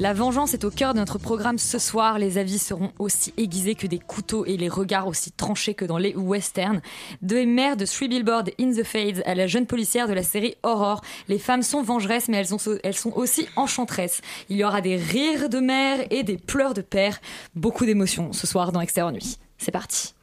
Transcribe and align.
La 0.00 0.14
vengeance 0.14 0.54
est 0.54 0.64
au 0.64 0.70
cœur 0.70 0.94
de 0.94 0.98
notre 0.98 1.18
programme 1.18 1.58
ce 1.58 1.78
soir. 1.78 2.18
Les 2.18 2.38
avis 2.38 2.58
seront 2.58 2.90
aussi 2.98 3.34
aiguisés 3.36 3.74
que 3.74 3.86
des 3.86 3.98
couteaux 3.98 4.46
et 4.46 4.56
les 4.56 4.70
regards 4.70 5.06
aussi 5.06 5.30
tranchés 5.30 5.74
que 5.74 5.84
dans 5.84 5.98
les 5.98 6.16
westerns. 6.16 6.80
De 7.20 7.44
mère 7.44 7.76
de 7.76 7.84
Three 7.84 8.08
Billboards 8.08 8.48
in 8.58 8.72
the 8.72 8.82
Fades 8.82 9.22
à 9.26 9.34
la 9.34 9.46
jeune 9.46 9.66
policière 9.66 10.08
de 10.08 10.14
la 10.14 10.22
série 10.22 10.54
Aurore. 10.62 11.02
Les 11.28 11.38
femmes 11.38 11.62
sont 11.62 11.82
vengeresses, 11.82 12.28
mais 12.28 12.38
elles, 12.38 12.56
elles 12.82 12.96
sont 12.96 13.12
aussi 13.12 13.46
enchantresses. 13.56 14.22
Il 14.48 14.56
y 14.56 14.64
aura 14.64 14.80
des 14.80 14.96
rires 14.96 15.50
de 15.50 15.58
mère 15.58 15.98
et 16.08 16.22
des 16.22 16.38
pleurs 16.38 16.72
de 16.72 16.80
père. 16.80 17.20
Beaucoup 17.54 17.84
d'émotions 17.84 18.32
ce 18.32 18.46
soir 18.46 18.72
dans 18.72 18.80
Extérieur 18.80 19.12
Nuit. 19.12 19.36
C'est 19.58 19.70
parti. 19.70 20.14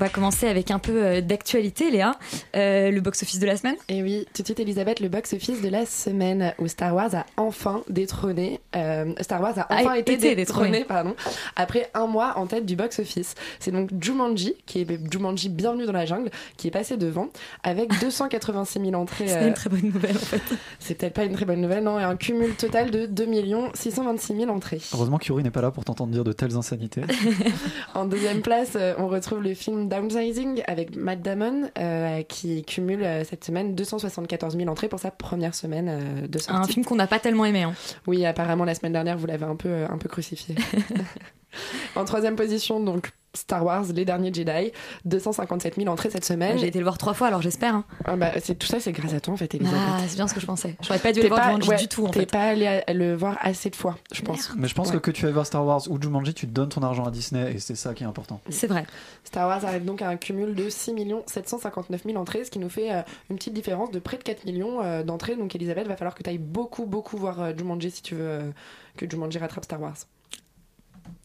On 0.00 0.04
va 0.04 0.10
commencer 0.10 0.46
avec 0.46 0.70
un 0.70 0.78
peu 0.78 1.04
euh, 1.04 1.20
d'actualité, 1.20 1.90
Léa. 1.90 2.12
Euh, 2.54 2.92
le 2.92 3.00
box-office 3.00 3.40
de 3.40 3.46
la 3.46 3.56
semaine 3.56 3.74
Et 3.88 4.00
oui, 4.00 4.26
tout 4.32 4.42
de 4.42 4.46
suite, 4.46 4.60
Elisabeth, 4.60 5.00
le 5.00 5.08
box-office 5.08 5.60
de 5.60 5.68
la 5.68 5.86
semaine 5.86 6.54
où 6.60 6.68
Star 6.68 6.94
Wars 6.94 7.12
a 7.16 7.26
enfin 7.36 7.82
détrôné. 7.88 8.60
euh, 8.76 9.12
Star 9.20 9.40
Wars 9.40 9.58
a 9.58 9.62
A 9.62 9.80
enfin 9.80 9.94
été, 9.94 10.12
été 10.12 10.36
détrôné, 10.36 10.70
détrôné. 10.70 10.84
pardon, 10.84 11.16
après 11.56 11.90
un 11.94 12.06
mois 12.06 12.34
en 12.38 12.46
tête 12.46 12.64
du 12.64 12.76
box-office. 12.76 13.34
C'est 13.58 13.72
donc 13.72 13.90
Jumanji, 14.00 14.54
qui 14.66 14.82
est 14.82 15.12
Jumanji 15.12 15.48
Bienvenue 15.48 15.86
dans 15.86 15.92
la 15.92 16.06
jungle, 16.06 16.30
qui 16.56 16.68
est 16.68 16.70
passé 16.70 16.96
devant 16.96 17.28
avec 17.64 17.88
286 18.00 18.80
000 18.80 18.94
entrées. 18.94 19.26
C'est 19.26 19.36
euh, 19.42 19.48
une 19.48 19.54
très 19.54 19.68
bonne 19.68 19.82
nouvelle 19.82 20.14
en 20.14 20.20
fait. 20.20 20.42
C'est 20.78 20.94
peut-être 20.94 21.14
pas 21.14 21.24
une 21.24 21.32
très 21.34 21.44
bonne 21.44 21.60
nouvelle, 21.60 21.82
non, 21.82 21.98
et 21.98 22.04
un 22.04 22.14
cumul 22.14 22.54
total 22.54 22.92
de 22.92 23.06
2 23.06 23.28
626 23.74 24.36
000 24.36 24.48
entrées. 24.48 24.80
Heureusement 24.94 25.18
qu'Yuri 25.18 25.42
n'est 25.42 25.50
pas 25.50 25.62
là 25.62 25.72
pour 25.72 25.84
t'entendre 25.84 26.12
dire 26.12 26.22
de 26.22 26.32
telles 26.32 26.56
insanités. 26.56 27.02
En 27.96 28.04
deuxième 28.04 28.42
place, 28.42 28.76
on 28.98 29.08
retrouve 29.08 29.42
le 29.42 29.54
film 29.54 29.87
Downsizing 29.88 30.62
avec 30.66 30.94
Matt 30.96 31.22
Damon, 31.22 31.70
euh, 31.78 32.22
qui 32.22 32.62
cumule 32.64 33.02
euh, 33.02 33.24
cette 33.24 33.44
semaine 33.44 33.74
274 33.74 34.56
000 34.56 34.68
entrées 34.68 34.88
pour 34.88 35.00
sa 35.00 35.10
première 35.10 35.54
semaine 35.54 35.88
euh, 35.88 36.26
de 36.28 36.38
sortie. 36.38 36.60
Un 36.60 36.64
film 36.72 36.84
qu'on 36.84 36.96
n'a 36.96 37.06
pas 37.06 37.18
tellement 37.18 37.44
aimé. 37.44 37.62
hein. 37.64 37.74
Oui, 38.06 38.24
apparemment 38.24 38.64
la 38.64 38.74
semaine 38.74 38.92
dernière, 38.92 39.16
vous 39.18 39.26
l'avez 39.26 39.44
un 39.46 39.56
peu, 39.56 39.84
un 39.88 39.98
peu 39.98 40.08
crucifié. 40.08 40.54
en 41.96 42.04
troisième 42.04 42.36
position, 42.36 42.80
donc 42.80 43.12
Star 43.34 43.64
Wars, 43.64 43.84
Les 43.94 44.04
Derniers 44.06 44.32
Jedi, 44.32 44.72
257 45.04 45.76
000 45.76 45.88
entrées 45.88 46.10
cette 46.10 46.24
semaine. 46.24 46.58
J'ai 46.58 46.66
été 46.68 46.78
le 46.78 46.84
voir 46.84 46.96
trois 46.98 47.12
fois, 47.14 47.26
alors 47.28 47.42
j'espère. 47.42 47.74
hein. 47.74 47.84
Ah 48.06 48.16
bah, 48.16 48.32
c'est 48.42 48.58
tout 48.58 48.66
ça, 48.66 48.80
c'est 48.80 48.90
grâce 48.90 49.12
à 49.12 49.20
toi 49.20 49.34
en 49.34 49.36
fait, 49.36 49.54
Elisabeth. 49.54 49.78
Ah, 49.86 49.98
c'est 50.08 50.16
bien 50.16 50.26
ce 50.26 50.34
que 50.34 50.40
je 50.40 50.46
pensais. 50.46 50.76
J'aurais 50.80 50.98
pas 50.98 51.12
dû 51.12 51.20
aller 51.20 51.28
voir 51.28 51.40
pas- 51.42 51.48
Jumanji 51.50 51.68
ouais, 51.68 51.76
du 51.76 51.88
tout 51.88 52.06
en 52.06 52.10
T'es 52.10 52.24
pas 52.26 52.40
allé 52.48 52.66
à- 52.66 52.92
le 52.92 53.14
voir 53.14 53.36
assez 53.40 53.68
de 53.70 53.76
fois, 53.76 53.96
je 54.12 54.22
pense. 54.22 54.50
Mais 54.56 54.66
je 54.66 54.74
pense 54.74 54.88
Ouais. 54.88 54.94
que 54.94 54.98
que 54.98 55.10
tu 55.10 55.26
ailles 55.26 55.32
voir 55.32 55.46
Star 55.46 55.64
Wars 55.64 55.82
ou 55.90 56.00
Jumanji, 56.00 56.32
tu 56.34 56.46
donnes 56.46 56.70
ton 56.70 56.82
argent 56.82 57.04
à 57.04 57.10
Disney 57.10 57.52
et 57.54 57.58
c'est 57.58 57.76
ça 57.76 57.92
qui 57.94 58.02
est 58.02 58.06
important. 58.06 58.40
C'est 58.48 58.66
vrai. 58.66 58.84
Star 59.24 59.46
Wars 59.46 59.64
arrive 59.64 59.84
donc 59.84 60.00
à 60.02 60.08
un 60.08 60.16
cumul 60.16 60.54
de 60.54 60.68
6 60.70 60.94
759 61.26 62.02
000 62.06 62.16
entrées, 62.18 62.44
ce 62.44 62.50
qui 62.50 62.58
nous 62.58 62.70
fait 62.70 62.92
euh, 62.92 63.02
une 63.30 63.36
petite 63.36 63.52
différence 63.54 63.90
de 63.90 63.98
près 63.98 64.16
de 64.16 64.22
4 64.22 64.44
millions 64.46 64.82
euh, 64.82 65.02
d'entrées. 65.02 65.36
Donc 65.36 65.54
Elisabeth, 65.54 65.86
va 65.86 65.96
falloir 65.96 66.14
que 66.14 66.22
tu 66.22 66.30
ailles 66.30 66.38
beaucoup, 66.38 66.86
beaucoup 66.86 67.16
voir 67.18 67.40
euh, 67.40 67.52
Jumanji 67.56 67.90
si 67.90 68.02
tu 68.02 68.14
veux 68.14 68.24
euh, 68.26 68.50
que 68.96 69.08
Jumanji 69.08 69.38
rattrape 69.38 69.64
Star 69.64 69.80
Wars. 69.80 69.94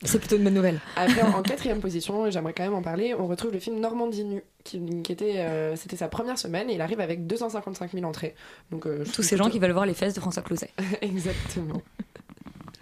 C'est 0.03 0.19
plutôt 0.19 0.38
une 0.38 0.44
bonne 0.44 0.53
nouvelle. 0.53 0.79
Après, 0.95 1.21
en, 1.21 1.29
en 1.39 1.41
quatrième 1.41 1.79
position, 1.79 2.25
et 2.25 2.31
j'aimerais 2.31 2.53
quand 2.53 2.63
même 2.63 2.73
en 2.73 2.81
parler, 2.81 3.13
on 3.17 3.27
retrouve 3.27 3.51
le 3.51 3.59
film 3.59 3.79
Normandie 3.79 4.23
nu, 4.23 4.44
qui, 4.63 4.81
qui 5.03 5.11
était, 5.11 5.39
euh, 5.39 5.75
c'était 5.75 5.95
sa 5.95 6.07
première 6.07 6.38
semaine 6.38 6.69
et 6.69 6.73
il 6.73 6.81
arrive 6.81 6.99
avec 6.99 7.25
255 7.27 7.91
000 7.91 8.05
entrées. 8.05 8.35
Donc, 8.71 8.85
euh, 8.85 9.03
Tous 9.13 9.23
ces 9.23 9.38
gens 9.38 9.49
qui 9.49 9.59
veulent 9.59 9.71
voir 9.71 9.85
les 9.85 9.94
fesses 9.94 10.13
de 10.13 10.19
François 10.19 10.41
Closet. 10.44 10.69
Exactement. 11.01 11.81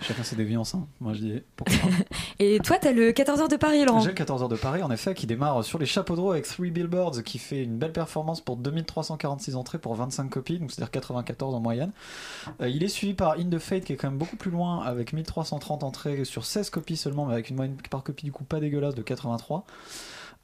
Chacun 0.02 0.24
ses 0.24 0.36
déviances. 0.36 0.76
hein. 0.76 0.88
Moi 1.00 1.14
je 1.14 1.20
dis 1.20 1.44
pourquoi 1.56 1.78
pas. 1.78 1.88
Et 2.40 2.60
toi, 2.60 2.78
t'as 2.80 2.92
le 2.92 3.12
14h 3.12 3.50
de 3.50 3.56
Paris, 3.56 3.86
Laurent. 3.86 4.00
J'ai 4.02 4.10
le 4.10 4.16
14h 4.16 4.50
de 4.50 4.56
Paris 4.56 4.82
en 4.82 4.90
effet 4.92 5.14
qui 5.14 5.28
démarre 5.28 5.64
sur 5.64 5.78
les 5.78 5.86
chapeaux 5.86 6.16
de 6.16 6.22
roue 6.22 6.32
avec 6.32 6.46
Three 6.46 6.72
Billboards 6.72 7.24
qui 7.24 7.38
fait 7.38 7.64
une 7.64 7.78
belle 7.78 7.92
performance 7.92 8.42
pour 8.42 8.58
2346 8.58 9.56
entrées 9.56 9.78
pour 9.78 9.96
25 9.96 10.30
copies, 10.30 10.60
donc 10.60 10.72
c'est-à-dire 10.72 10.92
94 10.92 11.54
en 11.54 11.60
moyenne. 11.60 11.92
Euh, 12.62 12.70
il 12.70 12.84
est 12.84 12.88
suivi 12.88 13.14
par 13.14 13.34
In 13.34 13.50
the 13.50 13.60
Fate 13.60 13.84
qui 13.86 13.94
est 13.94 13.96
quand 13.96 14.10
même 14.10 14.18
beaucoup 14.18 14.38
plus 14.38 14.52
loin 14.52 14.82
avec 14.82 15.14
1330 15.14 15.84
entrées 15.84 16.26
sur 16.26 16.46
16 16.46 16.70
copies 16.72 16.98
seulement, 16.98 17.26
mais 17.26 17.34
avec 17.34 17.50
une 17.50 17.56
moyenne 17.56 17.78
par 17.90 18.04
copie 18.04 18.26
du 18.26 18.32
coup 18.32 18.44
pas 18.44 18.60
dégueulasse 18.60 18.96
de 18.96 19.02
83. 19.04 19.66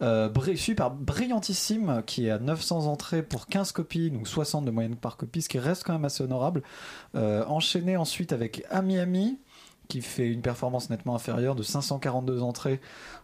Euh, 0.03 0.29
suivi 0.55 0.75
par 0.75 0.91
Brillantissime 0.91 2.03
qui 2.05 2.27
est 2.27 2.29
à 2.29 2.37
900 2.37 2.85
entrées 2.85 3.23
pour 3.23 3.47
15 3.47 3.71
copies, 3.71 4.11
donc 4.11 4.27
60 4.27 4.63
de 4.63 4.69
moyenne 4.71 4.95
par 4.95 5.17
copie, 5.17 5.41
ce 5.41 5.49
qui 5.49 5.57
reste 5.57 5.83
quand 5.83 5.93
même 5.93 6.05
assez 6.05 6.23
honorable. 6.23 6.61
Euh, 7.15 7.43
enchaîné 7.45 7.97
ensuite 7.97 8.31
avec 8.31 8.63
Ami 8.69 8.99
Ami 8.99 9.39
qui 9.87 10.01
fait 10.01 10.27
une 10.27 10.41
performance 10.41 10.89
nettement 10.89 11.15
inférieure 11.15 11.55
de 11.55 11.63
542 11.63 12.41
entrées 12.41 12.79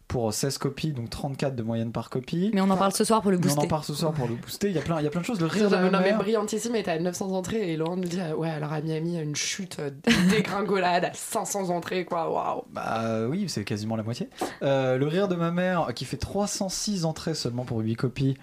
pour 0.08 0.34
16 0.34 0.58
copies, 0.58 0.92
donc 0.92 1.10
34 1.10 1.56
de 1.56 1.64
moyenne 1.64 1.92
par 1.92 2.10
copie. 2.10 2.52
Mais 2.54 2.62
on 2.62 2.70
en 2.70 2.78
parle 2.78 2.92
ce 2.94 3.04
soir 3.04 3.22
pour 3.22 3.32
le 3.32 3.38
Mais 3.38 3.48
on 3.48 3.52
en 3.52 3.56
booster. 3.56 3.68
parle 3.68 3.84
ce 3.84 3.94
soir 3.94 4.12
pour 4.12 4.28
le 4.28 4.36
booster. 4.36 4.68
Il 4.70 4.76
y 4.76 4.78
a 4.78 4.82
plein, 4.82 5.00
il 5.00 5.04
y 5.04 5.08
a 5.08 5.10
plein 5.10 5.22
de 5.22 5.26
choses. 5.26 5.40
Le 5.40 5.46
rire 5.46 5.70
de 5.70 5.76
non, 5.78 5.92
ma 5.92 6.02
mère. 6.02 6.18
Brillantissime 6.18 6.76
était 6.76 6.92
à 6.92 7.00
900 7.00 7.32
entrées 7.32 7.72
et 7.72 7.78
Laurent 7.78 7.96
nous 7.96 8.04
dit 8.08 8.20
Ouais, 8.38 8.50
alors 8.50 8.74
à 8.74 8.82
Miami, 8.82 9.18
une 9.18 9.36
chute, 9.36 9.78
une 10.08 10.28
dégringolade 10.30 11.06
à 11.06 11.14
500 11.14 11.70
entrées, 11.70 12.06
quoi, 12.06 12.30
waouh. 12.30 12.64
Bah 12.72 13.28
oui, 13.30 13.46
c'est 13.48 13.64
quasiment 13.64 13.96
la 13.96 14.04
moitié. 14.04 14.30
Euh, 14.62 14.98
le 14.98 15.08
rire 15.08 15.28
de 15.28 15.36
ma 15.36 15.52
mère 15.52 15.88
qui 15.96 16.06
fait 16.06 16.18
306 16.18 17.06
entrées 17.06 17.34
seulement 17.34 17.64
pour 17.64 17.80
8 17.80 17.96
copies. 17.96 18.36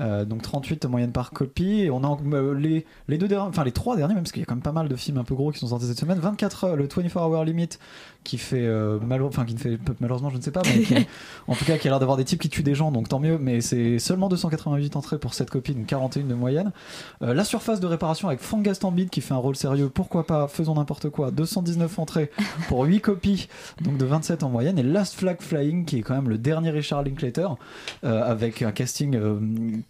Euh, 0.00 0.24
donc 0.24 0.42
38 0.42 0.84
en 0.84 0.88
moyenne 0.90 1.12
par 1.12 1.30
copie 1.30 1.80
et 1.82 1.90
on 1.90 2.02
a 2.04 2.16
euh, 2.32 2.54
les, 2.54 2.86
les 3.08 3.18
deux 3.18 3.28
derniers 3.28 3.48
enfin 3.48 3.64
les 3.64 3.72
trois 3.72 3.96
derniers 3.96 4.14
même 4.14 4.22
parce 4.22 4.32
qu'il 4.32 4.40
y 4.40 4.42
a 4.42 4.46
quand 4.46 4.54
même 4.54 4.62
pas 4.62 4.72
mal 4.72 4.88
de 4.88 4.96
films 4.96 5.18
un 5.18 5.24
peu 5.24 5.34
gros 5.34 5.50
qui 5.50 5.58
sont 5.58 5.68
sortis 5.68 5.86
cette 5.86 5.98
semaine. 5.98 6.18
24 6.18 6.64
heures 6.64 6.76
le 6.76 6.84
24 6.84 7.16
hour 7.16 7.44
limit 7.44 7.68
qui 8.24 8.36
fait 8.38 8.64
euh, 8.66 8.98
malo- 9.00 9.26
enfin 9.28 9.44
qui 9.44 9.54
ne 9.54 9.58
fait 9.58 9.78
malheureusement 10.00 10.30
je 10.30 10.36
ne 10.36 10.42
sais 10.42 10.50
pas 10.50 10.62
mais 10.66 10.82
qui- 10.82 10.94
en 11.48 11.54
tout 11.54 11.64
cas 11.64 11.78
qui 11.78 11.88
a 11.88 11.90
l'air 11.90 12.00
d'avoir 12.00 12.16
des 12.16 12.24
types 12.24 12.40
qui 12.40 12.48
tuent 12.48 12.62
des 12.62 12.74
gens 12.74 12.90
donc 12.92 13.08
tant 13.08 13.18
mieux 13.20 13.38
mais 13.38 13.60
c'est 13.60 13.98
seulement 13.98 14.28
288 14.28 14.96
entrées 14.96 15.18
pour 15.18 15.34
cette 15.34 15.50
copie 15.50 15.74
donc 15.74 15.86
41 15.86 16.24
de 16.24 16.34
moyenne. 16.34 16.72
Euh, 17.22 17.34
la 17.34 17.44
surface 17.44 17.80
de 17.80 17.86
réparation 17.86 18.28
avec 18.28 18.40
Frank 18.40 18.62
Gastambide 18.62 19.10
qui 19.10 19.20
fait 19.20 19.34
un 19.34 19.38
rôle 19.38 19.56
sérieux 19.56 19.88
pourquoi 19.88 20.26
pas 20.26 20.48
faisons 20.48 20.74
n'importe 20.74 21.08
quoi 21.10 21.30
219 21.30 21.98
entrées 21.98 22.30
pour 22.68 22.84
8 22.84 23.00
copies 23.00 23.48
donc 23.80 23.96
de 23.98 24.04
27 24.04 24.42
en 24.42 24.48
moyenne. 24.50 24.78
Et 24.78 24.82
Last 24.82 25.14
Flag 25.14 25.38
Flying 25.40 25.84
qui 25.84 25.98
est 25.98 26.02
quand 26.02 26.14
même 26.14 26.28
le 26.28 26.38
dernier 26.38 26.70
Richard 26.70 27.02
Linklater 27.02 27.48
euh, 28.04 28.22
avec 28.22 28.62
un 28.62 28.72
casting 28.72 29.14
euh, 29.16 29.38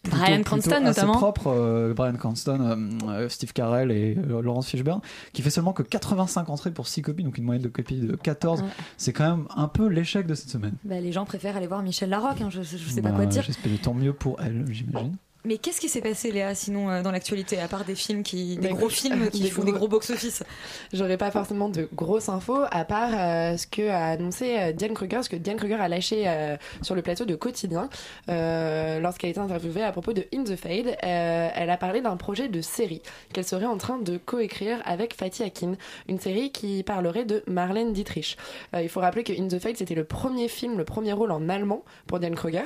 plutôt- 0.02 0.16
Brian 0.18 0.42
Cranston, 0.42 0.80
notamment. 0.82 1.12
propre 1.14 1.48
euh, 1.48 1.92
Brian 1.94 2.14
Cranston 2.14 2.60
euh, 2.60 3.08
euh, 3.08 3.28
Steve 3.28 3.52
Carell 3.52 3.90
et 3.90 4.16
euh, 4.16 4.40
Laurence 4.42 4.68
Fishburne 4.68 5.00
qui 5.32 5.42
fait 5.42 5.50
seulement 5.50 5.72
que 5.72 5.82
85 5.82 6.48
entrées 6.48 6.70
pour 6.70 6.86
6 6.88 7.02
copies 7.02 7.24
donc 7.24 7.36
une 7.38 7.44
moyenne 7.44 7.62
de 7.62 7.68
copies 7.68 8.00
de 8.00 8.14
14 8.16 8.62
Ouais. 8.62 8.68
c'est 8.96 9.12
quand 9.12 9.28
même 9.28 9.46
un 9.56 9.68
peu 9.68 9.86
l'échec 9.88 10.26
de 10.26 10.34
cette 10.34 10.50
semaine 10.50 10.74
Bah, 10.84 11.00
les 11.00 11.12
gens 11.12 11.24
préfèrent 11.24 11.56
aller 11.56 11.66
voir 11.66 11.82
Michel 11.82 12.10
Larocque, 12.10 12.40
hein, 12.40 12.48
je, 12.50 12.62
je 12.62 12.76
sais 12.76 13.02
pas 13.02 13.10
Bah, 13.10 13.16
quoi 13.16 13.26
dire. 13.26 13.42
j'espère 13.42 13.72
tant 13.82 13.94
mieux 13.94 14.12
pour 14.12 14.40
elle 14.40 14.64
j'imagine 14.70 15.16
Mais 15.48 15.56
qu'est-ce 15.56 15.80
qui 15.80 15.88
s'est 15.88 16.02
passé, 16.02 16.30
Léa, 16.30 16.54
sinon 16.54 16.90
euh, 16.90 17.00
dans 17.02 17.10
l'actualité, 17.10 17.58
à 17.58 17.68
part 17.68 17.86
des 17.86 17.94
films 17.94 18.22
qui, 18.22 18.58
des 18.58 18.68
Mais 18.68 18.74
gros 18.74 18.90
films 18.90 19.30
qui 19.32 19.40
des 19.40 19.48
font 19.48 19.62
gros- 19.62 19.72
des 19.72 19.78
gros 19.78 19.88
box-office? 19.88 20.44
J'aurais 20.92 21.16
pas 21.16 21.30
forcément 21.30 21.70
de 21.70 21.88
grosses 21.94 22.28
infos 22.28 22.64
à 22.70 22.84
part 22.84 23.12
euh, 23.14 23.56
ce 23.56 23.66
que 23.66 23.88
a 23.88 24.08
annoncé 24.08 24.58
euh, 24.58 24.72
Diane 24.72 24.92
Kruger, 24.92 25.22
ce 25.22 25.30
que 25.30 25.36
Diane 25.36 25.56
Kruger 25.56 25.76
a 25.80 25.88
lâché 25.88 26.24
euh, 26.26 26.58
sur 26.82 26.94
le 26.94 27.00
plateau 27.00 27.24
de 27.24 27.34
Quotidien 27.34 27.88
lorsqu'elle 28.28 29.28
a 29.28 29.30
été 29.30 29.40
interviewée 29.40 29.82
à 29.84 29.90
propos 29.92 30.12
de 30.12 30.26
In 30.34 30.44
the 30.44 30.54
Fade. 30.54 30.98
Elle 31.00 31.70
a 31.70 31.76
parlé 31.78 32.02
d'un 32.02 32.18
projet 32.18 32.48
de 32.48 32.60
série 32.60 33.00
qu'elle 33.32 33.46
serait 33.46 33.64
en 33.64 33.78
train 33.78 33.96
de 33.98 34.18
coécrire 34.18 34.82
avec 34.84 35.14
Fatih 35.14 35.44
Akin, 35.44 35.76
une 36.08 36.20
série 36.20 36.52
qui 36.52 36.82
parlerait 36.82 37.24
de 37.24 37.42
Marlène 37.46 37.94
Dietrich. 37.94 38.36
Il 38.78 38.90
faut 38.90 39.00
rappeler 39.00 39.24
que 39.24 39.32
In 39.32 39.48
the 39.48 39.58
Fade 39.58 39.78
c'était 39.78 39.94
le 39.94 40.04
premier 40.04 40.48
film, 40.48 40.76
le 40.76 40.84
premier 40.84 41.14
rôle 41.14 41.30
en 41.30 41.48
allemand 41.48 41.84
pour 42.06 42.18
Diane 42.18 42.34
Kruger, 42.34 42.64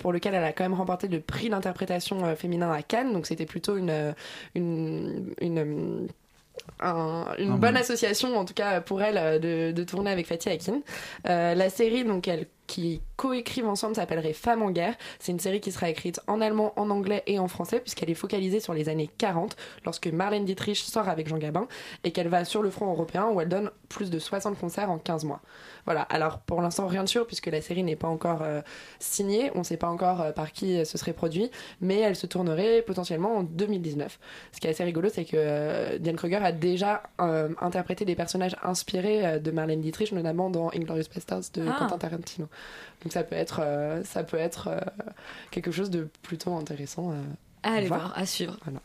pour 0.00 0.12
lequel 0.12 0.34
elle 0.34 0.42
a 0.44 0.52
quand 0.52 0.64
même 0.64 0.74
remporté 0.74 1.06
le 1.06 1.20
prix 1.20 1.48
d'interprétation 1.48 1.75
euh, 2.24 2.36
féminin 2.36 2.70
à 2.72 2.82
Cannes, 2.82 3.12
donc 3.12 3.26
c'était 3.26 3.46
plutôt 3.46 3.76
une, 3.76 4.14
une, 4.54 5.34
une 5.40 6.08
un- 6.80 7.34
une 7.38 7.52
Ah, 7.52 7.58
bonne 7.58 7.76
bon. 7.76 7.76
association, 7.76 8.36
en 8.36 8.44
tout 8.44 8.54
cas 8.54 8.80
pour 8.80 9.02
elle, 9.02 9.18
euh, 9.18 9.38
de, 9.38 9.72
de 9.72 9.84
tourner 9.84 10.10
avec 10.10 10.26
Fatih 10.26 10.50
Akin. 10.50 10.80
Euh, 11.28 11.54
la 11.54 11.70
série, 11.70 12.04
donc, 12.04 12.28
elle, 12.28 12.46
qui 12.66 13.00
coécrivent 13.16 13.68
ensemble 13.68 13.96
s'appellerait 13.96 14.32
Femmes 14.32 14.62
en 14.62 14.70
guerre. 14.70 14.94
C'est 15.18 15.32
une 15.32 15.40
série 15.40 15.60
qui 15.60 15.72
sera 15.72 15.88
écrite 15.88 16.20
en 16.26 16.40
allemand, 16.40 16.72
en 16.76 16.90
anglais 16.90 17.22
et 17.26 17.38
en 17.38 17.48
français, 17.48 17.80
puisqu'elle 17.80 18.10
est 18.10 18.14
focalisée 18.14 18.60
sur 18.60 18.74
les 18.74 18.88
années 18.88 19.10
40, 19.18 19.56
lorsque 19.84 20.08
Marlène 20.08 20.44
Dietrich 20.44 20.78
sort 20.78 21.08
avec 21.08 21.28
Jean 21.28 21.38
Gabin, 21.38 21.68
et 22.04 22.12
qu'elle 22.12 22.28
va 22.28 22.44
sur 22.44 22.62
le 22.62 22.70
front 22.70 22.90
européen, 22.90 23.28
où 23.32 23.40
elle 23.40 23.48
donne 23.48 23.70
plus 23.88 24.10
de 24.10 24.18
60 24.18 24.58
concerts 24.58 24.90
en 24.90 24.98
15 24.98 25.24
mois. 25.24 25.40
Voilà, 25.84 26.02
alors 26.02 26.40
pour 26.40 26.60
l'instant, 26.60 26.86
rien 26.86 27.04
de 27.04 27.08
sûr, 27.08 27.26
puisque 27.26 27.46
la 27.46 27.60
série 27.60 27.84
n'est 27.84 27.96
pas 27.96 28.08
encore 28.08 28.42
euh, 28.42 28.60
signée, 28.98 29.50
on 29.54 29.60
ne 29.60 29.64
sait 29.64 29.76
pas 29.76 29.88
encore 29.88 30.20
euh, 30.20 30.32
par 30.32 30.52
qui 30.52 30.78
euh, 30.78 30.84
ce 30.84 30.98
serait 30.98 31.12
produit, 31.12 31.50
mais 31.80 32.00
elle 32.00 32.16
se 32.16 32.26
tournerait 32.26 32.82
potentiellement 32.82 33.36
en 33.36 33.42
2019. 33.44 34.18
Ce 34.52 34.60
qui 34.60 34.66
est 34.66 34.70
assez 34.70 34.84
rigolo, 34.84 35.08
c'est 35.08 35.24
que 35.24 35.96
Diane 35.98 36.16
Kruger 36.16 36.36
a 36.36 36.52
déjà 36.52 37.02
interprété 37.18 38.04
des 38.04 38.14
personnages 38.14 38.56
inspirés 38.62 39.40
de 39.40 39.50
Marlène 39.50 39.80
Dietrich, 39.80 40.12
notamment 40.12 40.50
dans 40.50 40.70
Inglourious 40.74 41.06
Basterds 41.14 41.50
de 41.54 41.66
Ah. 41.68 41.76
Quentin 41.78 41.98
Tarantino. 41.98 42.48
Donc 43.02 43.12
ça 43.12 43.22
peut 43.22 43.36
être, 43.36 43.60
euh, 43.62 44.02
ça 44.04 44.24
peut 44.24 44.38
être 44.38 44.68
euh, 44.68 44.80
quelque 45.50 45.70
chose 45.70 45.90
de 45.90 46.08
plutôt 46.22 46.54
intéressant. 46.54 47.12
À 47.66 47.74
aller 47.74 47.86
voir. 47.88 48.12
à 48.16 48.26
suivre. 48.26 48.56
Voilà. 48.64 48.80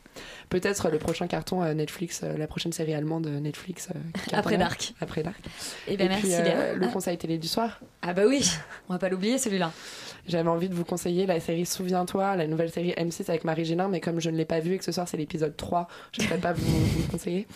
Peut-être 0.48 0.90
le 0.90 0.98
prochain 0.98 1.26
carton 1.26 1.62
euh, 1.62 1.72
Netflix, 1.74 2.20
euh, 2.22 2.36
la 2.36 2.46
prochaine 2.46 2.72
série 2.72 2.94
allemande 2.94 3.26
euh, 3.26 3.40
Netflix. 3.40 3.88
Après. 4.32 4.58
Dark. 4.58 4.92
Après 5.00 5.22
Dark. 5.22 5.40
Eh 5.88 5.96
ben, 5.96 6.04
Et 6.06 6.08
puis, 6.16 6.28
merci, 6.28 6.34
euh, 6.34 6.44
Léa. 6.44 6.74
le 6.74 6.86
Ah. 6.86 6.92
conseil 6.92 7.16
télé 7.16 7.38
du 7.38 7.48
soir. 7.48 7.80
Ah 8.02 8.12
bah 8.12 8.22
oui, 8.26 8.50
on 8.88 8.92
va 8.92 8.98
pas 8.98 9.08
l'oublier 9.08 9.38
celui-là. 9.38 9.72
J'avais 10.28 10.48
envie 10.48 10.68
de 10.68 10.74
vous 10.74 10.84
conseiller 10.84 11.26
la 11.26 11.40
série 11.40 11.66
Souviens-toi, 11.66 12.36
la 12.36 12.46
nouvelle 12.46 12.70
série 12.70 12.92
M6 12.92 13.28
avec 13.28 13.42
Marie 13.44 13.64
Gélin, 13.64 13.88
mais 13.88 14.00
comme 14.00 14.20
je 14.20 14.30
ne 14.30 14.36
l'ai 14.36 14.44
pas 14.44 14.60
vue 14.60 14.74
et 14.74 14.78
que 14.78 14.84
ce 14.84 14.92
soir 14.92 15.08
c'est 15.08 15.16
l'épisode 15.16 15.56
3, 15.56 15.88
je 16.12 16.22
ne 16.22 16.28
peux 16.28 16.36
pas 16.36 16.52
vous, 16.52 16.64
vous 16.64 17.02
le 17.02 17.08
conseiller. 17.10 17.46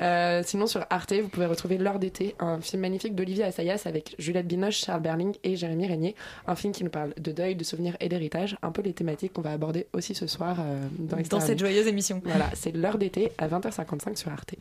Euh, 0.00 0.42
sinon, 0.44 0.66
sur 0.66 0.86
Arte, 0.88 1.12
vous 1.12 1.28
pouvez 1.28 1.44
retrouver 1.46 1.76
L'heure 1.76 1.98
d'été, 1.98 2.34
un 2.38 2.60
film 2.62 2.80
magnifique 2.82 3.14
d'Olivier 3.14 3.44
Assayas 3.44 3.82
avec 3.84 4.14
Juliette 4.18 4.46
Binoche, 4.46 4.78
Charles 4.84 5.02
Berling 5.02 5.34
et 5.44 5.56
Jérémy 5.56 5.86
Régnier. 5.86 6.14
Un 6.46 6.54
film 6.54 6.72
qui 6.72 6.82
nous 6.84 6.88
parle 6.90 7.12
de 7.18 7.30
deuil, 7.32 7.56
de 7.56 7.64
souvenirs 7.64 7.96
et 8.00 8.08
d'héritage, 8.08 8.56
un 8.62 8.70
peu 8.70 8.80
les 8.80 8.94
thématiques 8.94 9.34
qu'on 9.34 9.42
va 9.42 9.52
aborder 9.52 9.86
aussi 9.92 10.14
ce 10.14 10.26
soir 10.26 10.56
euh, 10.60 10.73
dans, 10.98 11.16
Dans 11.16 11.40
cette 11.40 11.58
joyeuse 11.58 11.86
émission. 11.86 12.20
Voilà, 12.24 12.50
c'est 12.54 12.74
L'heure 12.74 12.98
d'été 12.98 13.32
à 13.38 13.48
20h55 13.48 14.16
sur 14.16 14.30
Arte. 14.30 14.54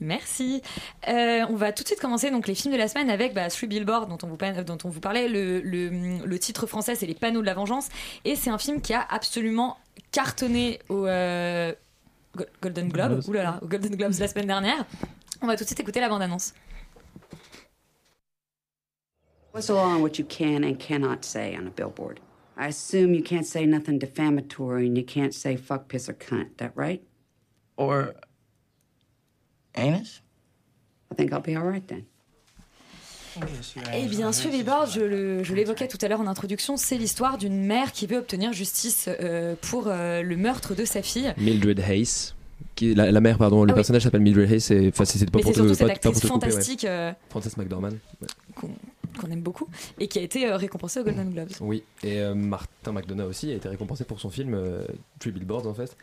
Merci. 0.00 0.62
Euh, 1.08 1.40
on 1.48 1.56
va 1.56 1.72
tout 1.72 1.82
de 1.82 1.88
suite 1.88 2.00
commencer 2.00 2.30
donc 2.30 2.46
les 2.46 2.54
films 2.54 2.74
de 2.74 2.78
la 2.78 2.88
semaine 2.88 3.10
avec 3.10 3.34
bah, 3.34 3.48
Three 3.48 3.66
Billboards 3.66 4.06
dont 4.06 4.18
on 4.22 4.26
vous, 4.28 4.36
pa- 4.36 4.62
dont 4.62 4.78
on 4.84 4.88
vous 4.88 5.00
parlait. 5.00 5.28
Le, 5.28 5.60
le- 5.60 6.24
le 6.24 6.38
titre 6.38 6.66
français 6.66 6.94
c'est 6.94 7.06
Les 7.06 7.14
panneaux 7.14 7.40
de 7.40 7.46
la 7.46 7.54
vengeance 7.54 7.88
et 8.24 8.36
c'est 8.36 8.50
un 8.50 8.58
film 8.58 8.80
qui 8.80 8.92
a 8.94 9.00
absolument 9.08 9.76
cartonné 10.12 10.78
au 10.88 11.06
euh, 11.06 11.72
Go- 12.36 12.44
Golden 12.62 12.88
Globe. 12.88 13.12
Globes. 13.12 13.28
Ouh 13.28 13.32
là 13.32 13.42
là, 13.42 13.58
au 13.62 13.66
Golden 13.66 13.94
Globes 13.96 14.14
la 14.18 14.28
semaine 14.28 14.46
dernière. 14.46 14.84
On 15.42 15.46
va 15.46 15.56
tout 15.56 15.64
de 15.64 15.68
suite 15.68 15.80
écouter 15.80 16.00
la 16.00 16.08
bande-annonce. 16.08 16.54
What's 19.52 19.66
the 19.66 19.70
law 19.70 19.86
on 19.86 20.00
what 20.02 20.18
you 20.18 20.24
can 20.28 20.64
and 20.64 20.76
cannot 20.78 21.18
say 21.24 21.56
on 21.56 21.66
a 21.66 21.70
billboard? 21.70 22.18
I 22.56 22.68
assume 22.68 23.14
you 23.14 23.22
can't 23.22 23.44
say 23.46 23.66
nothing 23.66 23.98
defamatory 23.98 24.86
and 24.86 24.96
you 24.96 25.04
can't 25.04 25.34
say 25.34 25.56
fuck, 25.56 25.88
piss, 25.88 26.08
or 26.08 26.14
cunt. 26.14 26.56
That 26.58 26.72
right? 26.76 27.02
Or 27.76 28.14
anus? 29.74 30.22
I 31.10 31.14
think 31.16 31.32
I'll 31.32 31.40
be 31.42 31.56
all 31.56 31.68
right 31.68 31.86
then. 31.86 32.04
Eh 33.92 34.06
bien, 34.06 34.30
Three 34.30 34.50
Billboards, 34.50 34.92
je 34.94 35.00
le- 35.00 35.42
je 35.42 35.54
l'évoquais 35.54 35.88
tout 35.88 35.98
à 36.02 36.06
l'heure 36.08 36.20
en 36.20 36.28
introduction, 36.28 36.76
c'est 36.76 36.96
l'histoire 36.96 37.36
d'une 37.36 37.64
mère 37.66 37.90
qui 37.90 38.06
veut 38.06 38.18
obtenir 38.18 38.52
justice 38.52 39.08
euh, 39.08 39.56
pour 39.60 39.88
euh, 39.88 40.22
le 40.22 40.36
meurtre 40.36 40.76
de 40.76 40.84
sa 40.84 41.02
fille. 41.02 41.34
Mildred 41.38 41.80
Hayes. 41.80 42.32
Qui, 42.76 42.94
la, 42.94 43.10
la 43.10 43.20
mère, 43.20 43.38
pardon, 43.38 43.64
le 43.64 43.70
Ah 43.70 43.72
oui. 43.72 43.78
personnage 43.78 44.02
s'appelle 44.02 44.20
Mildred 44.20 44.52
Hayes. 44.52 44.72
et- 44.72 44.88
Enfin, 44.88 45.04
c'est 45.04 45.18
c'est 45.18 45.28
pas 45.28 45.38
Mais 45.38 45.42
pour 45.42 45.52
c'est 45.54 45.60
te, 45.62 45.66
pas- 45.66 45.74
pas 45.74 45.76
pour 45.84 45.90
actrice 45.90 46.20
te 46.20 46.26
couper, 46.28 46.46
ouais. 46.46 46.50
fantastique 46.52 46.84
euh, 46.84 47.12
Frances 47.28 47.56
McDormand. 47.56 47.88
ouais. 47.88 48.28
qu'on 48.54 48.70
qu'on 49.18 49.30
aime 49.30 49.40
beaucoup 49.42 49.66
et 49.98 50.08
qui 50.08 50.18
a 50.18 50.22
été 50.22 50.46
euh, 50.46 50.56
récompensée 50.56 51.00
au 51.00 51.04
Golden 51.04 51.30
Globes. 51.32 51.48
Oui, 51.60 51.82
et 52.02 52.20
euh, 52.20 52.34
Martin 52.34 52.92
McDonough 52.92 53.28
aussi 53.28 53.50
a 53.50 53.54
été 53.54 53.68
récompensé 53.68 54.04
pour 54.04 54.20
son 54.20 54.30
film 54.30 54.54
euh, 54.54 54.84
Three 55.18 55.30
Billboards 55.32 55.66
en 55.66 55.74
fait. 55.74 55.96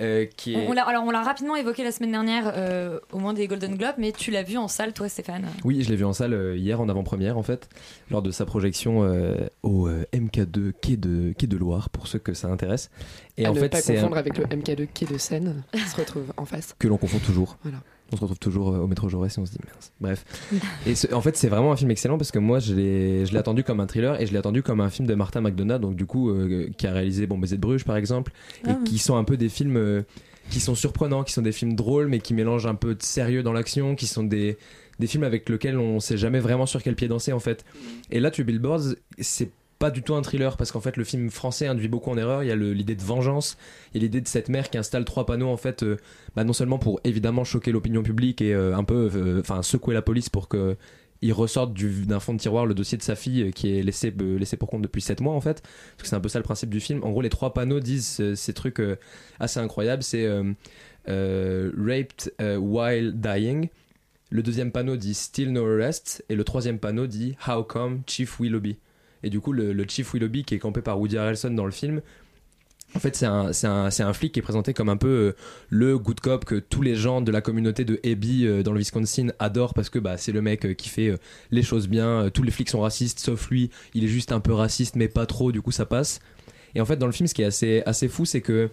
euh, 0.00 0.26
qui 0.36 0.54
est... 0.54 0.66
On, 0.66 0.70
on 0.70 0.72
l'a, 0.72 0.82
alors 0.86 1.04
on 1.04 1.10
l'a 1.10 1.22
rapidement 1.22 1.56
évoqué 1.56 1.84
la 1.84 1.92
semaine 1.92 2.12
dernière 2.12 2.52
euh, 2.56 2.98
au 3.12 3.16
moment 3.18 3.32
des 3.32 3.46
Golden 3.46 3.76
Globes, 3.76 3.94
mais 3.98 4.12
tu 4.12 4.30
l'as 4.30 4.42
vu 4.42 4.56
en 4.58 4.68
salle 4.68 4.92
toi 4.92 5.08
Stéphane? 5.08 5.46
Oui, 5.64 5.82
je 5.82 5.90
l'ai 5.90 5.96
vu 5.96 6.04
en 6.04 6.12
salle 6.12 6.34
euh, 6.34 6.56
hier 6.56 6.80
en 6.80 6.88
avant-première 6.88 7.38
en 7.38 7.42
fait, 7.42 7.68
lors 8.10 8.22
de 8.22 8.30
sa 8.30 8.44
projection 8.46 9.02
euh, 9.04 9.36
au 9.62 9.88
euh, 9.88 10.04
MK2 10.14 10.72
quai 10.80 10.96
de, 10.96 11.32
quai 11.36 11.46
de 11.46 11.56
Loire 11.56 11.90
pour 11.90 12.06
ceux 12.06 12.18
que 12.18 12.34
ça 12.34 12.48
intéresse. 12.48 12.90
Et 13.36 13.46
à 13.46 13.50
en 13.50 13.54
ne 13.54 13.60
fait, 13.60 13.68
pas 13.68 13.80
c'est 13.80 13.92
un- 13.96 14.00
confondre 14.02 14.18
avec 14.18 14.36
le 14.38 14.44
MK2 14.44 14.88
quai 14.92 15.06
de 15.06 15.16
Seine 15.18 15.62
qui 15.72 15.78
se 15.80 15.96
retrouve 15.96 16.32
en 16.36 16.44
face. 16.44 16.74
que 16.78 16.88
l'on 16.88 16.96
confond 16.98 17.18
toujours. 17.18 17.56
Voilà. 17.62 17.78
On 18.12 18.16
se 18.16 18.20
retrouve 18.22 18.38
toujours 18.38 18.74
euh, 18.74 18.78
au 18.78 18.86
métro 18.86 19.08
Jaurès 19.08 19.36
et 19.36 19.40
on 19.40 19.44
se 19.46 19.52
dit 19.52 19.58
mince. 19.66 19.92
Bref. 20.00 20.24
et 20.86 20.94
ce- 20.94 21.12
en 21.12 21.20
fait, 21.20 21.36
c'est 21.36 21.48
vraiment 21.48 21.72
un 21.72 21.76
film 21.76 21.90
excellent 21.90 22.16
parce 22.18 22.30
que 22.30 22.38
moi, 22.38 22.58
je 22.58 22.74
l'ai, 22.74 23.26
je 23.26 23.32
l'ai 23.32 23.38
attendu 23.38 23.64
comme 23.64 23.80
un 23.80 23.86
thriller 23.86 24.20
et 24.20 24.26
je 24.26 24.32
l'ai 24.32 24.38
attendu 24.38 24.62
comme 24.62 24.80
un 24.80 24.88
film 24.90 25.06
de 25.06 25.14
Martin 25.14 25.40
McDonagh, 25.42 25.80
donc 25.80 25.94
du 25.96 26.06
coup, 26.06 26.30
euh, 26.30 26.68
qui 26.78 26.86
a 26.86 26.92
réalisé 26.92 27.26
Bon 27.26 27.36
Baiser 27.38 27.56
de 27.56 27.60
Bruges 27.60 27.84
par 27.84 27.96
exemple, 27.96 28.32
Ah 28.64 28.70
et 28.70 28.72
oui. 28.74 28.84
qui 28.84 28.98
sont 28.98 29.16
un 29.16 29.24
peu 29.24 29.36
des 29.36 29.48
films 29.50 29.76
euh, 29.76 30.02
qui 30.50 30.60
sont 30.60 30.74
surprenants, 30.74 31.22
qui 31.24 31.34
sont 31.34 31.42
des 31.42 31.52
films 31.52 31.74
drôles 31.74 32.08
mais 32.08 32.20
qui 32.20 32.32
mélangent 32.32 32.66
un 32.66 32.74
peu 32.74 32.94
de 32.94 33.02
sérieux 33.02 33.42
dans 33.42 33.52
l'action, 33.52 33.94
qui 33.94 34.06
sont 34.06 34.24
des 34.24 34.56
des 34.98 35.06
films 35.06 35.22
avec 35.22 35.48
lesquels 35.48 35.78
on 35.78 36.00
sait 36.00 36.16
jamais 36.16 36.40
vraiment 36.40 36.66
sur 36.66 36.82
quel 36.82 36.96
pied 36.96 37.06
danser 37.06 37.32
en 37.32 37.38
fait. 37.38 37.64
Et 38.10 38.18
là, 38.18 38.30
tu 38.32 38.42
Billboards, 38.42 38.94
c'est 39.20 39.50
pas 39.78 39.90
du 39.90 40.02
tout 40.02 40.14
un 40.14 40.22
thriller 40.22 40.56
parce 40.56 40.72
qu'en 40.72 40.80
fait 40.80 40.96
le 40.96 41.04
film 41.04 41.30
français 41.30 41.66
induit 41.66 41.88
beaucoup 41.88 42.10
en 42.10 42.18
erreur. 42.18 42.42
Il 42.42 42.48
y 42.48 42.52
a 42.52 42.56
l'idée 42.56 42.96
de 42.96 43.02
vengeance, 43.02 43.56
il 43.92 44.00
y 44.00 44.04
a 44.04 44.06
l'idée 44.06 44.20
de 44.20 44.28
cette 44.28 44.48
mère 44.48 44.70
qui 44.70 44.78
installe 44.78 45.04
trois 45.04 45.24
panneaux 45.26 45.48
en 45.48 45.56
fait, 45.56 45.82
euh, 45.82 45.96
bah, 46.34 46.44
non 46.44 46.52
seulement 46.52 46.78
pour 46.78 47.00
évidemment 47.04 47.44
choquer 47.44 47.70
l'opinion 47.72 48.02
publique 48.02 48.40
et 48.42 48.54
euh, 48.54 48.76
un 48.76 48.84
peu, 48.84 49.08
euh, 49.14 49.40
enfin 49.40 49.62
secouer 49.62 49.94
la 49.94 50.02
police 50.02 50.28
pour 50.28 50.48
que 50.48 50.76
il 51.20 51.32
ressorte 51.32 51.72
du- 51.72 52.06
d'un 52.06 52.20
fond 52.20 52.32
de 52.34 52.38
tiroir 52.38 52.64
le 52.64 52.74
dossier 52.74 52.96
de 52.96 53.02
sa 53.02 53.16
fille 53.16 53.50
qui 53.52 53.76
est 53.76 53.82
laissé, 53.82 54.12
laissé 54.16 54.56
pour 54.56 54.68
compte 54.68 54.82
depuis 54.82 55.00
7 55.02 55.20
mois 55.20 55.34
en 55.34 55.40
fait. 55.40 55.62
Parce 55.62 56.02
que 56.02 56.08
c'est 56.08 56.14
un 56.16 56.20
peu 56.20 56.28
ça 56.28 56.38
le 56.38 56.44
principe 56.44 56.70
du 56.70 56.78
film. 56.78 57.02
En 57.02 57.10
gros, 57.10 57.22
les 57.22 57.28
trois 57.28 57.52
panneaux 57.54 57.80
disent 57.80 58.34
ces 58.34 58.52
trucs 58.54 58.80
assez 59.40 59.58
incroyables. 59.58 60.04
C'est 60.04 60.28
raped 61.06 62.32
while 62.58 63.12
dying. 63.14 63.68
Le 64.30 64.42
deuxième 64.42 64.70
panneau 64.72 64.96
dit 64.96 65.14
Still 65.14 65.52
no 65.52 65.66
arrest. 65.66 66.24
Et 66.28 66.36
le 66.36 66.44
troisième 66.44 66.78
panneau 66.78 67.06
dit 67.06 67.36
How 67.48 67.62
come 67.64 68.02
Chief 68.06 68.38
Willoughby? 68.38 68.76
Et 69.22 69.30
du 69.30 69.40
coup, 69.40 69.52
le, 69.52 69.84
Chief 69.88 70.12
Willoughby 70.12 70.44
qui 70.44 70.54
est 70.54 70.58
campé 70.58 70.80
par 70.80 71.00
Woody 71.00 71.18
Harrelson 71.18 71.50
dans 71.50 71.64
le 71.64 71.70
film, 71.70 72.00
en 72.94 73.00
fait, 73.00 73.16
c'est 73.16 73.26
un, 73.26 73.50
un, 73.64 73.88
un 73.88 74.12
flic 74.14 74.32
qui 74.32 74.38
est 74.38 74.42
présenté 74.42 74.72
comme 74.72 74.88
un 74.88 74.96
peu 74.96 75.08
euh, 75.08 75.36
le 75.68 75.98
good 75.98 76.20
cop 76.20 76.46
que 76.46 76.54
tous 76.54 76.80
les 76.80 76.94
gens 76.94 77.20
de 77.20 77.30
la 77.30 77.42
communauté 77.42 77.84
de 77.84 78.00
Abby 78.02 78.46
euh, 78.46 78.62
dans 78.62 78.72
le 78.72 78.78
Wisconsin 78.78 79.28
adorent 79.38 79.74
parce 79.74 79.90
que 79.90 79.98
bah, 79.98 80.16
c'est 80.16 80.32
le 80.32 80.40
mec 80.40 80.64
euh, 80.64 80.72
qui 80.72 80.88
fait 80.88 81.12
les 81.50 81.62
choses 81.62 81.86
bien. 81.86 82.30
Tous 82.32 82.42
les 82.42 82.50
flics 82.50 82.70
sont 82.70 82.80
racistes 82.80 83.20
sauf 83.20 83.50
lui. 83.50 83.70
Il 83.92 84.04
est 84.04 84.08
juste 84.08 84.32
un 84.32 84.40
peu 84.40 84.54
raciste, 84.54 84.96
mais 84.96 85.08
pas 85.08 85.26
trop, 85.26 85.52
du 85.52 85.60
coup, 85.60 85.72
ça 85.72 85.84
passe. 85.84 86.20
Et 86.74 86.80
en 86.80 86.86
fait, 86.86 86.96
dans 86.96 87.06
le 87.06 87.12
film, 87.12 87.26
ce 87.26 87.34
qui 87.34 87.42
est 87.42 87.46
assez, 87.46 87.82
assez 87.84 88.08
fou, 88.08 88.24
c'est 88.24 88.40
que 88.40 88.70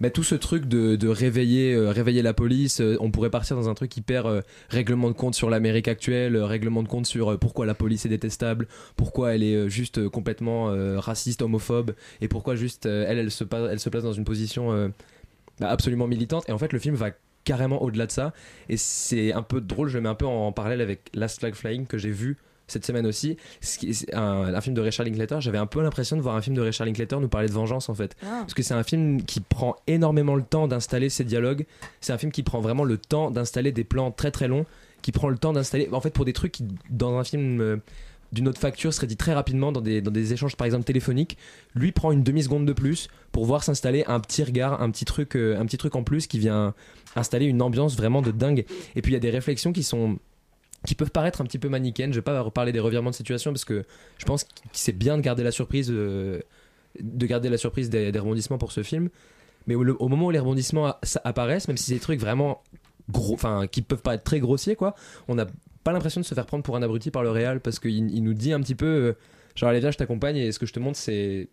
bah, 0.00 0.10
tout 0.10 0.22
ce 0.22 0.34
truc 0.34 0.66
de, 0.66 0.98
euh, 1.02 1.90
réveiller 1.90 2.22
la 2.22 2.34
police, 2.34 2.80
euh, 2.80 2.96
on 3.00 3.10
pourrait 3.10 3.30
partir 3.30 3.56
dans 3.56 3.68
un 3.68 3.74
truc 3.74 3.96
hyper 3.96 4.26
euh, 4.26 4.40
règlement 4.68 5.08
de 5.08 5.14
compte 5.14 5.34
sur 5.34 5.48
l'Amérique 5.48 5.88
actuelle, 5.88 6.36
règlement 6.36 6.82
de 6.82 6.88
compte 6.88 7.06
sur 7.06 7.38
pourquoi 7.38 7.66
la 7.66 7.74
police 7.74 8.04
est 8.04 8.10
détestable, 8.10 8.68
pourquoi 8.96 9.34
elle 9.34 9.42
est 9.42 9.68
juste 9.68 10.08
complètement 10.08 10.66
raciste, 10.98 11.42
homophobe, 11.42 11.92
et 12.20 12.28
pourquoi 12.28 12.56
juste 12.56 12.86
elle, 12.86 13.18
elle 13.18 13.30
se, 13.30 13.44
place 13.44 14.02
dans 14.02 14.12
une 14.12 14.24
position 14.24 14.92
bah, 15.60 15.68
absolument 15.68 16.06
militante. 16.06 16.48
Et 16.48 16.52
en 16.52 16.58
fait, 16.58 16.72
le 16.72 16.78
film 16.78 16.94
va 16.94 17.10
carrément 17.44 17.82
au-delà 17.82 18.06
de 18.06 18.12
ça. 18.12 18.32
Et 18.68 18.76
c'est 18.76 19.32
un 19.32 19.42
peu 19.42 19.60
drôle, 19.60 19.88
je 19.88 19.96
le 19.96 20.02
mets 20.02 20.08
un 20.08 20.14
peu 20.14 20.26
en 20.26 20.52
parallèle 20.52 20.80
avec 20.80 21.10
Last 21.14 21.40
Flag 21.40 21.54
Flying 21.54 21.86
que 21.86 21.98
j'ai 21.98 22.10
vu 22.10 22.36
cette 22.66 22.84
semaine 22.84 23.06
aussi. 23.06 23.36
Un, 24.12 24.54
un 24.54 24.60
film 24.60 24.74
de 24.74 24.80
Richard 24.80 25.06
Linklater. 25.06 25.40
J'avais 25.40 25.58
un 25.58 25.66
peu 25.66 25.82
l'impression 25.82 26.16
de 26.16 26.22
voir 26.22 26.36
un 26.36 26.42
film 26.42 26.56
de 26.56 26.62
Richard 26.62 26.86
Linklater 26.86 27.20
nous 27.20 27.28
parler 27.28 27.48
de 27.48 27.52
vengeance 27.52 27.88
en 27.88 27.94
fait. 27.94 28.16
Ah. 28.22 28.40
Parce 28.40 28.54
que 28.54 28.62
c'est 28.62 28.74
un 28.74 28.82
film 28.82 29.22
qui 29.22 29.40
prend 29.40 29.76
énormément 29.86 30.34
le 30.34 30.42
temps 30.42 30.68
d'installer 30.68 31.08
ses 31.08 31.24
dialogues. 31.24 31.66
C'est 32.00 32.12
un 32.12 32.18
film 32.18 32.32
qui 32.32 32.42
prend 32.42 32.60
vraiment 32.60 32.84
le 32.84 32.98
temps 32.98 33.30
d'installer 33.30 33.72
des 33.72 33.84
plans 33.84 34.10
très 34.10 34.30
très 34.30 34.48
longs, 34.48 34.66
qui 35.02 35.12
prend 35.12 35.28
le 35.28 35.38
temps 35.38 35.52
d'installer, 35.52 35.88
en 35.92 36.00
fait, 36.00 36.10
pour 36.10 36.24
des 36.24 36.32
trucs 36.32 36.52
qui, 36.52 36.64
dans 36.90 37.18
un 37.18 37.24
film 37.24 37.60
euh, 37.60 37.76
d'une 38.32 38.48
autre 38.48 38.58
facture, 38.58 38.92
serait 38.92 39.06
dit 39.06 39.16
très 39.16 39.34
rapidement 39.34 39.70
dans 39.70 39.80
des, 39.80 40.00
dans 40.00 40.10
des 40.10 40.32
échanges 40.32 40.56
par 40.56 40.66
exemple 40.66 40.84
téléphoniques. 40.84 41.38
Lui 41.74 41.92
prend 41.92 42.10
une 42.10 42.22
demi 42.22 42.42
seconde 42.42 42.66
de 42.66 42.72
plus 42.72 43.08
pour 43.32 43.44
voir 43.44 43.62
s'installer 43.62 44.04
un 44.06 44.20
petit 44.20 44.42
regard, 44.42 44.82
un 44.82 44.90
petit 44.90 45.04
truc, 45.04 45.36
euh, 45.36 45.58
un 45.60 45.66
petit 45.66 45.78
truc 45.78 45.94
en 45.94 46.02
plus 46.02 46.26
qui 46.26 46.38
vient 46.38 46.74
installer 47.14 47.46
une 47.46 47.62
ambiance 47.62 47.96
vraiment 47.96 48.22
de 48.22 48.30
dingue. 48.30 48.64
Et 48.96 49.02
puis 49.02 49.12
il 49.12 49.14
y 49.14 49.16
a 49.16 49.20
des 49.20 49.30
réflexions 49.30 49.72
qui 49.72 49.82
sont 49.82 50.18
qui 50.86 50.94
peuvent 50.94 51.10
paraître 51.10 51.40
un 51.40 51.44
petit 51.44 51.58
peu 51.58 51.68
manichéennes. 51.68 52.12
Je 52.12 52.18
vais 52.18 52.22
pas 52.22 52.40
reparler 52.40 52.72
des 52.72 52.80
revirements 52.80 53.10
de 53.10 53.14
situation 53.14 53.52
parce 53.52 53.64
que 53.64 53.84
je 54.18 54.24
pense 54.24 54.44
que 54.44 54.50
c'est 54.72 54.96
bien 54.96 55.16
de 55.16 55.22
garder 55.22 55.42
la 55.42 55.50
surprise, 55.50 55.90
euh, 55.90 56.40
de 56.98 57.26
garder 57.26 57.50
la 57.50 57.58
surprise 57.58 57.90
des, 57.90 58.10
rebondissements 58.10 58.58
pour 58.58 58.72
ce 58.72 58.82
film. 58.82 59.10
Mais 59.66 59.74
au, 59.74 60.08
moment 60.08 60.26
où 60.26 60.30
les 60.30 60.38
rebondissements 60.38 60.94
apparaissent, 61.24 61.66
même 61.68 61.76
si 61.76 61.86
c'est 61.86 61.94
des 61.94 62.00
trucs 62.00 62.20
vraiment 62.20 62.62
gros, 63.10 63.34
enfin 63.34 63.66
qui 63.66 63.82
peuvent 63.82 64.02
paraître 64.02 64.22
très 64.22 64.38
grossiers, 64.38 64.76
quoi, 64.76 64.94
on 65.26 65.34
n'a 65.34 65.46
pas 65.82 65.92
l'impression 65.92 66.20
de 66.20 66.26
se 66.26 66.34
faire 66.34 66.46
prendre 66.46 66.62
pour 66.62 66.76
un 66.76 66.82
abruti 66.82 67.10
par 67.10 67.24
le 67.24 67.30
réal 67.30 67.60
parce 67.60 67.80
qu'il 67.80 68.10
il 68.10 68.22
nous 68.22 68.34
dit 68.34 68.52
un 68.52 68.60
petit 68.60 68.76
peu, 68.76 68.86
euh, 68.86 69.12
genre 69.56 69.68
allez 69.68 69.80
viens, 69.80 69.90
je 69.90 69.98
t'accompagne 69.98 70.36
et 70.36 70.52
ce 70.52 70.60
que 70.60 70.66
je 70.66 70.72
te 70.72 70.78
montre 70.78 70.98
c'est 70.98 71.48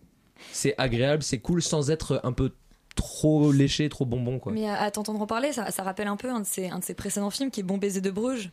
c'est 0.52 0.74
agréable, 0.78 1.22
c'est 1.22 1.38
cool 1.38 1.60
sans 1.60 1.90
être 1.90 2.20
un 2.22 2.32
peu 2.32 2.52
trop 2.94 3.50
léché, 3.50 3.88
trop 3.88 4.04
bonbon 4.04 4.38
quoi. 4.38 4.52
Mais 4.52 4.68
à, 4.68 4.82
à 4.82 4.90
t'entendre 4.92 5.20
en 5.20 5.26
parler, 5.26 5.52
ça, 5.52 5.64
rappelle 5.82 6.06
un 6.06 6.16
peu 6.16 6.30
un 6.30 6.40
de 6.40 6.46
ses 6.46 6.94
précédents 6.94 7.30
films 7.30 7.50
qui 7.50 7.60
est 7.60 7.64
Bon 7.64 7.78
baiser 7.78 8.00
de 8.00 8.10
Bruges. 8.10 8.50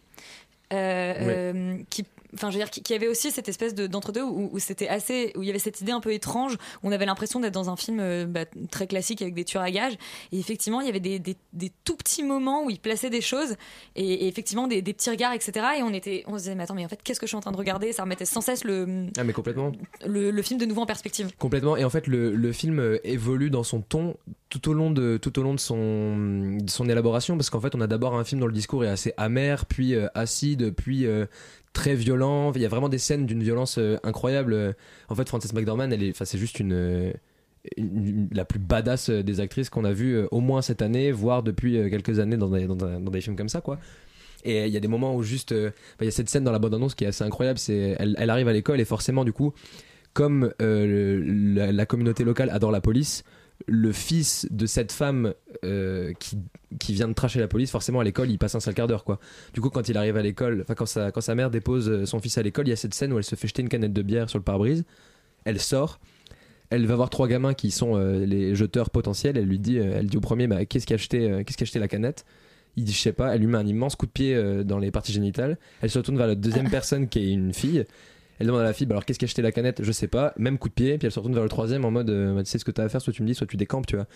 Euh, 0.71 1.13
euh, 1.19 1.77
qui 1.89 2.05
enfin 2.33 2.50
je 2.50 2.57
veux 2.57 2.63
dire 2.63 2.69
qui, 2.69 2.81
qui 2.81 2.93
avait 2.93 3.07
aussi 3.07 3.31
cette 3.31 3.50
espèce 3.50 3.75
de 3.75 3.88
d'entre-deux 3.88 4.23
où, 4.23 4.50
où 4.51 4.59
c'était 4.59 4.88
assez 4.88 5.31
où 5.35 5.43
il 5.43 5.47
y 5.47 5.50
avait 5.50 5.59
cette 5.59 5.81
idée 5.81 5.91
un 5.91 6.00
peu 6.00 6.13
étrange 6.13 6.53
où 6.53 6.88
on 6.88 6.91
avait 6.91 7.05
l'impression 7.05 7.39
d'être 7.39 7.53
dans 7.53 7.69
un 7.69 7.75
film 7.75 8.00
euh, 8.00 8.25
bah, 8.25 8.45
très 8.71 8.88
classique 8.88 9.21
avec 9.21 9.33
des 9.33 9.45
tueurs 9.45 9.63
à 9.63 9.71
gages 9.71 9.97
et 10.31 10.39
effectivement 10.39 10.81
il 10.81 10.88
y 10.88 10.89
avait 10.89 11.00
des, 11.00 11.19
des, 11.19 11.35
des 11.53 11.71
tout 11.83 11.95
petits 11.95 12.23
moments 12.23 12.63
où 12.65 12.69
il 12.69 12.79
plaçait 12.79 13.09
des 13.09 13.21
choses 13.21 13.55
et, 13.95 14.25
et 14.25 14.27
effectivement 14.27 14.67
des, 14.67 14.81
des 14.81 14.93
petits 14.93 15.09
regards 15.09 15.33
etc 15.33 15.65
et 15.79 15.83
on 15.83 15.93
était 15.93 16.23
on 16.27 16.33
se 16.33 16.43
disait 16.43 16.55
mais 16.55 16.63
attends 16.63 16.75
mais 16.75 16.85
en 16.85 16.89
fait 16.89 17.01
qu'est-ce 17.03 17.19
que 17.19 17.25
je 17.25 17.29
suis 17.31 17.38
en 17.38 17.41
train 17.41 17.51
de 17.51 17.57
regarder? 17.57 17.91
Ça 17.93 18.03
remettait 18.03 18.25
sans 18.25 18.41
cesse 18.41 18.63
le, 18.63 19.07
Ah 19.17 19.23
mais 19.23 19.33
complètement. 19.33 19.71
le, 20.05 20.31
le 20.31 20.41
film 20.41 20.59
de 20.59 20.65
nouveau 20.65 20.81
en 20.81 20.85
perspective 20.85 21.29
Complètement. 21.38 21.77
Et 21.77 21.83
en 21.83 21.89
fait, 21.89 22.07
le, 22.07 22.35
le 22.35 22.51
film 22.51 22.79
euh, 22.79 22.97
évolue 23.03 23.50
dans 23.50 23.63
son 23.63 23.81
ton 23.81 24.15
tout 24.50 24.69
au 24.69 24.73
long 24.73 24.91
de, 24.91 25.17
tout 25.17 25.39
au 25.39 25.43
long 25.43 25.53
de, 25.53 25.59
son, 25.59 26.57
de 26.59 26.69
son 26.69 26.89
élaboration, 26.89 27.38
parce 27.38 27.50
qu'en 27.50 27.61
fait, 27.61 27.73
on 27.73 27.81
a 27.81 27.88
d'abord 27.88 28.15
un 28.15 28.23
film 28.25 28.41
dont 28.41 28.47
le 28.47 28.53
discours 28.53 28.83
est 28.83 28.89
assez 28.89 29.13
amer, 29.17 29.65
puis 29.65 29.95
euh, 29.95 30.07
acide, 30.13 30.71
puis 30.75 31.05
euh, 31.05 31.25
très 31.73 31.95
violent. 31.95 32.51
Il 32.53 32.61
y 32.61 32.65
a 32.65 32.69
vraiment 32.69 32.89
des 32.89 32.97
scènes 32.97 33.25
d'une 33.25 33.43
violence 33.43 33.77
euh, 33.77 33.97
incroyable. 34.03 34.75
En 35.09 35.15
fait, 35.15 35.27
Frances 35.27 35.53
McDormand, 35.53 35.89
elle 35.91 36.03
est, 36.03 36.23
c'est 36.25 36.37
juste 36.37 36.59
une, 36.59 36.73
euh, 36.73 37.13
une- 37.77 38.27
la 38.31 38.45
plus 38.45 38.59
badass 38.59 39.09
euh, 39.09 39.23
des 39.23 39.39
actrices 39.39 39.69
qu'on 39.69 39.85
a 39.85 39.93
vues 39.93 40.15
euh, 40.15 40.27
au 40.31 40.39
moins 40.39 40.61
cette 40.61 40.81
année, 40.81 41.11
voire 41.11 41.43
depuis 41.43 41.73
quelques 41.89 42.19
années 42.19 42.37
dans 42.37 42.49
des, 42.49 42.65
dans, 42.67 42.75
des 42.99 43.21
films 43.21 43.35
comme 43.35 43.49
ça, 43.49 43.61
quoi. 43.61 43.79
Et 44.43 44.65
il 44.65 44.73
y 44.73 44.77
a 44.77 44.79
des 44.79 44.87
moments 44.87 45.15
où 45.15 45.21
juste, 45.21 45.51
il 45.51 46.05
y 46.05 46.07
a 46.07 46.11
cette 46.11 46.27
scène 46.29 46.43
dans 46.43 46.51
la 46.51 46.57
bande 46.57 46.73
annonce 46.73 46.95
qui 46.95 47.03
est 47.03 47.07
assez 47.07 47.23
incroyable. 47.23 47.59
C'est, 47.59 47.95
elle, 47.99 48.29
arrive 48.29 48.47
à 48.47 48.53
l'école 48.53 48.81
et 48.81 48.85
forcément, 48.85 49.23
du 49.23 49.33
coup, 49.33 49.53
comme 50.13 50.51
la 50.59 51.85
communauté 51.85 52.23
locale 52.23 52.49
adore 52.49 52.71
la 52.71 52.81
police, 52.81 53.23
le 53.67 53.91
fils 53.91 54.47
de 54.51 54.65
cette 54.65 54.91
femme 54.91 55.33
euh, 55.63 56.13
qui, 56.19 56.37
qui 56.79 56.93
vient 56.93 57.07
de 57.07 57.13
tracher 57.13 57.39
la 57.39 57.47
police, 57.47 57.71
forcément 57.71 57.99
à 57.99 58.03
l'école, 58.03 58.29
il 58.29 58.37
passe 58.37 58.55
un 58.55 58.59
sale 58.59 58.73
quart 58.73 58.87
d'heure 58.87 59.03
quoi. 59.03 59.19
Du 59.53 59.61
coup, 59.61 59.69
quand 59.69 59.87
il 59.89 59.97
arrive 59.97 60.17
à 60.17 60.21
l'école, 60.21 60.61
enfin 60.61 60.75
quand 60.75 60.85
sa, 60.85 61.11
quand 61.11 61.21
sa 61.21 61.35
mère 61.35 61.51
dépose 61.51 61.89
euh, 61.89 62.05
son 62.05 62.19
fils 62.19 62.37
à 62.37 62.43
l'école, 62.43 62.67
il 62.67 62.71
y 62.71 62.73
a 62.73 62.77
cette 62.77 62.93
scène 62.93 63.13
où 63.13 63.17
elle 63.17 63.23
se 63.23 63.35
fait 63.35 63.47
jeter 63.47 63.61
une 63.61 63.69
canette 63.69 63.93
de 63.93 64.01
bière 64.01 64.29
sur 64.29 64.39
le 64.39 64.43
pare-brise. 64.43 64.83
Elle 65.43 65.59
sort, 65.59 65.99
elle 66.69 66.85
va 66.85 66.95
voir 66.95 67.09
trois 67.09 67.27
gamins 67.27 67.53
qui 67.53 67.71
sont 67.71 67.97
euh, 67.97 68.25
les 68.25 68.55
jeteurs 68.55 68.89
potentiels. 68.89 69.37
Elle 69.37 69.45
lui 69.45 69.59
dit, 69.59 69.79
euh, 69.79 69.97
elle 69.97 70.07
dit 70.07 70.17
au 70.17 70.21
premier, 70.21 70.47
bah, 70.47 70.65
qu'est-ce 70.65 70.85
qui 70.85 70.93
a 70.93 70.95
acheté, 70.95 71.43
qu'est-ce 71.45 71.57
qui 71.57 71.63
a 71.63 71.65
acheté 71.65 71.79
la 71.79 71.87
canette? 71.87 72.25
Il 72.77 72.85
dit 72.85 72.93
je 72.93 72.99
sais 72.99 73.11
pas, 73.11 73.35
elle 73.35 73.41
lui 73.41 73.47
met 73.47 73.57
un 73.57 73.67
immense 73.67 73.97
coup 73.97 74.05
de 74.05 74.11
pied 74.11 74.63
dans 74.63 74.79
les 74.79 74.91
parties 74.91 75.11
génitales. 75.11 75.57
Elle 75.81 75.89
se 75.89 75.97
retourne 75.97 76.17
vers 76.17 76.27
la 76.27 76.35
deuxième 76.35 76.69
personne 76.71 77.09
qui 77.09 77.19
est 77.19 77.31
une 77.31 77.53
fille. 77.53 77.85
Elle 78.39 78.47
demande 78.47 78.61
à 78.61 78.65
la 78.65 78.73
fille 78.73 78.88
bah 78.88 78.95
alors 78.95 79.05
qu'est-ce 79.05 79.19
qui 79.19 79.25
a 79.25 79.27
acheté 79.27 79.41
la 79.41 79.51
canette? 79.51 79.83
Je 79.83 79.91
sais 79.91 80.07
pas, 80.07 80.33
même 80.38 80.57
coup 80.57 80.69
de 80.69 80.73
pied. 80.73 80.97
Puis 80.97 81.05
elle 81.05 81.11
se 81.11 81.19
retourne 81.19 81.35
vers 81.35 81.43
le 81.43 81.50
troisième 81.50 81.85
en 81.85 81.91
mode 81.91 82.09
euh, 82.09 82.39
tu 82.39 82.50
sais 82.50 82.57
ce 82.57 82.65
que 82.65 82.71
t'as 82.71 82.83
à 82.83 82.89
faire, 82.89 83.01
soit 83.01 83.13
tu 83.13 83.21
me 83.21 83.27
dis, 83.27 83.35
soit 83.35 83.47
tu 83.47 83.57
décampes, 83.57 83.85
tu 83.85 83.95
vois. 83.95 84.07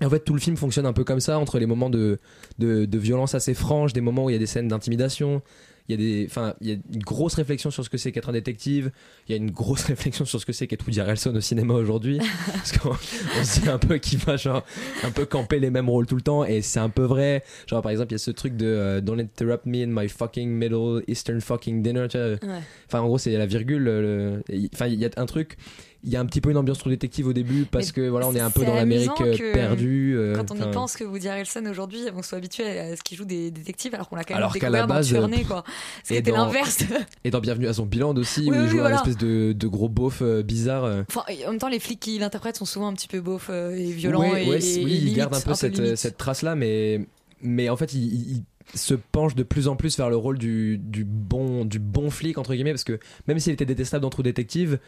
Et 0.00 0.04
en 0.04 0.10
fait, 0.10 0.20
tout 0.20 0.34
le 0.34 0.40
film 0.40 0.56
fonctionne 0.56 0.86
un 0.86 0.92
peu 0.92 1.04
comme 1.04 1.20
ça, 1.20 1.38
entre 1.38 1.58
les 1.58 1.66
moments 1.66 1.90
de, 1.90 2.18
de, 2.58 2.84
de 2.84 2.98
violence 2.98 3.34
assez 3.34 3.54
franche, 3.54 3.92
des 3.92 4.00
moments 4.00 4.24
où 4.24 4.30
il 4.30 4.34
y 4.34 4.36
a 4.36 4.38
des 4.38 4.46
scènes 4.46 4.68
d'intimidation, 4.68 5.42
il 5.88 5.92
y 5.92 5.94
a 5.94 5.96
des, 5.96 6.26
enfin, 6.30 6.54
il 6.60 6.68
y 6.68 6.72
a 6.72 6.76
une 6.94 7.02
grosse 7.02 7.34
réflexion 7.34 7.70
sur 7.72 7.84
ce 7.84 7.90
que 7.90 7.98
c'est 7.98 8.12
qu'être 8.12 8.28
un 8.28 8.32
détective, 8.32 8.92
il 9.28 9.32
y 9.32 9.34
a 9.34 9.36
une 9.38 9.50
grosse 9.50 9.84
réflexion 9.86 10.24
sur 10.24 10.40
ce 10.40 10.46
que 10.46 10.52
c'est 10.52 10.68
qu'être 10.68 10.86
Woody 10.86 11.00
Harrelson 11.00 11.34
au 11.34 11.40
cinéma 11.40 11.74
aujourd'hui, 11.74 12.18
parce 12.52 12.78
qu'on 12.78 12.90
on 12.90 13.44
se 13.44 13.60
dit 13.60 13.68
un 13.68 13.78
peu 13.78 13.98
qu'il 13.98 14.18
va 14.20 14.36
genre 14.36 14.64
un 15.02 15.10
peu 15.10 15.26
camper 15.26 15.58
les 15.58 15.70
mêmes 15.70 15.88
rôles 15.90 16.06
tout 16.06 16.14
le 16.16 16.22
temps, 16.22 16.44
et 16.44 16.62
c'est 16.62 16.78
un 16.80 16.90
peu 16.90 17.02
vrai. 17.02 17.42
Genre 17.66 17.82
par 17.82 17.90
exemple, 17.90 18.12
il 18.12 18.14
y 18.14 18.16
a 18.16 18.18
ce 18.18 18.30
truc 18.30 18.56
de 18.56 18.66
euh, 18.66 19.00
Don't 19.00 19.18
interrupt 19.20 19.66
me 19.66 19.82
in 19.82 19.88
my 19.88 20.08
fucking 20.08 20.48
Middle 20.48 21.02
Eastern 21.08 21.40
fucking 21.40 21.82
dinner, 21.82 22.06
tu 22.08 22.18
vois. 22.18 22.28
Ouais. 22.28 22.62
Enfin, 22.86 23.00
en 23.00 23.06
gros, 23.08 23.18
c'est 23.18 23.32
la 23.36 23.46
virgule. 23.46 23.82
le- 23.82 24.42
le- 24.48 24.68
Enfin, 24.72 24.86
il 24.86 24.94
y 25.00 25.04
a 25.04 25.10
un 25.16 25.26
truc. 25.26 25.56
Il 26.02 26.10
y 26.10 26.16
a 26.16 26.20
un 26.20 26.24
petit 26.24 26.40
peu 26.40 26.50
une 26.50 26.56
ambiance 26.56 26.78
trop 26.78 26.88
détective 26.88 27.26
au 27.26 27.32
début 27.34 27.66
parce 27.70 27.88
Mais 27.88 27.92
que 27.92 28.08
voilà, 28.08 28.26
on 28.26 28.34
est 28.34 28.40
un 28.40 28.50
peu 28.50 28.64
dans 28.64 28.74
l'Amérique 28.74 29.10
euh, 29.20 29.52
perdue. 29.52 30.14
euh, 30.16 30.34
Quand 30.34 30.50
on 30.50 30.56
y 30.56 30.70
pense 30.72 30.96
que 30.96 31.04
Woody 31.04 31.28
Harrelson 31.28 31.64
aujourd'hui, 31.70 32.00
on 32.16 32.22
soit 32.22 32.38
habitué 32.38 32.78
à 32.78 32.96
ce 32.96 33.02
qu'il 33.02 33.18
joue 33.18 33.26
des 33.26 33.50
détectives 33.50 33.94
alors 33.94 34.08
qu'on 34.08 34.16
l'a 34.16 34.24
quand 34.24 34.32
même 34.32 34.38
Alors 34.38 34.52
découvert 34.52 34.70
la 34.70 34.86
base, 34.86 35.12
dans 35.12 35.18
Tuernay, 35.28 35.44
quoi. 35.44 35.62
Ce 36.02 36.08
qui 36.08 36.14
et 36.14 36.18
était 36.18 36.30
dans- 36.30 36.46
l'inverse. 36.46 36.84
Et 37.24 37.30
dans 37.30 37.40
Bienvenue 37.40 37.68
à 37.68 37.74
Zombieland 37.74 38.14
aussi, 38.16 38.40
Oui, 38.42 38.48
où 38.50 38.54
il 38.54 38.60
oui, 38.62 38.68
joue 38.68 38.78
voilà. 38.78 38.96
un 38.96 38.98
espèce 39.02 39.18
de, 39.18 39.52
de 39.52 39.66
gros 39.66 39.90
beauf 39.90 40.20
euh, 40.22 40.42
bizarre. 40.42 40.84
euh. 40.84 41.02
Enfin, 41.10 41.22
en 41.46 41.50
même 41.50 41.58
temps, 41.58 41.68
les 41.68 41.80
flics 41.80 42.00
qui 42.00 42.18
l'interprètent 42.18 42.56
sont 42.56 42.64
souvent 42.64 42.88
un 42.88 42.94
petit 42.94 43.08
peu 43.08 43.20
beaufs 43.20 43.48
euh, 43.50 43.70
et 43.76 43.90
violents 43.92 44.20
Ouais, 44.20 44.46
et, 44.46 44.48
ouais, 44.48 44.64
et- 44.64 44.84
oui, 44.84 45.00
il 45.04 45.14
garde 45.14 45.34
un 45.34 45.40
peu 45.40 45.52
cette, 45.52 45.96
cette 45.98 46.16
trace-là, 46.16 46.54
mais, 46.54 47.06
mais 47.42 47.68
en 47.68 47.76
fait, 47.76 47.92
il, 47.92 48.42
se 48.72 48.94
penche 48.94 49.34
de 49.34 49.42
plus 49.42 49.66
en 49.66 49.74
plus 49.74 49.96
vers 49.96 50.08
le 50.10 50.16
rôle 50.16 50.38
du, 50.38 50.78
du, 50.78 51.02
bon, 51.04 51.64
du 51.64 51.80
bon 51.80 52.08
flic, 52.08 52.38
entre 52.38 52.54
guillemets, 52.54 52.70
parce 52.70 52.84
que 52.84 53.00
même 53.26 53.40
s'il 53.40 53.52
était 53.52 53.64
détestable 53.64 54.02
dans 54.02 54.10
True 54.10 54.22
Détective, 54.22 54.78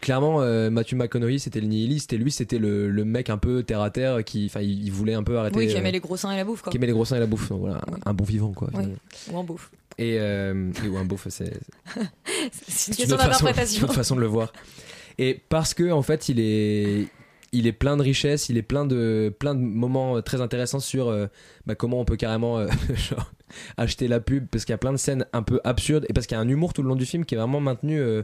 clairement, 0.00 0.40
euh, 0.42 0.70
Matthew 0.70 0.94
McConaughey, 0.94 1.38
c'était 1.38 1.60
le 1.60 1.66
nihiliste, 1.66 2.12
et 2.12 2.18
lui, 2.18 2.30
c'était 2.30 2.58
le, 2.58 2.90
le 2.90 3.04
mec 3.04 3.30
un 3.30 3.38
peu 3.38 3.62
terre 3.62 3.80
à 3.80 3.90
terre 3.90 4.24
qui, 4.24 4.46
enfin, 4.46 4.60
il, 4.60 4.84
il 4.84 4.92
voulait 4.92 5.14
un 5.14 5.22
peu 5.22 5.38
arrêter. 5.38 5.58
Oui, 5.58 5.66
qui 5.68 5.76
aimait 5.76 5.88
euh, 5.88 5.92
les 5.92 6.00
gros 6.00 6.16
seins 6.16 6.32
et 6.32 6.36
la 6.36 6.44
bouffe, 6.44 6.62
quoi. 6.62 6.70
Qui 6.70 6.76
aimait 6.78 6.86
les 6.86 6.92
gros 6.92 7.04
seins 7.04 7.16
et 7.16 7.20
la 7.20 7.26
bouffe. 7.26 7.48
Donc 7.48 7.60
voilà, 7.60 7.76
un, 8.04 8.10
un 8.10 8.14
bon 8.14 8.24
vivant, 8.24 8.52
quoi. 8.52 8.68
Oui. 8.74 8.84
Ou 9.32 9.36
en 9.36 9.44
bouffe. 9.44 9.70
Et, 9.98 10.16
euh, 10.18 10.70
et- 10.84 10.88
ou 10.88 10.96
un 10.96 11.04
beauf, 11.04 11.26
c'est 11.28 11.52
C'est 12.68 12.90
une 12.92 12.96
question 12.96 13.16
d'interprétation. 13.16 13.78
une 13.80 13.84
autre 13.84 13.94
façon 13.94 14.16
de 14.16 14.20
le 14.20 14.26
voir. 14.26 14.52
Et 15.18 15.38
parce 15.50 15.74
que 15.74 15.90
en 15.90 16.02
fait, 16.02 16.28
il 16.28 16.40
est 16.40 17.08
il 17.52 17.66
est 17.66 17.72
plein 17.72 17.96
de 17.96 18.02
richesses, 18.02 18.48
il 18.48 18.56
est 18.56 18.62
plein 18.62 18.86
de 18.86 19.34
plein 19.38 19.54
de 19.54 19.60
moments 19.60 20.16
euh, 20.16 20.22
très 20.22 20.40
intéressants 20.40 20.80
sur 20.80 21.08
euh, 21.08 21.26
bah, 21.66 21.74
comment 21.74 22.00
on 22.00 22.04
peut 22.06 22.16
carrément 22.16 22.58
euh, 22.58 22.68
genre, 22.94 23.30
acheter 23.76 24.08
la 24.08 24.20
pub 24.20 24.46
parce 24.46 24.64
qu'il 24.64 24.72
y 24.72 24.74
a 24.74 24.78
plein 24.78 24.92
de 24.92 24.96
scènes 24.96 25.26
un 25.34 25.42
peu 25.42 25.60
absurdes 25.64 26.06
et 26.08 26.12
parce 26.14 26.26
qu'il 26.26 26.36
y 26.36 26.38
a 26.38 26.40
un 26.40 26.48
humour 26.48 26.72
tout 26.72 26.82
le 26.82 26.88
long 26.88 26.96
du 26.96 27.04
film 27.06 27.24
qui 27.26 27.34
est 27.34 27.38
vraiment 27.38 27.60
maintenu 27.60 27.98
euh, 28.00 28.22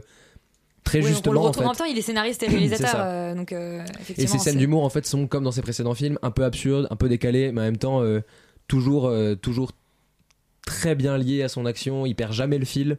très 0.87 0.99
Oui, 0.99 1.05
on 1.05 1.07
le 1.07 1.13
justement 1.13 1.41
en 1.41 1.43
retrouve 1.45 1.63
fait. 1.63 1.65
en 1.65 1.71
même 1.71 1.77
temps, 1.77 1.85
il 1.85 1.97
est 1.97 2.01
scénariste 2.01 2.43
et 2.43 2.47
réalisateur, 2.49 2.95
euh, 2.95 3.35
donc 3.35 3.51
euh, 3.51 3.83
Et 4.17 4.27
ces 4.27 4.39
scènes 4.39 4.57
d'humour 4.57 4.83
en 4.83 4.89
fait 4.89 5.05
sont 5.05 5.27
comme 5.27 5.43
dans 5.43 5.51
ses 5.51 5.61
précédents 5.61 5.93
films, 5.93 6.17
un 6.21 6.31
peu 6.31 6.43
absurdes, 6.43 6.87
un 6.89 6.95
peu 6.95 7.09
décalées, 7.09 7.51
mais 7.51 7.61
en 7.61 7.65
même 7.65 7.77
temps 7.77 8.01
euh, 8.01 8.21
toujours 8.67 9.11
toujours 9.41 9.71
très 10.65 10.95
bien 10.95 11.17
liées 11.17 11.43
à 11.43 11.49
son 11.49 11.65
action. 11.65 12.05
Il 12.05 12.15
perd 12.15 12.33
jamais 12.33 12.57
le 12.57 12.65
fil. 12.65 12.97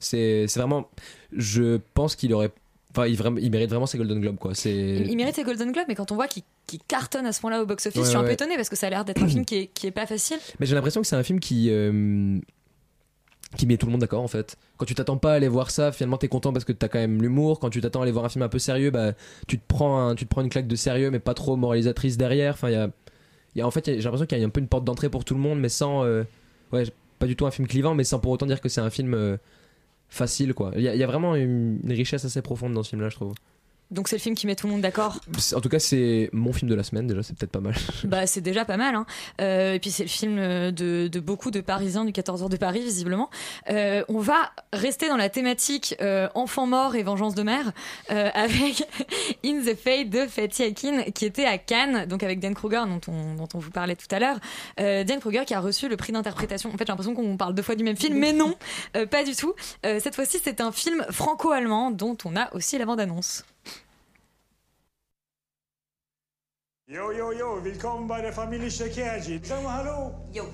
C'est 0.00 0.46
vraiment, 0.56 0.88
je 1.32 1.80
pense 1.94 2.14
qu'il 2.14 2.32
aurait, 2.32 2.50
enfin 2.92 3.06
il, 3.06 3.50
mérite 3.50 3.70
vraiment 3.70 3.86
ses 3.86 3.98
Golden 3.98 4.20
Globes 4.20 4.38
quoi. 4.38 4.52
Il, 4.64 5.10
il 5.10 5.16
mérite 5.16 5.34
ses 5.34 5.42
Golden 5.42 5.72
Globes, 5.72 5.86
mais 5.88 5.94
quand 5.94 6.12
on 6.12 6.14
voit 6.14 6.28
qu'il 6.28 6.44
cartonne 6.86 7.26
à 7.26 7.32
ce 7.32 7.40
point-là 7.40 7.62
au 7.62 7.66
box-office, 7.66 7.98
Ouais, 7.98 8.04
je 8.04 8.10
suis 8.10 8.18
un 8.18 8.22
peu 8.22 8.30
étonnée 8.30 8.56
parce 8.56 8.68
que 8.68 8.76
ça 8.76 8.86
a 8.86 8.90
l'air 8.90 9.04
d'être 9.04 9.22
un 9.22 9.28
film 9.28 9.44
qui 9.44 9.56
est, 9.56 9.66
qui 9.66 9.86
est 9.86 9.92
pas 9.92 10.06
facile. 10.06 10.38
Mais 10.60 10.66
j'ai 10.66 10.74
l'impression 10.74 11.00
que 11.00 11.06
c'est 11.06 11.16
un 11.16 11.22
film 11.22 11.40
qui 11.40 11.68
euh, 11.70 12.38
qui 13.56 13.66
met 13.66 13.76
tout 13.76 13.86
le 13.86 13.92
monde 13.92 14.00
d'accord 14.00 14.22
en 14.22 14.28
fait. 14.28 14.56
Quand 14.76 14.84
tu 14.84 14.94
t'attends 14.94 15.16
pas 15.16 15.32
à 15.32 15.34
aller 15.36 15.48
voir 15.48 15.70
ça, 15.70 15.92
finalement 15.92 16.18
t'es 16.18 16.28
content 16.28 16.52
parce 16.52 16.64
que 16.64 16.72
t'as 16.72 16.88
quand 16.88 16.98
même 16.98 17.22
l'humour. 17.22 17.58
Quand 17.60 17.70
tu 17.70 17.80
t'attends 17.80 18.00
à 18.00 18.02
aller 18.02 18.12
voir 18.12 18.24
un 18.24 18.28
film 18.28 18.42
un 18.42 18.48
peu 18.48 18.58
sérieux, 18.58 18.90
bah 18.90 19.12
tu 19.46 19.58
te 19.58 19.64
prends 19.66 20.08
un, 20.08 20.14
tu 20.14 20.26
te 20.26 20.30
prends 20.30 20.42
une 20.42 20.50
claque 20.50 20.66
de 20.66 20.76
sérieux 20.76 21.10
mais 21.10 21.18
pas 21.18 21.34
trop 21.34 21.56
moralisatrice 21.56 22.16
derrière. 22.16 22.54
Enfin 22.54 22.70
y 22.70 22.74
a, 22.74 22.90
y 23.56 23.60
a 23.60 23.66
en 23.66 23.70
fait 23.70 23.86
j'ai 23.86 24.00
l'impression 24.00 24.26
qu'il 24.26 24.38
y 24.38 24.42
a 24.42 24.46
un 24.46 24.50
peu 24.50 24.60
une 24.60 24.68
porte 24.68 24.84
d'entrée 24.84 25.08
pour 25.08 25.24
tout 25.24 25.34
le 25.34 25.40
monde 25.40 25.58
mais 25.60 25.70
sans 25.70 26.04
euh, 26.04 26.24
ouais 26.72 26.84
pas 27.18 27.26
du 27.26 27.36
tout 27.36 27.46
un 27.46 27.50
film 27.50 27.66
clivant 27.66 27.94
mais 27.94 28.04
sans 28.04 28.18
pour 28.18 28.32
autant 28.32 28.46
dire 28.46 28.60
que 28.60 28.68
c'est 28.68 28.80
un 28.80 28.90
film 28.90 29.14
euh, 29.14 29.38
facile 30.08 30.54
quoi. 30.54 30.72
Il 30.76 30.82
y, 30.82 30.84
y 30.84 31.02
a 31.02 31.06
vraiment 31.06 31.34
une, 31.34 31.80
richesse 31.86 32.24
assez 32.24 32.42
profonde 32.42 32.74
dans 32.74 32.82
ce 32.82 32.90
film 32.90 33.02
là 33.02 33.08
je 33.08 33.16
trouve. 33.16 33.34
Donc 33.90 34.08
c'est 34.08 34.16
le 34.16 34.20
film 34.20 34.34
qui 34.34 34.46
met 34.46 34.54
tout 34.54 34.66
le 34.66 34.72
monde 34.72 34.82
d'accord. 34.82 35.18
En 35.54 35.60
tout 35.60 35.68
cas 35.68 35.78
c'est 35.78 36.28
mon 36.32 36.52
film 36.52 36.70
de 36.70 36.74
la 36.74 36.82
semaine 36.82 37.06
déjà 37.06 37.22
c'est 37.22 37.36
peut-être 37.36 37.52
pas 37.52 37.60
mal. 37.60 37.74
Bah 38.04 38.26
c'est 38.26 38.40
déjà 38.40 38.64
pas 38.64 38.76
mal. 38.76 38.94
Hein. 38.94 39.06
Euh, 39.40 39.74
et 39.74 39.78
puis 39.80 39.90
c'est 39.90 40.02
le 40.02 40.08
film 40.08 40.36
euh, 40.38 40.70
de, 40.70 41.08
de 41.08 41.20
beaucoup 41.20 41.50
de 41.50 41.60
Parisiens 41.60 42.04
du 42.04 42.12
14 42.12 42.42
heures 42.42 42.48
de 42.48 42.56
Paris 42.56 42.80
visiblement. 42.80 43.30
Euh, 43.70 44.02
on 44.08 44.18
va 44.18 44.50
rester 44.72 45.08
dans 45.08 45.16
la 45.16 45.28
thématique 45.28 45.94
euh, 46.00 46.28
enfant 46.34 46.66
mort 46.66 46.96
et 46.96 47.02
vengeance 47.02 47.34
de 47.34 47.42
mère 47.42 47.72
euh, 48.10 48.28
avec 48.34 48.82
In 49.44 49.60
the 49.64 49.74
Fate 49.74 50.10
de 50.10 50.26
Fatih 50.26 50.64
Akin 50.64 51.02
qui 51.14 51.24
était 51.24 51.44
à 51.46 51.58
Cannes, 51.58 52.06
donc 52.06 52.22
avec 52.22 52.40
Dan 52.40 52.54
Kruger 52.54 52.82
dont 52.86 53.00
on, 53.08 53.34
dont 53.34 53.48
on 53.54 53.58
vous 53.58 53.70
parlait 53.70 53.96
tout 53.96 54.06
à 54.10 54.18
l'heure. 54.18 54.38
Euh, 54.80 55.04
Dan 55.04 55.20
Kruger 55.20 55.44
qui 55.46 55.54
a 55.54 55.60
reçu 55.60 55.88
le 55.88 55.96
prix 55.96 56.12
d'interprétation. 56.12 56.68
En 56.68 56.72
fait 56.72 56.84
j'ai 56.86 56.92
l'impression 56.92 57.14
qu'on 57.14 57.36
parle 57.36 57.54
deux 57.54 57.62
fois 57.62 57.74
du 57.74 57.84
même 57.84 57.96
film, 57.96 58.18
mais 58.18 58.32
non, 58.32 58.54
euh, 58.96 59.06
pas 59.06 59.24
du 59.24 59.34
tout. 59.34 59.54
Euh, 59.86 59.98
cette 60.00 60.14
fois-ci 60.14 60.38
c'est 60.42 60.60
un 60.60 60.72
film 60.72 61.04
franco-allemand 61.10 61.90
dont 61.90 62.16
on 62.24 62.36
a 62.36 62.54
aussi 62.54 62.76
la 62.78 62.84
bande-annonce. 62.84 63.44
Jo, 66.90 67.12
jo, 67.12 67.32
jo, 67.32 67.62
willkommen 67.62 68.08
bei 68.08 68.22
der 68.22 68.32
Familie 68.32 68.70
Schekerji. 68.70 69.40
Sag 69.42 69.62
mal 69.62 69.72
Hallo. 69.84 70.14
Jo. 70.32 70.44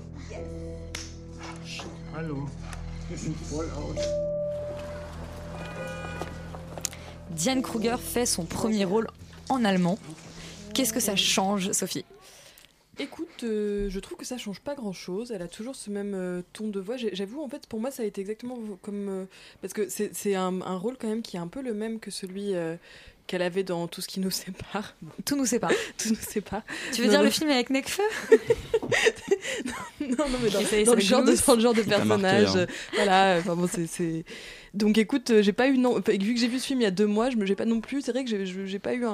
Hallo. 2.13 2.49
Wir 3.09 3.17
sind 3.19 3.37
voll 3.37 3.71
aus. 3.71 4.05
Diane 7.31 7.63
Kruger 7.63 7.99
fait 7.99 8.27
son 8.27 8.47
premier 8.47 8.85
rôle 8.85 9.07
en 9.49 9.65
allemand. 9.65 9.97
Qu'est-ce 10.75 10.93
que 10.93 10.99
ça 10.99 11.15
change, 11.15 11.71
Sophie? 11.71 12.05
Écoute, 12.99 13.43
euh, 13.45 13.89
je 13.91 14.01
trouve 14.01 14.17
que 14.19 14.25
ça 14.25 14.37
change 14.39 14.61
pas 14.61 14.75
grand 14.75 14.93
chose. 14.93 15.31
Elle 15.33 15.43
a 15.43 15.49
toujours 15.49 15.75
ce 15.77 15.91
même 15.91 16.15
euh, 16.15 16.43
ton 16.53 16.69
de 16.69 16.81
voix. 16.81 16.97
J'avoue, 16.97 17.43
en 17.43 17.49
fait, 17.49 17.67
pour 17.67 17.81
moi, 17.81 17.91
ça 17.93 18.03
a 18.03 18.07
été 18.07 18.21
exactement 18.21 18.57
comme. 18.83 19.09
euh, 19.09 19.25
parce 19.63 19.73
que 19.73 19.89
c'est 19.89 20.15
c'est 20.15 20.35
un, 20.35 20.61
un 20.63 20.77
rôle 20.77 20.97
quand 20.97 21.09
même 21.09 21.23
qui 21.23 21.37
est 21.37 21.41
un 21.41 21.49
peu 21.49 21.61
le 21.63 21.75
même 21.75 21.99
que 22.01 22.11
celui 22.13 22.55
euh, 22.55 22.77
qu'elle 23.27 23.43
avait 23.43 23.63
dans 23.65 23.87
Tout 23.89 24.01
ce 24.01 24.09
qui 24.09 24.21
nous 24.21 24.31
sépare. 24.31 24.95
Tout 25.25 25.37
nous 25.37 25.47
sépare. 25.47 25.71
Tout 25.99 26.11
nous 26.11 26.17
sépare. 26.17 26.63
Tu 26.93 27.01
veux 27.01 27.07
Non, 27.07 27.11
dire 27.13 27.19
non. 27.21 27.25
le 27.25 27.31
film 27.31 27.51
avec 27.51 27.71
Nekfeu? 27.71 28.03
Non, 30.01 30.29
non, 30.29 30.39
mais 30.43 30.51
dans, 30.51 30.95
le 30.95 31.01
genre 31.01 31.23
de, 31.25 31.35
dans 31.47 31.55
le 31.55 31.61
genre 31.61 31.73
de 31.75 31.83
marqué, 31.83 31.91
personnage. 31.97 32.49
hein. 32.49 32.57
euh, 32.59 32.67
Voilà, 32.95 33.37
enfin 33.39 33.57
bon, 33.57 33.67
c'est- 33.67 33.87
c'est. 33.87 34.25
Donc 34.75 34.99
écoute, 34.99 35.31
euh, 35.31 35.43
j'ai 35.43 35.53
pas 35.53 35.69
eu. 35.69 35.79
Non, 35.79 35.95
vu 35.97 36.35
que 36.35 36.41
j'ai 36.41 36.49
vu 36.49 36.59
ce 36.59 36.67
film 36.67 36.81
il 36.81 36.85
y 36.85 36.87
a 36.87 36.91
deux 36.91 37.07
mois, 37.07 37.31
je 37.31 37.37
me 37.37 37.47
j'ai 37.47 37.55
pas 37.55 37.65
non 37.65 37.81
plus. 37.81 38.03
C'est 38.03 38.13
vrai 38.13 38.25
que 38.25 38.45
j'ai- 38.45 38.79
pas 38.79 38.95
eu 38.95 39.05
un. 39.07 39.11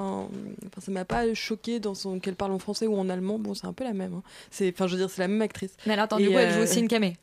Enfin, 0.66 0.80
ça 0.84 0.90
m'a 0.90 1.04
pas 1.04 1.32
choqué 1.34 1.78
dans 1.80 1.94
son. 1.94 2.18
qu'elle 2.18 2.34
parle 2.34 2.52
en 2.52 2.58
français 2.58 2.86
ou 2.86 2.96
en 2.96 3.08
allemand. 3.08 3.38
Bon, 3.38 3.54
c'est 3.54 3.66
un 3.66 3.72
peu 3.72 3.84
la 3.84 3.92
même. 3.92 4.14
hein. 4.14 4.22
C'est, 4.50 4.72
enfin, 4.74 4.86
je 4.86 4.92
veux 4.94 4.98
dire, 4.98 5.10
c'est 5.10 5.20
la 5.22 5.28
même 5.28 5.42
actrice. 5.42 5.72
Mais 5.86 5.92
alors, 5.92 6.04
attends, 6.06 6.16
du 6.18 6.28
coup, 6.28 6.38
elle 6.38 6.48
euh, 6.50 6.54
joue 6.56 6.62
aussi 6.62 6.80
une 6.80 6.88
camé. 6.88 7.16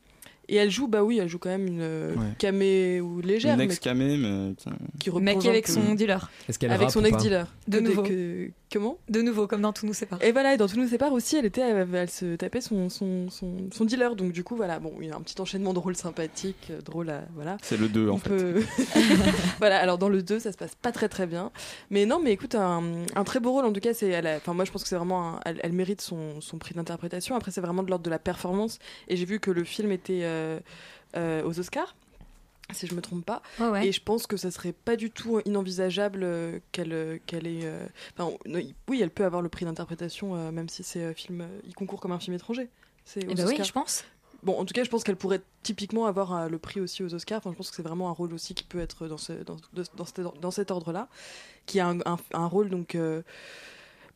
Et 0.50 0.56
elle 0.56 0.70
joue, 0.70 0.88
bah 0.88 1.02
oui, 1.04 1.18
elle 1.18 1.28
joue 1.28 1.38
quand 1.38 1.50
même 1.50 1.66
une 1.66 1.80
euh, 1.82 2.14
Ouais. 2.14 2.24
camé 2.38 3.00
ou 3.02 3.20
légère, 3.20 3.52
Une 3.52 3.58
mais 3.58 3.64
ex-camé, 3.64 4.16
mais. 4.16 4.54
qui- 4.56 4.64
qui 4.98 5.10
Mais 5.10 5.32
replonge 5.32 5.42
qui 5.42 5.48
un 5.48 5.50
avec 5.50 5.66
peu. 5.66 5.72
son 5.72 5.94
dealer. 5.94 6.30
Est-ce 6.48 6.58
qu'elle 6.58 6.70
avec 6.72 6.90
son 6.90 7.04
ex-dealer. 7.04 7.46
De 7.68 7.80
nouveau. 7.80 8.02
que- 8.02 8.50
comment 8.72 8.98
De 9.08 9.22
nouveau, 9.22 9.46
comme 9.46 9.60
dans 9.62 9.72
Tout 9.72 9.86
nous 9.86 9.94
sépare. 9.94 10.22
Et 10.22 10.32
voilà, 10.32 10.54
et 10.54 10.56
dans 10.56 10.66
Tout 10.68 10.76
nous 10.78 10.88
sépare 10.88 11.12
aussi, 11.12 11.36
elle 11.36 11.44
était, 11.46 11.60
elle, 11.62 11.88
elle 11.94 12.10
se 12.10 12.36
tapait 12.36 12.60
son, 12.60 12.88
son, 12.88 13.30
son, 13.30 13.68
son 13.72 13.84
dealer. 13.84 14.14
Donc 14.16 14.32
du 14.32 14.44
coup, 14.44 14.56
voilà, 14.56 14.78
bon, 14.78 14.92
il 15.00 15.08
y 15.08 15.10
a 15.10 15.16
un 15.16 15.20
petit 15.20 15.40
enchaînement 15.40 15.72
de 15.74 15.78
rôles 15.78 15.96
sympathiques, 15.96 16.68
euh, 16.70 16.80
drôle 16.80 17.10
à, 17.10 17.22
voilà. 17.34 17.56
C'est 17.62 17.76
le 17.76 17.88
2 17.88 18.08
en 18.10 18.14
On 18.14 18.18
fait. 18.18 18.30
peut- 18.30 18.62
voilà, 19.58 19.78
alors 19.80 19.98
dans 19.98 20.08
le 20.08 20.22
2, 20.22 20.38
ça 20.38 20.52
se 20.52 20.56
passe 20.56 20.74
pas 20.74 20.92
très 20.92 21.08
très 21.08 21.26
bien. 21.26 21.50
Mais 21.90 22.06
non, 22.06 22.20
mais 22.22 22.32
écoute, 22.32 22.54
un, 22.54 22.82
un 23.14 23.24
très 23.24 23.40
beau 23.40 23.52
rôle 23.52 23.64
en 23.64 23.72
tout 23.72 23.80
cas. 23.80 23.94
C'est, 23.94 24.08
elle 24.08 24.26
a- 24.26 24.36
enfin, 24.36 24.54
moi 24.54 24.64
je 24.64 24.70
pense 24.72 24.82
que 24.82 24.88
c'est 24.88 24.96
vraiment, 24.96 25.36
un- 25.36 25.40
elle, 25.44 25.60
elle 25.62 25.72
mérite 25.72 26.00
son, 26.00 26.40
son 26.40 26.58
prix 26.58 26.74
d'interprétation. 26.74 27.36
Après, 27.36 27.50
c'est 27.50 27.60
vraiment 27.60 27.82
de 27.82 27.88
l'ordre 27.90 28.04
de 28.04 28.10
la 28.10 28.18
performance. 28.18 28.78
Et 29.08 29.16
j'ai 29.16 29.24
vu 29.24 29.40
que 29.40 29.50
le 29.50 29.64
film 29.64 29.92
était 29.92 30.20
euh, 30.22 30.58
euh, 31.16 31.42
aux 31.44 31.58
Oscars. 31.58 31.94
Si 32.72 32.86
je 32.86 32.94
me 32.94 33.00
trompe 33.00 33.24
pas. 33.24 33.42
Ouais. 33.60 33.86
Et 33.86 33.92
je 33.92 34.02
pense 34.02 34.26
que 34.26 34.36
ça 34.36 34.50
serait 34.50 34.72
pas 34.72 34.96
du 34.96 35.10
tout 35.10 35.40
inenvisageable 35.46 36.20
euh, 36.22 36.58
qu'elle 36.72 36.92
euh, 36.92 37.18
qu'elle 37.26 37.46
ait. 37.46 37.60
euh, 37.64 37.86
Enfin, 38.16 38.30
oui, 38.46 39.00
elle 39.00 39.10
peut 39.10 39.24
avoir 39.24 39.40
le 39.40 39.48
prix 39.48 39.64
d'interprétation, 39.64 40.52
même 40.52 40.68
si 40.68 40.82
c'est 40.82 41.14
film. 41.14 41.46
il 41.66 41.74
concourt 41.74 42.00
comme 42.00 42.12
un 42.12 42.18
film 42.18 42.34
étranger. 42.36 42.68
C'est 43.04 43.20
Eh 43.22 43.34
ben 43.34 43.46
oui, 43.48 43.56
je 43.64 43.72
pense. 43.72 44.04
Bon, 44.42 44.56
en 44.58 44.64
tout 44.64 44.72
cas, 44.74 44.84
je 44.84 44.90
pense 44.90 45.02
qu'elle 45.02 45.16
pourrait 45.16 45.40
typiquement 45.62 46.06
avoir 46.06 46.48
le 46.48 46.58
prix 46.58 46.78
aussi 46.80 47.02
aux 47.02 47.12
Oscars. 47.14 47.38
Enfin, 47.38 47.50
je 47.52 47.56
pense 47.56 47.70
que 47.70 47.76
c'est 47.76 47.82
vraiment 47.82 48.08
un 48.08 48.12
rôle 48.12 48.32
aussi 48.34 48.54
qui 48.54 48.62
peut 48.64 48.78
être 48.80 49.08
dans, 49.08 49.16
ce, 49.18 49.32
dans, 49.32 49.56
dans, 49.96 50.04
cet, 50.04 50.18
or- 50.20 50.34
dans 50.40 50.50
cet 50.52 50.70
ordre-là, 50.70 51.08
qui 51.66 51.80
a 51.80 51.88
un, 51.88 51.98
un- 52.04 52.18
un 52.32 52.46
rôle 52.46 52.68
donc. 52.70 52.96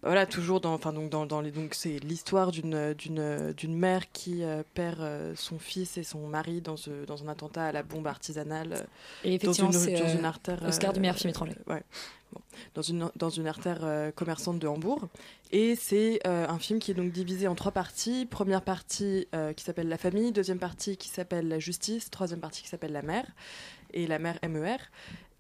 Euh, 0.05 0.07
voilà, 0.09 0.27
toujours 0.27 0.61
dans, 0.61 0.75
enfin 0.75 0.93
donc 0.93 1.11
dans, 1.11 1.27
dans 1.27 1.41
les, 1.41 1.51
donc 1.51 1.75
c'est 1.75 1.99
l'histoire 2.01 2.51
d'une 2.53 2.95
d'une 2.95 3.53
d'une 3.57 3.77
mère 3.77 4.11
qui 4.13 4.43
euh, 4.43 4.63
perd 4.75 5.01
euh, 5.01 5.33
son 5.37 5.59
fils 5.59 5.97
et 5.99 6.03
son 6.03 6.27
mari 6.27 6.61
dans 6.61 6.77
ce- 6.77 7.05
dans 7.07 7.23
un 7.25 7.29
attentat 7.29 7.67
à 7.67 7.73
la 7.73 7.83
bombe 7.83 8.07
artisanale. 8.07 8.73
euh, 8.73 8.83
Et 9.25 9.35
effectivement, 9.35 9.71
dans 9.71 9.79
c'est 9.79 9.93
une, 9.93 9.99
dans 9.99 10.09
euh, 10.11 10.19
une 10.19 10.25
artère. 10.25 10.63
Oscar 10.67 10.93
du 10.93 11.01
meilleur 11.01 11.15
euh, 11.17 11.19
film 11.19 11.31
étranger. 11.31 11.55
ouais. 11.69 11.83
Bon. 12.33 12.41
Dans 12.75 12.81
une 12.83 13.11
dans 13.15 13.29
une 13.29 13.47
artère 13.47 13.81
euh, 13.83 14.11
commerçante 14.11 14.59
de 14.59 14.67
Hambourg. 14.67 15.07
Et 15.51 15.77
c'est 15.77 16.19
euh, 16.27 16.49
un 16.49 16.59
film 16.59 16.79
qui 16.79 16.91
est 16.91 16.95
donc 16.95 17.13
divisé 17.13 17.47
en 17.47 17.55
trois 17.55 17.73
parties. 17.73 18.25
Première 18.27 18.63
partie 18.63 19.29
euh, 19.35 19.53
qui 19.53 19.63
s'appelle 19.65 19.89
La 19.89 19.99
famille, 19.99 20.33
deuxième 20.33 20.59
partie 20.59 20.97
qui 20.97 21.09
s'appelle 21.11 21.47
La 21.49 21.59
justice, 21.59 22.11
troisième 22.11 22.41
partie 22.41 22.63
qui 22.63 22.69
s'appelle 22.69 22.93
La 22.93 23.03
mère 23.03 23.27
et 23.93 24.07
la 24.07 24.19
mère 24.19 24.39
MER. 24.49 24.79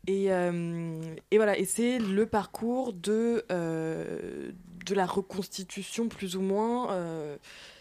Et, 0.08 0.32
euh, 0.32 1.00
et 1.30 1.36
voilà, 1.36 1.56
et 1.58 1.64
c'est 1.64 1.98
le 1.98 2.26
parcours 2.26 2.92
de, 2.92 3.44
euh, 3.52 4.50
de 4.84 4.94
la 4.94 5.06
reconstitution, 5.06 6.08
plus 6.08 6.36
ou 6.36 6.40
moins, 6.40 6.92
euh, 6.92 7.36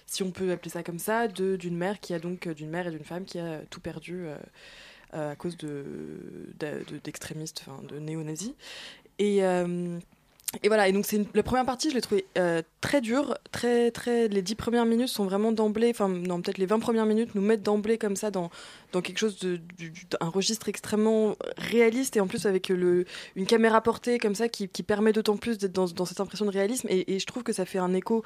si 0.06 0.22
on 0.24 0.32
peut 0.32 0.52
appeler 0.52 0.70
ça 0.70 0.84
comme 0.84 1.00
ça, 1.00 1.28
de- 1.28 1.56
d'une 1.56 1.76
mère 1.78 2.00
qui 2.00 2.14
a 2.14 2.20
donc 2.20 2.48
d'une 2.50 2.70
mère 2.70 2.88
et 2.88 2.92
d'une 2.92 3.04
femme 3.04 3.26
qui 3.26 3.40
a 3.40 3.62
tout 3.70 3.80
perdu 3.82 4.26
à 5.14 5.36
cause 5.36 5.58
de, 5.58 5.84
de- 6.60 6.98
d'extrémistes, 7.04 7.64
enfin 7.68 7.82
de 7.84 7.98
néo-nazis. 8.00 8.54
Et, 9.20 9.42
et 10.64 10.68
voilà, 10.68 10.90
et 10.90 10.92
donc 10.92 11.06
c'est 11.06 11.26
la 11.34 11.44
première 11.44 11.66
partie, 11.66 11.90
je 11.90 11.96
l'ai 11.96 12.02
trouvée 12.02 12.26
euh, 12.38 12.62
très 12.82 13.00
dure, 13.00 13.38
très 13.54 13.90
très. 13.90 14.28
Les 14.28 14.42
dix 14.42 14.56
premières 14.56 14.86
minutes 14.86 15.08
sont 15.08 15.24
vraiment 15.24 15.54
d'emblée, 15.54 15.90
enfin 15.92 16.10
non 16.10 16.42
peut-être 16.42 16.58
les 16.58 16.66
20 16.66 16.80
premières 16.80 17.06
minutes 17.06 17.36
nous 17.36 17.42
mettent 17.42 17.64
d'emblée 17.64 17.98
comme 17.98 18.18
ça 18.18 18.32
dans 18.32 18.50
dans 18.92 19.02
quelque 19.02 19.18
chose 19.20 19.40
de 19.40 19.56
du- 19.78 19.92
du- 19.92 20.06
un 20.20 20.28
registre 20.28 20.68
extrêmement 20.68 21.38
réaliste 21.58 22.18
et 22.18 22.20
en 22.20 22.28
plus 22.28 22.46
avec 22.46 22.68
le 22.68 23.06
une 23.38 23.46
caméra 23.46 23.80
portée 23.82 24.18
comme 24.20 24.36
ça 24.36 24.50
qui, 24.50 24.68
qui 24.68 24.84
permet 24.84 25.14
d'autant 25.14 25.38
plus 25.38 25.58
d'être 25.58 25.72
dans, 25.72 25.86
dans 25.86 26.06
cette 26.06 26.20
impression 26.20 26.46
de 26.46 26.52
réalisme 26.52 26.88
et, 26.90 27.18
je 27.18 27.26
trouve 27.26 27.44
que 27.44 27.54
ça 27.54 27.64
fait 27.64 27.80
un 27.80 27.94
écho 27.94 28.26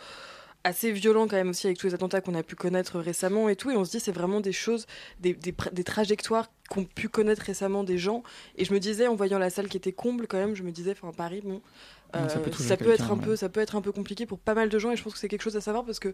assez 0.64 0.92
violent 0.92 1.28
quand 1.28 1.36
même 1.36 1.50
aussi 1.52 1.68
avec 1.68 1.78
tous 1.78 1.86
les 1.86 1.94
attentats 1.94 2.22
qu'on 2.22 2.34
a 2.34 2.42
pu 2.42 2.56
connaître 2.56 2.98
récemment 3.00 3.50
et 3.50 3.56
tout 3.56 3.70
et 3.70 3.78
on 3.78 3.86
se 3.86 3.92
dit 3.92 4.00
c'est 4.00 4.12
vraiment 4.12 4.40
des 4.42 4.52
choses 4.52 4.88
des, 5.20 5.34
des, 5.36 5.54
des 5.74 5.84
trajectoires 5.84 6.48
qu'ont 6.72 6.86
pu 6.86 7.08
connaître 7.08 7.44
récemment 7.44 7.84
des 7.84 8.00
gens 8.00 8.24
et 8.58 8.66
je 8.66 8.74
me 8.74 8.80
disais 8.80 9.06
en 9.06 9.14
voyant 9.14 9.38
la 9.38 9.52
salle 9.52 9.68
qui 9.68 9.78
était 9.78 9.92
comble 9.92 10.26
quand 10.26 10.38
même 10.38 10.56
je 10.56 10.64
me 10.64 10.72
disais 10.72 10.94
enfin 11.00 11.12
Paris 11.16 11.42
bon 11.44 11.62
Ça 12.30 12.38
euh, 12.38 12.40
peut 12.40 12.52
ça 12.52 12.78
peut 12.78 12.92
être 12.92 13.12
un 13.12 13.18
peu 13.18 13.32
ouais. 13.32 13.38
ça 13.38 13.50
peut 13.50 13.60
être 13.60 13.76
un 13.76 13.82
peu 13.82 13.92
compliqué 13.92 14.26
pour 14.26 14.40
pas 14.40 14.54
mal 14.54 14.70
de 14.70 14.80
gens 14.80 14.92
et 14.92 14.96
je 14.96 15.04
pense 15.04 15.14
que 15.14 15.20
c'est 15.20 15.28
quelque 15.28 15.42
chose 15.42 15.58
à 15.58 15.62
savoir 15.62 15.84
parce 15.84 16.00
que 16.00 16.14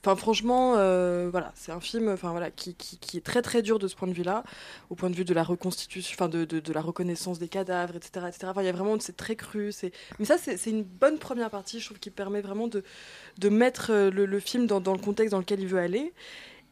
enfin 0.00 0.14
franchement 0.14 0.74
euh, 0.76 1.28
voilà 1.30 1.52
c'est 1.56 1.72
un 1.72 1.80
film 1.80 2.08
enfin 2.08 2.30
voilà 2.30 2.50
qui, 2.50 2.74
qui, 2.74 2.98
qui 2.98 3.16
est 3.16 3.22
très 3.22 3.42
très 3.42 3.60
dur 3.62 3.78
de 3.78 3.88
ce 3.88 3.96
point 3.96 4.06
de 4.06 4.12
vue 4.12 4.22
là 4.22 4.44
au 4.90 4.94
point 4.94 5.10
de 5.10 5.16
vue 5.16 5.24
de 5.24 5.34
la 5.34 5.42
reconstitution 5.42 6.14
enfin 6.16 6.28
de, 6.28 6.44
de, 6.44 6.60
de 6.60 6.72
la 6.72 6.80
reconnaissance 6.80 7.38
des 7.38 7.48
cadavres 7.48 7.96
etc 7.96 8.26
etc 8.28 8.46
enfin 8.50 8.62
il 8.62 8.66
y 8.66 8.68
a 8.68 8.72
vraiment 8.72 8.96
c'est 9.00 9.16
très 9.16 9.34
cru 9.36 9.72
c'est 9.72 9.92
mais 10.18 10.24
ça 10.24 10.36
c'est 10.38 10.70
une 10.70 10.84
bonne 10.84 11.18
première 11.18 11.50
partie 11.50 11.80
je 11.80 11.86
trouve 11.86 11.98
qui 11.98 12.10
permet 12.10 12.40
vraiment 12.40 12.68
de 12.68 12.84
de 13.38 13.48
mettre 13.48 13.90
euh, 13.90 14.10
le, 14.10 14.26
le 14.26 14.40
film 14.40 14.66
dans, 14.66 14.80
dans 14.80 14.92
le 14.92 15.00
contexte 15.00 15.32
dans 15.32 15.38
lequel 15.38 15.60
il 15.60 15.66
veut 15.66 15.80
aller 15.80 16.12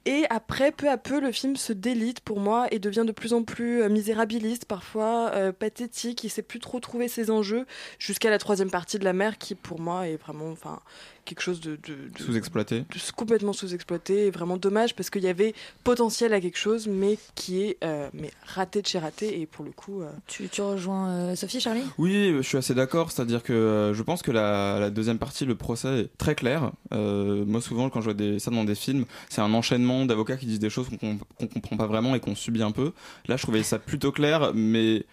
et 0.06 0.24
après, 0.30 0.72
peu 0.72 0.88
à 0.88 0.96
peu, 0.96 1.20
le 1.20 1.30
film 1.30 1.56
se 1.56 1.74
délite 1.74 2.20
pour 2.20 2.40
moi 2.40 2.66
et 2.70 2.78
devient 2.78 3.04
de 3.06 3.12
plus 3.12 3.34
en 3.34 3.42
plus 3.42 3.82
euh, 3.82 3.90
misérabiliste, 3.90 4.64
parfois 4.64 5.30
euh, 5.34 5.52
pathétique. 5.52 6.24
Il 6.24 6.30
sait 6.30 6.42
plus 6.42 6.58
trop 6.58 6.80
trouver 6.80 7.06
ses 7.06 7.30
enjeux 7.30 7.66
jusqu'à 7.98 8.30
la 8.30 8.38
troisième 8.38 8.70
partie 8.70 8.98
de 8.98 9.04
la 9.04 9.12
mer, 9.12 9.36
qui 9.36 9.54
pour 9.54 9.78
moi 9.78 10.08
est 10.08 10.16
vraiment, 10.16 10.50
enfin, 10.50 10.80
quelque 11.24 11.40
chose 11.42 11.60
de, 11.60 11.72
de- 11.76 11.94
de- 12.18 12.22
Sous-exploité. 12.24 12.80
de- 12.80 13.12
complètement 13.16 13.52
sous-exploité 13.52 14.26
et 14.26 14.30
vraiment 14.30 14.56
dommage 14.56 14.94
parce 14.94 15.10
qu'il 15.10 15.22
y 15.22 15.28
avait 15.28 15.54
potentiel 15.84 16.32
à 16.32 16.40
quelque 16.40 16.58
chose, 16.58 16.86
mais 16.88 17.18
qui 17.34 17.62
est 17.62 17.76
euh, 17.84 18.08
mais 18.14 18.30
raté 18.46 18.82
de 18.82 18.86
chez 18.86 18.98
raté 18.98 19.40
et 19.40 19.46
pour 19.46 19.64
le 19.64 19.70
coup. 19.72 20.02
euh, 20.02 20.10
Tu, 20.26 20.48
tu 20.48 20.60
rejoins 20.62 21.10
euh, 21.10 21.36
Sophie, 21.36 21.60
Charlie? 21.60 21.82
Oui, 21.98 22.32
je 22.36 22.42
suis 22.42 22.56
assez 22.58 22.74
d'accord. 22.74 23.12
C'est-à-dire 23.12 23.42
que 23.42 23.52
euh, 23.52 23.94
je 23.94 24.02
pense 24.02 24.22
que 24.22 24.30
la, 24.32 24.78
la 24.80 24.90
deuxième 24.90 25.18
partie, 25.18 25.44
le 25.44 25.54
procès 25.54 26.00
est 26.00 26.18
très 26.18 26.34
clair. 26.34 26.72
Euh, 26.92 27.44
moi, 27.44 27.60
souvent, 27.60 27.90
quand 27.90 28.00
je 28.00 28.06
vois 28.06 28.14
des, 28.14 28.38
ça 28.38 28.50
dans 28.50 28.64
des 28.64 28.74
films, 28.74 29.04
c'est 29.28 29.40
un 29.40 29.52
enchaînement 29.54 30.04
d'avocats 30.06 30.36
qui 30.36 30.46
disent 30.46 30.58
des 30.58 30.70
choses 30.70 30.88
qu'on 30.88 31.18
qu'on 31.38 31.46
comprend 31.46 31.76
pas 31.76 31.86
vraiment 31.86 32.14
et 32.14 32.20
qu'on 32.20 32.34
subit 32.34 32.62
un 32.62 32.72
peu. 32.72 32.92
Là, 33.28 33.36
je 33.36 33.42
trouvais 33.42 33.62
ça 33.62 33.78
plutôt 33.78 34.12
clair, 34.12 34.52
mais 34.54 35.04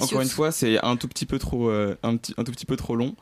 encore 0.00 0.20
une 0.22 0.28
fois, 0.28 0.52
c'est 0.52 0.78
un 0.84 0.96
tout 0.96 1.08
petit 1.08 1.26
peu 1.26 1.38
trop, 1.38 1.68
euh, 1.68 1.96
un, 2.02 2.16
petit, 2.16 2.32
un 2.38 2.44
tout 2.44 2.52
petit 2.52 2.66
peu 2.66 2.76
trop 2.76 2.96
long. 2.96 3.14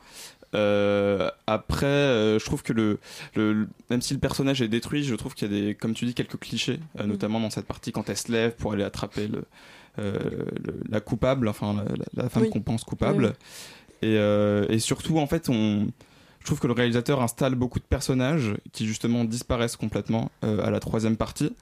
Euh, 0.55 1.29
après, 1.47 1.85
euh, 1.85 2.39
je 2.39 2.45
trouve 2.45 2.63
que 2.63 2.73
le, 2.73 2.99
le, 3.35 3.53
le- 3.53 3.67
même 3.89 4.01
si 4.01 4.13
le 4.13 4.19
personnage 4.19 4.61
est 4.61 4.67
détruit, 4.67 5.03
je 5.03 5.15
trouve 5.15 5.33
qu'il 5.33 5.51
y 5.51 5.55
a 5.55 5.61
des, 5.61 5.75
comme 5.75 5.93
tu 5.93 6.05
dis, 6.05 6.13
quelques 6.13 6.37
clichés, 6.39 6.79
euh, 6.99 7.05
notamment 7.05 7.39
dans 7.39 7.49
cette 7.49 7.65
partie 7.65 7.91
quand 7.91 8.09
elle 8.09 8.17
se 8.17 8.31
lève 8.31 8.55
pour 8.55 8.73
aller 8.73 8.83
attraper 8.83 9.27
le, 9.27 9.43
le- 9.97 10.79
la 10.89 10.99
coupable, 10.99 11.47
enfin 11.47 11.83
la, 12.15 12.29
femme 12.29 12.43
Oui. 12.43 12.49
qu'on 12.49 12.61
pense 12.61 12.83
coupable. 12.83 13.33
Oui, 14.03 14.09
Et, 14.09 14.15
et 14.73 14.79
surtout, 14.79 15.17
en 15.19 15.27
fait, 15.27 15.49
on, 15.49 15.87
je 16.39 16.45
trouve 16.45 16.59
que 16.59 16.67
le 16.67 16.73
réalisateur 16.73 17.21
installe 17.21 17.55
beaucoup 17.55 17.79
de 17.79 17.85
personnages 17.85 18.53
qui 18.73 18.85
justement 18.85 19.23
disparaissent 19.23 19.77
complètement 19.77 20.29
à 20.41 20.69
la 20.69 20.79
troisième 20.79 21.15
partie. 21.17 21.53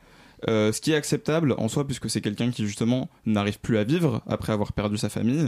Euh, 0.50 0.72
ce 0.72 0.82
qui 0.82 0.92
est 0.92 0.96
acceptable 0.96 1.54
en 1.60 1.68
soi, 1.68 1.86
puisque 1.86 2.10
c'est 2.10 2.20
quelqu'un 2.22 2.50
qui 2.50 2.66
justement 2.66 3.10
n'arrive 3.28 3.60
plus 3.60 3.78
à 3.78 3.84
vivre 3.84 4.24
après 4.28 4.52
avoir 4.52 4.74
perdu 4.74 4.98
sa 4.98 5.08
famille, 5.08 5.48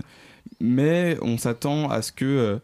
mais 0.59 1.17
on 1.23 1.39
s'attend 1.39 1.89
à 1.89 2.03
ce 2.03 2.11
que, 2.11 2.25
euh, 2.25 2.57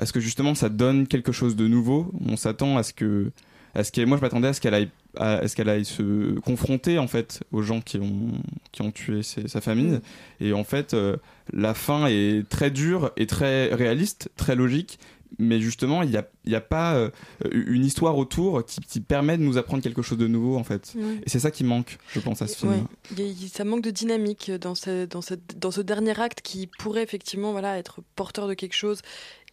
à 0.00 0.06
ce 0.06 0.12
que 0.12 0.18
justement 0.20 0.56
ça 0.56 0.68
donne 0.68 1.06
quelque 1.06 1.30
chose 1.30 1.54
de 1.54 1.68
nouveau? 1.68 2.10
On 2.28 2.36
s'attend 2.36 2.76
à 2.76 2.82
ce 2.82 2.92
que, 2.92 3.30
à 3.74 3.84
ce 3.84 3.92
qu'elle, 3.92 4.06
moi 4.06 4.16
je 4.16 4.22
m'attendais 4.22 4.48
à 4.48 4.52
ce 4.52 4.60
qu'elle 4.60 4.74
aille, 4.74 4.88
à, 5.16 5.34
à 5.34 5.46
ce 5.48 5.54
qu'elle 5.54 5.68
aille 5.68 5.84
se 5.84 6.38
confronter 6.40 6.98
en 6.98 7.06
fait 7.06 7.40
aux 7.52 7.62
gens 7.62 7.80
qui 7.80 7.98
ont, 7.98 8.32
qui 8.72 8.82
ont 8.82 8.90
tué 8.90 9.22
ses- 9.22 9.46
sa 9.46 9.60
famille. 9.60 10.00
Et 10.40 10.52
en 10.52 10.64
fait, 10.64 10.94
euh, 10.94 11.16
la 11.52 11.74
fin 11.74 12.06
est 12.08 12.48
très 12.48 12.70
dure 12.72 13.12
et 13.16 13.26
très 13.26 13.72
réaliste, 13.74 14.30
très 14.36 14.56
logique. 14.56 14.98
Mais 15.38 15.60
justement, 15.60 16.02
il 16.02 16.10
n'y 16.10 16.16
a, 16.16 16.26
y 16.44 16.56
a 16.56 16.60
pas 16.60 16.94
euh, 16.96 17.08
une 17.52 17.84
histoire 17.84 18.18
autour 18.18 18.64
qui, 18.66 18.80
qui 18.80 18.98
permet 18.98 19.38
de 19.38 19.44
nous 19.44 19.58
apprendre 19.58 19.80
quelque 19.80 20.02
chose 20.02 20.18
de 20.18 20.26
nouveau, 20.26 20.56
en 20.56 20.64
fait. 20.64 20.92
Ouais. 20.96 21.20
Et 21.24 21.30
c'est 21.30 21.38
ça 21.38 21.52
qui 21.52 21.62
manque, 21.62 21.98
je 22.12 22.18
pense, 22.18 22.42
à 22.42 22.48
ce 22.48 22.56
film. 22.56 22.86
Ouais, 23.16 23.32
ça 23.52 23.62
manque 23.62 23.82
de 23.82 23.92
dynamique 23.92 24.50
dans 24.50 24.74
ce, 24.74 25.06
dans, 25.06 25.20
dans 25.56 25.70
ce 25.70 25.80
dernier 25.82 26.18
acte 26.20 26.40
qui 26.42 26.66
pourrait 26.66 27.04
effectivement 27.04 27.52
voilà, 27.52 27.78
être 27.78 28.00
porteur 28.16 28.48
de 28.48 28.54
quelque 28.54 28.74
chose 28.74 29.02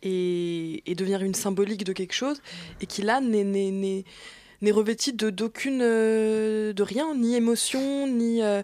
et, 0.04 0.84
et 0.90 0.96
devenir 0.96 1.22
une 1.24 1.34
symbolique 1.36 1.84
de 1.84 1.94
quelque 1.94 2.14
chose, 2.14 2.42
et 2.82 2.86
qui 2.86 3.02
là 3.02 3.20
n'est- 3.22 3.44
n'est 3.44 3.72
n'est- 3.72 4.04
n'est 4.62 4.72
revêti 4.72 5.14
de 5.14 5.30
d'aucune 5.30 5.82
euh, 5.84 6.74
de 6.74 6.84
rien, 6.84 7.14
ni 7.16 7.36
émotion, 7.36 8.08
ni 8.08 8.42
euh, 8.42 8.62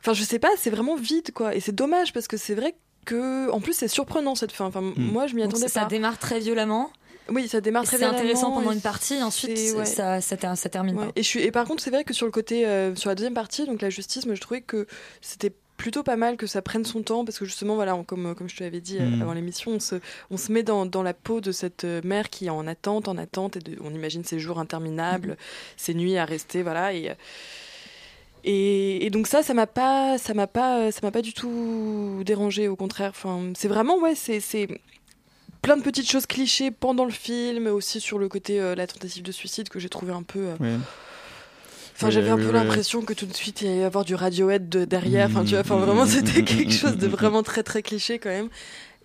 enfin 0.00 0.12
je 0.12 0.22
sais 0.24 0.38
pas, 0.38 0.50
c'est 0.58 0.70
vraiment 0.70 0.96
vide 0.96 1.32
quoi, 1.32 1.54
et 1.54 1.60
c'est 1.60 1.74
dommage 1.74 2.12
parce 2.12 2.28
que 2.28 2.36
c'est 2.36 2.54
vrai 2.54 2.74
que 3.06 3.50
en 3.50 3.60
plus 3.60 3.72
c'est 3.74 3.88
surprenant 3.88 4.34
cette 4.34 4.52
fin. 4.52 4.66
Enfin 4.66 4.80
moi 4.96 5.26
je 5.26 5.34
m'y 5.34 5.42
Donc 5.42 5.52
attendais 5.52 5.68
ça, 5.68 5.80
pas. 5.80 5.86
ça 5.86 5.90
démarre 5.90 6.18
très 6.18 6.40
violemment. 6.40 6.90
Oui, 7.30 7.48
ça 7.48 7.62
démarre 7.62 7.84
très 7.84 7.96
C'est 7.96 8.04
intéressant 8.04 8.48
violemment 8.48 8.56
pendant 8.60 8.72
une 8.72 8.82
partie, 8.82 9.22
ensuite 9.22 9.56
ouais. 9.76 9.86
ça, 9.86 10.20
ça, 10.20 10.36
ça 10.56 10.68
termine 10.68 10.94
Ouais. 10.98 11.06
pas. 11.06 11.12
Et, 11.16 11.22
je 11.22 11.26
suis, 11.28 11.40
et 11.40 11.50
par 11.50 11.64
contre, 11.66 11.82
c'est 11.82 11.88
vrai 11.90 12.04
que 12.04 12.12
sur 12.12 12.26
le 12.26 12.32
côté, 12.32 12.66
euh, 12.66 12.94
sur 12.96 13.08
la 13.08 13.14
deuxième 13.14 13.32
partie, 13.32 13.64
donc 13.64 13.80
la 13.80 13.88
justice, 13.88 14.26
moi 14.26 14.34
je 14.34 14.42
trouvais 14.42 14.60
que 14.60 14.86
c'était 15.22 15.54
plutôt 15.76 16.02
pas 16.02 16.16
mal 16.16 16.36
que 16.36 16.46
ça 16.46 16.62
prenne 16.62 16.84
son 16.84 17.02
temps 17.02 17.24
parce 17.24 17.38
que 17.38 17.44
justement 17.44 17.74
voilà 17.74 17.96
on- 17.96 18.04
comme 18.04 18.34
comme 18.36 18.48
je 18.48 18.56
te 18.56 18.62
l'avais 18.62 18.80
dit 18.80 18.98
euh, 19.00 19.06
Mm. 19.06 19.22
avant 19.22 19.32
l'émission 19.34 19.72
on 19.72 19.80
se 19.80 19.96
on 20.30 20.36
se 20.36 20.52
met 20.52 20.62
dans, 20.62 20.86
dans 20.86 21.02
la 21.02 21.14
peau 21.14 21.40
de 21.40 21.50
cette 21.52 21.84
euh, 21.84 22.00
mère 22.04 22.30
qui 22.30 22.46
est 22.46 22.50
en 22.50 22.66
attente 22.66 23.08
en 23.08 23.18
attente 23.18 23.56
et 23.56 23.60
de- 23.60 23.76
on 23.82 23.92
imagine 23.92 24.22
ces 24.24 24.38
jours 24.38 24.58
interminables 24.60 25.36
ces 25.76 25.94
nuits 25.94 26.16
à 26.16 26.24
rester 26.24 26.62
voilà 26.62 26.92
et 26.92 27.10
euh, 27.10 27.14
et, 28.44 29.06
et 29.06 29.10
donc 29.10 29.26
ça, 29.26 29.42
ça 29.42 29.54
m'a 29.54 29.66
pas, 29.66 30.18
ça 30.18 30.34
m'a 30.34 30.46
pas, 30.46 30.92
ça 30.92 31.00
m'a 31.02 31.10
pas 31.10 31.22
du 31.22 31.32
tout 31.32 32.20
dérangé. 32.26 32.68
Au 32.68 32.76
contraire, 32.76 33.08
enfin, 33.10 33.52
c'est 33.56 33.68
vraiment 33.68 33.96
ouais, 33.98 34.14
c'est, 34.14 34.40
c'est 34.40 34.68
plein 35.62 35.78
de 35.78 35.82
petites 35.82 36.10
choses 36.10 36.26
clichés 36.26 36.70
pendant 36.70 37.06
le 37.06 37.10
film, 37.10 37.66
aussi 37.68 38.00
sur 38.02 38.18
le 38.18 38.28
côté 38.28 38.60
euh, 38.60 38.74
la 38.74 38.86
tentative 38.86 39.22
de 39.22 39.32
suicide 39.32 39.70
que 39.70 39.78
j'ai 39.78 39.88
trouvé 39.88 40.12
un 40.12 40.22
peu. 40.22 40.40
euh. 40.60 40.76
Enfin, 41.96 42.10
j'avais 42.10 42.30
un 42.30 42.36
peu 42.38 42.50
l'impression 42.50 43.02
que 43.02 43.12
tout 43.12 43.26
de 43.26 43.32
suite 43.34 43.62
il 43.62 43.68
allait 43.68 43.78
y 43.80 43.82
avoir 43.84 44.04
du 44.04 44.14
Radiohead 44.14 44.68
de- 44.68 44.84
derrière. 44.84 45.26
Enfin, 45.26 45.44
tu 45.44 45.50
vois, 45.50 45.60
enfin 45.60 45.76
Mm, 45.76 45.80
vraiment 45.80 46.06
c'était 46.06 46.42
quelque 46.42 46.72
chose 46.72 46.96
de 46.96 47.06
vraiment 47.06 47.42
très 47.42 47.62
très 47.62 47.82
cliché 47.82 48.18
quand 48.18 48.30
même. 48.30 48.48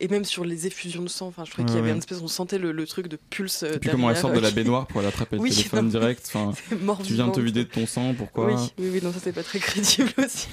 Et 0.02 0.08
même 0.08 0.24
sur 0.24 0.46
les 0.46 0.66
effusions 0.66 1.04
de 1.04 1.10
sang, 1.10 1.28
enfin, 1.28 1.44
je 1.46 1.52
trouvais 1.52 1.66
qu'il 1.66 1.76
y 1.76 1.80
avait 1.80 1.92
une 1.92 1.98
espèce, 1.98 2.20
on 2.22 2.28
sentait 2.30 2.58
le, 2.58 2.72
le 2.72 2.88
truc 2.88 3.08
de 3.10 3.18
pulse. 3.30 3.64
euh, 3.64 3.76
Et 3.76 3.80
puis 3.80 3.90
comment 3.90 4.10
elle 4.10 4.16
sort 4.18 4.32
de 4.32 4.40
la 4.40 4.48
euh, 4.48 4.52
baignoire 4.52 4.88
pour 4.88 5.00
aller 5.02 5.10
attraper 5.10 5.36
le 5.36 5.42
Oui, 5.42 5.50
téléphone 5.50 5.84
non, 5.86 5.90
direct. 5.90 6.24
Enfin, 6.34 6.52
tu 7.04 7.14
viens 7.14 7.28
de 7.28 7.34
te 7.34 7.42
vider 7.42 7.66
de 7.66 7.70
ton 7.70 7.86
sang, 7.86 8.14
pourquoi? 8.18 8.46
Oui, 8.46 8.56
oui, 8.80 8.90
oui, 8.94 9.00
non, 9.04 9.12
ça 9.12 9.20
c'est 9.22 9.34
pas 9.34 9.44
très 9.44 9.60
crédible 9.60 10.12
aussi. 10.18 10.48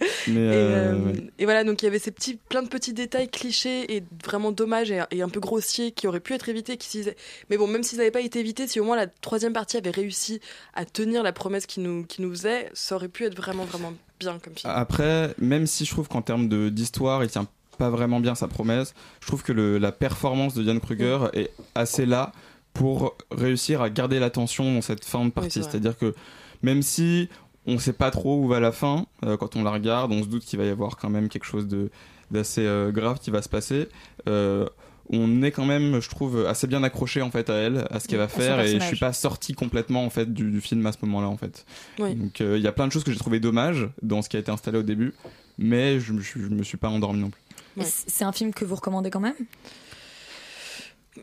Mais 0.28 0.34
Et, 0.34 0.36
euh, 0.36 0.92
euh, 0.94 1.04
ouais. 1.12 1.30
et 1.38 1.44
voilà, 1.44 1.64
donc 1.64 1.82
il 1.82 1.86
y 1.86 1.88
avait 1.88 1.98
ces 1.98 2.10
petits, 2.10 2.38
plein 2.48 2.62
de 2.62 2.68
petits 2.68 2.92
détails 2.92 3.28
clichés 3.30 3.96
et 3.96 4.02
vraiment 4.24 4.52
dommages 4.52 4.90
et, 4.90 5.02
et 5.10 5.22
un 5.22 5.28
peu 5.28 5.40
grossiers 5.40 5.92
qui 5.92 6.06
auraient 6.06 6.20
pu 6.20 6.34
être 6.34 6.48
évités. 6.48 6.76
Qui, 6.76 7.04
mais 7.50 7.56
bon, 7.56 7.66
même 7.66 7.82
s'ils 7.82 7.98
n'avaient 7.98 8.10
pas 8.10 8.20
été 8.20 8.40
évités, 8.40 8.66
si 8.66 8.80
au 8.80 8.84
moins 8.84 8.96
la 8.96 9.06
troisième 9.06 9.52
partie 9.52 9.76
avait 9.76 9.90
réussi 9.90 10.40
à 10.74 10.84
tenir 10.84 11.22
la 11.22 11.32
promesse 11.32 11.66
qu'ils 11.66 11.82
nous, 11.84 12.30
faisait, 12.30 12.70
ça 12.74 12.96
aurait 12.96 13.08
pu 13.08 13.24
être 13.24 13.36
vraiment, 13.36 13.64
vraiment 13.64 13.92
bien 14.20 14.38
comme 14.38 14.54
film. 14.56 14.72
Après, 14.74 15.34
même 15.38 15.66
si 15.66 15.84
je 15.84 15.90
trouve 15.90 16.08
qu'en 16.08 16.22
termes 16.22 16.48
d'histoire, 16.70 17.22
il 17.24 17.30
tient 17.30 17.46
pas 17.78 17.90
vraiment 17.90 18.20
bien 18.20 18.34
sa 18.34 18.48
promesse, 18.48 18.94
je 19.20 19.26
trouve 19.26 19.42
que 19.42 19.52
le- 19.52 19.76
la 19.78 19.92
performance 19.92 20.54
de 20.54 20.62
Diane 20.62 20.80
Kruger 20.80 21.18
Mm. 21.34 21.38
est 21.38 21.50
assez 21.74 22.06
là 22.06 22.32
pour 22.72 23.16
réussir 23.30 23.82
à 23.82 23.90
garder 23.90 24.18
l'attention 24.18 24.72
dans 24.74 24.80
cette 24.82 25.04
fin 25.04 25.24
de 25.24 25.30
partie. 25.30 25.62
C'est-à-dire 25.62 25.96
que 25.96 26.14
même 26.62 26.82
si 26.82 27.28
on 27.66 27.78
sait 27.78 27.92
pas 27.92 28.10
trop 28.10 28.38
où 28.40 28.48
va 28.48 28.60
la 28.60 28.72
fin, 28.72 29.06
euh, 29.24 29.36
quand 29.36 29.56
on 29.56 29.62
la 29.64 29.70
regarde, 29.70 30.12
on 30.12 30.22
se 30.22 30.28
doute 30.28 30.44
qu'il 30.44 30.58
va 30.58 30.64
y 30.64 30.68
avoir 30.70 30.96
quand 30.96 31.10
même 31.10 31.28
quelque 31.28 31.46
chose 31.46 31.66
de 31.66 31.90
d'assez 32.30 32.66
euh, 32.66 32.90
grave 32.90 33.18
qui 33.20 33.30
va 33.30 33.40
se 33.42 33.48
passer. 33.48 33.88
euh, 34.28 34.66
on 35.08 35.40
est 35.44 35.52
quand 35.52 35.64
même, 35.66 36.00
je 36.00 36.08
trouve, 36.08 36.46
assez 36.46 36.66
bien 36.66 36.82
accroché 36.82 37.22
en 37.22 37.30
fait 37.30 37.48
à 37.48 37.54
elle, 37.54 37.86
à 37.90 38.00
ce 38.00 38.08
qu'elle 38.08 38.18
va 38.18 38.26
faire, 38.26 38.58
et 38.58 38.66
je 38.66 38.72
personnage. 38.72 38.88
suis 38.88 38.98
pas 38.98 39.12
sorti 39.12 39.54
complètement 39.54 40.04
en 40.04 40.10
fait 40.10 40.34
du, 40.34 40.50
du 40.50 40.60
film 40.60 40.84
à 40.84 40.90
ce 40.90 40.98
moment-là 41.02 41.28
en 41.28 41.36
fait. 41.36 41.64
Oui. 42.00 42.16
Donc 42.16 42.40
euh, 42.40 42.56
il 42.58 42.64
y 42.64 42.66
a 42.66 42.72
plein 42.72 42.88
de 42.88 42.92
choses 42.92 43.04
que 43.04 43.12
j'ai 43.12 43.18
trouvé 43.18 43.38
dommages 43.38 43.88
dans 44.02 44.20
ce 44.22 44.28
qui 44.28 44.36
a 44.36 44.40
été 44.40 44.50
installé 44.50 44.78
au 44.78 44.82
début, 44.82 45.14
mais 45.58 46.00
je, 46.00 46.12
je 46.18 46.38
me 46.48 46.64
suis 46.64 46.76
pas 46.76 46.88
endormi 46.88 47.20
non 47.20 47.30
plus. 47.30 47.40
C'est 47.84 48.24
un 48.24 48.32
film 48.32 48.52
que 48.52 48.64
vous 48.64 48.74
recommandez 48.74 49.10
quand 49.10 49.20
même? 49.20 49.36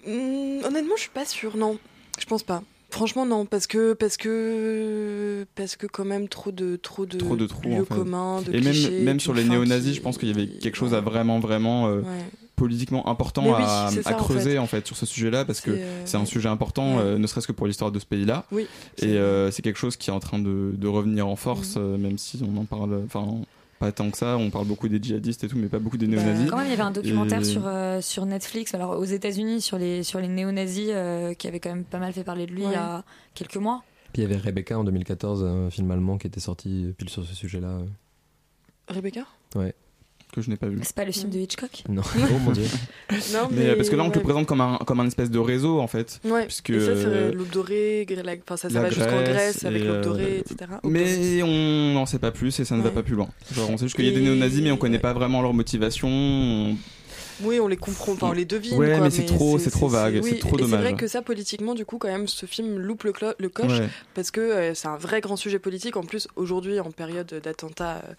Hum, 0.08 0.64
honnêtement, 0.64 0.96
je 0.96 1.02
suis 1.02 1.10
pas 1.12 1.26
sûre, 1.26 1.58
non. 1.58 1.78
Je 2.20 2.26
pense 2.26 2.44
pas. 2.44 2.64
Franchement, 2.94 3.26
non, 3.26 3.46
parce 3.48 3.66
que 3.66 3.94
parce 3.94 4.18
que 4.18 5.46
parce 5.56 5.76
que 5.76 5.88
quand 5.88 6.06
même 6.06 6.28
trop 6.28 6.52
de 6.52 6.76
trop 6.76 7.08
de, 7.08 7.18
Trop 7.18 7.36
de 7.36 7.48
trous 7.48 7.64
lieux 7.68 7.82
en 7.82 7.86
fait. 7.86 7.96
communs, 7.96 8.42
de 8.44 8.50
et 8.52 8.62
même, 8.62 8.72
clichés, 8.72 9.02
même 9.02 9.20
sur 9.20 9.34
les 9.34 9.44
néo-nazis, 9.46 9.96
je 9.96 10.02
pense 10.02 10.20
qu'il 10.20 10.28
y 10.30 10.32
avait 10.32 10.46
quelque 10.48 10.76
chose 10.76 10.94
à 10.94 11.02
vraiment, 11.02 11.40
vraiment 11.40 11.88
euh, 11.88 12.02
Ouais. 12.02 12.06
politiquement 12.56 13.08
important 13.10 13.44
oui, 13.46 13.52
à, 13.58 13.90
en 14.12 14.14
creuser 14.14 14.52
fait. 14.52 14.58
en 14.60 14.68
fait 14.68 14.86
sur 14.86 14.96
ce 14.96 15.08
sujet-là 15.08 15.44
parce 15.44 15.60
que 15.60 15.74
C'est, 15.76 15.82
euh, 15.82 16.06
c'est 16.06 16.18
un 16.18 16.26
sujet 16.26 16.50
important, 16.50 16.98
ouais. 16.98 17.02
euh, 17.04 17.18
ne 17.18 17.26
serait-ce 17.26 17.48
que 17.48 17.52
pour 17.52 17.66
l'histoire 17.66 17.92
de 17.92 17.98
ce 17.98 18.06
pays-là. 18.06 18.46
Oui, 18.52 18.68
Et 19.02 19.18
c'est 19.52 19.64
quelque 19.64 19.80
chose 19.80 19.98
qui 19.98 20.12
est 20.12 20.14
en 20.14 20.20
train 20.20 20.38
de, 20.38 20.72
de 20.78 20.88
revenir 20.88 21.28
en 21.28 21.36
force, 21.36 21.78
Mhm. 21.78 21.98
même 21.98 22.18
si 22.20 22.40
on 22.44 22.56
en 22.62 22.66
parle, 22.66 23.02
enfin 23.06 23.26
pas 23.80 23.92
tant 23.92 24.10
que 24.12 24.18
ça. 24.18 24.38
On 24.38 24.50
parle 24.50 24.66
beaucoup 24.68 24.88
des 24.88 25.02
djihadistes 25.02 25.44
et 25.44 25.48
tout, 25.48 25.58
mais 25.58 25.68
pas 25.68 25.80
beaucoup 25.80 25.98
des 25.98 26.08
néo-nazis. 26.08 26.50
Quand 26.50 26.58
même, 26.58 26.68
il 26.68 26.72
y 26.72 26.74
avait 26.74 26.82
un 26.84 26.92
documentaire 26.92 27.42
Et- 27.42 27.44
sur, 27.46 27.64
euh, 27.66 28.02
sur 28.02 28.26
Netflix, 28.26 28.74
alors 28.74 28.98
aux 28.98 29.04
États-Unis, 29.04 29.62
sur 29.62 29.78
les, 29.78 30.04
sur 30.04 30.20
les 30.20 30.28
néo-nazis, 30.28 30.90
euh, 30.90 31.34
qui 31.34 31.48
avait 31.48 31.60
quand 31.60 31.70
même 31.70 31.84
pas 31.84 32.00
mal 32.00 32.14
fait 32.14 32.24
parler 32.24 32.46
de 32.46 32.52
lui 32.52 32.64
il 32.64 32.72
y 32.72 32.76
a 32.76 33.04
quelques 33.34 33.58
mois. 33.58 33.84
Puis 34.14 34.22
il 34.22 34.30
y 34.30 34.32
avait 34.32 34.38
Rebecca 34.42 34.78
en 34.78 34.84
2014, 34.84 35.44
un 35.44 35.70
film 35.70 35.90
allemand 35.92 36.18
qui 36.18 36.28
était 36.28 36.40
sorti 36.40 36.94
pile 36.98 37.10
sur 37.10 37.26
ce 37.26 37.34
sujet-là. 37.34 37.80
Rebecca? 38.88 39.26
Ouais. 39.56 39.74
Que 40.34 40.41
je 40.41 40.50
n'ai 40.50 40.56
pas 40.56 40.65
vu. 40.67 40.80
C'est 40.82 40.96
pas 40.96 41.06
le 41.06 41.12
film 41.12 41.30
de 41.30 41.38
Hitchcock? 41.38 41.84
Non. 41.89 42.02
Oh 42.15 42.39
mon 42.43 42.52
dieu. 42.52 42.63
Non, 43.34 43.50
Mais, 43.52 43.67
euh, 43.69 43.76
parce 43.76 43.89
que 43.89 43.96
là, 43.96 44.04
on 44.04 44.10
te 44.10 44.17
le 44.17 44.24
présente 44.24 44.48
comme 44.48 44.62
un, 44.62 44.78
comme 44.78 45.00
un 45.00 45.06
espèce 45.06 45.30
de 45.30 45.38
réseau 45.38 45.80
en 45.80 45.86
fait. 45.88 46.19
Ouais, 46.26 46.46
Puisque, 46.46 46.72
et 46.72 46.80
ça, 46.80 46.96
c'est 46.96 47.06
euh, 47.06 47.32
l'aube 47.32 47.50
dorée, 47.52 48.08
la- 48.10 48.34
enfin, 48.41 48.58
ça, 48.58 48.69
ça 48.69 48.74
la 48.76 48.82
va 48.82 48.89
jusqu'en 48.89 49.22
Grèce 49.22 49.63
avec 49.63 49.84
l'aube 49.84 49.98
euh, 49.98 50.04
dorée, 50.04 50.38
etc. 50.39 50.72
Mais 50.84 51.43
on 51.43 51.93
n'en 51.93 52.08
sait 52.08 52.17
pas 52.17 52.32
plus 52.32 52.60
et 52.60 52.65
ça 52.65 52.76
ne 52.76 52.82
va 52.82 52.89
pas 52.89 53.04
plus 53.04 53.13
loin. 53.15 53.30
Genre, 53.54 53.69
on 53.69 53.78
sait 53.78 53.86
juste 53.86 53.96
qu'il 53.96 54.06
y 54.06 54.10
a 54.10 54.12
des 54.12 54.22
néo-nazis, 54.22 54.62
mais 54.63 54.72
on 54.72 54.78
connaît 54.78 54.98
pas 54.98 55.13
vraiment 55.13 55.41
leur 55.43 55.54
motivation. 55.54 56.08
On- 56.10 56.76
Oui, 57.43 57.60
on 57.60 57.67
les 57.67 57.78
comprend, 57.78 58.13
enfin, 58.13 58.30
on 58.30 58.34
les 58.34 58.46
devine. 58.46 58.76
Ouais, 58.78 58.91
quoi, 58.96 59.02
mais 59.02 59.10
c'est 59.12 59.26
trop- 59.26 59.60
c'est 59.60 59.69
trop 59.72 59.88
vague, 59.88 60.15
c'est 60.15 60.32
oui, 60.32 60.39
trop 60.39 60.50
et 60.50 60.62
C'est 60.62 60.62
dommage. 60.63 60.82
vrai 60.82 60.93
que 60.96 61.08
ça, 61.08 61.22
politiquement, 61.22 61.76
du 61.76 61.86
coup, 61.86 61.98
quand 62.00 62.08
même, 62.08 62.28
ce 62.28 62.46
film 62.48 62.80
loupe 62.80 63.04
le, 63.04 63.12
clo- 63.12 63.36
le 63.38 63.50
coche 63.50 63.80
Ouais. 63.80 63.89
parce 64.15 64.32
que 64.32 64.41
euh, 64.41 64.74
c'est 64.74 64.88
un 64.88 64.98
vrai 64.98 65.22
grand 65.22 65.36
sujet 65.36 65.60
politique. 65.60 65.96
En 65.96 66.04
plus, 66.04 66.28
aujourd'hui, 66.36 66.80
en 66.80 66.89
période 66.91 67.39
d'attentats. 67.43 67.98
euh, 67.98 68.02
djihad- 68.02 68.15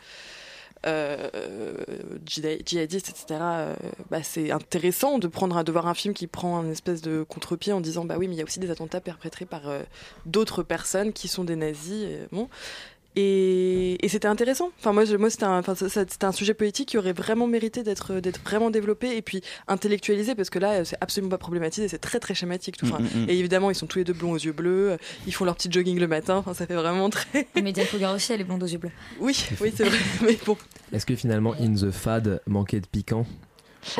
djihadistes, 2.24 3.08
etc. 3.10 3.26
euh, 3.30 3.74
bah, 4.10 4.22
c'est 4.22 4.50
intéressant 4.50 5.18
de 5.18 5.26
prendre 5.28 5.56
un- 5.56 5.64
de 5.64 5.72
voir 5.72 5.86
un 5.86 5.94
film 5.94 6.14
qui 6.14 6.26
prend 6.26 6.58
un 6.58 6.70
espèce 6.70 7.02
de 7.02 7.22
contre-pied 7.28 7.72
en 7.72 7.80
disant 7.80 8.04
bah 8.04 8.16
oui 8.18 8.28
mais 8.28 8.34
il 8.34 8.38
y 8.38 8.42
a 8.42 8.44
aussi 8.44 8.60
des 8.60 8.70
attentats 8.70 9.00
perpétrés 9.00 9.44
par 9.46 9.68
euh, 9.68 9.80
d'autres 10.26 10.62
personnes 10.62 11.12
qui 11.12 11.28
sont 11.28 11.44
des 11.44 11.56
nazis 11.56 12.06
bon 12.32 12.48
et, 13.16 14.04
et 14.04 14.08
c'était 14.08 14.28
intéressant. 14.28 14.70
Enfin, 14.78 14.92
moi, 14.92 15.04
je- 15.04 15.16
moi 15.16 15.30
c'était 15.30 15.44
un, 15.44 15.60
enfin, 15.60 16.32
sujet 16.32 16.54
politique 16.54 16.88
qui 16.88 16.98
aurait 16.98 17.12
vraiment 17.12 17.46
mérité 17.46 17.82
d'être, 17.82 18.14
d'être 18.20 18.40
vraiment 18.42 18.70
développé 18.70 19.16
et 19.16 19.22
puis 19.22 19.40
intellectualisé 19.68 20.34
parce 20.34 20.50
que 20.50 20.58
là, 20.58 20.84
c'est 20.84 20.96
absolument 21.00 21.30
pas 21.30 21.38
problématisé, 21.38 21.88
c'est 21.88 21.98
très 21.98 22.20
très 22.20 22.34
schématique. 22.34 22.76
Tout. 22.76 22.86
Enfin, 22.86 22.98
Mm, 23.00 23.20
mm, 23.20 23.24
mm. 23.24 23.30
Et 23.30 23.38
évidemment, 23.38 23.70
ils 23.70 23.74
sont 23.74 23.86
tous 23.86 23.98
les 23.98 24.04
deux 24.04 24.12
blonds 24.12 24.32
aux 24.32 24.38
yeux 24.38 24.52
bleus, 24.52 24.96
ils 25.26 25.34
font 25.34 25.44
leur 25.44 25.54
petit 25.56 25.70
jogging 25.70 25.98
le 25.98 26.08
matin. 26.08 26.36
Enfin, 26.36 26.54
ça 26.54 26.66
fait 26.66 26.74
vraiment 26.74 27.10
très. 27.10 27.46
Mais 27.62 27.72
Diane 27.72 27.86
Kruger 27.86 28.06
aussi, 28.14 28.32
elle 28.32 28.40
est 28.40 28.44
blonde 28.44 28.62
aux 28.62 28.66
yeux 28.66 28.78
bleus. 28.78 28.90
Oui, 29.20 29.36
oui, 29.60 29.72
c'est 29.76 29.84
vrai. 29.84 29.98
Mais 30.26 30.38
bon. 30.46 30.56
Est-ce 30.92 31.06
que 31.06 31.14
finalement 31.16 31.54
In 31.60 31.74
the 31.74 31.90
Fad 31.90 32.40
manquait 32.46 32.80
de 32.80 32.86
piquant? 32.86 33.26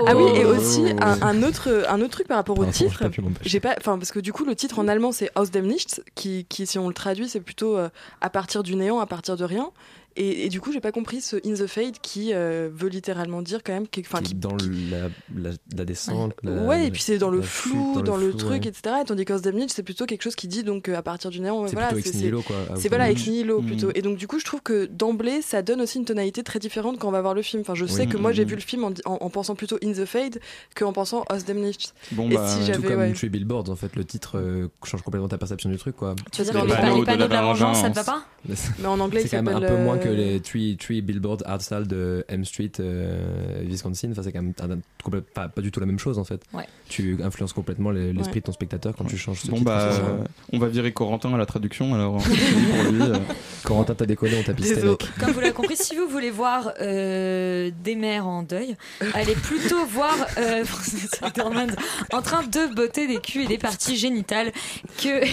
Ah 0.07 0.17
oui, 0.17 0.25
et 0.37 0.45
Oh. 0.45 0.57
aussi 0.57 0.85
un, 1.01 1.21
un 1.23 1.43
autre, 1.43 1.85
un 1.89 2.01
autre 2.01 2.11
truc 2.11 2.27
par 2.29 2.37
rapport 2.37 2.59
au 2.59 2.65
titre. 2.67 3.03
J'ai 3.43 3.61
pas, 3.61 3.75
enfin 3.79 3.99
parce 3.99 4.11
que 4.13 4.21
du 4.21 4.33
coup 4.33 4.45
le 4.45 4.55
titre 4.55 4.79
en 4.79 4.89
allemand 4.89 5.13
c'est 5.13 5.31
Aus 5.39 5.47
dem 5.47 5.67
Nichts, 5.67 6.03
qui, 6.15 6.47
qui 6.49 6.67
si 6.67 6.79
on 6.79 6.89
le 6.89 6.95
traduit 6.95 7.29
c'est 7.29 7.41
plutôt 7.41 7.77
euh, 7.77 7.89
à 8.21 8.31
partir 8.31 8.63
du 8.63 8.75
néant, 8.77 9.01
à 9.01 9.07
partir 9.07 9.37
de 9.37 9.45
rien. 9.45 9.71
Et, 10.17 10.47
et 10.47 10.49
du 10.49 10.61
coup 10.61 10.73
j'ai 10.73 10.81
pas 10.81 10.93
compris 10.93 11.21
ce 11.21 11.37
In 11.47 11.55
the 11.55 11.67
Fade 11.67 11.99
qui 12.01 12.33
euh, 12.33 12.69
veut 12.73 12.89
littéralement 12.89 13.43
dire 13.43 13.61
quand 13.65 13.73
même, 13.73 13.89
qui, 13.89 14.01
enfin 14.01 14.19
Qui 14.19 14.25
est 14.25 14.29
qui, 14.29 14.35
dans 14.37 14.57
la, 14.91 15.09
la, 15.37 15.51
la 15.77 15.85
descente. 15.85 16.33
la- 16.43 16.53
ouais 16.63 16.87
et 16.87 16.91
puis 16.91 17.03
c'est 17.03 17.19
dans 17.19 17.31
le 17.31 17.43
flou, 17.43 18.01
dans 18.03 18.17
le, 18.17 18.29
flou, 18.31 18.39
truc, 18.39 18.63
ouais. 18.63 18.69
etc. 18.69 18.97
Et 19.03 19.05
tandis 19.05 19.25
dem 19.25 19.57
Nichts 19.57 19.73
c'est 19.75 19.83
plutôt 19.83 20.07
quelque 20.07 20.23
chose 20.23 20.37
qui 20.37 20.47
dit 20.47 20.63
donc 20.63 20.89
euh, 20.89 20.97
à 20.97 21.03
partir 21.03 21.31
du 21.31 21.41
néant. 21.41 21.67
C'est 21.67 21.73
voilà, 21.73 21.89
plutôt 21.89 22.09
ex 22.11 22.17
nihilo, 22.17 22.43
quoi, 22.43 22.57
C'est 22.77 22.89
voilà 22.89 23.11
ex 23.11 23.27
nihilo 23.27 23.61
Mm. 23.61 23.67
plutôt. 23.67 23.91
Et 23.95 24.03
donc 24.03 24.17
du 24.17 24.27
coup 24.29 24.39
je 24.39 24.45
trouve 24.45 24.63
que 24.63 24.87
d'emblée 24.87 25.43
ça 25.43 25.63
donne 25.63 25.81
aussi 25.81 25.99
une 25.99 26.05
tonalité 26.05 26.43
très 26.43 26.59
différente 26.59 26.99
quand 26.99 27.09
on 27.09 27.13
va 27.13 27.21
voir 27.21 27.35
le 27.35 27.43
film. 27.43 27.63
Enfin 27.63 27.75
je 27.75 27.87
sais 27.87 28.03
Oui. 28.03 28.09
que 28.09 28.17
moi 28.17 28.33
j'ai 28.33 28.45
Mm. 28.45 28.49
vu 28.49 28.55
le 28.55 28.61
film 28.61 28.85
en, 28.85 28.91
en- 29.05 29.19
en 29.21 29.31
pensant 29.31 29.55
plutôt 29.57 29.79
In 29.85 29.93
the 29.93 30.05
Fade 30.05 30.39
qu'en 30.77 30.93
pensant 30.93 31.25
dem 31.47 31.59
Nichts. 31.61 31.93
Bon, 32.13 32.31
et 32.31 32.35
bah, 32.35 32.47
si 32.49 32.61
Tout 32.61 32.67
j'avais 32.67 32.87
comme 32.89 32.99
ouais. 33.01 33.13
Three 33.13 33.29
Billboards, 33.29 33.69
en 33.69 33.77
fait, 33.77 33.97
le 33.97 34.05
titre 34.05 34.39
euh, 34.39 34.69
change 34.85 35.03
complètement 35.03 35.29
ta 35.29 35.39
perception 35.39 35.69
du 35.71 35.77
truc, 35.77 35.97
quoi. 35.97 36.15
Tu 36.33 36.43
veux 36.43 36.51
dire 36.53 36.55
Les 36.55 36.61
que 36.61 36.67
les, 36.67 36.73
pa- 36.75 36.81
panneaux 37.13 37.27
de 37.27 37.33
la 37.33 37.43
vengeance, 37.43 37.81
ça 37.81 37.91
te 37.91 37.95
va 37.97 38.05
pas 38.05 38.25
Mais 38.79 38.87
en 38.87 39.01
anglais, 39.01 39.23
c'est 39.23 39.37
quand 39.37 39.43
même 39.43 39.57
un 39.57 39.61
peu 39.67 39.77
moins 39.79 39.99
que 40.05 40.09
les 40.11 40.41
Three, 40.41 40.77
three 40.77 41.01
Billboards 41.03 41.43
Outside 41.53 41.87
de 41.87 42.25
M 42.29 42.45
Street, 42.45 42.73
euh, 42.81 43.63
Wisconsin. 43.67 44.11
Enfin, 44.13 44.23
c'est 44.23 44.33
quand 44.33 44.43
même 44.43 44.53
un- 44.61 44.71
un- 44.71 44.79
complè- 45.05 45.21
pas, 45.23 45.49
pas 45.49 45.61
du 45.61 45.71
tout 45.71 45.81
la 45.81 45.87
même 45.87 45.99
chose 45.99 46.19
en 46.19 46.25
fait. 46.25 46.43
Ouais. 46.53 46.67
Tu 46.89 47.19
influences 47.23 47.53
complètement 47.53 47.91
les- 47.91 48.13
l'esprit 48.13 48.35
Ouais. 48.37 48.41
de 48.41 48.47
ton 48.47 48.53
spectateur 48.53 48.95
quand 48.97 49.05
tu 49.05 49.17
changes 49.17 49.41
ce 49.41 49.49
Bon 49.49 49.57
titre. 49.59 49.67
bah, 49.67 49.89
euh, 49.93 50.25
on 50.53 50.59
va 50.59 50.69
virer 50.69 50.93
Corentin 50.93 51.33
à 51.35 51.39
la 51.39 51.47
traduction 51.47 51.95
alors. 51.95 52.17
pour 52.19 52.93
lui, 52.93 53.03
euh. 53.03 53.17
Corentin, 53.65 53.95
t'as 53.95 54.07
déconné, 54.07 54.37
on 54.39 54.43
t'a 54.43 54.55
pisté. 54.55 54.81
Comme 55.21 55.31
vous 55.33 55.41
l'avez 55.41 55.53
compris, 55.53 55.77
si 55.77 55.97
vous 55.97 56.07
voulez 56.09 56.31
voir 56.31 56.73
euh, 56.81 57.71
des 57.83 57.95
mères 57.97 58.27
en 58.27 58.43
deuil, 58.43 58.77
allez 59.15 59.35
plutôt 59.35 59.85
voir 59.87 60.15
euh, 60.39 60.65
en 62.13 62.23
train 62.23 62.43
de 62.43 62.75
botter 62.75 63.07
des 63.07 63.21
culs 63.21 63.43
et 63.43 63.47
des 63.47 63.59
parties 63.59 63.97
génitales 63.97 64.53
que 64.99 65.25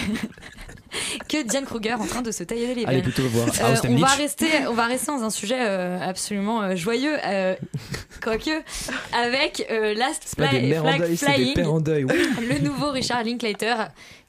que 1.28 1.42
Diane 1.42 1.64
Kruger 1.64 1.94
en 1.94 2.06
train 2.06 2.22
de 2.22 2.30
se 2.30 2.44
tailler 2.44 2.74
les 2.74 2.84
Allez 2.84 3.00
veines. 3.00 3.12
plutôt 3.12 3.28
voir 3.28 3.48
Euh, 3.48 3.74
on 3.88 3.96
va 3.96 4.06
rester, 4.08 4.66
on 4.68 4.74
va 4.74 4.86
rester 4.86 5.06
dans 5.12 5.22
un 5.22 5.30
sujet 5.30 5.58
euh, 5.60 5.98
absolument 6.00 6.62
euh, 6.62 6.76
joyeux, 6.76 7.16
euh, 7.24 7.54
quoique 8.22 8.50
avec 9.12 9.66
euh, 9.70 9.94
Last 9.94 10.24
Fly- 10.36 10.50
des 10.60 10.68
mères 10.68 10.84
en 10.84 10.88
Flag 10.88 11.00
deuil, 11.00 11.16
Flying, 11.16 11.54
pères 11.54 11.72
en 11.72 11.80
deuil. 11.80 12.04
oui. 12.04 12.28
le 12.48 12.58
nouveau 12.60 12.90
Richard 12.90 13.24
Linklater 13.24 13.74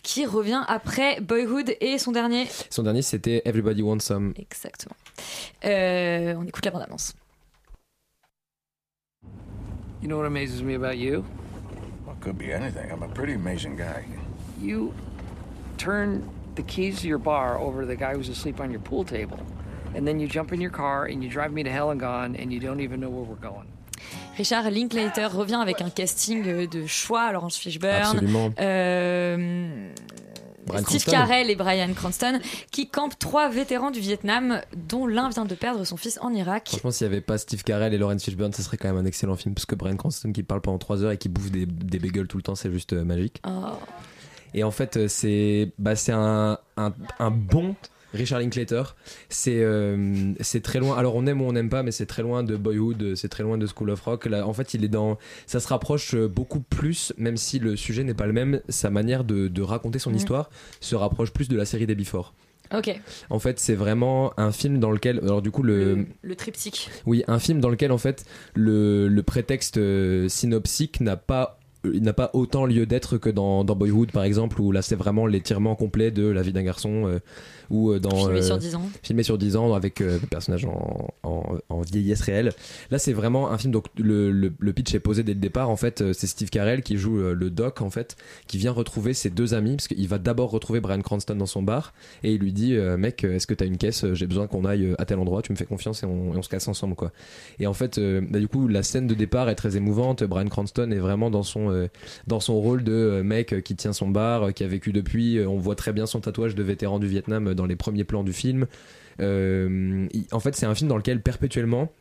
qui 0.04 0.26
revient 0.26 0.63
après 0.67 1.21
Boyhood 1.21 1.76
et 1.80 1.97
son 1.97 2.12
dernier. 2.12 2.47
Son 2.69 2.84
dernier, 2.84 3.02
c'était 3.02 3.41
Everybody 3.45 3.82
Wants 3.82 3.99
Some. 4.02 4.34
Exactement. 4.38 4.95
Euh, 5.65 6.34
on 6.38 6.45
écoute 6.45 6.65
la 6.65 6.71
bande-annonce. 6.71 7.13
You 10.02 10.08
know 10.10 10.17
what 10.17 10.26
amazes 10.28 10.62
me 10.62 10.76
about 10.76 10.97
you? 10.97 11.23
Well, 12.06 12.15
could 12.19 12.38
be 12.38 12.52
anything. 12.52 12.91
I'm 12.91 13.04
a 13.04 13.08
pretty 13.08 13.34
amazing 13.36 13.78
guy. 13.78 14.04
You 14.62 14.93
turn 15.78 16.23
the 16.55 16.63
keys 16.63 17.01
to 17.01 17.07
your 17.07 17.19
bar 17.19 17.57
over 17.59 17.81
to 17.81 17.87
the 17.87 17.95
guy 17.95 18.13
who's 18.15 18.29
asleep 18.29 18.59
on 18.59 18.71
your 18.71 18.81
pool 18.81 19.03
table. 19.05 19.37
and 19.95 20.07
then 20.07 20.19
you 20.19 20.27
jump 20.27 20.51
in 20.51 20.59
your 20.59 20.71
car 20.71 21.05
and 21.05 21.21
you 21.23 21.29
drive 21.29 21.51
me 21.51 21.63
to 21.63 21.69
hell 21.69 21.91
and 21.91 21.99
gone, 21.99 22.35
and 22.35 22.51
you 22.51 22.59
don't 22.59 22.79
even 22.79 22.99
know 22.99 23.09
where 23.11 23.23
we're 23.23 23.35
going. 23.39 23.67
Richard 24.37 24.65
Linklater 24.71 25.27
revient 25.27 25.61
avec 25.61 25.81
un 25.81 25.91
casting 25.91 26.67
de 26.67 26.87
choix. 26.87 27.31
Laurence 27.31 27.57
Fishburne, 27.57 28.17
Absolument. 28.17 28.51
euh, 28.59 29.89
Steve. 30.87 31.05
Carell 31.05 31.49
et 31.51 31.55
Brian 31.55 31.93
Cranston, 31.93 32.39
qui 32.71 32.89
campent 32.89 33.19
trois 33.19 33.49
vétérans 33.49 33.91
du 33.91 33.99
Vietnam, 33.99 34.61
dont 34.75 35.05
l'un 35.05 35.29
vient 35.29 35.45
de 35.45 35.53
perdre 35.55 35.83
son 35.83 35.97
fils 35.97 36.17
en 36.21 36.33
Irak. 36.33 36.69
Franchement, 36.69 36.91
s'il 36.91 37.07
n'y 37.07 37.13
avait 37.13 37.21
pas 37.21 37.37
Steve 37.37 37.63
Carell 37.63 37.93
et 37.93 37.97
Lawrence 37.97 38.23
Fishburne, 38.23 38.53
ce 38.53 38.63
serait 38.63 38.77
quand 38.77 38.87
même 38.87 38.97
un 38.97 39.05
excellent 39.05 39.35
film 39.35 39.53
parce 39.53 39.65
que 39.67 39.75
Brian 39.75 39.95
Cranston 39.95 40.31
qui 40.31 40.41
parle 40.41 40.61
pendant 40.61 40.79
3 40.79 41.03
heures 41.03 41.11
et 41.11 41.17
qui 41.17 41.29
bouffe 41.29 41.51
des, 41.51 41.65
des 41.67 41.99
bagels 41.99 42.27
tout 42.27 42.37
le 42.37 42.43
temps, 42.43 42.55
c'est 42.55 42.71
juste 42.71 42.93
euh, 42.93 43.03
magique. 43.05 43.41
Oh. 43.47 43.77
Et 44.53 44.63
en 44.63 44.71
fait, 44.71 44.97
euh, 44.97 45.07
c'est 45.07 45.71
bah, 45.79 45.95
c'est 45.95 46.11
un, 46.11 46.57
un, 46.77 46.93
un 47.19 47.31
bon 47.31 47.75
Richard 48.13 48.39
Linklater. 48.39 48.83
C'est 49.29 49.63
euh, 49.63 50.33
c'est 50.39 50.61
très 50.61 50.79
loin. 50.79 50.95
Alors 50.97 51.15
on 51.15 51.25
aime 51.25 51.41
ou 51.41 51.45
on 51.45 51.53
n'aime 51.53 51.69
pas, 51.69 51.81
mais 51.83 51.91
c'est 51.91 52.05
très 52.05 52.21
loin 52.21 52.43
de 52.43 52.55
Boyhood, 52.55 53.01
euh, 53.01 53.15
c'est 53.15 53.29
très 53.29 53.43
loin 53.43 53.57
de 53.57 53.65
School 53.67 53.89
of 53.89 54.01
Rock. 54.01 54.25
Là, 54.27 54.47
en 54.47 54.53
fait, 54.53 54.73
il 54.73 54.83
est 54.83 54.89
dans. 54.89 55.17
Ça 55.47 55.59
se 55.59 55.67
rapproche 55.67 56.15
beaucoup 56.15 56.59
plus, 56.59 57.13
même 57.17 57.37
si 57.37 57.59
le 57.59 57.75
sujet 57.75 58.03
n'est 58.03 58.13
pas 58.13 58.27
le 58.27 58.33
même. 58.33 58.61
Sa 58.69 58.89
manière 58.89 59.23
de, 59.23 59.47
de 59.47 59.61
raconter 59.61 59.97
son 59.99 60.13
histoire 60.13 60.49
se 60.79 60.95
rapproche 60.95 61.31
plus 61.31 61.47
de 61.49 61.57
la 61.57 61.65
série 61.65 61.87
des 61.87 61.95
Before. 61.95 62.33
Ok, 62.73 62.99
En 63.29 63.37
fait, 63.39 63.59
c'est 63.59 63.75
vraiment 63.75 64.33
un 64.37 64.51
film 64.51 64.79
dans 64.79 64.89
lequel. 64.89 65.19
Alors 65.19 65.41
du 65.41 65.51
coup, 65.51 65.61
le 65.63 66.07
le 66.21 66.35
triptyque. 66.35 66.89
oui, 67.05 67.23
un 67.27 67.37
film 67.37 67.59
dans 67.59 67.69
lequel 67.69 67.91
en 67.91 67.97
fait 67.99 68.25
le, 68.55 69.07
le 69.07 69.23
prétexte 69.23 69.79
synopsique 70.27 70.99
n'a 71.01 71.17
pas 71.17 71.59
il 71.85 72.01
n'a 72.01 72.13
pas 72.13 72.29
autant 72.33 72.65
lieu 72.65 72.85
d'être 72.85 73.17
que 73.17 73.29
dans, 73.29 73.63
dans 73.63 73.75
Boyhood 73.75 74.11
par 74.11 74.23
exemple 74.23 74.61
où 74.61 74.71
là 74.71 74.81
c'est 74.81 74.95
vraiment 74.95 75.25
l'étirement 75.25 75.75
complet 75.75 76.11
de 76.11 76.27
la 76.27 76.41
vie 76.41 76.53
d'un 76.53 76.63
garçon 76.63 77.07
euh, 77.07 77.19
ou 77.73 77.91
euh, 77.91 77.99
dans 77.99 78.15
Filmé 78.15 78.39
euh, 78.39 78.41
sur 78.43 78.57
10 78.57 78.75
ans. 78.75 78.89
filmé 79.01 79.23
sur 79.23 79.38
10 79.38 79.55
ans 79.57 79.73
avec 79.73 79.99
euh, 79.99 80.19
le 80.21 80.27
personnage 80.27 80.63
en, 80.65 81.07
en, 81.23 81.57
en 81.69 81.81
vieillesse 81.81 82.21
réelle. 82.21 82.53
Là 82.91 82.99
c'est 82.99 83.13
vraiment 83.13 83.51
un 83.51 83.57
film 83.57 83.73
donc 83.73 83.88
le, 83.97 84.31
le, 84.31 84.53
le 84.57 84.73
pitch 84.73 84.93
est 84.93 84.99
posé 84.99 85.23
dès 85.23 85.33
le 85.33 85.39
départ. 85.39 85.69
En 85.71 85.75
fait 85.75 86.13
c'est 86.13 86.27
Steve 86.27 86.49
Carell 86.49 86.83
qui 86.83 86.97
joue 86.97 87.17
le 87.17 87.49
doc 87.49 87.81
en 87.81 87.89
fait 87.89 88.15
qui 88.47 88.57
vient 88.59 88.71
retrouver 88.71 89.13
ses 89.13 89.31
deux 89.31 89.55
amis 89.55 89.75
parce 89.75 89.88
qu'il 89.88 90.07
va 90.07 90.19
d'abord 90.19 90.51
retrouver 90.51 90.79
Brian 90.79 91.01
Cranston 91.01 91.36
dans 91.36 91.47
son 91.47 91.63
bar 91.63 91.93
et 92.23 92.33
il 92.33 92.39
lui 92.39 92.53
dit 92.53 92.75
mec 92.97 93.23
est-ce 93.23 93.47
que 93.47 93.55
t'as 93.55 93.65
une 93.65 93.77
caisse? 93.77 94.05
J'ai 94.13 94.27
besoin 94.27 94.45
qu'on 94.45 94.65
aille 94.65 94.93
à 94.99 95.05
tel 95.05 95.17
endroit 95.17 95.41
tu 95.41 95.51
me 95.51 95.57
fais 95.57 95.65
confiance 95.65 96.03
et 96.03 96.05
on, 96.05 96.33
et 96.33 96.38
on 96.38 96.41
se 96.43 96.49
casse 96.49 96.67
ensemble 96.67 96.95
quoi 96.95 97.12
et 97.59 97.65
en 97.65 97.73
fait 97.73 97.99
bah, 97.99 98.39
du 98.39 98.47
coup 98.47 98.67
la 98.67 98.83
scène 98.83 99.07
de 99.07 99.15
départ 99.15 99.49
est 99.49 99.55
très 99.55 99.77
émouvante. 99.77 100.23
Brian 100.23 100.47
Cranston 100.47 100.91
est 100.91 100.99
vraiment 100.99 101.31
dans 101.31 101.43
son 101.43 101.88
dans 102.27 102.39
son 102.39 102.59
rôle 102.59 102.83
de 102.83 103.21
mec 103.23 103.63
qui 103.63 103.75
tient 103.75 103.93
son 103.93 104.09
bar 104.09 104.53
qui 104.53 104.63
a 104.63 104.67
vécu 104.67 104.91
depuis 104.91 105.39
on 105.45 105.57
voit 105.57 105.75
très 105.75 105.93
bien 105.93 106.05
son 106.05 106.19
tatouage 106.19 106.53
de 106.55 106.63
vétéran 106.63 106.99
du 106.99 107.07
Vietnam 107.07 107.47
euh, 107.47 107.53
dans 107.63 107.67
les 107.67 107.76
premiers 107.78 108.04
plans 108.04 108.23
du 108.23 108.34
film 108.34 108.67
Euh, 109.19 110.08
en 110.32 110.39
fait 110.39 110.56
c'est 110.56 110.65
un 110.65 110.73
film 110.73 110.89
dans 110.89 110.97
lequel 110.97 111.21
perpétuellement 111.21 111.91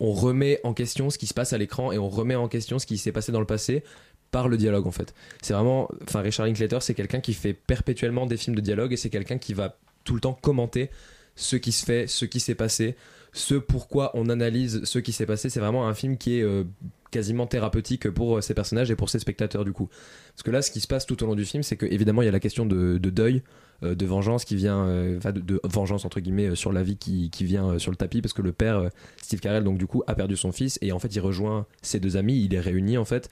on 0.00 0.12
remet 0.12 0.58
en 0.64 0.72
question 0.72 1.10
ce 1.10 1.18
qui 1.18 1.26
se 1.26 1.34
passe 1.34 1.52
à 1.52 1.58
l'écran 1.58 1.92
et 1.92 1.98
on 1.98 2.08
remet 2.08 2.34
en 2.34 2.48
question 2.48 2.78
ce 2.78 2.86
qui 2.86 2.96
s'est 2.96 3.12
passé 3.12 3.30
dans 3.30 3.40
le 3.40 3.46
passé 3.46 3.84
par 4.30 4.48
le 4.48 4.56
dialogue 4.56 4.86
en 4.86 4.90
fait. 4.90 5.14
C'est 5.42 5.52
vraiment, 5.52 5.90
enfin 6.02 6.22
Richard 6.22 6.46
Linklater 6.46 6.78
c'est 6.80 6.94
quelqu'un 6.94 7.20
qui 7.20 7.34
fait 7.34 7.52
perpétuellement 7.52 8.26
des 8.26 8.38
films 8.38 8.56
de 8.56 8.62
dialogue 8.62 8.92
et 8.94 8.96
c'est 8.96 9.10
quelqu'un 9.10 9.36
qui 9.38 9.52
va 9.52 9.76
tout 10.04 10.14
le 10.14 10.20
temps 10.20 10.32
commenter 10.32 10.90
ce 11.36 11.56
qui 11.56 11.72
se 11.72 11.84
fait, 11.84 12.06
ce 12.06 12.24
qui 12.24 12.40
s'est 12.40 12.54
passé, 12.54 12.96
ce 13.32 13.54
pourquoi 13.56 14.10
on 14.14 14.28
analyse 14.30 14.82
ce 14.84 14.98
qui 14.98 15.12
s'est 15.12 15.26
passé. 15.26 15.50
C'est 15.50 15.60
vraiment 15.60 15.86
un 15.86 15.94
film 15.94 16.16
qui 16.16 16.38
est 16.38 16.42
euh, 16.42 16.64
quasiment 17.10 17.46
thérapeutique 17.46 18.08
pour 18.10 18.38
euh, 18.38 18.40
ses 18.40 18.54
personnages 18.54 18.90
et 18.90 18.96
pour 18.96 19.10
ses 19.10 19.18
spectateurs 19.18 19.64
du 19.64 19.72
coup. 19.72 19.88
Parce 20.34 20.42
que 20.42 20.50
là, 20.50 20.62
ce 20.62 20.70
qui 20.70 20.80
se 20.80 20.86
passe 20.86 21.04
tout 21.04 21.22
au 21.22 21.26
long 21.26 21.34
du 21.34 21.44
film, 21.44 21.62
c'est 21.62 21.76
que 21.76 21.86
évidemment 21.86 22.22
il 22.22 22.26
y 22.26 22.28
a 22.28 22.32
la 22.32 22.40
question 22.40 22.64
de, 22.66 22.98
de 22.98 23.10
deuil, 23.10 23.36
euh, 23.36 23.40
de 23.82 24.06
vengeance 24.06 24.44
qui 24.44 24.56
vient, 24.56 24.84
euh, 24.86 25.18
enfin 25.18 25.32
de, 25.32 25.40
de 25.40 25.60
vengeance 25.64 26.04
entre 26.04 26.20
guillemets 26.20 26.48
euh, 26.50 26.54
sur 26.54 26.72
la 26.72 26.82
vie 26.82 26.96
qui, 26.96 27.30
qui 27.30 27.44
vient 27.44 27.70
euh, 27.70 27.78
sur 27.78 27.90
le 27.90 27.96
tapis 27.96 28.22
parce 28.22 28.32
que 28.32 28.42
le 28.42 28.52
père 28.52 28.76
euh, 28.78 28.88
Steve 29.22 29.40
Carell 29.40 29.64
donc 29.64 29.78
du 29.78 29.86
coup 29.86 30.02
a 30.06 30.14
perdu 30.14 30.36
son 30.36 30.52
fils 30.52 30.78
et 30.82 30.92
en 30.92 30.98
fait 30.98 31.14
il 31.14 31.20
rejoint 31.20 31.66
ses 31.82 32.00
deux 32.00 32.16
amis, 32.16 32.42
il 32.44 32.50
les 32.50 32.60
réunit 32.60 32.96
en 32.98 33.04
fait 33.04 33.28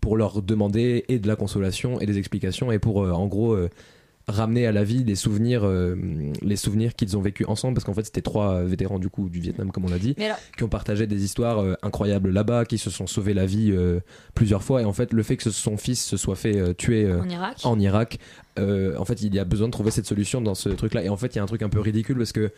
pour 0.00 0.16
leur 0.16 0.42
demander 0.42 1.04
et 1.08 1.18
de 1.18 1.28
la 1.28 1.36
consolation 1.36 2.00
et 2.00 2.06
des 2.06 2.18
explications 2.18 2.70
et 2.72 2.78
pour 2.78 3.02
euh, 3.04 3.12
en 3.12 3.26
gros 3.26 3.52
euh, 3.54 3.70
ramener 4.26 4.66
à 4.66 4.72
la 4.72 4.84
vie 4.84 5.04
des 5.04 5.16
souvenirs 5.16 5.64
euh, 5.64 5.96
les 6.40 6.56
souvenirs 6.56 6.94
qu'ils 6.94 7.14
ont 7.16 7.20
vécu 7.20 7.44
ensemble 7.44 7.74
parce 7.74 7.84
qu'en 7.84 7.92
fait 7.92 8.04
c'était 8.06 8.22
trois 8.22 8.54
euh, 8.54 8.64
vétérans 8.64 8.98
du 8.98 9.10
coup 9.10 9.28
du 9.28 9.38
Vietnam 9.38 9.70
comme 9.70 9.84
on 9.84 9.90
l'a 9.90 9.98
dit 9.98 10.14
alors- 10.18 10.38
qui 10.56 10.62
ont 10.64 10.68
partagé 10.68 11.06
des 11.06 11.24
histoires 11.24 11.58
euh, 11.58 11.74
incroyables 11.82 12.30
là-bas 12.30 12.64
qui 12.64 12.78
se 12.78 12.88
sont 12.88 13.06
sauvés 13.06 13.34
la 13.34 13.44
vie 13.44 13.70
euh, 13.70 14.00
plusieurs 14.34 14.62
fois 14.62 14.80
et 14.80 14.86
en 14.86 14.94
fait 14.94 15.12
le 15.12 15.22
fait 15.22 15.36
que 15.36 15.50
son 15.50 15.76
fils 15.76 16.02
se 16.02 16.16
soit 16.16 16.36
fait 16.36 16.58
euh, 16.58 16.72
tuer 16.72 17.04
euh, 17.04 17.20
En 17.20 17.28
Irak. 17.28 17.56
en 17.64 17.78
Irak 17.78 18.18
euh, 18.58 18.96
en 18.98 19.04
fait 19.04 19.20
il 19.22 19.34
y 19.34 19.38
a 19.38 19.44
besoin 19.44 19.66
de 19.68 19.72
trouver 19.72 19.90
cette 19.90 20.06
solution 20.06 20.40
dans 20.40 20.54
ce 20.54 20.68
truc 20.68 20.94
là 20.94 21.02
et 21.02 21.08
en 21.08 21.16
fait 21.16 21.34
il 21.34 21.36
y 21.36 21.38
a 21.38 21.42
un 21.42 21.46
truc 21.46 21.62
un 21.62 21.68
peu 21.68 21.80
ridicule 21.80 22.16
parce 22.16 22.32
que 22.32 22.52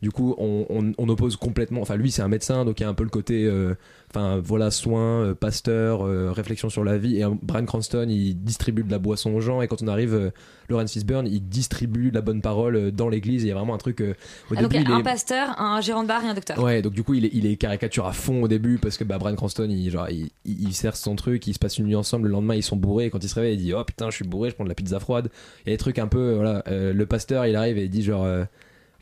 du 0.00 0.10
coup 0.10 0.34
on, 0.38 0.64
on- 0.70 0.92
on 0.96 1.08
oppose 1.08 1.36
complètement 1.36 1.80
enfin 1.82 1.96
lui 1.96 2.10
c'est 2.10 2.22
un 2.22 2.28
médecin 2.28 2.64
donc 2.64 2.80
il 2.80 2.84
y 2.84 2.86
a 2.86 2.88
un 2.88 2.94
peu 2.94 3.04
le 3.04 3.10
côté 3.10 3.44
euh, 3.44 3.74
enfin 4.10 4.40
voilà 4.42 4.70
soin 4.70 5.22
euh, 5.24 5.34
pasteur 5.34 6.02
réflexion 6.34 6.70
sur 6.70 6.84
la 6.84 6.96
vie 6.98 7.20
et 7.20 7.26
Brian 7.42 7.66
Cranston 7.66 8.06
il 8.08 8.42
distribue 8.42 8.82
de 8.82 8.90
la 8.90 8.98
boisson 8.98 9.32
aux 9.34 9.40
gens 9.40 9.60
et 9.62 9.68
quand 9.68 9.82
on 9.82 9.88
arrive 9.88 10.32
Lawrence 10.68 10.92
Fishburne 10.92 11.26
il 11.26 11.46
distribue 11.48 12.10
la 12.10 12.22
bonne 12.22 12.40
parole 12.40 12.90
dans 12.90 13.08
l'église 13.08 13.42
il 13.44 13.48
y 13.48 13.50
a 13.50 13.54
vraiment 13.54 13.74
un 13.74 13.78
truc 13.78 14.00
au 14.00 14.54
Ah, 14.56 14.62
donc 14.62 14.70
début 14.72 14.84
il 14.84 14.92
un 14.92 14.98
est 15.00 15.02
pasteur, 15.02 15.60
un 15.60 15.80
gérant 15.80 16.02
de 16.02 16.08
bar 16.08 16.24
et 16.24 16.28
un 16.28 16.34
docteur. 16.34 16.58
Ouais, 16.62 16.82
donc 16.82 16.92
du 16.94 17.02
coup, 17.02 17.14
il 17.14 17.24
est, 17.26 17.30
il 17.32 17.46
est 17.46 17.56
caricature 17.56 18.06
à 18.06 18.12
fond 18.12 18.42
au 18.42 18.48
début 18.48 18.78
parce 18.78 18.96
que 18.96 19.04
bah, 19.04 19.18
Brian 19.18 19.34
Cranston, 19.36 19.68
il, 19.70 19.90
genre, 19.90 20.08
il, 20.10 20.30
il, 20.44 20.68
il 20.68 20.74
sert 20.74 20.96
son 20.96 21.14
truc, 21.16 21.46
il 21.46 21.54
se 21.54 21.58
passe 21.58 21.78
une 21.78 21.86
nuit 21.86 21.94
ensemble, 21.94 22.26
le 22.28 22.32
lendemain, 22.32 22.54
ils 22.54 22.62
sont 22.62 22.76
bourrés. 22.76 23.06
Et 23.06 23.10
quand 23.10 23.22
il 23.22 23.28
se 23.28 23.34
réveille, 23.34 23.54
il 23.54 23.62
dit 23.62 23.74
Oh 23.74 23.84
putain, 23.84 24.10
je 24.10 24.16
suis 24.16 24.24
bourré, 24.24 24.50
je 24.50 24.54
prends 24.54 24.64
de 24.64 24.68
la 24.68 24.74
pizza 24.74 24.98
froide. 25.00 25.30
Il 25.64 25.70
y 25.70 25.72
a 25.72 25.74
des 25.74 25.78
trucs 25.78 25.98
un 25.98 26.08
peu, 26.08 26.18
euh, 26.18 26.34
voilà. 26.36 26.64
euh, 26.68 26.92
le 26.92 27.06
pasteur, 27.06 27.46
il 27.46 27.56
arrive 27.56 27.78
et 27.78 27.84
il 27.84 27.90
dit 27.90 28.02
genre. 28.02 28.24
euh, 28.24 28.44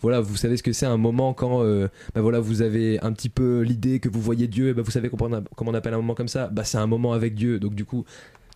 voilà, 0.03 0.21
vous 0.21 0.37
savez 0.37 0.57
ce 0.57 0.63
que 0.63 0.73
c'est 0.73 0.87
un 0.87 0.97
moment 0.97 1.35
quand 1.35 1.63
bah 1.63 2.23
voilà, 2.23 2.41
vous 2.41 2.63
avez 2.63 2.99
un 3.03 3.13
petit 3.13 3.29
peu 3.29 3.61
l'idée 3.61 4.01
que 4.01 4.09
vous 4.09 4.23
voyez 4.23 4.47
Dieu, 4.49 4.69
et 4.69 4.73
bah 4.73 4.81
vous 4.81 4.91
savez 4.91 5.11
comment 5.11 5.43
on, 5.59 5.75
appelle 5.75 5.93
un 5.93 5.99
moment 5.99 6.15
comme 6.15 6.27
ça 6.27 6.49
Bah 6.49 6.65
c'est 6.65 6.79
un 6.79 6.87
moment 6.87 7.13
avec 7.13 7.35
Dieu. 7.35 7.61
Donc 7.61 7.75
du 7.75 7.85
coup, 7.85 8.07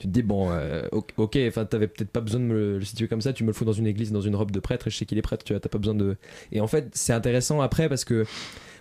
tu 0.00 0.06
te 0.06 0.12
dis 0.12 0.22
bon, 0.22 0.50
ok, 1.18 1.38
enfin 1.46 1.66
t'avais 1.66 1.86
peut-être 1.86 2.08
pas 2.08 2.22
besoin 2.22 2.40
de 2.40 2.46
me 2.46 2.78
le 2.78 2.84
situer 2.86 3.08
comme 3.08 3.20
ça, 3.20 3.34
tu 3.34 3.42
me 3.42 3.48
le 3.48 3.52
fous 3.52 3.66
dans 3.66 3.74
une 3.74 3.86
église, 3.86 4.10
dans 4.10 4.22
une 4.22 4.36
robe 4.36 4.52
de 4.52 4.60
prêtre, 4.60 4.86
et 4.86 4.90
je 4.90 4.96
sais 4.96 5.04
qu'il 5.04 5.18
est 5.18 5.22
prêtre, 5.22 5.44
tu 5.44 5.52
vois, 5.52 5.60
t'as 5.60 5.68
pas 5.68 5.76
besoin 5.76 5.94
de. 5.94 6.16
Et 6.50 6.62
en 6.62 6.66
fait, 6.66 6.88
c'est 6.94 7.12
intéressant 7.12 7.60
après 7.60 7.90
parce 7.90 8.06
que 8.06 8.24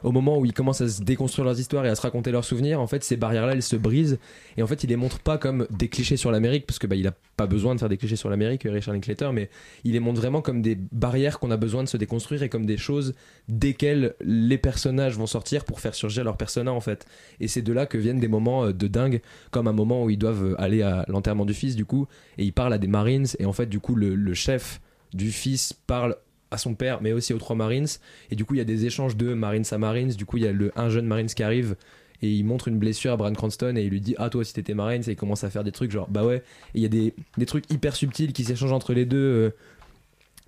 au 0.03 0.11
moment 0.11 0.37
où 0.37 0.45
ils 0.45 0.53
commencent 0.53 0.81
à 0.81 0.89
se 0.89 1.01
déconstruire 1.01 1.45
leurs 1.45 1.59
histoires 1.59 1.85
et 1.85 1.89
à 1.89 1.95
se 1.95 2.01
raconter 2.01 2.31
leurs 2.31 2.43
souvenirs, 2.43 2.79
en 2.79 2.87
fait, 2.87 3.03
ces 3.03 3.17
barrières-là, 3.17 3.53
elles 3.53 3.63
se 3.63 3.75
brisent. 3.75 4.19
Et 4.57 4.63
en 4.63 4.67
fait, 4.67 4.83
il 4.83 4.89
les 4.89 4.95
montre 4.95 5.19
pas 5.19 5.37
comme 5.37 5.67
des 5.69 5.87
clichés 5.87 6.17
sur 6.17 6.31
l'Amérique, 6.31 6.65
parce 6.65 6.79
que 6.79 6.87
bah, 6.87 6.95
il 6.95 7.07
a 7.07 7.13
pas 7.37 7.47
besoin 7.47 7.73
de 7.73 7.79
faire 7.79 7.89
des 7.89 7.97
clichés 7.97 8.15
sur 8.15 8.29
l'Amérique, 8.29 8.63
Richard 8.65 8.93
Linklater, 8.93 9.31
mais 9.33 9.49
il 9.83 9.93
les 9.93 9.99
montre 9.99 10.19
vraiment 10.19 10.41
comme 10.41 10.61
des 10.61 10.77
barrières 10.91 11.39
qu'on 11.39 11.51
a 11.51 11.57
besoin 11.57 11.83
de 11.83 11.89
se 11.89 11.97
déconstruire 11.97 12.43
et 12.43 12.49
comme 12.49 12.65
des 12.65 12.77
choses 12.77 13.15
desquelles 13.47 14.13
les 14.21 14.57
personnages 14.57 15.17
vont 15.17 15.27
sortir 15.27 15.65
pour 15.65 15.79
faire 15.79 15.95
surgir 15.95 16.23
leur 16.23 16.37
persona, 16.37 16.71
en 16.71 16.81
fait. 16.81 17.05
Et 17.39 17.47
c'est 17.47 17.61
de 17.61 17.73
là 17.73 17.85
que 17.85 17.97
viennent 17.97 18.19
des 18.19 18.27
moments 18.27 18.65
euh, 18.65 18.73
de 18.73 18.87
dingue, 18.87 19.21
comme 19.51 19.67
un 19.67 19.73
moment 19.73 20.03
où 20.03 20.09
ils 20.09 20.17
doivent 20.17 20.55
aller 20.59 20.81
à 20.81 21.05
l'enterrement 21.07 21.45
du 21.45 21.53
fils, 21.53 21.75
du 21.75 21.85
coup, 21.85 22.07
et 22.37 22.43
ils 22.43 22.53
parlent 22.53 22.73
à 22.73 22.77
des 22.77 22.87
Marines, 22.87 23.27
et 23.39 23.45
en 23.45 23.53
fait, 23.53 23.67
du 23.67 23.79
coup, 23.79 23.95
le, 23.95 24.15
le 24.15 24.33
chef 24.33 24.81
du 25.13 25.31
fils 25.31 25.73
parle 25.73 26.15
à 26.53 26.57
son 26.57 26.75
père, 26.75 27.01
mais 27.01 27.11
aussi 27.11 27.33
aux 27.33 27.37
trois 27.39 27.55
Marines. 27.55 27.87
Et 28.31 28.35
du 28.35 28.45
coup, 28.45 28.53
il 28.53 28.57
y 28.59 28.61
a 28.61 28.65
des 28.65 28.85
échanges 28.85 29.17
de 29.17 29.33
Marines 29.33 29.65
à 29.71 29.77
Marines. 29.77 30.09
Du 30.11 30.25
coup, 30.25 30.37
il 30.37 30.43
y 30.43 30.47
a 30.47 30.51
le, 30.53 30.71
un 30.75 30.89
jeune 30.89 31.05
Marines 31.05 31.27
qui 31.27 31.43
arrive 31.43 31.75
et 32.21 32.29
il 32.31 32.43
montre 32.45 32.69
une 32.69 32.79
blessure 32.79 33.11
à 33.11 33.17
Brian 33.17 33.33
Cranston 33.33 33.75
et 33.75 33.83
il 33.83 33.89
lui 33.89 33.99
dit 33.99 34.15
Ah, 34.17 34.29
toi, 34.29 34.45
si 34.45 34.53
t'étais 34.53 34.73
Marines, 34.73 35.03
et 35.07 35.11
il 35.11 35.15
commence 35.17 35.43
à 35.43 35.49
faire 35.49 35.63
des 35.65 35.71
trucs 35.73 35.91
genre 35.91 36.07
Bah 36.09 36.23
ouais. 36.23 36.37
Et 36.37 36.41
il 36.75 36.81
y 36.81 36.85
a 36.85 36.89
des, 36.89 37.13
des 37.37 37.45
trucs 37.45 37.69
hyper 37.71 37.95
subtils 37.95 38.31
qui 38.31 38.43
s'échangent 38.45 38.71
entre 38.71 38.93
les 38.93 39.05
deux. 39.05 39.17
euh, 39.17 39.49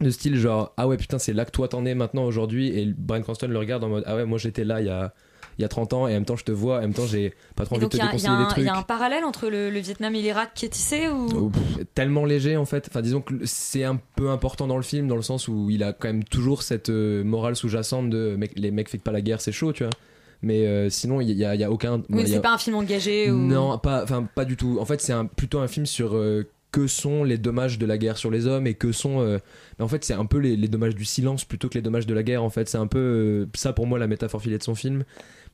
de 0.02 0.10
style 0.10 0.36
genre 0.36 0.74
ah 0.76 0.88
ouais 0.90 0.98
putain 0.98 1.20
c'est 1.20 1.32
là 1.32 1.46
que 1.46 1.52
toi 1.52 1.70
t'en 1.70 1.86
es 1.86 1.96
maintenant 1.96 2.26
aujourd'hui 2.26 2.68
et 2.78 2.86
Brian 2.86 3.22
Cranston 3.22 3.48
le 3.48 3.58
regarde 3.58 3.82
en 3.82 3.88
mode 3.88 4.04
ah 4.06 4.18
ouais 4.18 4.26
moi 4.26 4.38
j'étais 4.38 4.66
là 4.66 4.82
il 4.82 4.88
y 4.88 4.90
a 4.90 5.14
il 5.58 5.62
y 5.62 5.66
a 5.66 5.68
30 5.70 5.94
ans 5.94 6.08
et 6.08 6.12
en 6.12 6.16
même 6.16 6.26
temps 6.26 6.36
je 6.36 6.44
te 6.44 6.52
vois 6.52 6.78
en 6.78 6.82
même 6.82 6.94
temps 6.94 7.06
j'ai 7.06 7.34
pas 7.56 7.66
trop 7.66 7.76
envie 7.76 7.86
de 7.86 7.90
te 7.90 7.98
y, 7.98 8.00
y 8.00 8.04
déconseiller 8.04 8.36
des 8.38 8.44
un- 8.44 8.48
il 8.48 8.50
trucs 8.50 8.66
y 8.66 8.70
a 8.70 8.76
un 8.78 8.82
parallèle 8.82 9.24
entre 9.24 9.48
le, 9.50 9.70
le 9.70 9.80
Vietnam 9.80 10.14
et 10.16 10.22
l'Irak 10.22 10.52
qui 10.54 10.66
est 10.66 10.70
tissé 10.70 11.08
ou? 11.08 11.28
Oh, 11.36 11.50
pff, 11.50 11.86
tellement 11.94 12.26
léger 12.26 12.58
en 12.58 12.66
fait. 12.66 12.88
Enfin, 12.90 13.02
disons 13.02 13.22
que 13.22 13.34
c'est 13.46 13.84
un 13.84 14.00
peu 14.16 14.30
important 14.30 14.68
dans 14.68 14.78
le 14.78 14.84
film 14.84 15.08
dans 15.08 15.16
le 15.16 15.22
sens 15.22 15.48
où 15.48 15.70
il 15.70 15.84
a 15.84 15.94
quand 15.94 16.08
même 16.10 16.24
toujours 16.24 16.62
cette 16.64 16.90
euh, 16.90 17.24
morale 17.24 17.56
sous-jacente 17.56 18.10
de 18.10 18.36
mec, 18.36 18.52
les 18.56 18.72
mecs 18.72 18.90
faites 18.90 19.02
pas 19.04 19.12
la 19.12 19.22
guerre, 19.22 19.40
c'est 19.42 19.52
chaud, 19.52 19.72
tu 19.74 19.84
vois. 19.84 19.94
Mais 20.42 20.68
euh, 20.68 20.90
sinon, 20.90 21.22
il 21.22 21.32
y, 21.32 21.46
a- 21.46 21.56
il 21.56 21.62
y 21.62 21.64
a 21.64 21.72
aucun. 21.72 22.04
Oui, 22.10 22.22
y 22.22 22.26
a- 22.26 22.28
c'est 22.28 22.42
pas 22.42 22.54
un 22.54 22.58
film 22.58 22.76
engagé 22.76 23.32
ou... 23.32 23.36
Non, 23.38 23.78
pas, 23.80 24.04
enfin 24.04 24.28
pas 24.36 24.46
du 24.46 24.58
tout. 24.58 24.78
En 24.82 24.86
fait, 24.86 25.00
c'est 25.02 25.14
plutôt 25.38 25.60
un 25.60 25.68
film 25.68 25.86
sur 25.86 26.16
euh, 26.16 26.44
que 26.72 26.88
sont 26.88 27.24
les 27.24 27.38
dommages 27.38 27.80
de 27.80 27.86
la 27.86 27.98
guerre 27.98 28.18
sur 28.18 28.30
les 28.30 28.46
hommes 28.46 28.68
et 28.68 28.74
que 28.74 28.92
sont. 28.92 29.22
euh, 29.22 29.40
mais 29.80 29.86
en 29.86 29.88
fait, 29.88 30.04
c'est 30.04 30.14
un 30.14 30.26
peu 30.26 30.38
les, 30.38 30.58
les 30.58 30.68
dommages 30.68 30.94
du 30.94 31.06
silence 31.06 31.46
plutôt 31.46 31.70
que 31.70 31.76
les 31.76 31.82
dommages 31.82 32.06
de 32.06 32.14
la 32.14 32.22
guerre. 32.22 32.44
En 32.44 32.50
fait, 32.50 32.68
c'est 32.68 32.78
un 32.78 32.86
peu 32.86 33.48
ça 33.56 33.72
pour 33.72 33.88
moi 33.88 33.98
la 33.98 34.08
métaphore 34.08 34.42
filée 34.42 34.58
de 34.58 34.64
son 34.64 34.76
film. 34.76 35.04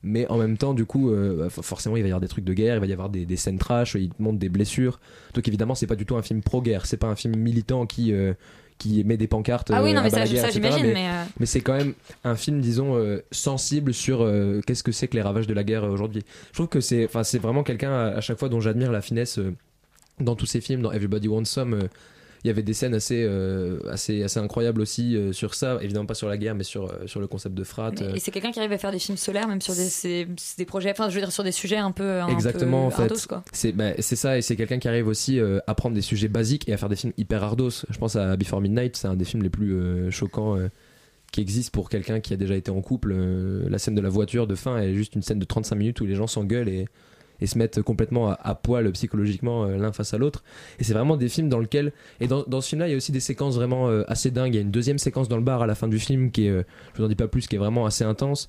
Mais 0.04 0.26
en 0.28 0.36
même 0.38 0.56
temps, 0.56 0.74
du 0.74 0.84
coup, 0.84 1.10
euh, 1.10 1.36
bah, 1.36 1.50
for- 1.50 1.64
forcément, 1.64 1.96
il 1.96 2.02
va 2.02 2.08
y 2.08 2.10
avoir 2.10 2.20
des 2.20 2.28
trucs 2.28 2.44
de 2.44 2.52
guerre, 2.54 2.74
il 2.76 2.80
va 2.80 2.86
y 2.86 2.92
avoir 2.92 3.08
des, 3.08 3.24
des 3.24 3.36
scènes 3.36 3.58
trash, 3.58 3.94
il 3.94 4.10
te 4.10 4.20
montre 4.22 4.38
des 4.38 4.48
blessures. 4.48 4.98
Donc 5.34 5.46
évidemment, 5.48 5.74
c'est 5.74 5.86
pas 5.86 5.94
du 5.96 6.06
tout 6.06 6.16
un 6.16 6.22
film 6.22 6.42
pro-guerre, 6.42 6.86
c'est 6.86 6.96
pas 6.96 7.06
un 7.08 7.16
film 7.16 7.36
militant 7.36 7.86
qui. 7.86 8.12
euh, 8.12 8.34
qui 8.78 9.04
met 9.04 9.16
des 9.16 9.28
pancartes 9.28 9.70
Ah 9.72 9.80
oui, 9.80 9.90
euh, 9.90 9.94
non, 9.94 10.02
mais 10.02 10.10
ça, 10.10 10.24
guerre, 10.24 10.50
j'imagine, 10.50 10.86
mais, 10.86 10.94
mais, 10.94 11.06
euh, 11.08 11.22
mais 11.38 11.46
c'est 11.46 11.60
quand 11.60 11.76
même 11.76 11.94
un 12.24 12.34
film, 12.34 12.60
disons, 12.60 12.96
euh, 12.96 13.20
sensible 13.30 13.94
sur 13.94 14.22
euh, 14.22 14.60
qu'est-ce 14.66 14.82
que 14.82 14.90
c'est 14.90 15.06
que 15.06 15.14
les 15.14 15.22
ravages 15.22 15.46
de 15.46 15.54
la 15.54 15.62
guerre 15.62 15.84
aujourd'hui. 15.84 16.24
Je 16.48 16.54
trouve 16.54 16.66
que 16.66 16.80
c'est, 16.80 17.04
enfin, 17.04 17.22
c'est 17.22 17.38
vraiment 17.38 17.62
quelqu'un 17.62 17.92
à, 17.92 18.06
à 18.16 18.20
chaque 18.20 18.40
fois 18.40 18.48
dont 18.48 18.60
j'admire 18.60 18.90
la 18.90 19.00
finesse 19.00 19.38
dans 20.18 20.34
tous 20.34 20.46
ses 20.46 20.60
films, 20.60 20.82
dans 20.82 20.90
Everybody 20.90 21.28
Wants 21.28 21.44
Some. 21.44 21.78
Il 22.44 22.48
y 22.48 22.50
avait 22.50 22.62
des 22.62 22.74
scènes 22.74 22.94
assez, 22.94 23.22
euh, 23.22 23.78
assez, 23.90 24.22
assez 24.22 24.40
incroyables 24.40 24.80
aussi 24.80 25.16
euh, 25.16 25.32
sur 25.32 25.54
ça. 25.54 25.78
Évidemment 25.80 26.06
pas 26.06 26.14
sur 26.14 26.28
la 26.28 26.36
guerre, 26.36 26.54
mais 26.54 26.64
sur, 26.64 26.84
euh, 26.84 27.06
sur 27.06 27.20
le 27.20 27.26
concept 27.26 27.54
de 27.54 27.64
frat. 27.64 27.92
Mais-. 28.00 28.16
Et 28.16 28.20
c'est 28.20 28.30
quelqu'un 28.30 28.50
qui 28.50 28.58
arrive 28.58 28.72
à 28.72 28.78
faire 28.78 28.92
des 28.92 28.98
films 28.98 29.18
solaires, 29.18 29.48
même 29.48 29.60
sur 29.60 29.74
des, 29.74 30.26
des 30.58 30.64
projets, 30.64 30.90
enfin, 30.90 31.08
je 31.08 31.14
veux 31.14 31.20
dire, 31.20 31.32
sur 31.32 31.44
des 31.44 31.52
sujets 31.52 31.76
un 31.76 31.92
peu. 31.92 32.20
un 32.20 32.28
Exactement, 32.28 32.86
en 32.86 32.90
peu 32.90 33.08
fait. 33.08 33.26
quoi. 33.26 33.44
C'est 33.52 33.72
bah, 33.72 33.92
c'est 33.98 34.16
ça, 34.16 34.38
et 34.38 34.42
c'est 34.42 34.56
quelqu'un 34.56 34.78
qui 34.78 34.88
arrive 34.88 35.06
aussi 35.06 35.40
à 35.66 35.74
prendre 35.74 35.94
des 35.94 36.02
sujets 36.02 36.28
basiques 36.28 36.68
et 36.68 36.72
à 36.72 36.76
faire 36.76 36.88
des 36.88 36.96
films 36.96 37.12
hyper 37.16 37.42
ardos. 37.42 37.70
Je 37.70 37.98
pense 37.98 38.16
à 38.16 38.36
Before 38.36 38.60
Midnight, 38.60 38.96
c'est 38.96 39.08
un 39.08 39.16
des 39.16 39.24
films 39.24 39.42
les 39.42 39.50
plus 39.50 40.10
choquants 40.10 40.58
qui 41.32 41.40
existe 41.40 41.70
pour 41.72 41.88
quelqu'un 41.88 42.20
qui 42.20 42.34
a 42.34 42.36
déjà 42.36 42.54
été 42.54 42.70
en 42.70 42.80
couple. 42.82 43.12
Euh, 43.16 43.66
la 43.68 43.78
scène 43.78 43.94
de 43.94 44.00
la 44.00 44.10
voiture 44.10 44.46
de 44.46 44.54
fin 44.54 44.76
est 44.76 44.94
juste 44.94 45.14
une 45.16 45.22
scène 45.22 45.38
de 45.38 45.44
35 45.44 45.74
minutes 45.74 46.00
où 46.00 46.06
les 46.06 46.14
gens 46.14 46.26
s'engueulent 46.26 46.68
et, 46.68 46.86
et 47.42 47.46
se 47.46 47.58
mettent 47.58 47.82
complètement 47.82 48.30
à, 48.30 48.54
poil 48.54 48.90
psychologiquement 48.92 49.64
euh, 49.64 49.76
l'un 49.76 49.92
face 49.92 50.14
à 50.14 50.18
l'autre. 50.18 50.44
Et 50.78 50.84
c'est 50.84 50.94
vraiment 50.94 51.16
des 51.16 51.28
films 51.28 51.48
dans 51.48 51.58
lesquels. 51.58 51.92
Et 52.20 52.28
dans, 52.28 52.60
ce 52.60 52.68
film-là, 52.68 52.86
il 52.86 52.92
y 52.92 52.94
a 52.94 52.96
aussi 52.96 53.10
des 53.10 53.20
séquences 53.20 53.56
vraiment 53.56 53.88
euh, 53.88 54.04
assez 54.06 54.30
dingues. 54.30 54.54
Il 54.54 54.56
y 54.56 54.58
a 54.58 54.62
une 54.62 54.70
deuxième 54.70 54.98
séquence 54.98 55.28
dans 55.28 55.36
le 55.36 55.42
bar 55.42 55.60
à 55.60 55.66
la 55.66 55.74
fin 55.74 55.88
du 55.88 55.98
film 55.98 56.30
qui 56.30 56.46
est, 56.46 56.50
euh, 56.50 56.62
je 56.94 56.98
vous 56.98 57.04
en 57.04 57.08
dis 57.08 57.16
pas 57.16 57.26
plus, 57.26 57.48
qui 57.48 57.56
est 57.56 57.58
vraiment 57.58 57.84
assez 57.84 58.04
intense. 58.04 58.46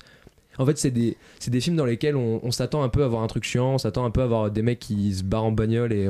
En 0.58 0.64
fait, 0.64 0.78
c'est 0.78 0.92
des, 0.92 1.16
des 1.44 1.60
films 1.60 1.74
dans 1.74 1.84
lesquels 1.84 2.14
on, 2.14 2.50
s'attend 2.52 2.84
un 2.84 2.88
peu 2.88 3.02
à 3.02 3.06
avoir 3.06 3.24
un 3.24 3.26
truc 3.26 3.42
chiant, 3.42 3.74
on 3.74 3.78
s'attend 3.78 4.04
un 4.04 4.12
peu 4.12 4.20
à 4.20 4.24
avoir 4.24 4.52
des 4.52 4.62
mecs 4.62 4.78
qui 4.78 5.12
se 5.12 5.24
barrent 5.24 5.46
en 5.46 5.50
bagnole 5.50 5.92
et 5.92 6.08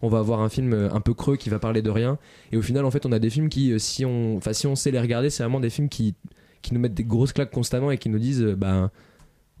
on 0.00 0.08
va 0.08 0.20
avoir 0.20 0.42
un 0.42 0.48
film 0.48 0.74
un 0.92 1.00
peu 1.00 1.12
creux 1.12 1.36
qui 1.36 1.50
va 1.50 1.58
parler 1.58 1.82
de 1.82 1.90
rien. 1.90 2.16
Et 2.52 2.56
au 2.56 2.62
final, 2.62 2.84
en 2.84 2.92
fait, 2.92 3.04
on 3.04 3.10
a 3.10 3.18
des 3.18 3.30
films 3.30 3.48
qui, 3.48 3.80
si 3.80 4.04
on, 4.04 4.38
si 4.52 4.68
on 4.68 4.76
sait 4.76 4.92
les 4.92 5.00
regarder, 5.00 5.28
c'est 5.28 5.42
vraiment 5.42 5.58
des 5.58 5.70
films 5.70 5.88
qui, 5.88 6.14
qui 6.62 6.72
nous 6.72 6.78
mettent 6.78 6.94
des 6.94 7.02
grosses 7.02 7.32
claques 7.32 7.50
constamment 7.50 7.90
et 7.90 7.98
qui 7.98 8.10
nous 8.10 8.20
disent, 8.20 8.44
bah, 8.56 8.92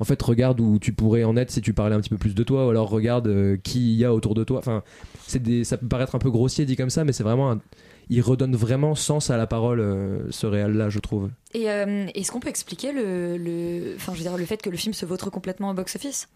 en 0.00 0.04
fait, 0.04 0.20
regarde 0.22 0.60
où 0.60 0.78
tu 0.80 0.92
pourrais 0.92 1.22
en 1.24 1.36
être 1.36 1.50
si 1.50 1.60
tu 1.60 1.72
parlais 1.74 1.94
un 1.94 2.00
petit 2.00 2.10
peu 2.10 2.16
plus 2.18 2.34
de 2.34 2.42
toi, 2.42 2.66
ou 2.66 2.70
alors 2.70 2.88
regarde 2.88 3.28
euh, 3.28 3.56
qui 3.62 3.92
il 3.92 3.98
y 3.98 4.04
a 4.04 4.12
autour 4.12 4.34
de 4.34 4.42
toi. 4.42 4.58
Enfin, 4.58 4.82
c'est 5.26 5.42
des, 5.42 5.62
ça 5.62 5.76
peut 5.76 5.86
paraître 5.86 6.14
un 6.14 6.18
peu 6.18 6.30
grossier 6.30 6.64
dit 6.64 6.74
comme 6.76 6.90
ça, 6.90 7.04
mais 7.04 7.12
c'est 7.12 7.22
vraiment, 7.22 7.52
un- 7.52 7.60
il 8.08 8.20
redonne 8.22 8.56
vraiment 8.56 8.94
sens 8.96 9.30
à 9.30 9.36
la 9.36 9.46
parole, 9.46 9.78
euh, 9.78 10.26
ce 10.30 10.46
réal-là, 10.46 10.88
je 10.90 10.98
trouve. 10.98 11.30
Et 11.54 11.70
euh, 11.70 12.06
est-ce 12.14 12.32
qu'on 12.32 12.40
peut 12.40 12.48
expliquer 12.48 12.92
le, 12.92 13.36
le, 13.36 13.92
enfin, 13.94 14.12
je 14.14 14.18
veux 14.18 14.24
dire, 14.24 14.36
le 14.36 14.44
fait 14.46 14.60
que 14.60 14.70
le 14.70 14.76
film 14.76 14.94
se 14.94 15.06
vautre 15.06 15.30
complètement 15.30 15.70
au 15.70 15.74
box-office? 15.74 16.28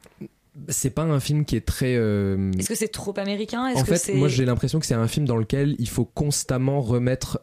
C'est 0.69 0.91
pas 0.91 1.03
un 1.03 1.19
film 1.19 1.45
qui 1.45 1.57
est 1.57 1.67
très. 1.67 1.97
euh, 1.97 2.53
Est-ce 2.57 2.69
que 2.69 2.77
c'est 2.77 2.87
trop 2.87 3.13
américain? 3.19 3.67
Est-ce 3.67 3.79
En 3.81 3.83
que 3.83 3.87
fait, 3.89 3.97
c'est- 3.97 4.15
moi 4.15 4.29
j'ai 4.29 4.45
l'impression 4.45 4.79
que 4.79 4.87
c'est 4.87 4.95
un 4.95 5.09
film 5.09 5.27
dans 5.27 5.37
lequel 5.37 5.75
il 5.81 5.89
faut 5.89 6.05
constamment 6.05 6.81
remettre 6.81 7.41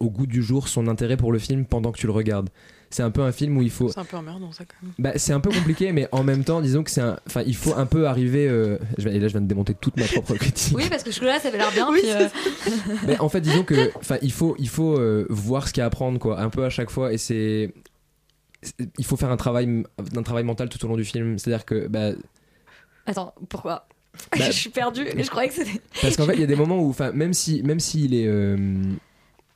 au 0.00 0.08
goût 0.10 0.26
du 0.26 0.42
jour 0.42 0.68
son 0.68 0.86
intérêt 0.86 1.18
pour 1.18 1.30
le 1.30 1.38
film 1.38 1.66
pendant 1.66 1.92
que 1.92 1.98
tu 1.98 2.06
le 2.06 2.12
regardes. 2.12 2.48
C'est 2.92 3.02
un 3.02 3.10
peu 3.10 3.22
un 3.22 3.32
film 3.32 3.56
où 3.56 3.62
il 3.62 3.70
faut. 3.70 3.88
C'est 3.90 3.98
un 3.98 4.04
peu 4.04 4.16
emmerdant 4.18 4.52
ça 4.52 4.64
quand 4.64 4.76
même. 4.82 4.92
Bah, 4.98 5.12
c'est 5.16 5.32
un 5.32 5.40
peu 5.40 5.50
compliqué, 5.50 5.92
mais 5.92 6.08
en 6.12 6.22
même 6.22 6.44
temps, 6.44 6.60
disons 6.60 6.82
que 6.84 6.90
c'est 6.90 7.00
un. 7.00 7.18
Enfin, 7.26 7.42
il 7.46 7.56
faut 7.56 7.74
un 7.74 7.86
peu 7.86 8.06
arriver. 8.06 8.46
euh, 8.48 8.78
je 8.98 9.08
vais- 9.08 9.16
Et 9.16 9.18
là, 9.18 9.28
je 9.28 9.32
viens 9.32 9.40
de 9.40 9.46
démonter 9.46 9.74
toute 9.74 9.96
ma 9.96 10.04
propre 10.06 10.34
critique. 10.34 10.76
Oui, 10.76 10.84
parce 10.90 11.02
que 11.02 11.10
je 11.10 11.24
là, 11.24 11.40
ça 11.40 11.48
avait 11.48 11.58
l'air 11.58 11.72
bien. 11.72 11.90
puis, 11.92 12.02
euh, 12.10 12.28
Mais 13.06 13.18
en 13.18 13.28
fait, 13.28 13.40
disons 13.40 13.64
que, 13.64 13.90
enfin, 13.96 14.18
il 14.22 14.30
faut, 14.32 14.54
il 14.58 14.68
faut 14.68 14.98
euh, 14.98 15.26
voir 15.30 15.66
ce 15.68 15.72
qu'il 15.72 15.80
y 15.80 15.84
a 15.84 15.86
à 15.86 15.90
prendre, 15.90 16.18
quoi, 16.18 16.38
un 16.40 16.50
peu 16.50 16.64
à 16.64 16.70
chaque 16.70 16.90
fois, 16.90 17.12
et 17.12 17.18
c'est, 17.18 17.72
il 18.98 19.04
faut 19.04 19.16
faire 19.16 19.30
un 19.30 19.36
travail, 19.36 19.82
un 20.16 20.22
travail 20.22 20.44
mental 20.44 20.68
tout 20.68 20.84
au 20.84 20.88
long 20.88 20.96
du 20.96 21.04
film. 21.04 21.38
C'est-à-dire 21.38 21.64
que, 21.64 21.88
bah, 21.88 22.10
Attends, 23.06 23.34
pourquoi? 23.48 23.88
Bah, 24.30 24.36
Je 24.46 24.52
suis 24.52 24.70
perdue. 24.70 25.06
Je 25.16 25.28
croyais 25.30 25.48
que 25.48 25.54
c'était. 25.54 25.80
Parce 26.02 26.16
qu'en 26.16 26.26
fait, 26.26 26.34
il 26.34 26.40
y 26.40 26.44
a 26.44 26.46
des 26.46 26.56
moments 26.56 26.78
où, 26.78 26.90
enfin, 26.90 27.10
même 27.12 27.32
si, 27.32 27.62
même 27.62 27.80
s'il 27.80 28.14
est, 28.14 28.26
euh, 28.26 28.56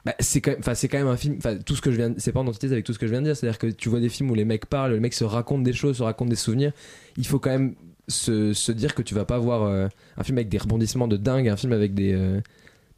bah, 0.06 0.14
c'est 0.20 0.40
quand 0.40 0.52
même, 0.52 0.74
c'est 0.74 0.94
un 0.94 1.16
film. 1.16 1.38
Tout 1.66 1.74
ce 1.74 1.82
que 1.82 1.90
je 1.90 1.96
viens, 1.96 2.14
c'est 2.16 2.30
pas 2.30 2.38
en 2.38 2.46
antithèse 2.46 2.70
avec 2.70 2.84
tout 2.84 2.92
ce 2.92 2.98
que 3.00 3.08
je 3.08 3.10
viens 3.10 3.20
de 3.22 3.26
dire. 3.26 3.36
C'est-à-dire 3.36 3.58
que 3.58 3.66
tu 3.66 3.88
vois 3.88 3.98
des 3.98 4.08
films 4.08 4.30
où 4.30 4.36
les 4.36 4.44
mecs 4.44 4.66
parlent, 4.66 4.92
les 4.92 5.00
mecs 5.00 5.14
se 5.14 5.24
racontent 5.24 5.62
des 5.62 5.72
choses, 5.72 5.96
se 5.96 6.04
racontent 6.04 6.30
des 6.30 6.36
souvenirs. 6.36 6.70
Il 7.16 7.26
faut 7.26 7.40
quand 7.40 7.50
même 7.50 7.74
se, 8.06 8.52
se 8.52 8.70
dire 8.70 8.94
que 8.94 9.02
tu 9.02 9.14
vas 9.14 9.24
pas 9.24 9.38
voir 9.38 9.64
euh, 9.64 9.88
un 10.16 10.22
film 10.22 10.38
avec 10.38 10.48
des 10.48 10.58
rebondissements 10.58 11.08
de 11.08 11.16
dingue, 11.16 11.48
un 11.48 11.56
film 11.56 11.72
avec 11.72 11.92
des, 11.92 12.12
euh, 12.12 12.40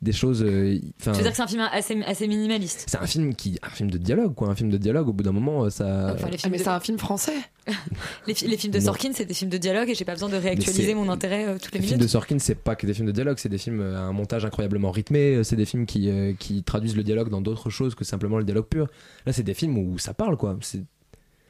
des 0.00 0.12
choses. 0.12 0.42
euh, 0.44 0.78
Enfin, 1.00 1.12
Tu 1.12 1.16
veux 1.18 1.22
dire 1.22 1.30
que 1.32 1.36
c'est 1.36 1.42
un 1.42 1.46
film 1.48 1.68
assez, 1.72 2.00
assez 2.02 2.28
minimaliste? 2.28 2.84
C'est 2.86 2.98
un 2.98 3.06
film 3.06 3.34
qui, 3.34 3.58
un 3.62 3.70
film 3.70 3.90
de 3.90 3.98
dialogue, 3.98 4.34
quoi, 4.34 4.48
un 4.48 4.54
film 4.54 4.70
de 4.70 4.78
dialogue. 4.78 5.08
Au 5.08 5.12
bout 5.12 5.24
d'un 5.24 5.32
moment, 5.32 5.64
euh, 5.64 5.70
ça. 5.70 6.12
Enfin, 6.14 6.28
les 6.28 6.38
films 6.38 6.52
mais 6.52 6.58
de- 6.58 6.62
c'est 6.62 6.68
un 6.70 6.80
film 6.80 6.98
français. 6.98 7.32
Les, 8.26 8.32
fi- 8.34 8.46
les 8.46 8.56
films 8.56 8.72
de. 8.72 8.80
Sorkin, 8.80 9.10
c'est 9.12 9.26
des 9.26 9.34
films 9.34 9.50
de 9.50 9.58
dialogue 9.58 9.90
et 9.90 9.94
j'ai 9.94 10.06
pas 10.06 10.14
besoin 10.14 10.30
de 10.30 10.36
réactualiser 10.36 10.94
mon 10.94 11.10
intérêt 11.10 11.46
euh, 11.46 11.58
toutes 11.62 11.72
les 11.74 11.80
Les 11.80 11.86
films 11.86 11.96
minutes. 11.98 12.02
de 12.06 12.10
Sorkin, 12.10 12.38
c'est 12.38 12.54
pas 12.54 12.76
que 12.76 12.86
des 12.86 12.94
films 12.94 13.06
de 13.08 13.12
dialogue, 13.12 13.36
c'est 13.38 13.50
des 13.50 13.58
films 13.58 13.80
euh, 13.82 13.96
à 13.98 14.00
un 14.00 14.12
montage 14.12 14.44
incroyablement 14.46 14.90
rythmé, 14.90 15.34
euh, 15.34 15.42
c'est 15.44 15.56
des 15.56 15.66
films 15.66 15.84
qui, 15.84 16.08
euh, 16.08 16.32
qui 16.38 16.62
traduisent 16.62 16.96
le 16.96 17.02
dialogue 17.02 17.28
dans 17.28 17.42
d'autres 17.42 17.68
choses 17.68 17.94
que 17.94 18.04
simplement 18.04 18.38
le 18.38 18.44
dialogue 18.44 18.64
pur. 18.66 18.86
Là, 19.26 19.34
c'est 19.34 19.42
des 19.42 19.52
films 19.52 19.76
où 19.76 19.98
ça 19.98 20.14
parle, 20.14 20.38
quoi. 20.38 20.56
C'est 20.62 20.82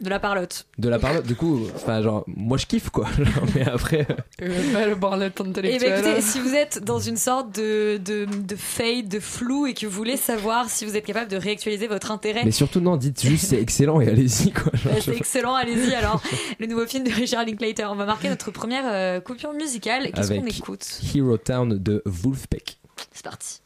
De 0.01 0.09
la 0.11 0.21
parlotte. 0.21 0.67
de 0.79 0.89
la 0.89 0.99
parole. 0.99 1.23
Du 1.25 1.35
coup, 1.35 1.61
enfin, 1.75 2.01
genre, 2.03 2.25
moi 2.29 2.57
je 2.57 2.67
kiffe, 2.67 2.91
quoi. 2.91 3.07
Genre, 3.19 3.45
mais 3.55 3.67
après. 3.69 4.07
euh, 4.43 4.89
le 4.91 4.95
parlotte 4.95 5.41
Et 5.41 5.43
intellectuel. 5.49 5.91
ben 6.03 6.05
écoutez, 6.11 6.21
si 6.23 6.39
vous 6.41 6.55
êtes 6.55 6.85
dans 6.85 7.01
une 7.01 7.17
sorte 7.17 7.55
de, 7.57 7.97
de, 7.97 8.25
de 8.27 8.57
fade, 8.57 9.09
de 9.09 9.19
flou 9.19 9.67
et 9.67 9.75
que 9.75 9.87
vous 9.87 9.93
voulez 9.97 10.17
savoir 10.17 10.71
si 10.71 10.85
vous 10.85 10.97
êtes 10.97 11.05
capable 11.05 11.31
de 11.31 11.37
réactualiser 11.37 11.89
votre 11.89 12.11
intérêt, 12.13 12.45
Mais 12.45 12.53
surtout, 12.53 12.81
non, 12.81 12.97
dites 12.97 13.21
juste 13.27 13.47
c'est 13.47 13.61
excellent 13.61 14.01
et 14.01 14.09
allez-y, 14.09 14.53
quoi. 14.53 14.71
Genre, 14.75 14.93
bah, 14.93 14.99
je- 15.01 15.03
c'est 15.11 15.17
excellent, 15.17 15.55
allez-y 15.55 15.95
alors. 15.95 16.23
Le 16.61 16.67
nouveau 16.67 16.87
film 16.87 17.03
de 17.05 17.11
Richard 17.13 17.45
Linklater. 17.45 17.87
On 17.91 17.97
va 17.97 18.07
marquer 18.07 18.29
notre 18.29 18.51
première 18.53 18.85
euh, 18.87 19.21
coupure 19.21 19.53
musicale. 19.53 20.13
Qu'est-ce 20.13 20.33
qu'on 20.33 20.47
écoute? 20.47 20.87
Hero 21.15 21.37
Town 21.39 21.77
de 21.77 22.03
Wolfpack. 22.07 22.79
C'est 23.13 23.25
parti. 23.25 23.61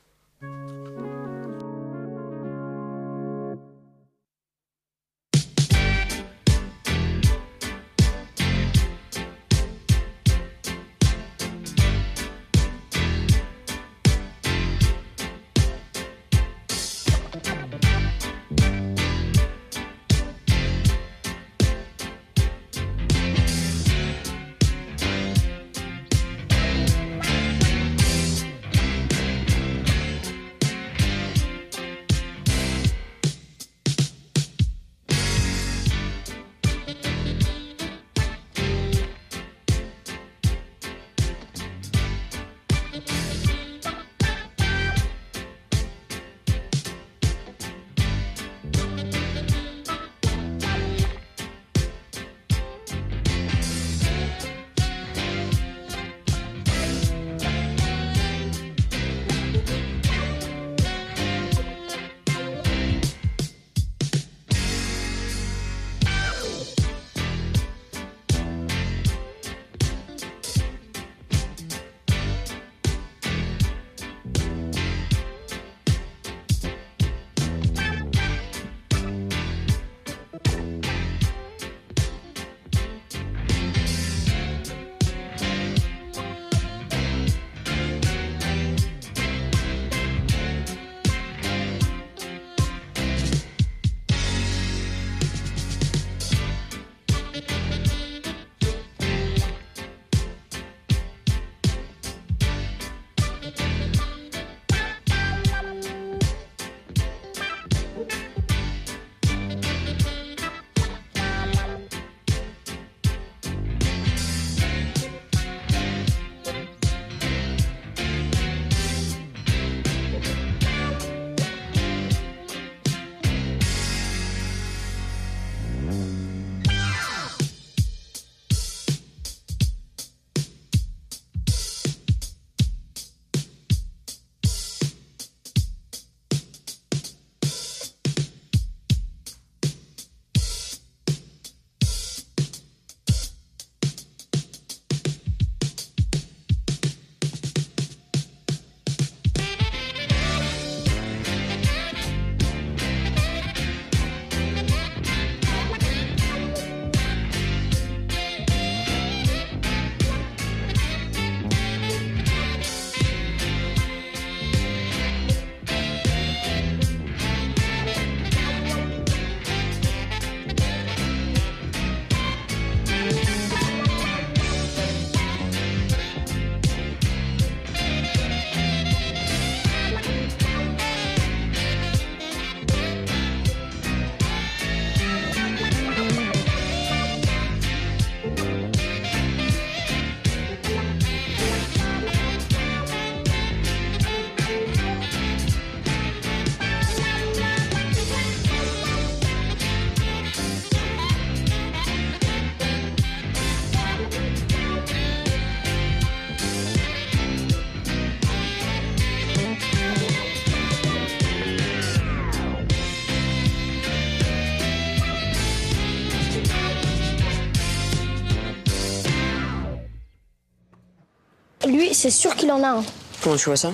C'est 221.92 222.10
sûr 222.10 222.35
qu'il 222.35 222.50
en 222.50 222.62
a 222.62 222.68
un. 222.68 222.85
Comment 223.23 223.37
tu 223.37 223.46
vois 223.46 223.56
ça? 223.56 223.70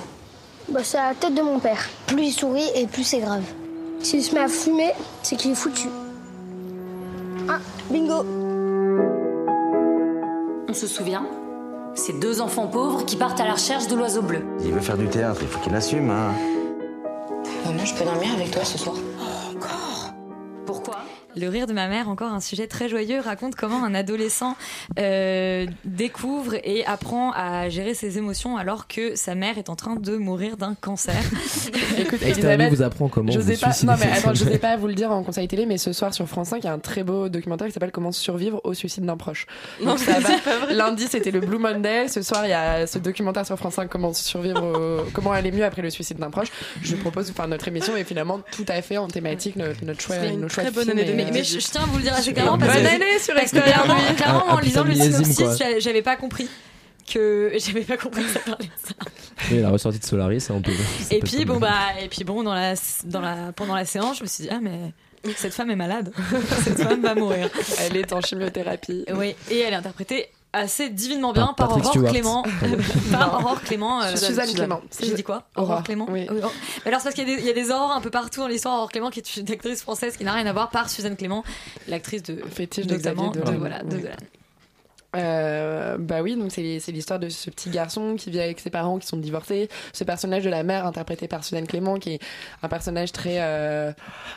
Bah, 0.69 0.81
c'est 0.83 0.99
la 0.99 1.15
tête 1.15 1.35
de 1.35 1.43
mon 1.43 1.59
père. 1.59 1.89
Plus 2.07 2.25
il 2.25 2.33
sourit 2.33 2.69
et 2.75 2.87
plus 2.87 3.05
c'est 3.05 3.21
grave. 3.21 3.43
S'il 4.01 4.23
se 4.23 4.35
met 4.35 4.41
à 4.41 4.49
fumer, 4.49 4.93
c'est 5.23 5.37
qu'il 5.37 5.53
est 5.53 5.55
foutu. 5.55 5.89
Ah, 7.49 7.59
bingo 7.91 8.25
On 10.69 10.75
se 10.75 10.87
souvient 10.87 11.27
Ces 11.95 12.13
deux 12.13 12.41
enfants 12.41 12.67
pauvres 12.67 13.05
qui 13.05 13.17
partent 13.17 13.41
à 13.41 13.47
la 13.47 13.55
recherche 13.55 13.87
de 13.87 13.97
l'oiseau 13.97 14.23
bleu. 14.23 14.43
Il 14.63 14.73
veut 14.73 14.81
faire 14.81 14.99
du 14.99 15.09
théâtre, 15.09 15.41
il 15.43 15.49
faut 15.49 15.61
qu'il 15.61 15.75
assume, 15.75 16.11
hein. 16.11 16.33
Maman, 17.65 17.85
je 17.85 17.95
peux 17.95 18.05
dormir 18.05 18.33
avec 18.35 18.51
toi 18.51 18.65
ce 18.65 18.79
soir? 18.79 18.97
Le 21.39 21.49
rire 21.49 21.67
de 21.67 21.73
ma 21.73 21.89
mère, 21.89 22.09
encore 22.09 22.33
un 22.33 22.41
sujet 22.41 22.67
très 22.67 22.89
joyeux, 22.89 23.21
raconte 23.21 23.55
comment 23.55 23.85
un 23.85 23.95
adolescent 23.95 24.57
euh, 24.99 25.67
découvre 25.85 26.55
et 26.65 26.85
apprend 26.87 27.33
à 27.33 27.69
gérer 27.69 27.95
ses 27.95 28.19
émotions 28.19 28.57
alors 28.57 28.89
que 28.89 29.15
sa 29.15 29.35
mère 29.35 29.59
est 29.59 29.69
en 29.69 29.77
train 29.77 29.97
de 29.97 30.17
mourir 30.17 30.57
d'un 30.57 30.75
cancer. 30.81 31.15
Écoute, 31.99 32.23
Elisabeth, 32.23 32.71
vous 32.71 32.83
apprend 32.83 33.09
comment 33.09 33.31
je 33.33 33.39
vous 33.39 33.53
sais 33.53 33.57
pas, 33.59 33.73
suicider. 33.73 33.93
non 33.93 33.99
mais 33.99 34.11
attends, 34.11 34.35
je 34.35 34.45
sais 34.45 34.59
pas 34.59 34.77
vous 34.79 34.87
le 34.89 34.95
dire 34.95 35.11
en 35.13 35.23
conseil 35.23 35.47
télé, 35.49 35.67
mais 35.67 35.79
ce 35.79 35.93
soir 35.93 36.13
sur 36.13 36.27
France 36.29 36.49
5, 36.49 36.59
il 36.59 36.65
y 36.65 36.69
a 36.69 36.73
un 36.73 36.79
très 36.79 37.05
beau 37.05 37.29
documentaire 37.29 37.67
qui 37.67 37.73
s'appelle 37.73 37.93
Comment 37.93 38.13
survivre 38.13 38.61
au 38.65 38.75
suicide 38.75 39.05
d'un 39.05 39.17
proche. 39.17 39.47
Non, 39.81 39.91
Donc, 39.93 39.99
ça 40.01 40.13
mais 40.19 40.21
va- 40.25 40.29
c'est 40.31 40.43
pas 40.43 40.59
vrai. 40.59 40.75
Lundi, 40.75 41.07
c'était 41.09 41.31
le 41.31 41.41
Blue 41.41 41.59
Monday. 41.59 42.09
Ce 42.09 42.23
soir, 42.23 42.47
il 42.47 42.51
y 42.51 42.53
a 42.53 42.87
ce 42.87 42.99
documentaire 42.99 43.47
sur 43.47 43.57
France 43.57 43.75
5, 43.75 43.89
Comment 43.89 44.13
survivre, 44.13 44.63
au- 44.63 45.11
comment 45.13 45.33
aller 45.33 45.53
mieux 45.53 45.65
après 45.65 45.83
le 45.83 45.91
suicide 45.91 46.19
d'un 46.19 46.31
proche. 46.31 46.49
Je 46.83 46.97
propose 46.97 47.29
de 47.29 47.33
faire 47.33 47.49
notre 47.49 47.69
émission 47.69 47.97
et 47.97 48.05
finalement 48.05 48.41
tout 48.53 48.65
à 48.69 48.83
fait 48.83 48.97
en 48.99 49.09
thématique 49.09 49.57
notre, 49.57 49.85
notre 49.85 50.01
choix, 50.01 50.17
une 50.17 50.41
nos 50.41 50.49
très 50.49 50.71
bonne 50.71 50.91
année 50.91 51.05
Mais, 51.31 51.39
mais 51.39 51.45
je, 51.45 51.59
je 51.59 51.67
tiens 51.67 51.83
à 51.83 51.87
vous 51.87 51.97
le 51.97 52.03
dire 52.03 52.15
assez 52.15 52.33
clairement 52.33 52.59
parce 52.59 52.75
Bonne 52.75 52.83
que, 52.83 52.89
année 52.89 53.19
sur 53.19 53.35
parce 53.35 53.51
que 53.51 53.59
clairement, 53.59 54.49
en 54.49 54.59
lisant 54.59 54.85
le 54.85 54.95
synopsis, 54.95 55.63
j'avais 55.79 56.03
pas 56.03 56.17
compris 56.17 56.49
que 57.09 57.53
j'avais 57.59 57.83
pas 57.83 57.97
compris 57.97 58.23
que 58.23 58.31
ça 58.31 58.41
parlait 58.41 58.67
de 58.67 58.89
ça. 58.89 58.95
Oui, 59.51 59.61
la 59.61 59.71
ressortie 59.71 59.99
de 59.99 60.05
Solaris, 60.05 60.41
c'est 60.41 60.53
un 60.53 60.61
peu. 60.61 60.73
Et 61.11 61.21
puis 61.21 61.45
bon 61.45 61.59
bah 61.59 61.73
et 62.01 62.09
puis 62.09 62.25
bon 62.25 62.43
dans 62.43 62.55
la 62.55 62.75
dans 63.05 63.21
la 63.21 63.53
pendant 63.53 63.75
la 63.75 63.85
séance, 63.85 64.19
je 64.19 64.23
me 64.23 64.29
suis 64.29 64.45
dit 64.45 64.51
ah 64.51 64.61
mais 64.63 64.93
cette 65.37 65.55
femme 65.55 65.71
est 65.71 65.77
malade. 65.77 66.13
cette 66.65 66.81
femme 66.83 67.03
va 67.03 67.15
mourir. 67.15 67.51
Elle 67.81 67.97
est 67.97 68.13
en 68.13 68.21
chimiothérapie. 68.21 69.05
Oui, 69.15 69.35
et 69.51 69.59
elle 69.61 69.73
est 69.73 69.77
interprétée 69.77 70.29
assez 70.53 70.89
divinement 70.89 71.33
bien 71.33 71.55
Par 71.57 71.71
Aurore 71.71 71.85
Stewart. 71.87 72.11
Clément. 72.11 72.43
par 73.13 73.35
Aurore 73.35 73.61
Clément. 73.63 74.03
euh, 74.03 74.17
Suzanne 74.17 74.53
Clément. 74.53 74.81
J'ai 75.01 75.15
dit 75.15 75.23
quoi 75.23 75.45
Aurore. 75.57 75.71
Aurore 75.71 75.83
Clément 75.85 76.07
Oui. 76.11 76.27
Mais 76.31 76.39
alors 76.87 77.01
c'est 77.01 77.05
parce 77.05 77.15
qu'il 77.15 77.29
y, 77.29 77.33
a 77.33 77.37
des- 77.37 77.43
il 77.43 77.47
y 77.47 77.51
a 77.51 77.53
des 77.55 77.71
aurores 77.71 77.93
un 77.93 78.01
peu 78.01 78.11
partout 78.11 78.41
dans 78.41 78.49
l'histoire. 78.49 78.77
Aurore 78.77 78.91
Clément 78.91 79.11
qui 79.11 79.21
est 79.21 79.37
une 79.37 79.51
actrice 79.51 79.83
française 79.83 80.17
qui 80.17 80.25
n'a 80.25 80.33
rien 80.33 80.47
à 80.47 80.53
voir 80.53 80.71
par 80.71 80.89
Suzanne 80.89 81.17
Clément, 81.17 81.45
l'actrice 81.87 82.23
de 82.23 82.43
Fétiche 82.51 82.87
de 82.87 82.95
notamment 82.95 83.31
Xavier 83.31 83.41
de, 83.41 83.47
Dolan. 83.47 83.59
voilà, 83.59 83.83
de 83.83 83.97
Oui. 83.97 84.03
Euh, 85.17 85.97
bah 85.99 86.21
oui, 86.23 86.37
donc 86.37 86.53
c'est 86.53 86.81
c'est 86.81 86.93
l'histoire 86.93 87.19
de 87.19 87.31
ce 87.31 87.49
petit 87.49 87.71
garçon 87.71 88.15
qui 88.17 88.31
vit 88.31 88.41
avec 88.41 88.61
ses 88.61 88.69
parents 88.69 88.99
qui 88.99 89.07
sont 89.07 89.17
divorcés. 89.17 89.71
Ce 89.95 90.05
personnage 90.05 90.45
de 90.45 90.51
la 90.51 90.63
mère 90.63 90.85
interprété 90.87 91.29
par 91.29 91.45
Suzanne 91.45 91.67
Clément, 91.67 91.95
qui 91.99 92.15
est 92.15 92.21
un 92.63 92.69
personnage 92.69 93.11
très 93.13 93.37
euh, 93.41 93.91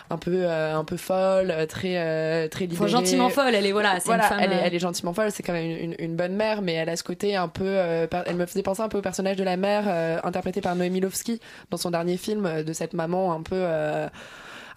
un 0.09 0.17
peu 0.17 0.31
euh, 0.45 0.73
un 0.73 0.85
peu 0.85 0.95
folle, 0.95 1.53
très 1.67 1.97
euh, 1.97 2.47
très 2.47 2.67
libérée. 2.67 2.87
gentiment 2.89 3.29
folle, 3.29 3.53
elle 3.53 3.65
est 3.65 3.73
voilà, 3.73 3.99
c'est 3.99 4.05
Voilà, 4.05 4.23
une 4.23 4.29
femme. 4.29 4.39
elle, 4.43 4.53
est, 4.53 4.55
euh, 4.55 4.61
elle 4.63 4.75
est 4.75 4.79
gentiment 4.79 5.13
folle, 5.13 5.29
c'est 5.31 5.43
quand 5.43 5.51
même 5.53 5.69
une, 5.69 5.77
une- 5.91 5.95
une 5.99 6.15
bonne 6.15 6.35
mère, 6.37 6.61
mais 6.61 6.73
elle 6.73 6.87
a 6.89 6.95
ce 6.95 7.03
côté 7.03 7.35
un 7.35 7.49
peu. 7.49 7.65
euh, 7.65 8.07
elle 8.25 8.37
me 8.37 8.45
faisait 8.45 8.63
penser 8.63 8.81
un 8.81 8.87
peu 8.89 8.99
au 8.99 9.01
personnage 9.01 9.35
de 9.35 9.43
la 9.43 9.57
mère 9.57 9.83
euh, 9.87 10.19
interprété 10.23 10.61
par 10.61 10.75
Noémie 10.77 11.01
Lovski 11.01 11.41
dans 11.69 11.77
son 11.77 11.91
dernier 11.91 12.15
film 12.15 12.63
de 12.63 12.71
cette 12.73 12.93
maman 12.93 13.33
un 13.33 13.41
peu. 13.41 13.61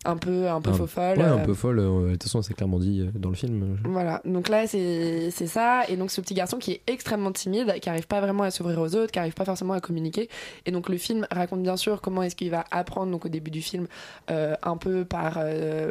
Un 0.04 0.16
peu 0.16 0.48
un 0.48 0.60
peu 0.60 0.70
Un- 0.70 0.74
faux 0.74 0.86
folle 0.86 1.18
Ouais, 1.18 1.24
un 1.24 1.38
euh, 1.38 1.44
peu 1.44 1.54
folle. 1.54 1.78
euh, 1.78 2.06
De 2.06 2.10
toute 2.12 2.24
façon, 2.24 2.42
c'est 2.42 2.54
clairement 2.54 2.78
dit 2.78 3.00
euh, 3.00 3.10
dans 3.18 3.30
le 3.30 3.34
film. 3.34 3.78
voilà, 3.84 4.20
donc 4.24 4.48
là 4.48 4.66
c'est 4.66 5.30
c'est 5.30 5.46
ça, 5.46 5.82
et 5.88 5.96
donc 5.96 6.10
ce 6.10 6.20
petit 6.20 6.34
garçon 6.34 6.58
qui 6.58 6.72
est 6.72 6.80
extrêmement 6.86 7.32
timide, 7.32 7.72
qui 7.80 7.88
arrive 7.88 8.06
pas 8.06 8.20
vraiment 8.20 8.42
à 8.44 8.50
s'ouvrir 8.50 8.80
aux 8.80 8.94
autres, 8.94 9.12
qui 9.12 9.18
arrive 9.18 9.34
pas 9.34 9.44
forcément 9.44 9.74
à 9.74 9.80
communiquer, 9.80 10.28
et 10.66 10.70
donc 10.70 10.88
le 10.88 10.96
film 10.98 11.26
raconte 11.30 11.62
bien 11.62 11.76
sûr 11.76 12.00
comment 12.00 12.22
est-ce 12.22 12.36
qu'il 12.36 12.50
va 12.50 12.64
apprendre 12.70 13.10
donc 13.12 13.24
au 13.24 13.28
début 13.28 13.50
du 13.50 13.62
film 13.62 13.86
euh, 14.30 14.54
un 14.62 14.76
peu 14.76 15.04
par 15.04 15.34
euh, 15.38 15.90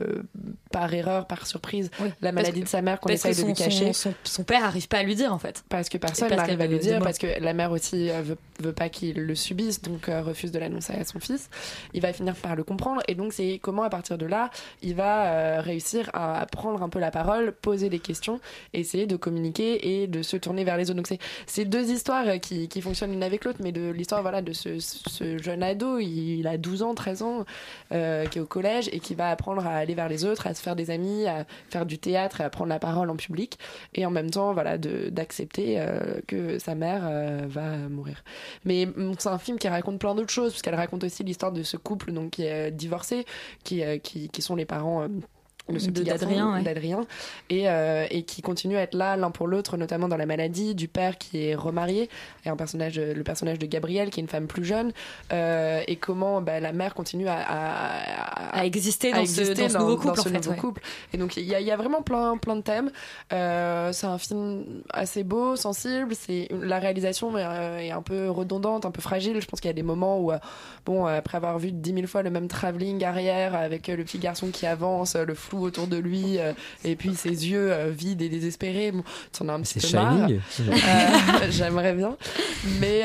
par 0.71 0.93
erreur, 0.93 1.27
par 1.27 1.45
surprise, 1.47 1.89
la 2.21 2.31
maladie 2.31 2.59
que- 2.59 2.65
de 2.65 2.69
sa 2.69 2.81
mère 2.81 2.99
qu'on 2.99 3.09
essaye 3.09 3.35
de 3.35 3.41
lui 3.41 3.55
son- 3.55 3.63
cacher. 3.63 3.93
Son, 3.93 4.09
son, 4.09 4.13
son 4.23 4.43
père 4.43 4.63
arrive 4.65 4.87
pas 4.87 4.97
à 4.99 5.03
lui 5.03 5.15
dire 5.15 5.33
en 5.33 5.39
fait. 5.39 5.63
Parce 5.69 5.89
que 5.89 5.97
personne 5.97 6.29
n'arrive 6.29 6.59
à 6.61 6.67
lui 6.67 6.79
dire, 6.79 6.99
parce 6.99 7.17
que 7.17 7.27
la 7.39 7.53
mère 7.53 7.71
aussi 7.71 8.09
euh, 8.09 8.21
veut, 8.21 8.37
veut 8.61 8.73
pas 8.73 8.89
qu'il 8.89 9.15
le 9.17 9.35
subisse, 9.35 9.81
donc 9.81 10.09
euh, 10.09 10.21
refuse 10.21 10.51
de 10.51 10.59
l'annoncer 10.59 10.93
à 10.93 11.03
son 11.05 11.19
fils. 11.19 11.49
Il 11.93 12.01
va 12.01 12.11
finir 12.13 12.35
par 12.35 12.55
le 12.55 12.63
comprendre, 12.63 13.01
et 13.07 13.15
donc 13.15 13.33
c'est 13.33 13.59
comment 13.61 13.83
à 13.83 13.89
partir 13.89 14.02
de 14.11 14.25
là, 14.25 14.49
il 14.81 14.95
va 14.95 15.25
euh, 15.25 15.61
réussir 15.61 16.09
à 16.13 16.45
prendre 16.51 16.83
un 16.83 16.89
peu 16.89 16.99
la 16.99 17.11
parole, 17.11 17.53
poser 17.53 17.89
des 17.89 17.99
questions, 17.99 18.39
essayer 18.73 19.07
de 19.07 19.15
communiquer 19.15 20.01
et 20.01 20.07
de 20.07 20.21
se 20.21 20.37
tourner 20.37 20.63
vers 20.63 20.77
les 20.77 20.89
autres. 20.89 20.97
Donc 20.97 21.17
c'est 21.45 21.65
deux 21.65 21.89
histoires 21.89 22.27
euh, 22.27 22.37
qui, 22.37 22.67
qui 22.67 22.81
fonctionnent 22.81 23.11
l'une 23.11 23.23
avec 23.23 23.45
l'autre, 23.45 23.59
mais 23.63 23.71
de 23.71 23.91
l'histoire 23.91 24.21
voilà 24.21 24.41
de 24.41 24.53
ce, 24.53 24.77
jeune 25.41 25.63
ado, 25.63 25.99
il, 25.99 26.45
a 26.47 26.57
12 26.57 26.83
ans, 26.83 26.93
13 26.93 27.21
ans, 27.23 27.45
euh, 27.91 28.25
qui 28.25 28.39
est 28.39 28.41
au 28.41 28.45
collège 28.45 28.89
et 28.91 28.99
qui 28.99 29.15
va 29.15 29.29
apprendre 29.29 29.65
à 29.65 29.75
aller 29.75 29.95
vers 29.95 30.09
les 30.09 30.25
autres, 30.25 30.47
à 30.47 30.53
se 30.53 30.61
faire 30.61 30.75
des 30.75 30.89
amis, 30.89 31.25
à 31.27 31.45
faire 31.69 31.85
du 31.85 31.97
théâtre 31.97 32.41
à 32.41 32.49
prendre 32.49 32.69
la 32.69 32.79
parole 32.79 33.09
en 33.09 33.15
public, 33.15 33.57
et 33.93 34.05
en 34.05 34.11
même 34.11 34.29
temps 34.29 34.53
voilà 34.53 34.77
d'accepter 34.77 35.83
que 36.27 36.59
sa 36.59 36.75
mère 36.75 37.03
va 37.47 37.77
mourir. 37.89 38.23
Mais 38.65 38.85
mm, 38.85 39.13
c'est 39.17 39.29
un 39.29 39.37
film 39.37 39.57
qui 39.57 39.67
raconte 39.67 39.99
plein 39.99 40.15
d'autres 40.15 40.31
choses, 40.31 40.51
parce 40.51 40.75
raconte 40.75 41.03
aussi 41.03 41.23
l'histoire 41.23 41.51
de 41.51 41.63
ce 41.63 41.77
couple 41.77 42.11
donc 42.11 42.31
qui 42.31 42.43
est 42.43 42.71
divorcé, 42.71 43.25
qui, 43.63 43.81
qui, 44.01 44.29
qui 44.29 44.41
sont 44.41 44.55
les 44.55 44.65
parents. 44.65 45.07
De 45.71 45.79
ce 45.79 45.87
petit 45.89 46.03
d'Adrien, 46.03 46.99
ouais. 46.99 47.05
et, 47.49 47.69
euh, 47.69 48.05
et 48.11 48.23
qui 48.23 48.41
continuent 48.41 48.75
à 48.75 48.81
être 48.81 48.95
là 48.95 49.15
l'un 49.15 49.31
pour 49.31 49.47
l'autre, 49.47 49.77
notamment 49.77 50.09
dans 50.09 50.17
la 50.17 50.25
maladie 50.25 50.75
du 50.75 50.89
père 50.89 51.17
qui 51.17 51.45
est 51.47 51.55
remarié, 51.55 52.09
et 52.45 52.49
un 52.49 52.57
personnage, 52.57 52.99
le 52.99 53.23
personnage 53.23 53.59
de 53.59 53.65
Gabrielle 53.65 54.09
qui 54.09 54.19
est 54.19 54.23
une 54.23 54.27
femme 54.29 54.47
plus 54.47 54.65
jeune, 54.65 54.91
euh, 55.31 55.81
et 55.87 55.95
comment 55.95 56.41
bah, 56.41 56.59
la 56.59 56.73
mère 56.73 56.93
continue 56.93 57.29
à, 57.29 57.37
à, 57.37 58.57
À 58.59 58.65
exister 58.65 59.11
dans 59.13 59.25
ce- 59.25 59.53
dans 59.53 59.69
ce 59.69 59.77
nouveau 59.77 59.95
couple, 59.95 60.19
en 60.19 60.23
fait, 60.23 60.31
nouveau 60.31 60.51
ouais. 60.51 60.57
couple. 60.57 60.81
Et 61.13 61.17
donc 61.17 61.37
il 61.37 61.43
y, 61.43 61.47
y 61.63 61.71
a 61.71 61.77
vraiment 61.77 62.01
plein, 62.01 62.35
plein 62.37 62.57
de 62.57 62.61
thèmes. 62.61 62.91
Euh, 63.31 63.93
c'est 63.93 64.07
un 64.07 64.17
film 64.17 64.65
assez 64.91 65.23
beau, 65.23 65.55
sensible. 65.55 66.13
C'est 66.13 66.49
la 66.51 66.79
réalisation 66.79 67.37
est, 67.37 67.87
est 67.87 67.91
un 67.91 68.01
peu 68.01 68.29
redondante, 68.29 68.85
un 68.85 68.91
peu 68.91 69.01
fragile. 69.01 69.39
Je 69.39 69.45
pense 69.47 69.61
qu'il 69.61 69.69
y 69.69 69.71
a 69.71 69.73
des 69.75 69.81
moments 69.83 70.19
où, 70.19 70.31
bon, 70.85 71.05
après 71.05 71.37
avoir 71.37 71.57
vu 71.57 71.71
dix 71.71 71.93
mille 71.93 72.07
fois 72.07 72.21
le 72.21 72.31
même 72.31 72.49
travelling 72.49 73.01
arrière 73.05 73.55
avec 73.55 73.87
le 73.87 74.03
petit 74.03 74.19
garçon 74.19 74.49
qui 74.51 74.65
avance, 74.65 75.15
le 75.15 75.33
flou 75.33 75.52
autour 75.61 75.87
de 75.87 75.97
lui, 75.97 76.37
euh, 76.39 76.53
et 76.83 76.95
puis 76.95 77.15
ses 77.15 77.29
yeux 77.49 77.71
euh, 77.71 77.89
vides 77.91 78.21
et 78.21 78.29
désespérés, 78.29 78.91
bon, 78.91 79.03
tu 79.35 79.43
en 79.43 79.49
as 79.49 79.53
un 79.53 79.61
petit 79.61 79.79
peu 79.79 79.95
marre. 79.97 80.29
Euh, 80.29 80.71
J'aimerais 81.51 81.93
bien, 81.93 82.17
mais 82.79 83.03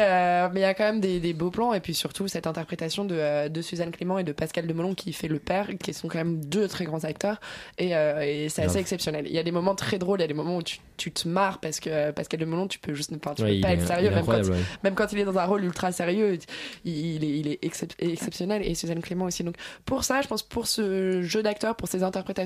mais 0.52 0.60
il 0.60 0.62
y 0.62 0.64
a 0.64 0.74
quand 0.74 0.84
même 0.84 1.00
des, 1.00 1.20
des 1.20 1.32
beaux 1.32 1.50
plans 1.50 1.72
et 1.74 1.80
puis 1.80 1.94
surtout 1.94 2.28
cette 2.28 2.46
interprétation 2.46 3.04
de, 3.04 3.48
de 3.48 3.62
Suzanne 3.62 3.90
Clément 3.90 4.18
et 4.18 4.24
de 4.24 4.32
Pascal 4.32 4.66
Demelon 4.66 4.94
qui 4.94 5.12
fait 5.12 5.28
le 5.28 5.38
père, 5.38 5.68
qui 5.82 5.92
sont 5.92 6.08
quand 6.08 6.18
même 6.18 6.44
deux 6.44 6.68
très 6.68 6.84
grands 6.84 7.04
acteurs 7.04 7.40
et, 7.78 7.90
et 7.90 8.48
c'est 8.48 8.62
assez 8.62 8.78
exceptionnel. 8.78 9.24
Il 9.26 9.32
y 9.32 9.38
a 9.38 9.42
des 9.42 9.50
moments 9.50 9.74
très 9.74 9.98
drôles, 9.98 10.20
il 10.20 10.22
y 10.22 10.24
a 10.24 10.28
des 10.28 10.34
moments 10.34 10.56
où 10.58 10.62
tu, 10.62 10.78
tu 10.96 11.10
te 11.12 11.28
marres 11.28 11.58
parce 11.58 11.80
que 11.80 12.10
Pascal 12.12 12.40
Demelon, 12.40 12.68
tu 12.68 12.78
peux 12.78 12.94
juste, 12.94 13.12
enfin, 13.14 13.34
tu 13.34 13.42
Ouais, 13.42 13.48
peux 13.50 13.54
il 13.56 13.60
pas 13.60 13.70
est- 13.70 13.74
être 13.74 13.86
sérieux 13.86 14.10
même 14.10 14.14
quand, 14.24 14.32
incroyable, 14.32 14.50
ouais. 14.52 14.58
même 14.84 14.94
quand 14.94 15.12
il 15.12 15.18
est 15.20 15.24
dans 15.24 15.38
un 15.38 15.44
rôle 15.44 15.64
ultra 15.64 15.92
sérieux, 15.92 16.38
il, 16.84 16.92
il 17.16 17.24
est, 17.24 17.38
il 17.38 17.48
est 17.48 17.64
excep- 17.64 17.94
exceptionnel 17.98 18.62
et 18.64 18.74
Suzanne 18.74 19.00
Clément 19.00 19.24
aussi. 19.26 19.44
Donc 19.44 19.56
pour 19.84 20.04
ça, 20.04 20.20
je 20.22 20.28
pense 20.28 20.42
pour 20.42 20.66
ce 20.66 21.22
jeu 21.22 21.42
d'acteur, 21.42 21.76
pour 21.76 21.88
ces 21.88 22.02
interprétations, 22.02 22.37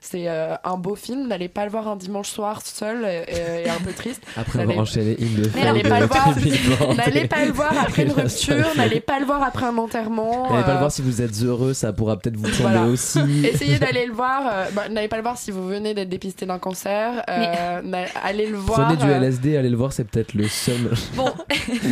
c'est 0.00 0.28
euh, 0.28 0.54
un 0.64 0.76
beau 0.76 0.94
film. 0.94 1.28
N'allez 1.28 1.48
pas 1.48 1.64
le 1.64 1.70
voir 1.70 1.88
un 1.88 1.96
dimanche 1.96 2.28
soir 2.28 2.60
seul 2.64 3.02
euh, 3.04 3.64
et 3.64 3.68
un 3.68 3.78
peu 3.84 3.92
triste. 3.92 4.22
Après 4.36 4.60
avoir 4.60 4.78
enchaîné 4.78 5.16
the 5.16 5.50
Mais 5.54 5.64
n'allez 5.64 5.82
pas 5.82 5.98
le 6.00 6.04
euh, 6.04 6.08
voir. 6.08 6.34
Billboard 6.34 6.96
N'allez 6.96 7.20
et- 7.20 7.28
pas 7.28 7.44
le 7.44 7.52
voir 7.52 7.72
après 7.78 8.02
une 8.04 8.12
rupture. 8.12 8.66
N'allez 8.76 9.00
pas 9.00 9.18
le 9.20 9.26
voir 9.26 9.42
après 9.42 9.66
un 9.66 9.76
enterrement. 9.78 10.50
N'allez 10.50 10.62
pas 10.64 10.70
euh, 10.70 10.72
le 10.74 10.78
voir 10.78 10.92
si 10.92 11.02
vous 11.02 11.22
êtes 11.22 11.42
heureux, 11.42 11.74
ça 11.74 11.92
pourra 11.92 12.16
peut-être 12.18 12.36
vous 12.36 12.48
tomber 12.50 12.60
voilà. 12.62 12.84
aussi. 12.84 13.20
Essayez 13.44 13.78
d'aller 13.78 14.06
le 14.06 14.12
voir. 14.12 14.42
euh, 14.52 14.64
bah, 14.72 14.88
N'allez 14.88 15.08
pas 15.08 15.16
le 15.16 15.22
voir 15.22 15.36
si 15.38 15.50
vous 15.50 15.66
venez 15.66 15.94
d'être 15.94 16.08
dépisté 16.08 16.46
d'un 16.46 16.58
cancer. 16.58 17.22
euh, 17.28 17.80
allez 18.22 18.46
le 18.46 18.56
voir. 18.56 18.80
Prenez 18.88 18.96
du 18.96 19.10
euh, 19.10 19.16
LSD, 19.18 19.56
allez 19.56 19.68
le 19.70 19.76
voir, 19.76 19.92
c'est 19.92 20.04
peut-être 20.04 20.34
le 20.34 20.48
seum. 20.48 20.90
Bon, 21.14 21.26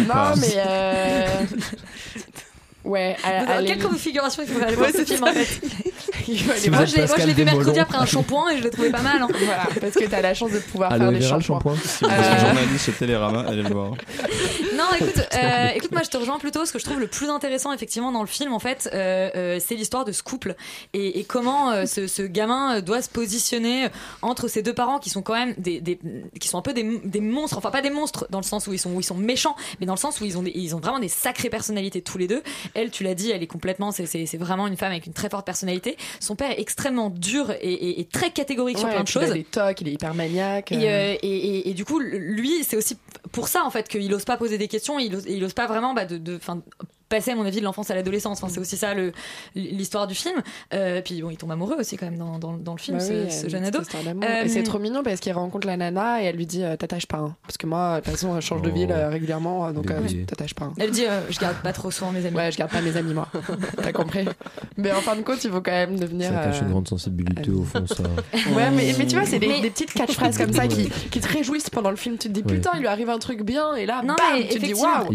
Non, 0.09 0.35
mais. 0.41 0.63
Ouais, 2.89 3.17
à- 3.23 3.61
Dans 3.61 3.67
quelle 3.67 3.83
configuration 3.83 4.43
il 4.47 4.53
faut 4.53 4.63
aller 4.63 4.75
voir 4.75 4.91
ce 4.91 5.05
film 5.05 5.23
en 5.25 5.27
fait 5.33 5.45
Si. 6.25 6.71
Moi 6.71 6.85
je 6.85 6.97
l'ai 7.27 7.33
vu 7.33 7.45
mercredi 7.45 7.79
après 7.81 7.99
un 7.99 8.07
shampoing 8.07 8.51
et 8.51 8.59
je 8.59 8.63
l'ai 8.63 8.71
trouvé 8.71 8.91
pas 8.91 9.01
mal. 9.03 9.23
hein. 9.23 9.29
Voilà, 9.31 9.67
parce 9.81 9.95
que 9.95 10.05
t'as 10.07 10.21
la 10.21 10.35
chance 10.35 10.51
de 10.53 10.59
pouvoir 10.59 10.91
faire 10.91 11.11
des 11.13 11.21
shampoings. 11.23 11.75
shampoing 11.75 11.77
Si 11.85 12.05
vous 12.05 12.11
êtes 12.11 12.19
Euh, 12.19 12.41
journaliste 12.47 12.85
chez 12.87 12.93
Télérama, 12.93 13.45
allez 13.49 13.63
le 13.63 13.69
voir. 13.71 13.93
Non, 14.77 14.85
écoute, 15.01 15.23
euh, 15.35 15.69
écoute, 15.75 15.93
moi 15.93 16.03
je 16.05 16.11
te 16.11 16.17
rejoins 16.17 16.39
plutôt. 16.39 16.65
Ce 16.67 16.73
que 16.73 16.79
je 16.79 16.85
trouve 16.85 17.01
le 17.01 17.07
plus 17.07 17.29
intéressant 17.31 17.73
effectivement 17.73 18.13
dans 18.13 18.21
le 18.21 18.27
film, 18.29 18.53
en 18.53 18.59
fait, 18.59 18.89
euh, 18.93 19.31
euh, 19.37 19.59
c'est 19.65 19.75
l'histoire 19.75 20.05
de 20.05 20.13
ce 20.13 20.23
couple 20.23 20.55
et, 20.93 21.19
et 21.21 21.25
comment 21.25 21.71
euh, 21.71 21.87
ce, 21.87 22.07
ce 22.07 22.23
gamin 22.23 22.81
doit 22.81 23.01
se 23.03 23.09
positionner 23.09 23.89
entre 24.23 24.49
ces 24.49 24.63
deux 24.63 24.75
parents 24.75 24.99
qui 24.99 25.11
sont 25.11 25.23
quand 25.23 25.35
même 25.35 25.55
des, 25.59 25.81
des- 25.81 25.99
qui 26.41 26.49
sont 26.49 26.59
un 26.59 26.63
peu 26.63 26.73
des, 26.75 27.01
des 27.05 27.21
monstres. 27.21 27.59
Enfin, 27.59 27.71
pas 27.71 27.83
des 27.83 27.91
monstres 27.91 28.27
dans 28.31 28.39
le 28.39 28.45
sens 28.45 28.67
où 28.67 28.73
ils 28.73 28.79
sont 28.79 28.91
où 28.91 29.01
ils 29.01 29.05
sont 29.05 29.15
méchants, 29.17 29.57
mais 29.81 29.87
dans 29.87 29.95
le 29.95 29.99
sens 29.99 30.21
où 30.21 30.25
ils 30.25 30.37
ont 30.39 30.43
des- 30.43 30.53
ils 30.55 30.75
ont 30.77 30.81
vraiment 30.81 30.99
des 31.01 31.09
sacrées 31.09 31.51
personnalités 31.51 32.03
tous 32.03 32.19
les 32.19 32.27
deux. 32.27 32.43
Elle, 32.79 32.91
tu 32.91 33.03
l'as 33.05 33.15
dit, 33.15 33.31
elle 33.31 33.43
est 33.43 33.47
complètement, 33.49 33.91
c'est 33.93 34.37
vraiment 34.37 34.67
une 34.67 34.77
femme 34.77 34.93
avec 34.93 35.07
une 35.07 35.13
très 35.13 35.29
forte 35.29 35.45
personnalité. 35.47 35.97
son 36.21 36.37
père 36.37 36.51
est 36.53 36.61
extrêmement 36.61 37.11
dur 37.11 37.51
et, 37.51 37.73
et- 37.73 38.01
et 38.01 38.05
très 38.05 38.31
catégorique 38.31 38.79
sur 38.79 38.89
plein 38.89 39.01
de 39.01 39.05
puis 39.05 39.15
il 39.17 39.23
a 39.23 39.27
choses. 39.27 39.35
des 39.35 39.45
tocs, 39.45 39.81
il 39.81 39.89
est 39.89 39.93
hyper 39.93 40.15
maniaque. 40.15 40.73
Et, 40.73 40.89
euh. 40.89 41.15
euh, 41.15 41.17
et, 41.23 41.75
du 41.75 41.85
coup, 41.85 41.99
lui, 42.01 42.65
c'est 42.65 42.77
aussi 42.77 42.97
pour 43.33 43.49
ça 43.49 43.65
en 43.65 43.71
fait 43.71 43.89
qu'il 43.89 44.13
ose 44.15 44.25
pas 44.25 44.37
poser 44.37 44.59
des 44.59 44.69
questions, 44.69 44.99
il 44.99 45.15
ose, 45.15 45.25
il 45.29 45.43
ose 45.45 45.53
pas 45.55 45.67
vraiment 45.67 45.95
bah, 45.95 46.05
de, 46.05 46.17
de, 46.19 46.39
passer 47.09 47.31
à 47.33 47.35
mon 47.37 47.45
avis 47.45 47.59
de 47.61 47.65
l'enfance 47.65 47.91
à 47.91 47.95
l'adolescence. 47.95 48.43
Enfin, 48.43 48.53
c'est 48.53 48.61
aussi 48.61 48.77
ça 48.77 48.95
le- 48.95 49.13
l'histoire 49.55 50.07
du 50.07 50.15
film. 50.15 50.37
Euh, 50.75 51.01
puis 51.03 51.23
bon, 51.23 51.31
il 51.31 51.37
tombe 51.37 51.51
amoureux 51.51 51.77
aussi 51.79 51.97
quand 51.97 52.07
même 52.07 52.19
dans, 52.19 52.39
dans, 52.39 52.53
dans 52.57 52.73
le 52.73 52.79
film, 52.79 52.99
Bah 52.99 53.05
ce, 53.05 53.13
oui, 53.13 53.31
ce 53.31 53.49
jeune 53.49 53.65
ado. 53.65 53.79
Euh, 53.79 54.45
Et 54.45 54.49
c'est 54.49 54.63
trop 54.63 54.79
mignon 54.79 55.03
parce 55.03 55.21
qu'il 55.21 55.33
rencontre 55.33 55.67
la 55.67 55.77
nana 55.77 56.23
et 56.23 56.27
elle 56.27 56.37
lui 56.37 56.47
dit 56.47 56.63
euh, 56.63 56.77
T'attaches 56.77 57.07
pas. 57.07 57.19
hein. 57.19 57.37
Parce 57.43 57.57
que 57.57 57.67
moi, 57.67 58.01
de 58.01 58.05
toute 58.05 58.13
façon, 58.13 58.35
je 58.35 58.41
change 58.47 58.63
de 58.63 58.71
Oh. 58.71 58.75
ville 58.75 58.93
euh, 58.93 59.09
régulièrement, 59.09 59.73
donc 59.73 59.91
euh, 59.91 60.01
t'attaches 60.27 60.55
pas. 60.55 60.67
hein. 60.67 60.73
Elle 60.79 60.91
dit 60.91 61.07
euh, 61.07 61.21
je 61.31 61.39
garde 61.39 61.57
pas 61.63 61.73
trop 61.73 61.91
souvent 61.91 62.13
mes 62.13 62.25
amis. 62.27 62.37
Ouais, 62.37 62.53
je 62.53 62.59
garde 62.59 62.71
pas 62.71 62.81
mes 62.83 62.97
amis, 62.97 63.15
moi. 63.15 63.29
T'as 63.83 63.93
compris 63.93 64.27
Mais 64.77 64.93
en 64.93 65.01
fin 65.01 65.17
de 65.17 65.23
compte, 65.23 65.43
il 65.45 65.51
faut 65.51 65.61
quand 65.61 65.71
même 65.73 65.99
devenir. 65.99 66.29
Ça 66.31 66.45
cache 66.45 66.59
euh, 66.59 66.65
une 66.67 66.71
grande 66.71 66.89
sensibilité 66.89 67.51
au 67.51 67.63
fond, 67.65 67.87
ça. 67.87 68.03
Ouais, 68.55 68.71
mais, 68.71 68.95
mais 68.99 69.07
tu 69.07 69.17
vois, 69.17 69.25
c'est 69.25 69.39
des, 69.39 69.49
Mais- 69.49 69.61
des 69.61 69.71
petites 69.71 69.93
catchphrases 69.93 70.37
comme 70.39 70.53
ça 70.53 70.67
qui, 70.67 70.83
Ouais. 70.85 70.91
qui 71.11 71.21
te 71.21 71.29
réjouissent 71.29 71.71
pendant 71.71 71.91
le 71.91 71.97
film. 71.97 72.17
Tu 72.19 72.29
te 72.29 72.33
dis, 72.35 72.43
Ouais. 72.47 72.55
putain, 72.57 72.71
il 72.75 72.81
lui 72.81 72.87
arrive 72.89 73.09
un 73.11 73.19
truc 73.19 73.43
bien, 73.43 73.75
et 73.75 73.87
là, 73.87 74.03
Non, 74.03 74.15
bam, 74.15 74.27
mais 74.35 74.49
tu 74.49 74.59
te 74.59 74.65
dis, 74.67 74.75
waouh. 74.75 75.13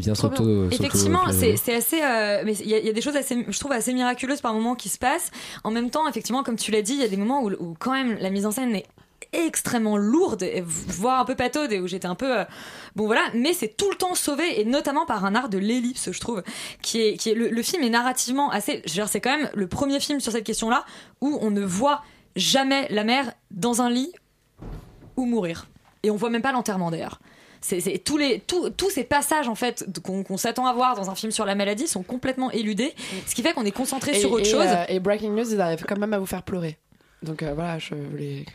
Effectivement, 0.71 1.21
c'est 1.31 1.57
euh, 1.93 2.41
mais 2.45 2.53
il 2.53 2.67
y, 2.67 2.75
a- 2.89 2.93
des 2.93 3.01
choses 3.01 3.15
je 3.15 3.59
trouve 3.59 3.71
assez 3.71 3.93
miraculeuses 3.93 4.41
par 4.41 4.53
moments 4.53 4.75
qui 4.75 4.89
se 4.89 4.97
passent. 4.97 5.31
En 5.63 5.71
même 5.71 5.89
temps, 5.89 6.07
effectivement, 6.07 6.43
comme 6.43 6.55
tu 6.55 6.71
l'as 6.71 6.81
dit, 6.81 6.93
il 6.93 6.99
y 7.01 7.03
a 7.03 7.07
des 7.07 7.17
moments 7.17 7.43
où, 7.43 7.75
quand 7.79 7.91
même 7.91 8.17
la 8.19 8.29
mise 8.29 8.45
en 8.45 8.51
scène 8.51 8.75
est 8.75 8.85
extrêmement 9.33 9.97
lourde, 9.97 10.45
voire 10.63 11.19
un 11.19 11.25
peu 11.25 11.35
pataude, 11.35 11.71
et 11.71 11.79
où 11.79 11.87
j'étais 11.87 12.07
un 12.07 12.15
peu. 12.15 12.39
euh, 12.39 12.45
bon 12.95 13.05
voilà, 13.07 13.23
mais 13.33 13.53
c'est 13.53 13.75
tout 13.75 13.89
le 13.89 13.95
temps 13.95 14.13
sauvé, 14.15 14.61
et 14.61 14.65
notamment 14.65 15.05
par 15.05 15.25
un 15.25 15.33
art 15.33 15.49
de 15.49 15.57
l'ellipse, 15.57 16.11
je 16.11 16.19
trouve. 16.19 16.43
Qui 16.81 17.01
est, 17.01 17.17
qui 17.17 17.31
est, 17.31 17.33
le, 17.33 17.49
le 17.49 17.61
film 17.63 17.83
est 17.83 17.89
narrativement 17.89 18.51
assez. 18.51 18.83
C'est 18.85 19.21
quand 19.21 19.35
même 19.35 19.49
le 19.55 19.67
premier 19.67 19.99
film 19.99 20.19
sur 20.19 20.31
cette 20.31 20.43
question-là 20.45 20.85
où 21.21 21.37
on 21.41 21.49
ne 21.51 21.61
voit 21.63 22.03
jamais 22.35 22.87
la 22.89 23.03
mère 23.03 23.33
dans 23.51 23.81
un 23.81 23.89
lit 23.89 24.11
ou 25.17 25.25
mourir. 25.25 25.67
Et 26.03 26.11
on 26.11 26.15
voit 26.15 26.29
même 26.29 26.41
pas 26.41 26.51
l'enterrement 26.51 26.91
d'ailleurs. 26.91 27.19
C'est, 27.65 27.79
c'est- 27.79 27.97
tous, 28.03 28.17
les, 28.17 28.39
tous, 28.39 28.69
tous 28.71 28.89
ces 28.89 29.03
passages 29.05 29.47
en 29.47 29.55
fait 29.55 29.85
qu'on, 30.03 30.21
qu'on 30.23 30.35
s'attend 30.37 30.65
à 30.67 30.73
voir 30.73 30.95
dans 30.95 31.09
un 31.09 31.15
film 31.15 31.31
sur 31.31 31.45
la 31.45 31.55
maladie 31.55 31.87
sont 31.87 32.03
complètement 32.03 32.51
éludés, 32.51 32.93
ce 33.25 33.33
qui 33.33 33.41
fait 33.41 33.53
qu'on 33.53 33.63
est 33.65 33.71
concentré 33.71 34.11
Et, 34.11 34.19
sur 34.19 34.31
autre 34.33 34.45
et, 34.45 34.49
chose. 34.51 34.67
euh, 34.67 34.83
et 34.89 34.99
Breaking 34.99 35.31
News, 35.31 35.49
ils 35.53 35.61
arrivent 35.61 35.85
quand 35.87 35.97
même 35.97 36.13
à 36.13 36.19
vous 36.19 36.25
faire 36.25 36.43
pleurer. 36.43 36.77
Donc 37.23 37.41
euh, 37.41 37.53
voilà, 37.55 37.79
je 37.79 37.95
voulais. 37.95 38.45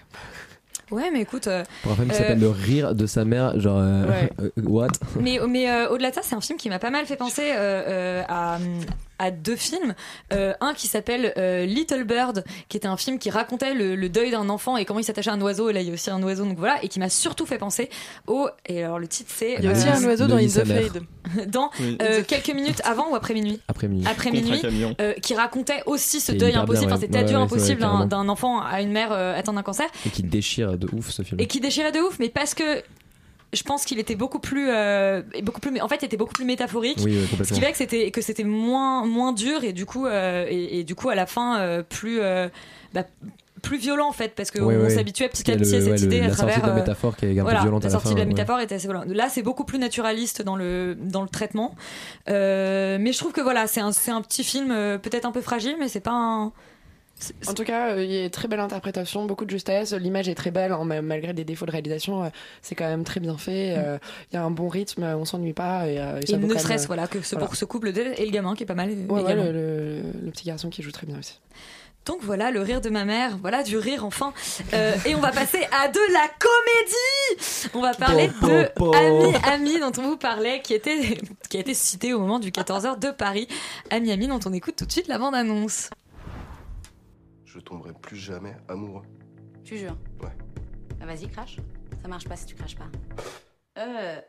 Ouais, 0.90 1.10
mais 1.10 1.20
écoute. 1.22 1.46
euh, 1.48 1.64
Pour 1.82 1.92
un 1.92 1.94
film 1.96 2.08
qui 2.08 2.14
euh, 2.14 2.18
s'appelle 2.18 2.38
Le 2.40 2.48
rire 2.50 2.94
de 2.94 3.06
sa 3.06 3.24
mère, 3.24 3.58
genre. 3.58 3.78
euh, 3.80 4.06
Ouais. 4.06 4.30
what? 4.64 4.88
Mais, 5.20 5.38
mais 5.48 5.70
euh, 5.70 5.88
au-delà 5.88 6.10
de 6.10 6.14
ça, 6.14 6.20
c'est 6.22 6.34
un 6.34 6.40
film 6.40 6.58
qui 6.58 6.68
m'a 6.68 6.78
pas 6.78 6.90
mal 6.90 7.04
fait 7.06 7.16
penser 7.16 7.50
euh, 7.54 7.82
euh, 7.88 8.22
à, 8.28 8.58
à 9.18 9.30
deux 9.30 9.56
films. 9.56 9.94
Euh, 10.32 10.54
un 10.60 10.74
qui 10.74 10.86
s'appelle 10.86 11.32
euh, 11.36 11.64
Little 11.66 12.04
Bird, 12.04 12.44
qui 12.68 12.76
était 12.76 12.86
un 12.88 12.96
film 12.96 13.18
qui 13.18 13.30
racontait 13.30 13.74
le, 13.74 13.96
le 13.96 14.08
deuil 14.08 14.30
d'un 14.30 14.48
enfant 14.48 14.76
et 14.76 14.84
comment 14.84 15.00
il 15.00 15.04
s'attachait 15.04 15.30
à 15.30 15.34
un 15.34 15.40
oiseau. 15.40 15.70
Et 15.70 15.72
là, 15.72 15.80
il 15.80 15.88
y 15.88 15.90
a 15.90 15.94
aussi 15.94 16.10
un 16.10 16.22
oiseau, 16.22 16.44
donc 16.44 16.58
voilà, 16.58 16.82
et 16.82 16.88
qui 16.88 16.98
m'a 16.98 17.08
surtout 17.08 17.46
fait 17.46 17.58
penser 17.58 17.90
au. 18.26 18.48
Et 18.66 18.82
alors, 18.84 18.98
le 18.98 19.08
titre, 19.08 19.30
c'est. 19.34 19.54
Il 19.58 19.64
y 19.64 19.68
a 19.68 19.72
aussi 19.72 19.88
un 19.88 20.02
oiseau 20.04 20.26
dans 20.26 20.36
In 20.36 20.46
the 20.46 20.64
Fade. 20.64 21.02
dans 21.48 21.70
Oui. 21.80 21.98
euh, 22.00 22.22
quelques 22.26 22.54
minutes 22.54 22.80
avant 22.84 23.10
ou 23.10 23.14
après 23.14 23.34
minuit 23.34 23.60
Après 23.68 23.86
minuit. 23.86 24.06
après 24.06 24.30
minuit, 24.30 24.62
euh, 25.00 25.12
qui 25.14 25.34
racontait 25.34 25.82
aussi 25.84 26.20
ce 26.20 26.32
deuil 26.32 26.54
impossible, 26.54 26.86
bien, 26.86 26.94
enfin 26.94 27.00
ouais. 27.02 27.06
cet 27.12 27.16
adieu 27.16 27.28
Ouais, 27.36 27.42
ouais, 27.42 27.42
impossible 27.42 27.80
d'un 28.08 28.28
enfant 28.30 28.62
à 28.62 28.80
une 28.80 28.92
mère 28.92 29.12
euh, 29.12 29.36
atteinte 29.38 29.56
d'un 29.56 29.62
cancer, 29.62 29.86
Et 30.06 30.08
qui 30.10 30.22
déchire 30.22 30.78
de 30.78 30.88
ouf 30.94 31.10
ce 31.10 31.20
film. 31.22 31.38
et 31.38 31.46
qui 31.46 31.60
déchirait 31.60 31.92
de 31.92 31.98
ouf, 32.00 32.18
mais 32.18 32.30
parce 32.30 32.54
que 32.54 32.82
je 33.52 33.62
pense 33.62 33.84
qu'il 33.86 33.98
était 33.98 34.14
beaucoup 34.14 34.40
plus, 34.40 34.68
euh, 34.68 35.22
beaucoup 35.42 35.60
plus, 35.60 35.80
en 35.80 35.88
fait, 35.88 35.96
il 36.02 36.04
était 36.04 36.16
beaucoup 36.18 36.34
plus 36.34 36.44
métaphorique. 36.44 36.98
Oui, 37.04 37.16
ouais, 37.18 37.44
ce 37.44 37.52
qui 37.54 37.60
fait 37.60 37.72
que 37.72 37.78
c'était 37.78 38.10
que 38.10 38.20
c'était 38.20 38.44
moins 38.44 39.06
moins 39.06 39.32
dur 39.32 39.64
et 39.64 39.72
du 39.72 39.86
coup 39.86 40.06
euh, 40.06 40.46
et, 40.48 40.80
et 40.80 40.84
du 40.84 40.94
coup 40.94 41.08
à 41.08 41.14
la 41.14 41.26
fin 41.26 41.58
euh, 41.60 41.82
plus 41.82 42.20
euh, 42.20 42.48
bah, 42.92 43.04
plus 43.62 43.78
violent 43.78 44.08
en 44.08 44.12
fait 44.12 44.34
parce 44.36 44.50
qu'on 44.52 44.64
Ouais, 44.64 44.76
ouais. 44.76 44.90
s'habituait 44.90 45.28
petit 45.28 45.50
à 45.50 45.56
petit 45.56 45.74
à 45.74 45.80
cette 45.80 45.88
le- 45.98 46.04
idée 46.04 46.20
la 46.20 46.26
à 46.26 46.28
sortie 46.28 46.36
travers 46.42 46.60
de 46.62 46.66
la 46.66 46.72
euh, 46.72 46.76
métaphore 46.76 47.16
qui 47.16 47.24
est 47.26 47.30
un 47.30 47.34
peu 47.36 47.40
voilà, 47.40 47.60
violente 47.62 47.84
à 47.84 47.88
la 47.88 47.92
la 47.94 47.98
sortie 47.98 48.08
fin, 48.08 48.14
de 48.14 48.18
la 48.20 48.24
ouais. 48.24 48.28
métaphore 48.28 48.60
était 48.60 48.74
assez 48.76 48.86
violente 48.86 49.06
là 49.08 49.28
c'est 49.28 49.42
beaucoup 49.42 49.64
plus 49.64 49.78
naturaliste 49.80 50.42
dans 50.42 50.54
le 50.54 50.94
dans 51.00 51.22
le 51.22 51.28
traitement 51.28 51.74
Euh, 52.28 52.98
mais 53.00 53.12
je 53.12 53.18
trouve 53.18 53.32
que 53.32 53.40
voilà 53.40 53.66
c'est 53.66 53.80
un 53.80 53.92
c'est 53.92 54.10
un 54.10 54.20
petit 54.22 54.44
film 54.44 54.68
peut-être 55.02 55.24
un 55.24 55.32
peu 55.32 55.40
fragile 55.40 55.76
mais 55.80 55.88
c'est 55.88 56.00
pas 56.00 56.12
un 56.12 56.52
En 57.48 57.54
tout 57.54 57.64
cas, 57.64 57.90
euh, 57.94 58.04
il 58.04 58.10
y 58.12 58.18
a 58.18 58.24
une 58.24 58.30
très 58.30 58.46
belle 58.48 58.60
interprétation, 58.60 59.24
beaucoup 59.26 59.44
de 59.44 59.50
justesse. 59.50 59.92
L'image 59.92 60.28
est 60.28 60.34
très 60.34 60.50
belle, 60.50 60.72
hein, 60.72 60.84
ma- 60.84 61.02
malgré 61.02 61.32
des 61.32 61.44
défauts 61.44 61.66
de 61.66 61.72
réalisation. 61.72 62.24
euh, 62.24 62.28
c'est 62.62 62.74
quand 62.74 62.88
même 62.88 63.04
très 63.04 63.20
bien 63.20 63.36
fait. 63.36 63.74
euh, 63.76 63.98
Il 64.30 64.34
y 64.34 64.38
a 64.38 64.44
un 64.44 64.50
bon 64.50 64.68
rythme, 64.68 65.02
on 65.02 65.24
s'ennuie 65.24 65.52
pas. 65.52 65.86
Et, 65.88 65.94
et 65.94 66.26
ça 66.26 66.34
et 66.34 66.38
ne 66.38 66.56
serait-ce 66.58 66.86
voilà 66.86 67.06
que 67.06 67.20
ce 67.22 67.34
voilà. 67.34 67.46
pour 67.46 67.56
ce 67.56 67.64
couple 67.64 67.88
et 67.88 68.24
le 68.24 68.30
gamin 68.30 68.54
qui 68.54 68.62
est 68.62 68.66
pas 68.66 68.74
mal 68.74 68.90
Ouais, 69.08 69.22
ouais, 69.22 69.34
le, 69.34 69.52
le- 69.52 70.02
le 70.24 70.30
petit 70.30 70.44
garçon 70.46 70.68
qui 70.70 70.82
joue 70.82 70.92
très 70.92 71.06
bien 71.06 71.18
aussi. 71.18 71.40
Donc 72.06 72.20
voilà 72.22 72.50
le 72.50 72.62
rire 72.62 72.80
de 72.80 72.88
ma 72.88 73.04
mère, 73.04 73.36
voilà 73.42 73.62
du 73.62 73.76
rire 73.76 74.02
enfin. 74.06 74.32
Euh, 74.72 74.94
et 75.04 75.14
on 75.14 75.20
va 75.20 75.30
passer 75.30 75.58
à 75.78 75.88
de 75.88 76.00
la 76.12 76.26
comédie. 76.38 77.70
On 77.74 77.80
va 77.82 77.92
parler 77.92 78.28
de. 78.28 78.94
Ami 78.94 79.34
Ami 79.44 79.80
dont 79.80 79.92
on 79.98 80.02
vous 80.08 80.16
parlait, 80.16 80.62
qui 80.62 80.72
était 80.72 81.18
qui 81.50 81.56
a 81.58 81.60
été 81.60 81.74
cité 81.74 82.14
au 82.14 82.20
moment 82.20 82.38
du 82.38 82.50
14h 82.50 82.98
de 82.98 83.10
Paris. 83.10 83.46
Ami 83.90 84.10
Ami 84.12 84.26
dont 84.28 84.40
on 84.46 84.52
écoute 84.54 84.76
tout 84.76 84.86
de 84.86 84.92
suite 84.92 85.08
la 85.08 85.18
bande 85.18 85.34
annonce. 85.34 85.90
Je 87.58 87.64
tomberai 87.64 87.92
plus 87.92 88.16
jamais 88.16 88.56
amoureux. 88.68 89.02
Tu 89.64 89.78
jures 89.78 89.96
Ouais. 90.22 90.30
Bah 91.00 91.06
vas-y, 91.06 91.28
crache. 91.28 91.56
Ça 92.00 92.06
marche 92.06 92.28
pas 92.28 92.36
si 92.36 92.46
tu 92.46 92.54
craches 92.54 92.76
pas. 92.76 92.86
Euh. 93.78 94.20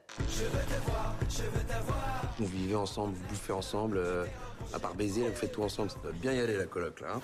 Vous 2.40 2.48
vivez 2.48 2.74
ensemble, 2.74 3.14
vous 3.14 3.28
bouffez 3.28 3.54
ensemble, 3.54 3.98
euh, 3.98 4.26
à 4.74 4.80
part 4.80 4.96
baiser, 4.96 5.26
là, 5.26 5.30
vous 5.30 5.36
faites 5.36 5.52
tout 5.52 5.62
ensemble. 5.62 5.92
Ça 5.92 6.00
doit 6.02 6.12
bien 6.12 6.34
y 6.34 6.40
aller 6.40 6.58
la 6.58 6.66
coloc 6.66 7.02
là. 7.02 7.18
hein. 7.18 7.22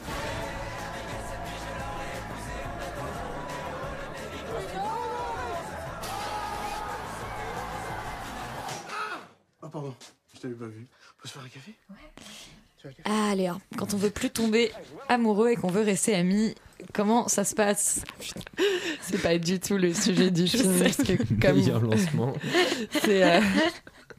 Ah 9.62 9.70
pardon, 9.70 9.96
je 10.34 10.40
t'avais 10.40 10.54
pas 10.56 10.68
vu. 10.68 10.88
On 11.18 11.22
peut 11.22 11.28
se 11.28 11.34
faire 11.34 11.44
un 11.44 11.50
café? 11.50 11.74
Ah 13.06 13.34
Léa, 13.36 13.58
quand 13.78 13.94
on 13.94 13.98
veut 13.98 14.10
plus 14.10 14.30
tomber 14.30 14.72
amoureux 15.10 15.50
et 15.50 15.56
qu'on 15.56 15.70
veut 15.70 15.82
rester 15.82 16.16
amis, 16.16 16.56
comment 16.94 17.28
ça 17.28 17.44
se 17.44 17.56
passe? 17.56 18.04
C'est 19.02 19.22
pas 19.22 19.38
du 19.38 19.60
tout 19.60 19.78
le 19.78 19.94
sujet 19.94 20.32
du 20.32 20.48
film. 20.48 20.74
sais. 20.78 20.84
parce 20.84 20.98
que 20.98 21.14
comme 21.42 21.58
Meilleur 21.58 21.82
lancement. 21.82 22.34
c'est, 23.04 23.24
euh, 23.24 23.42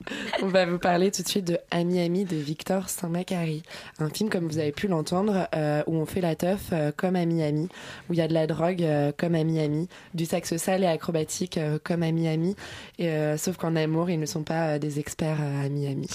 on 0.42 0.46
va 0.46 0.66
vous 0.66 0.78
parler 0.78 1.10
tout 1.10 1.22
de 1.22 1.28
suite 1.28 1.46
de 1.46 1.58
Ami 1.70 2.00
Ami 2.00 2.24
de 2.24 2.36
Victor 2.36 2.88
Saint-Macary. 2.88 3.62
Un 3.98 4.08
film, 4.08 4.28
comme 4.30 4.46
vous 4.46 4.58
avez 4.58 4.72
pu 4.72 4.86
l'entendre, 4.88 5.48
euh, 5.54 5.82
où 5.86 5.94
on 5.96 6.06
fait 6.06 6.20
la 6.20 6.34
teuf 6.34 6.70
euh, 6.72 6.92
comme 6.96 7.16
Ami 7.16 7.42
Ami, 7.42 7.68
où 8.08 8.12
il 8.14 8.18
y 8.18 8.22
a 8.22 8.28
de 8.28 8.34
la 8.34 8.46
drogue 8.46 8.82
euh, 8.82 9.12
comme 9.16 9.34
Ami 9.34 9.60
Ami, 9.60 9.88
du 10.14 10.24
sexe 10.24 10.56
sale 10.56 10.84
et 10.84 10.86
acrobatique 10.86 11.58
euh, 11.58 11.78
comme 11.82 12.02
Ami 12.02 12.28
Ami. 12.28 12.56
Et, 12.98 13.08
euh, 13.08 13.36
sauf 13.36 13.56
qu'en 13.56 13.76
amour, 13.76 14.10
ils 14.10 14.20
ne 14.20 14.26
sont 14.26 14.42
pas 14.42 14.74
euh, 14.74 14.78
des 14.78 14.98
experts 14.98 15.38
euh, 15.40 15.66
Ami 15.66 15.86
Ami. 15.86 16.08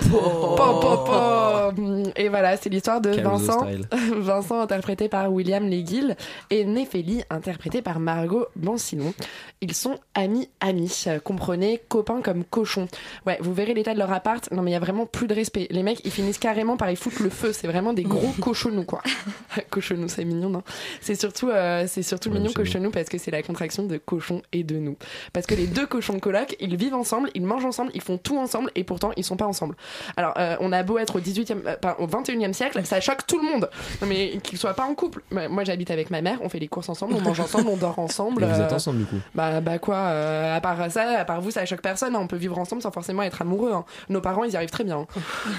Po, 0.00 0.56
po, 0.56 1.04
po. 1.04 2.12
Et 2.16 2.28
voilà, 2.28 2.56
c'est 2.56 2.68
l'histoire 2.70 3.00
de 3.00 3.14
Caruso 3.14 3.46
Vincent. 3.52 3.66
style. 3.66 3.88
Vincent 4.20 4.60
interprété 4.60 5.08
par 5.08 5.32
William 5.32 5.68
Leguil 5.68 6.16
et 6.50 6.64
Néphélie 6.64 7.22
interprétée 7.30 7.82
par 7.82 7.98
Margot 8.00 8.46
Bancinon. 8.56 9.12
Ils 9.60 9.74
sont 9.74 9.98
amis 10.14 10.48
amis, 10.60 11.04
euh, 11.06 11.18
comprenez 11.20 11.80
copains 11.88 12.20
comme 12.22 12.44
cochons. 12.44 12.88
Ouais, 13.26 13.38
vous 13.40 13.52
verrez 13.54 13.74
l'état 13.74 13.92
de 13.94 13.98
leur 13.98 14.12
appart. 14.12 14.50
Non 14.52 14.62
mais 14.62 14.70
il 14.70 14.74
y 14.74 14.76
a 14.76 14.80
vraiment 14.80 15.06
plus 15.06 15.26
de 15.26 15.34
respect. 15.34 15.66
Les 15.70 15.82
mecs, 15.82 16.00
ils 16.04 16.10
finissent 16.10 16.38
carrément 16.38 16.76
par 16.76 16.90
y 16.90 16.96
foutre 16.96 17.22
le 17.22 17.30
feu. 17.30 17.52
C'est 17.52 17.66
vraiment 17.66 17.92
des 17.92 18.02
gros 18.04 18.32
cochonnous 18.40 18.84
quoi. 18.84 19.02
cochonnous, 19.70 20.08
c'est 20.08 20.24
mignon, 20.24 20.48
non 20.48 20.62
C'est 21.00 21.14
surtout, 21.14 21.48
euh, 21.50 21.84
c'est 21.86 22.02
surtout 22.02 22.28
Ouais, 22.30 22.36
mignon 22.36 22.48
chez 22.50 22.54
nous. 22.58 22.64
cochonnous 22.64 22.90
parce 22.90 23.08
que 23.08 23.18
c'est 23.18 23.30
la 23.30 23.42
contraction 23.42 23.84
de 23.84 23.96
cochon 23.98 24.42
et 24.52 24.62
de 24.64 24.76
nous. 24.76 24.96
Parce 25.32 25.46
que 25.46 25.54
les 25.54 25.66
deux 25.66 25.86
cochons 25.86 26.14
de 26.14 26.18
coloc, 26.20 26.56
ils 26.60 26.76
vivent 26.76 26.94
ensemble, 26.94 27.30
ils 27.34 27.42
mangent 27.44 27.64
ensemble, 27.64 27.90
ils 27.94 28.00
font 28.02 28.18
tout 28.18 28.38
ensemble 28.38 28.70
et 28.74 28.84
pourtant 28.84 29.10
ils 29.16 29.24
sont 29.24 29.36
pas 29.36 29.46
ensemble. 29.46 29.74
Alors, 30.16 30.34
euh, 30.38 30.56
on 30.60 30.72
a 30.72 30.82
beau 30.82 30.98
être 30.98 31.16
au 31.16 31.20
18e, 31.20 31.56
euh, 31.66 31.76
pardon, 31.76 32.04
au 32.04 32.06
21e 32.06 32.52
siècle, 32.52 32.80
ça 32.84 33.00
choque 33.00 33.26
tout 33.26 33.38
le 33.38 33.44
monde. 33.48 33.68
Non, 34.02 34.06
mais 34.08 34.38
qu'ils 34.42 34.58
soient 34.58 34.74
pas 34.74 34.84
en 34.84 34.94
couple. 34.94 35.22
Ouais, 35.32 35.48
Moi, 35.48 35.64
j'habite 35.64 35.90
avec 35.90 36.10
ma 36.10 36.22
mère, 36.22 36.38
on 36.42 36.48
fait 36.48 36.58
les 36.58 36.68
courses 36.68 36.88
ensemble, 36.88 37.14
on 37.14 37.20
mange 37.20 37.40
ensemble, 37.40 37.68
on 37.68 37.76
dort 37.76 37.98
ensemble. 37.98 38.44
Vous 38.44 38.60
êtes 38.60 38.72
euh, 38.72 38.76
ensemble 38.76 38.98
du 38.98 39.04
coup 39.06 39.16
Bah, 39.34 39.60
bah 39.60 39.78
quoi, 39.78 39.96
euh, 39.96 40.56
à 40.56 40.60
part 40.60 40.90
ça, 40.90 41.18
à 41.20 41.24
part 41.24 41.40
vous, 41.40 41.50
ça 41.50 41.64
choque 41.66 41.80
personne. 41.82 42.14
hein. 42.14 42.20
On 42.22 42.26
peut 42.26 42.36
vivre 42.36 42.58
ensemble 42.58 42.82
sans 42.82 42.90
forcément 42.90 43.15
être 43.22 43.42
amoureux. 43.42 43.72
hein. 43.72 43.84
Nos 44.08 44.20
parents, 44.20 44.44
ils 44.44 44.52
y 44.52 44.56
arrivent 44.56 44.70
très 44.70 44.84
bien. 44.84 44.98
hein. 44.98 45.06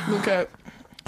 Donc. 0.10 0.28
euh, 0.28 0.46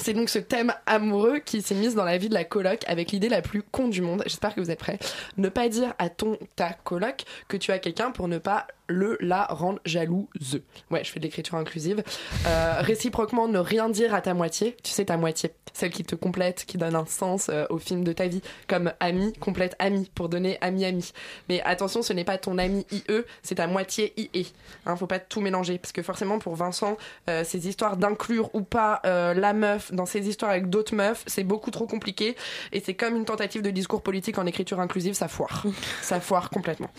c'est 0.02 0.14
donc 0.14 0.30
ce 0.30 0.40
thème 0.40 0.74
amoureux 0.86 1.40
qui 1.40 1.62
s'est 1.62 1.76
mis 1.76 1.94
dans 1.94 2.06
la 2.06 2.18
vie 2.18 2.30
de 2.30 2.34
la 2.34 2.46
coloc 2.46 2.86
avec 2.88 3.12
l'idée 3.12 3.28
la 3.28 3.42
plus 3.42 3.62
con 3.62 3.90
du 3.90 4.02
monde. 4.02 4.24
J'espère 4.26 4.56
que 4.56 4.62
vous 4.62 4.72
êtes 4.72 4.80
prêts. 4.80 4.98
Ne 5.36 5.50
pas 5.50 5.68
dire 5.68 5.94
à 6.00 6.08
ton 6.08 6.38
ta 6.56 6.70
coloc 6.72 7.26
que 7.50 7.58
tu 7.58 7.74
as 7.74 7.80
quelqu'un 7.80 8.12
pour 8.12 8.30
ne 8.30 8.38
pas 8.38 8.66
le 8.90 9.18
la 9.22 9.46
rendre 9.46 9.80
jalouse. 9.86 10.62
Ouais, 10.92 11.04
je 11.04 11.12
fais 11.12 11.20
de 11.20 11.26
l'écriture 11.26 11.56
inclusive. 11.56 12.04
Euh, 12.48 12.76
réciproquement, 12.80 13.48
ne 13.48 13.60
rien 13.60 13.90
dire 13.90 14.14
à 14.14 14.22
ta 14.22 14.34
moitié. 14.34 14.76
Tu 14.84 14.92
sais, 14.92 15.06
ta 15.06 15.18
moitié, 15.18 15.52
celle 15.74 15.92
qui 15.92 16.04
te 16.04 16.16
complète, 16.16 16.66
qui 16.66 16.78
donne 16.78 16.96
un 16.96 17.06
sens 17.06 17.50
euh, 17.50 17.66
au 17.70 17.78
film 17.78 18.04
de 18.04 18.12
ta 18.12 18.28
vie. 18.28 18.42
Comme 18.68 18.92
ami, 19.00 19.34
complète 19.34 19.76
ami, 19.80 20.10
pour 20.14 20.30
donner 20.30 20.58
ami-ami. 20.62 21.14
Mais 21.48 21.62
attention, 21.62 22.02
ce 22.02 22.14
n'est 22.14 22.24
pas 22.24 22.38
ton 22.38 22.58
ami 22.58 22.86
IE, 22.92 23.24
c'est 23.44 23.56
ta 23.56 23.68
moitié 23.68 24.14
IE. 24.18 24.52
Hein, 24.86 24.96
faut 24.96 25.08
pas 25.08 25.20
tout 25.20 25.42
mélanger. 25.42 25.78
Parce 25.78 25.92
que 25.92 26.02
forcément, 26.02 26.40
pour 26.40 26.56
Vincent, 26.56 26.98
euh, 27.30 27.44
ces 27.44 27.68
histoires 27.68 27.98
d'inclure 27.98 28.54
ou 28.54 28.62
pas 28.62 29.02
euh, 29.06 29.34
la 29.34 29.54
meuf 29.54 29.94
dans 29.94 30.06
ces 30.06 30.28
histoires 30.28 30.52
avec 30.52 30.70
d'autres 30.70 30.96
meufs, 30.96 31.24
c'est 31.28 31.44
beaucoup 31.44 31.72
trop 31.72 31.88
compliqué. 31.88 32.36
Et 32.72 32.80
c'est 32.80 32.94
comme 32.94 33.16
une 33.16 33.26
tentative 33.26 33.62
de 33.62 33.70
discours 33.70 34.02
politique 34.02 34.38
en 34.38 34.46
écriture 34.46 34.80
inclusive, 34.80 35.14
ça 35.14 35.28
foire. 35.28 35.66
ça 36.02 36.20
foire 36.20 36.50
complètement. 36.50 36.90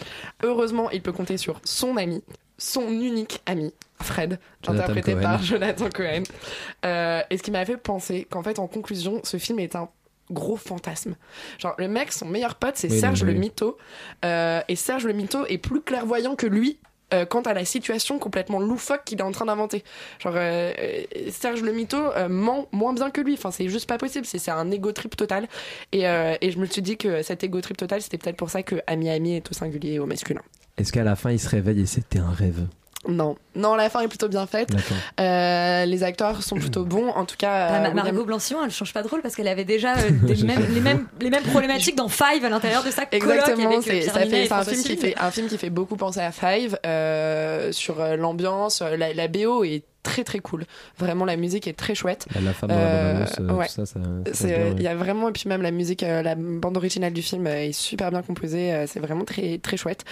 Heureusement, 0.43 0.91
il 0.91 1.03
peut 1.03 1.12
compter 1.12 1.36
sur 1.36 1.61
son 1.81 1.97
ami, 1.97 2.22
son 2.59 2.89
unique 2.89 3.41
ami, 3.47 3.72
Fred, 4.03 4.39
Jonathan 4.62 4.83
interprété 4.85 5.12
Cohen. 5.12 5.22
par 5.22 5.43
Jonathan 5.51 5.89
Cohen. 5.95 6.22
Euh, 6.85 7.22
et 7.31 7.39
ce 7.39 7.43
qui 7.43 7.51
m'a 7.51 7.64
fait 7.64 7.76
penser 7.76 8.26
qu'en 8.31 8.43
fait, 8.43 8.59
en 8.59 8.66
conclusion, 8.66 9.20
ce 9.24 9.37
film 9.39 9.59
est 9.61 9.76
un 9.76 9.89
gros 10.31 10.57
fantasme. 10.57 11.16
Genre, 11.59 11.74
le 11.78 11.89
mec, 11.89 12.12
son 12.12 12.26
meilleur 12.26 12.55
pote, 12.55 12.76
c'est 12.76 12.89
Oui, 12.91 13.01
Serge 13.01 13.24
le. 13.24 13.33
Mytho. 13.33 13.76
Euh, 14.24 14.61
et 14.68 14.76
Serge 14.76 15.05
le 15.07 15.12
Mytho 15.12 15.45
est 15.47 15.59
plus 15.59 15.81
clairvoyant 15.81 16.37
que 16.37 16.47
lui. 16.47 16.78
euh, 17.12 17.24
quant 17.26 17.41
à 17.43 17.53
la 17.55 17.64
situation 17.64 18.20
complètement 18.20 18.61
loufoque 18.61 19.03
qu'il 19.05 19.18
est 19.18 19.22
en 19.24 19.33
train 19.33 19.47
d'inventer. 19.47 19.83
Genre, 20.20 20.35
euh, 20.37 20.72
Serge 21.33 21.61
le 21.62 21.72
Mytho 21.72 21.97
euh, 21.99 22.28
ment 22.28 22.68
moins 22.70 22.93
bien 22.93 23.11
que 23.11 23.20
lui. 23.20 23.35
Enfin, 23.35 23.51
c'est 23.51 23.68
juste 23.68 23.89
pas 23.89 23.99
possible. 23.99 24.24
C'est 24.26 24.49
un 24.53 24.70
ego 24.70 24.93
trip 24.93 25.16
total. 25.16 25.49
Et, 25.91 26.03
et 26.05 26.51
je 26.53 26.59
me 26.61 26.66
suis 26.66 26.83
dit 26.83 26.97
que 26.97 27.22
cet 27.22 27.43
ego 27.43 27.61
trip 27.61 27.76
total, 27.76 28.01
c'était 28.01 28.16
peut-être 28.18 28.37
pour 28.37 28.51
ça 28.51 28.62
que 28.62 28.76
Ami 28.87 29.11
Ami 29.11 29.35
est 29.35 29.51
au 29.51 29.55
singulier 29.55 29.95
et 29.95 29.99
au 29.99 30.07
masculin. 30.07 30.43
Est-ce 30.81 30.93
qu'à 30.93 31.05
la 31.05 31.16
fin, 31.16 31.31
il 31.31 31.39
se 31.41 31.49
réveille 31.49 31.81
et 31.83 31.87
c'était 31.87 32.18
un 32.18 32.31
rêve? 32.33 32.66
Non. 33.09 33.37
Non, 33.57 33.76
la 33.76 33.89
fin 33.89 34.01
est 34.01 34.09
plutôt 34.09 34.28
bien 34.28 34.47
faite. 34.47 34.68
Euh, 35.20 35.87
les 35.87 36.03
acteurs 36.03 36.43
sont 36.43 36.57
plutôt 36.57 36.85
bons. 36.85 37.09
En 37.09 37.24
tout 37.24 37.37
cas, 37.39 37.68
Bah, 37.68 37.74
euh, 37.76 37.81
Ma- 37.81 37.89
William- 37.89 38.05
Margot 38.05 38.24
Blancillon, 38.26 38.59
elle 38.62 38.70
change 38.70 38.93
pas 38.93 39.03
de 39.03 39.09
rôle 39.09 39.22
parce 39.22 39.35
qu'elle 39.35 39.49
avait 39.49 39.64
déjà 39.64 39.95
euh, 39.97 40.11
des 40.22 40.43
mêmes- 40.45 40.66
les, 40.74 40.81
mêmes, 40.81 41.07
les 41.20 41.31
mêmes 41.31 41.43
problématiques 41.45 41.97
dans 41.97 42.09
Five 42.09 42.45
à 42.45 42.51
l'intérieur 42.51 42.85
de 42.85 42.91
sa 42.91 43.07
coloc 43.07 43.22
Exactement, 43.31 43.70
euh, 43.76 43.81
c'est 43.81 44.53
un 44.53 44.64
film 44.64 44.83
qui 44.83 44.97
fait 44.99 45.14
un 45.18 45.31
film 45.31 45.47
qui 45.49 45.57
fait 45.57 45.70
beaucoup 45.70 45.97
penser 45.97 46.20
à 46.20 46.31
Five 46.31 46.78
euh, 46.85 47.72
sur 47.72 48.01
euh, 48.01 48.16
l'ambiance, 48.16 48.83
la, 48.83 49.14
la 49.14 49.28
BO 49.28 49.64
est 49.64 49.83
très 50.03 50.25
très 50.25 50.39
cool. 50.39 50.65
Vraiment 50.99 51.25
la 51.25 51.37
musique 51.37 51.67
est 51.69 51.73
très 51.75 51.95
chouette. 51.95 52.27
La- 52.35 52.41
la 52.41 52.53
femme 52.53 52.69
dans 52.71 52.75
la 52.77 52.81
Euh, 52.83 53.25
euh, 53.41 53.53
ouais. 53.55 53.69
ça, 53.69 53.87
ça- 53.87 54.01
ça 54.33 54.47
euh, 54.49 54.71
ouais. 54.71 54.75
il 54.77 54.83
y 54.83 54.89
a 54.89 54.95
vraiment 54.95 55.29
et 55.29 55.33
puis 55.33 55.45
même 55.47 55.63
la 55.63 55.71
musique, 55.71 56.03
euh, 56.03 56.23
la 56.23 56.35
bande 56.35 56.77
originale 56.77 57.13
du 57.13 57.23
film 57.23 57.47
euh, 57.47 57.65
est 57.67 57.73
super 57.73 58.11
bien 58.11 58.23
composée. 58.23 58.73
euh, 58.73 58.87
c'est 58.87 59.01
vraiment 59.01 59.25
très 59.25 59.59
très 59.59 59.77
chouette. 59.77 60.05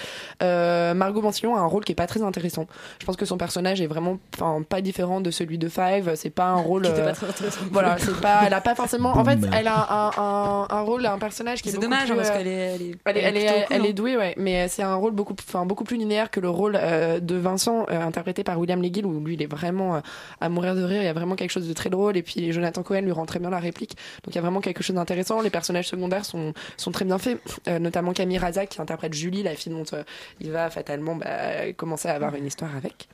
Euh, 0.42 0.94
Margot 0.94 1.22
Mancillon 1.22 1.56
a 1.56 1.60
un 1.60 1.66
rôle 1.66 1.84
qui 1.84 1.92
est 1.92 1.94
pas 1.94 2.06
très 2.06 2.22
intéressant. 2.22 2.66
Je 3.00 3.06
pense 3.06 3.16
que 3.16 3.24
son 3.24 3.38
personnage 3.38 3.80
est 3.80 3.86
vraiment, 3.86 4.18
enfin 4.34 4.62
pas 4.62 4.80
différent 4.80 5.20
de 5.20 5.30
celui 5.30 5.58
de 5.58 5.68
Five. 5.68 6.12
C'est 6.16 6.30
pas 6.30 6.46
un 6.46 6.56
rôle. 6.56 6.82
Qui 6.82 6.90
était 6.90 7.02
pas 7.04 7.12
très 7.12 7.28
intéressant. 7.28 7.60
voilà, 7.72 7.96
c'est 7.98 8.20
pas, 8.20 8.40
elle 8.46 8.54
a 8.54 8.60
pas 8.60 8.74
forcément. 8.74 9.10
En 9.16 9.24
fait, 9.24 9.38
elle 9.52 9.68
a 9.68 9.86
un, 9.90 10.10
un, 10.16 10.66
un 10.70 10.80
rôle, 10.82 11.06
un 11.06 11.18
personnage 11.18 11.62
qui 11.62 11.68
est 11.68 11.72
C'est 11.72 11.78
beaucoup 11.78 11.90
dommage 11.90 12.10
hein, 12.10 12.14
plus, 12.14 12.16
parce 12.16 12.30
qu'elle 12.30 12.46
est, 12.46 12.50
elle 12.50 12.82
est, 12.82 12.94
elle 13.04 13.16
est, 13.16 13.20
elle 13.22 13.36
est, 13.36 13.40
plutôt 13.40 13.54
cool, 13.66 13.76
elle 13.76 13.84
est 13.86 13.88
hein. 13.88 13.92
douée, 13.94 14.16
ouais. 14.16 14.34
Mais 14.36 14.68
c'est 14.68 14.82
un 14.82 14.94
rôle 14.94 15.12
beaucoup, 15.12 15.34
enfin, 15.48 15.64
beaucoup 15.66 15.84
plus 15.84 15.96
linéaire 15.96 16.30
que 16.30 16.40
le 16.40 16.50
rôle 16.50 16.76
euh, 16.80 17.20
de 17.20 17.36
Vincent, 17.36 17.86
euh, 17.90 18.00
interprété 18.00 18.44
par 18.44 18.58
William 18.58 18.80
Legill, 18.82 19.06
où 19.06 19.18
lui, 19.24 19.34
il 19.34 19.42
est 19.42 19.46
vraiment 19.50 19.77
euh, 19.96 20.00
à 20.40 20.48
mourir 20.48 20.74
de 20.74 20.82
rire. 20.82 21.02
Il 21.02 21.04
y 21.04 21.08
a 21.08 21.12
vraiment 21.12 21.36
quelque 21.36 21.50
chose 21.50 21.66
de 21.68 21.72
très 21.72 21.90
drôle. 21.90 22.16
Et 22.16 22.22
puis 22.22 22.52
Jonathan 22.52 22.82
Cohen 22.82 23.00
lui 23.02 23.12
rend 23.12 23.26
très 23.26 23.38
bien 23.38 23.50
la 23.50 23.58
réplique. 23.60 23.96
Donc 24.24 24.34
il 24.34 24.36
y 24.36 24.38
a 24.38 24.42
vraiment 24.42 24.60
quelque 24.60 24.82
chose 24.82 24.96
d'intéressant. 24.96 25.40
Les 25.40 25.50
personnages 25.50 25.88
secondaires 25.88 26.24
sont, 26.24 26.52
sont 26.76 26.90
très 26.92 27.04
bien 27.04 27.18
faits. 27.18 27.38
Euh, 27.68 27.78
notamment 27.78 28.12
Camille 28.12 28.38
Razak, 28.38 28.68
qui 28.70 28.80
interprète 28.80 29.14
Julie, 29.14 29.42
la 29.42 29.54
fille 29.54 29.72
dont 29.72 29.84
euh, 29.92 30.02
il 30.40 30.50
va 30.50 30.70
fatalement 30.70 31.14
bah, 31.16 31.72
commencer 31.76 32.08
à 32.08 32.14
avoir 32.14 32.34
une 32.34 32.46
histoire 32.46 32.74
avec. 32.76 33.08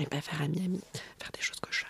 Et 0.00 0.06
pas 0.06 0.20
faire 0.22 0.40
ami-ami, 0.42 0.80
faire 1.18 1.30
des 1.34 1.40
choses 1.42 1.60
cochonnes. 1.60 1.88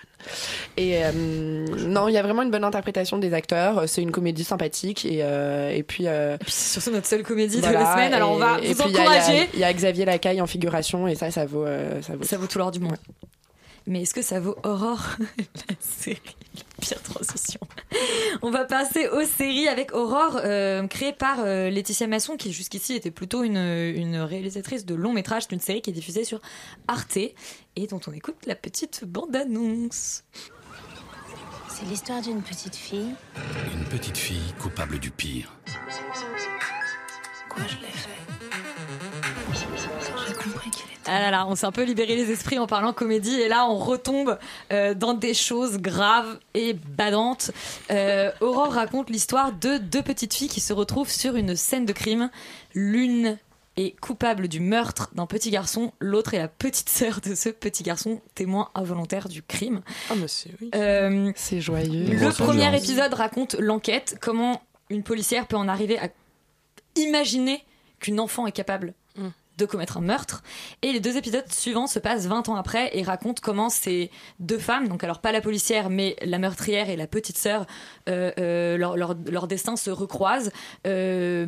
Et 0.76 1.05
euh, 1.05 1.12
non, 1.12 2.09
il 2.09 2.12
y 2.14 2.18
a 2.18 2.22
vraiment 2.22 2.42
une 2.42 2.50
bonne 2.50 2.64
interprétation 2.64 3.18
des 3.18 3.32
acteurs. 3.34 3.88
C'est 3.88 4.03
une 4.03 4.11
comédie 4.12 4.44
sympathique 4.44 5.05
et, 5.05 5.18
euh, 5.22 5.70
et 5.70 5.82
puis. 5.82 6.07
euh, 6.09 6.36
C'est 6.46 6.80
surtout 6.80 6.90
notre 6.96 7.07
seule 7.07 7.22
comédie 7.22 7.59
de 7.61 7.62
la 7.66 7.92
semaine. 7.92 8.14
Alors 8.14 8.32
on 8.32 8.36
va 8.38 8.59
vous 8.59 8.61
puis 8.61 8.68
il 8.70 8.76
y 8.78 8.82
a- 8.82 8.86
il 8.86 8.92
y 8.92 8.96
a- 8.98 9.00
encourager. 9.03 9.48
Il 9.55 9.61
y, 9.61 9.64
a 9.64 9.72
Xavier 9.72 10.05
Lacaille 10.05 10.40
en 10.40 10.46
figuration 10.46 11.07
et 11.09 11.14
ça, 11.14 11.30
ça 11.30 11.44
vaut, 11.46 11.64
ça 12.03 12.16
vaut. 12.16 12.24
Ça 12.24 12.36
vaut 12.38 12.46
tout 12.46 12.59
l'or 12.59 12.70
du 12.72 12.80
monde. 12.80 12.96
Mais 13.87 14.03
est-ce 14.03 14.14
que 14.14 14.22
ça 14.22 14.41
vaut 14.41 14.57
Aurore 14.64 15.16
La 15.68 15.74
série, 15.80 16.20
pire 16.80 17.03
transition. 17.03 17.61
On 18.43 18.51
va 18.51 18.64
passer 18.64 19.09
aux 19.09 19.24
séries 19.24 19.68
avec 19.68 19.93
Aurore, 19.93 20.41
euh, 20.45 20.87
créée 20.87 21.12
par 21.12 21.41
euh, 21.41 21.68
Laetitia 21.70 22.07
Masson, 22.07 22.37
qui 22.37 22.53
jusqu'ici 22.53 22.95
était 22.95 23.11
plutôt 23.11 23.43
une, 23.43 23.57
une 23.57 24.16
réalisatrice 24.16 24.87
de 24.87 24.95
long 24.95 25.12
métrage 25.12 25.49
d'une 25.49 25.61
série 25.61 25.83
qui 25.83 25.91
est 25.91 25.95
diffusée 25.95 26.24
sur 26.24 26.41
Arte 26.89 27.16
et 27.16 27.87
dont 27.89 28.01
on 28.07 28.12
écoute 28.12 28.47
la 28.47 28.55
petite 28.55 29.05
bande-annonce. 29.05 30.24
C'est 31.68 31.87
l'histoire 31.87 32.20
d'une 32.22 32.43
petite 32.43 32.76
fille. 32.76 33.14
Une 33.72 33.85
petite 33.87 34.16
fille 34.16 34.55
coupable 34.61 34.99
du 34.99 35.11
pire. 35.11 35.53
Quoi, 37.49 37.64
je 37.66 37.76
l'ai 37.76 37.93
fait? 37.93 38.41
Ah 41.07 41.20
là 41.20 41.30
là, 41.30 41.46
on 41.48 41.55
s'est 41.55 41.66
un 41.66 41.72
peu 41.72 41.82
libéré 41.82 42.16
les 42.16 42.30
esprits 42.30 42.59
en 42.59 42.66
parlant 42.66 42.92
comédie 42.92 43.40
et 43.40 43.48
là 43.48 43.66
on 43.66 43.76
retombe 43.76 44.38
euh, 44.72 44.94
dans 44.94 45.14
des 45.14 45.34
choses 45.34 45.78
graves 45.78 46.38
et 46.55 46.74
badantes. 46.74 47.50
Euh, 47.90 48.30
Aurore 48.40 48.72
raconte 48.72 49.11
l'histoire 49.11 49.53
de 49.53 49.78
deux 49.78 50.03
petites 50.03 50.34
filles 50.34 50.48
qui 50.48 50.61
se 50.61 50.72
retrouvent 50.72 51.11
sur 51.11 51.36
une 51.36 51.57
scène 51.57 51.86
de 51.86 51.92
crime. 51.92 52.30
L'une 52.74 53.38
est 53.76 53.98
coupable 54.00 54.48
du 54.48 54.61
meurtre 54.61 55.11
d'un 55.14 55.26
petit 55.26 55.50
garçon, 55.50 55.92
l'autre 55.98 56.34
est 56.34 56.38
la 56.38 56.48
petite 56.48 56.88
sœur 56.88 57.20
de 57.20 57.34
ce 57.34 57.48
petit 57.48 57.82
garçon, 57.82 58.20
témoin 58.34 58.68
involontaire 58.74 59.28
du 59.28 59.42
crime. 59.42 59.80
Ah, 60.11 60.14
mais 60.16 60.28
c'est 60.28 60.50
oui. 60.61 60.70
Euh, 60.74 61.32
c'est 61.36 61.61
joyeux. 61.61 62.05
le 62.05 62.30
premier 62.30 62.76
épisode 62.76 63.14
raconte 63.14 63.55
l'enquête, 63.55 64.18
comment 64.20 64.62
une 64.90 65.03
policière 65.03 65.46
peut 65.46 65.57
en 65.57 65.68
arriver 65.68 65.98
à 65.98 66.09
imaginer 66.96 67.64
qu'une 67.98 68.20
enfant 68.20 68.46
est 68.46 68.53
capable 68.53 68.92
de 69.63 69.67
commettre 69.67 69.97
un 69.97 70.01
meurtre. 70.01 70.43
Et 70.83 70.93
les 70.93 71.01
deux 71.01 71.17
épisodes 71.17 71.51
suivants 71.51 71.87
se 71.87 71.99
passent 71.99 72.27
20 72.27 72.49
ans 72.49 72.57
après 72.57 72.91
et 72.97 73.03
racontent 73.03 73.41
comment 73.43 73.71
ces 73.71 74.11
deux 74.41 74.59
femmes, 74.59 74.89
donc 74.89 75.05
alors 75.05 75.21
pas 75.21 75.33
la 75.33 75.41
policière, 75.41 75.89
mais 75.89 76.17
la 76.23 76.39
meurtrière 76.39 76.91
et 76.91 76.97
la 76.97 77.07
petite 77.07 77.39
sœur, 77.39 77.67
euh, 78.09 78.33
euh, 78.39 78.77
leur, 78.77 78.97
leur, 78.97 79.47
destin 79.47 79.77
se 79.77 79.91
recroisent. 79.91 80.53
Euh, 80.87 81.47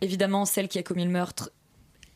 évidemment, 0.00 0.44
celle 0.44 0.68
qui 0.68 0.78
a 0.78 0.82
commis 0.82 1.04
le 1.04 1.10
meurtre 1.10 1.50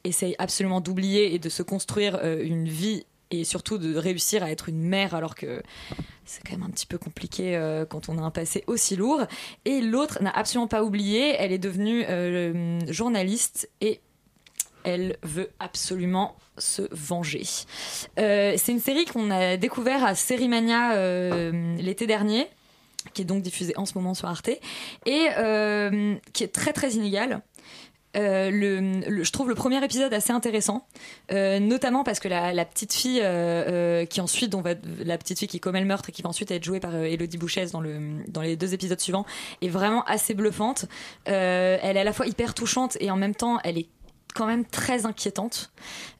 essaye 0.04 0.34
absolument 0.38 0.80
d'oublier 0.80 1.34
et 1.34 1.38
de 1.38 1.48
se 1.48 1.62
construire 1.62 2.18
euh, 2.22 2.42
une 2.42 2.68
vie 2.68 3.04
et 3.30 3.44
surtout 3.44 3.78
de 3.78 3.96
réussir 3.96 4.42
à 4.42 4.50
être 4.50 4.68
une 4.68 4.82
mère 4.82 5.14
alors 5.14 5.36
que 5.36 5.62
c'est 6.24 6.42
quand 6.42 6.52
même 6.52 6.64
un 6.64 6.70
petit 6.70 6.86
peu 6.86 6.98
compliqué 6.98 7.56
quand 7.88 8.08
on 8.08 8.18
a 8.18 8.22
un 8.22 8.32
passé 8.32 8.64
aussi 8.66 8.96
lourd. 8.96 9.24
Et 9.64 9.80
l'autre 9.80 10.20
n'a 10.20 10.30
absolument 10.30 10.66
pas 10.66 10.82
oublié, 10.82 11.36
elle 11.38 11.52
est 11.52 11.58
devenue 11.58 12.04
journaliste 12.92 13.70
et 13.80 14.00
elle 14.84 15.16
veut 15.22 15.50
absolument 15.58 16.36
se 16.58 16.82
venger. 16.90 17.42
Euh, 18.18 18.54
c'est 18.56 18.72
une 18.72 18.80
série 18.80 19.04
qu'on 19.06 19.30
a 19.30 19.56
découvert 19.56 20.04
à 20.04 20.14
Sérimania 20.14 20.92
euh, 20.94 21.76
l'été 21.78 22.06
dernier 22.06 22.46
qui 23.14 23.22
est 23.22 23.24
donc 23.24 23.42
diffusée 23.42 23.72
en 23.78 23.86
ce 23.86 23.94
moment 23.94 24.12
sur 24.12 24.28
Arte 24.28 24.50
et 25.06 25.28
euh, 25.38 26.14
qui 26.34 26.44
est 26.44 26.52
très 26.52 26.72
très 26.72 26.90
inégale. 26.92 27.40
Le, 28.14 28.50
le- 29.08 29.22
je 29.22 29.30
trouve 29.30 29.48
le 29.48 29.54
premier 29.54 29.82
épisode 29.84 30.12
assez 30.12 30.32
intéressant, 30.32 30.84
notamment 31.30 32.02
parce 32.02 32.18
que 32.18 32.26
la, 32.26 32.64
petite 32.64 32.92
fille 32.92 33.22
qui 34.08 34.20
ensuite, 34.20 34.54
on 34.56 34.62
va, 34.62 34.74
la 35.04 35.16
petite 35.16 35.38
fille 35.38 35.46
qui 35.48 35.60
commet 35.60 35.80
le 35.80 35.86
meurtre 35.86 36.08
et 36.08 36.12
qui 36.12 36.20
va 36.20 36.28
ensuite 36.28 36.50
être 36.50 36.64
jouée 36.64 36.80
par 36.80 36.94
Elodie 36.96 37.38
Bouchès 37.38 37.70
dans, 37.70 37.80
le, 37.80 38.24
dans 38.26 38.42
les 38.42 38.56
deux 38.56 38.74
épisodes 38.74 38.98
suivants, 39.00 39.24
est 39.62 39.68
vraiment 39.68 40.02
assez 40.06 40.34
bluffante. 40.34 40.86
Elle 41.24 41.96
est 41.96 42.00
à 42.00 42.04
la 42.04 42.12
fois 42.12 42.26
hyper 42.26 42.52
touchante 42.52 42.96
et 42.98 43.12
en 43.12 43.16
même 43.16 43.36
temps, 43.36 43.60
elle 43.62 43.78
est 43.78 43.86
quand 44.34 44.46
même 44.46 44.64
très 44.64 45.06
inquiétante. 45.06 45.72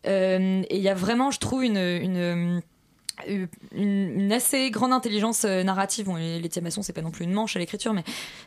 Euh, 0.07 0.63
et 0.69 0.77
il 0.77 0.83
y 0.83 0.89
a 0.89 0.95
vraiment, 0.95 1.31
je 1.31 1.39
trouve, 1.39 1.65
une, 1.65 1.79
une 1.79 2.63
une 3.73 4.33
assez 4.33 4.71
grande 4.71 4.93
intelligence 4.93 5.45
euh, 5.45 5.63
narrative. 5.63 6.07
Bon, 6.07 6.17
Masson, 6.63 6.83
c'est 6.83 6.93
pas 6.93 7.03
non 7.03 7.11
plus 7.11 7.25
une 7.25 7.33
manche 7.33 7.57
à 7.57 7.59
l'écriture, 7.59 7.93
mais 7.93 8.05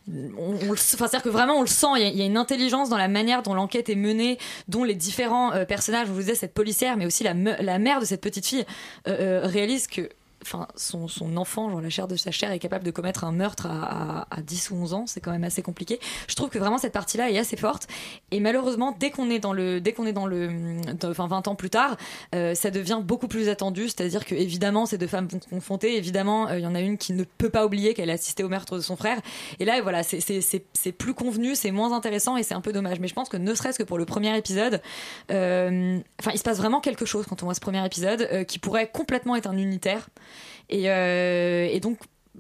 on, 0.09 0.76
c'est-à-dire 0.76 1.22
que 1.22 1.30
vraiment 1.30 1.55
on 1.55 1.61
le 1.61 1.68
sent. 1.68 1.88
Il 1.97 2.18
y, 2.18 2.22
a, 2.22 2.26
une 2.26 2.38
intelligence 2.38 2.89
dans 2.89 2.97
la 2.97 3.07
manière 3.07 3.43
dont 3.43 3.53
l'enquête 3.53 3.89
est 3.89 3.95
menée, 3.95 4.38
dont 4.68 4.84
les 4.84 4.95
différents 4.95 5.53
euh, 5.53 5.66
personnages, 5.66 6.07
je 6.07 6.11
vous 6.11 6.20
disais 6.20 6.36
cette 6.36 6.53
policière, 6.53 6.97
mais 6.97 7.05
aussi 7.05 7.24
la, 7.24 7.34
la 7.34 7.80
mère 7.80 7.99
de 7.99 8.05
cette 8.05 8.22
petite 8.22 8.45
fille, 8.45 8.66
euh, 9.07 9.43
euh, 9.43 9.47
réalisent 9.47 9.88
que 9.88 10.09
enfin, 10.44 10.68
son, 10.76 11.08
son 11.08 11.38
enfant, 11.38 11.70
genre 11.70 11.82
la 11.82 11.89
chair 11.89 12.08
de 12.08 12.16
sa 12.16 12.32
chair, 12.32 12.52
est 12.52 12.60
capable 12.60 12.84
de 12.86 12.91
commettre 12.91 13.24
un 13.24 13.32
meurtre 13.32 13.66
à, 13.66 14.22
à, 14.22 14.28
à 14.38 14.41
10 14.41 14.72
ou 14.72 14.76
11 14.76 14.94
ans, 14.94 15.06
c'est 15.08 15.22
quand 15.22 15.32
même 15.32 15.44
assez 15.44 15.62
compliqué. 15.62 16.00
Je 16.28 16.36
trouve 16.36 16.50
que 16.50 16.60
vraiment 16.60 16.78
cette 16.78 16.94
partie-là 16.94 17.30
est 17.32 17.38
assez 17.38 17.58
forte. 17.58 17.88
Et 18.32 18.39
malheureusement, 18.39 18.96
dès 19.00 19.10
qu'on 19.12 19.30
est 19.30 19.39
dans 19.39 19.54
le, 19.54 19.82
dès 19.82 19.94
qu'on 19.94 20.06
est 20.06 20.14
dans 20.14 20.26
le, 20.26 20.50
enfin 21.06 21.28
20 21.28 21.48
ans 21.48 21.56
plus 21.56 21.70
tard, 21.70 21.98
euh, 22.36 22.56
ça 22.56 22.72
devient 22.72 23.00
beaucoup 23.04 23.28
plus 23.28 23.50
attendu. 23.50 23.84
C'est-à-dire 23.89 24.26
que 24.26 24.36
évidemment, 24.36 24.86
ces 24.86 24.98
deux 24.98 25.08
femmes 25.08 25.28
vont 25.28 25.41
se 25.41 25.48
confronter. 25.50 25.98
Évidemment, 25.98 26.48
euh, 26.50 26.60
il 26.60 26.64
y 26.64 26.68
en 26.68 26.76
a 26.76 26.82
une 26.82 26.98
qui 26.98 27.14
ne 27.14 27.24
peut 27.24 27.50
pas 27.50 27.66
oublier 27.66 27.94
qu'elle 27.94 28.10
a 28.10 28.14
assisté 28.14 28.44
au 28.44 28.50
meurtre 28.50 28.76
de 28.76 28.82
son 28.82 28.96
frère. 28.96 29.20
Et 29.60 29.66
là, 29.66 29.82
voilà, 29.82 30.04
c'est- 30.04 30.91
plus 30.98 31.14
convenu, 31.14 31.56
c'est 31.56 31.72
moins 31.72 31.91
intéressant 31.94 32.38
et 32.38 32.44
c'est 32.44 32.54
un 32.54 32.62
peu 32.62 32.72
dommage. 32.74 33.00
Mais 33.00 33.08
je 33.08 33.14
pense 33.14 33.30
que 33.30 33.38
ne 33.38 33.54
serait-ce 33.56 33.80
que 33.80 33.84
pour 33.84 33.98
le 33.98 34.06
premier 34.06 34.38
épisode, 34.38 34.82
euh, 35.32 36.00
enfin, 36.20 36.32
il 36.34 36.38
se 36.38 36.44
passe 36.44 36.58
vraiment 36.58 36.80
quelque 36.82 37.06
chose 37.06 37.26
quand 37.28 37.41
on 37.44 37.46
voit 37.46 37.56
ce 37.56 37.60
premier 37.62 37.84
épisode 37.86 38.46
qui 38.48 38.60
pourrait 38.60 38.89
complètement 38.91 39.36
être 39.36 39.48
un 39.48 39.58
unitaire. 39.58 40.08
Et, 40.70 40.89
euh, 40.89 41.68
et 41.72 41.80
donc. 41.80 41.97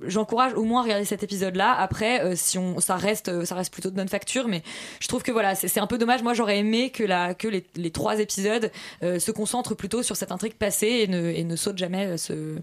J'encourage 0.07 0.55
au 0.55 0.63
moins 0.63 0.79
à 0.79 0.83
regarder 0.85 1.05
cet 1.05 1.21
épisode-là. 1.21 1.71
Après, 1.71 2.23
euh, 2.23 2.33
si 2.35 2.57
on, 2.57 2.79
ça 2.79 2.95
reste, 2.95 3.29
euh, 3.29 3.45
ça 3.45 3.53
reste 3.53 3.71
plutôt 3.71 3.91
de 3.91 3.95
bonne 3.95 4.09
facture, 4.09 4.47
mais 4.47 4.63
je 4.99 5.07
trouve 5.07 5.21
que 5.21 5.31
voilà, 5.31 5.53
c'est 5.53 5.79
un 5.79 5.85
peu 5.85 5.99
dommage. 5.99 6.23
Moi, 6.23 6.33
j'aurais 6.33 6.57
aimé 6.57 6.89
que 6.89 7.03
la, 7.03 7.35
que 7.35 7.47
les, 7.47 7.63
les 7.75 7.91
trois 7.91 8.17
épisodes 8.19 8.71
euh, 9.03 9.19
se 9.19 9.29
concentrent 9.29 9.75
plutôt 9.75 10.01
sur 10.01 10.15
cette 10.15 10.31
intrigue 10.31 10.55
passée 10.55 11.01
et 11.03 11.07
ne, 11.07 11.29
et 11.29 11.43
ne 11.43 11.55
sautent 11.55 11.77
jamais 11.77 12.17
ce, 12.17 12.57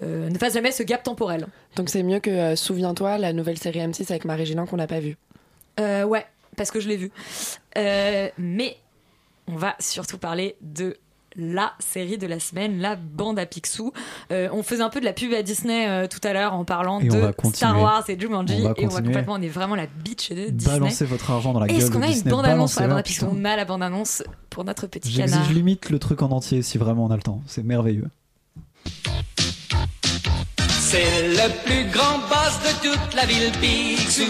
ne 0.00 0.38
fassent 0.38 0.54
jamais 0.54 0.72
ce 0.72 0.82
gap 0.82 1.02
temporel. 1.02 1.48
Donc 1.76 1.90
c'est 1.90 2.02
mieux 2.02 2.18
que 2.18 2.56
Souviens-toi, 2.56 3.18
la 3.18 3.34
nouvelle 3.34 3.58
série 3.58 3.80
M6 3.80 4.10
avec 4.10 4.24
Marie 4.24 4.46
Gélin 4.46 4.64
qu'on 4.64 4.78
n'a 4.78 4.86
pas 4.86 5.00
vue. 5.00 5.18
Ouais, 5.78 6.24
parce 6.56 6.70
que 6.70 6.80
je 6.80 6.88
l'ai 6.88 6.96
vu. 6.96 7.10
Euh, 7.76 8.28
mais 8.38 8.76
on 9.46 9.56
va 9.56 9.76
surtout 9.78 10.18
parler 10.18 10.56
de 10.60 10.96
la 11.36 11.72
série 11.78 12.18
de 12.18 12.26
la 12.26 12.40
semaine, 12.40 12.80
la 12.80 12.96
bande 12.96 13.38
à 13.38 13.46
Picsou. 13.46 13.92
Euh, 14.32 14.48
on 14.52 14.62
faisait 14.62 14.82
un 14.82 14.88
peu 14.88 15.00
de 15.00 15.04
la 15.04 15.12
pub 15.12 15.32
à 15.32 15.42
Disney 15.42 15.88
euh, 15.88 16.06
tout 16.06 16.20
à 16.24 16.32
l'heure 16.32 16.54
en 16.54 16.64
parlant 16.64 17.00
Et 17.00 17.08
de. 17.08 17.32
Star 17.54 17.80
Wars 17.80 18.04
et 18.08 18.18
Jumanji. 18.18 18.54
On 18.58 18.62
va 18.62 18.74
et 18.76 18.86
on 18.86 18.88
va 18.88 19.02
complètement, 19.02 19.34
on 19.34 19.42
est 19.42 19.48
vraiment 19.48 19.74
la 19.74 19.86
bitch 19.86 20.30
de 20.30 20.50
Disney. 20.50 20.78
Balancez 20.78 21.04
votre 21.04 21.30
argent 21.30 21.52
dans 21.52 21.60
la 21.60 21.68
gueule 21.68 21.76
Est-ce 21.76 21.90
qu'on 21.90 22.02
a 22.02 22.06
une 22.06 22.12
Disney, 22.12 22.30
bande-annonce 22.30 22.72
sur 22.72 22.82
la 22.82 22.88
bande 22.88 22.98
à 22.98 23.02
Picsou. 23.02 23.26
On 23.30 23.44
a 23.44 23.56
la 23.56 23.64
bande-annonce 23.64 24.22
pour 24.48 24.64
notre 24.64 24.86
petit 24.86 25.12
canard. 25.12 25.28
J'exige 25.28 25.54
limite 25.54 25.90
le 25.90 25.98
truc 25.98 26.22
en 26.22 26.30
entier 26.30 26.62
si 26.62 26.78
vraiment 26.78 27.04
on 27.04 27.10
a 27.10 27.16
le 27.16 27.22
temps. 27.22 27.42
C'est 27.46 27.64
merveilleux. 27.64 28.08
C'est 30.66 31.28
le 31.28 31.64
plus 31.64 31.88
grand 31.92 32.18
boss 32.28 32.58
de 32.64 32.88
toute 32.88 33.14
la 33.14 33.24
ville, 33.24 33.52
Picsou, 33.60 34.24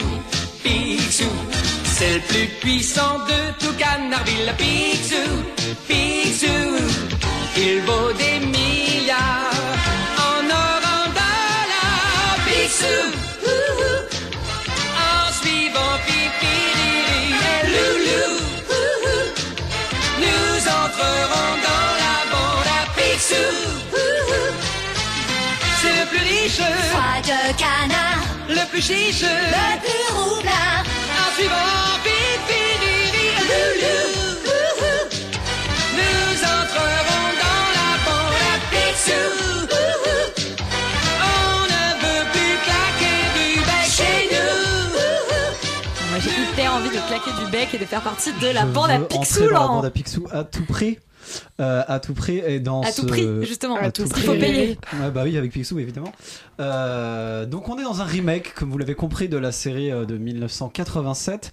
Picsou. 0.62 1.69
C'est 2.01 2.14
le 2.14 2.20
plus 2.20 2.46
puissant 2.62 3.18
de 3.28 3.40
tout 3.62 3.74
Canardville, 3.74 4.55
Picsou, 4.57 5.28
Picsou. 5.86 6.62
Il 7.59 7.82
vaut 7.82 8.12
des 8.14 8.38
milliards 8.46 9.53
en 10.16 10.48
or, 10.48 10.80
en 10.96 11.05
dollars, 11.18 12.38
Picsou. 12.46 13.03
Ouhou. 13.44 13.96
En 15.09 15.30
suivant 15.42 15.96
Pipi, 16.07 16.57
Riri 16.78 17.34
et 17.53 17.62
Loulou, 17.74 18.32
Ouhou. 18.78 19.20
nous 20.24 20.57
entrerons 20.80 21.53
dans 21.68 21.90
la 22.05 22.16
bande 22.32 22.70
à 22.78 22.82
Picsou. 22.96 23.51
Ouhou. 23.92 24.40
C'est 25.82 25.96
le 26.01 26.07
plus 26.09 26.24
riche. 26.30 26.62
de 27.28 27.40
canard. 27.59 28.24
Le 28.48 28.66
plus 28.70 28.80
chiche. 28.80 29.20
Le 29.20 29.78
plus 29.82 30.18
roublard. 30.18 30.84
Suivant. 31.34 31.56
Nous 35.96 36.32
entrerons 36.42 37.28
dans 37.42 37.66
la 37.78 37.90
bande 38.06 38.40
à 38.50 38.56
Picsou. 38.70 39.24
On 41.22 41.60
ne 41.66 41.84
veut 42.02 42.24
plus 42.32 42.56
claquer 42.66 43.18
du 43.36 43.46
bec 43.60 43.86
chez 43.88 44.18
nous. 44.32 46.10
Moi, 46.10 46.18
j'ai 46.20 46.34
hyper 46.42 46.68
envie 46.74 46.88
de 46.90 47.00
claquer 47.08 47.32
du 47.44 47.50
bec 47.50 47.68
et 47.74 47.78
de 47.78 47.84
faire 47.84 48.02
partie 48.02 48.32
de 48.32 48.48
la 48.48 48.64
bande 48.64 48.90
à 48.90 48.98
Picsou, 48.98 49.48
la 49.48 49.60
bande 49.60 49.84
à 49.84 49.90
Picsou 49.90 50.26
à 50.32 50.44
tout 50.44 50.64
prix. 50.64 50.98
Euh, 51.60 51.82
à 51.86 52.00
tout 52.00 52.14
prix 52.14 52.38
et 52.38 52.60
dans 52.60 52.80
À 52.82 52.90
ce... 52.92 53.00
tout 53.02 53.06
prix, 53.06 53.26
justement. 53.42 53.76
à 53.76 53.80
À 53.84 53.90
tout 53.90 54.02
tout 54.04 54.08
prix. 54.08 54.22
prix. 54.22 54.34
Faut 54.34 54.40
payer. 54.40 54.78
Ouais, 55.00 55.10
bah 55.12 55.22
oui, 55.24 55.36
avec 55.36 55.52
Picsou 55.52 55.78
évidemment. 55.78 56.12
Euh, 56.60 57.46
donc 57.46 57.68
on 57.68 57.78
est 57.78 57.82
dans 57.84 58.00
un 58.00 58.04
remake, 58.04 58.54
comme 58.54 58.70
vous 58.70 58.78
l'avez 58.78 58.94
compris, 58.94 59.28
de 59.28 59.36
la 59.38 59.52
série 59.52 59.90
euh, 59.90 60.04
de 60.04 60.16
1987. 60.18 61.52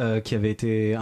euh, 0.00 0.20
qui 0.20 0.34
avait 0.34 0.50
été 0.50 0.96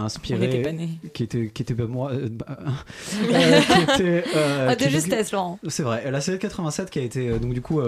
était 0.61 0.71
nés. 0.73 0.89
qui 1.15 1.23
était, 1.23 1.49
qui 1.51 1.63
était 1.63 1.73
pas 1.73 1.87
moi, 1.87 2.11
euh, 2.11 2.29
bah, 2.29 2.45
euh, 2.61 3.59
qui 3.61 3.81
était, 3.81 4.23
euh, 4.35 4.67
Ah, 4.69 4.75
de 4.75 4.83
qui- 4.83 4.89
justesse, 4.91 5.31
Laurent. 5.31 5.57
C'est 5.67 5.81
vrai. 5.81 6.11
La 6.11 6.21
série 6.21 6.37
de 6.37 6.41
87 6.43 6.91
qui 6.91 6.99
a 6.99 7.01
été 7.01 7.39
donc 7.39 7.53
du 7.55 7.61
coup 7.61 7.81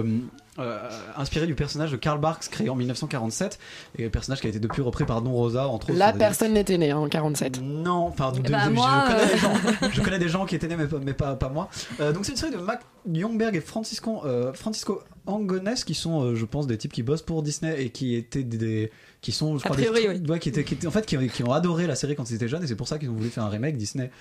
euh, 0.58 0.78
euh, 0.84 0.90
inspirée 1.18 1.48
du 1.48 1.56
personnage 1.56 1.92
de 1.92 1.98
Karl 1.98 2.20
Barks 2.20 2.48
créé 2.50 2.70
en 2.70 2.76
1947 2.76 3.60
et 3.98 4.04
le 4.04 4.10
personnage 4.10 4.40
qui 4.42 4.48
a 4.48 4.50
été 4.50 4.60
depuis 4.60 4.82
repris 4.82 5.04
par 5.06 5.22
Don 5.22 5.32
Rosa 5.32 5.68
entre 5.68 5.92
autres. 5.92 6.12
Des- 6.14 6.18
personne 6.18 6.54
n'était 6.54 6.78
née 6.78 6.92
hein, 6.92 6.98
en 6.98 7.10
47. 7.10 7.62
non, 7.62 8.08
enfin, 8.08 8.32
de- 8.32 8.40
de- 8.40 8.50
bah, 8.52 8.60
je, 8.64 8.70
connais 8.70 9.22
euh, 9.22 9.28
des 9.34 9.38
gens, 9.38 9.90
je 9.92 10.02
connais 10.02 10.20
des 10.20 10.30
gens 10.30 10.46
qui 10.46 10.56
étaient 10.56 10.68
nés, 10.68 10.78
mais, 10.78 10.88
pas- 10.88 11.00
mais 11.04 11.14
pas, 11.14 11.36
pas 11.36 11.50
moi. 11.50 11.70
Euh, 12.00 12.14
donc, 12.14 12.26
c'est 12.26 12.32
une 12.32 12.38
série 12.38 12.52
de 12.54 12.58
Mac 12.58 12.82
Youngberg 13.08 13.56
et 13.56 13.62
Francisco, 13.62 14.22
euh, 14.26 14.54
Francisco 14.54 15.02
Angones, 15.28 15.74
qui 15.86 15.94
sont, 15.94 16.22
euh, 16.24 16.36
je 16.36 16.46
pense, 16.46 16.68
des 16.68 16.78
types 16.78 16.94
qui 16.94 17.04
bossent 17.04 17.22
pour 17.22 17.44
Disney 17.44 17.82
et 17.84 17.90
qui 17.90 18.16
étaient 18.16 18.44
des. 18.44 18.58
des- 18.58 18.92
qui 19.22 19.32
sont, 19.32 19.58
je 19.58 19.66
A 19.66 19.70
crois, 19.72 19.76
des- 19.76 19.90
oui. 19.90 20.22
ouais, 20.30 20.40
qui 20.40 20.50
étaient, 20.50 20.64
qui 20.64 20.76
étaient- 20.76 20.86
en 20.88 20.92
fait, 20.92 21.06
qui, 21.06 21.18
qui 21.30 21.44
ont 21.44 21.52
adoré 21.52 21.88
la 21.88 21.96
série 21.96 22.16
quand 22.16 22.30
ils 22.30 22.36
étaient 22.36 22.48
jeunes 22.48 22.64
et 22.64 22.68
c'est 22.68 22.76
pour 22.76 22.88
ça 22.88 23.00
qu'ils 23.00 23.10
ont 23.10 23.14
voulu 23.16 23.30
faire 23.30 23.44
un 23.44 23.50
remake. 23.50 23.76
Disney 23.76 24.12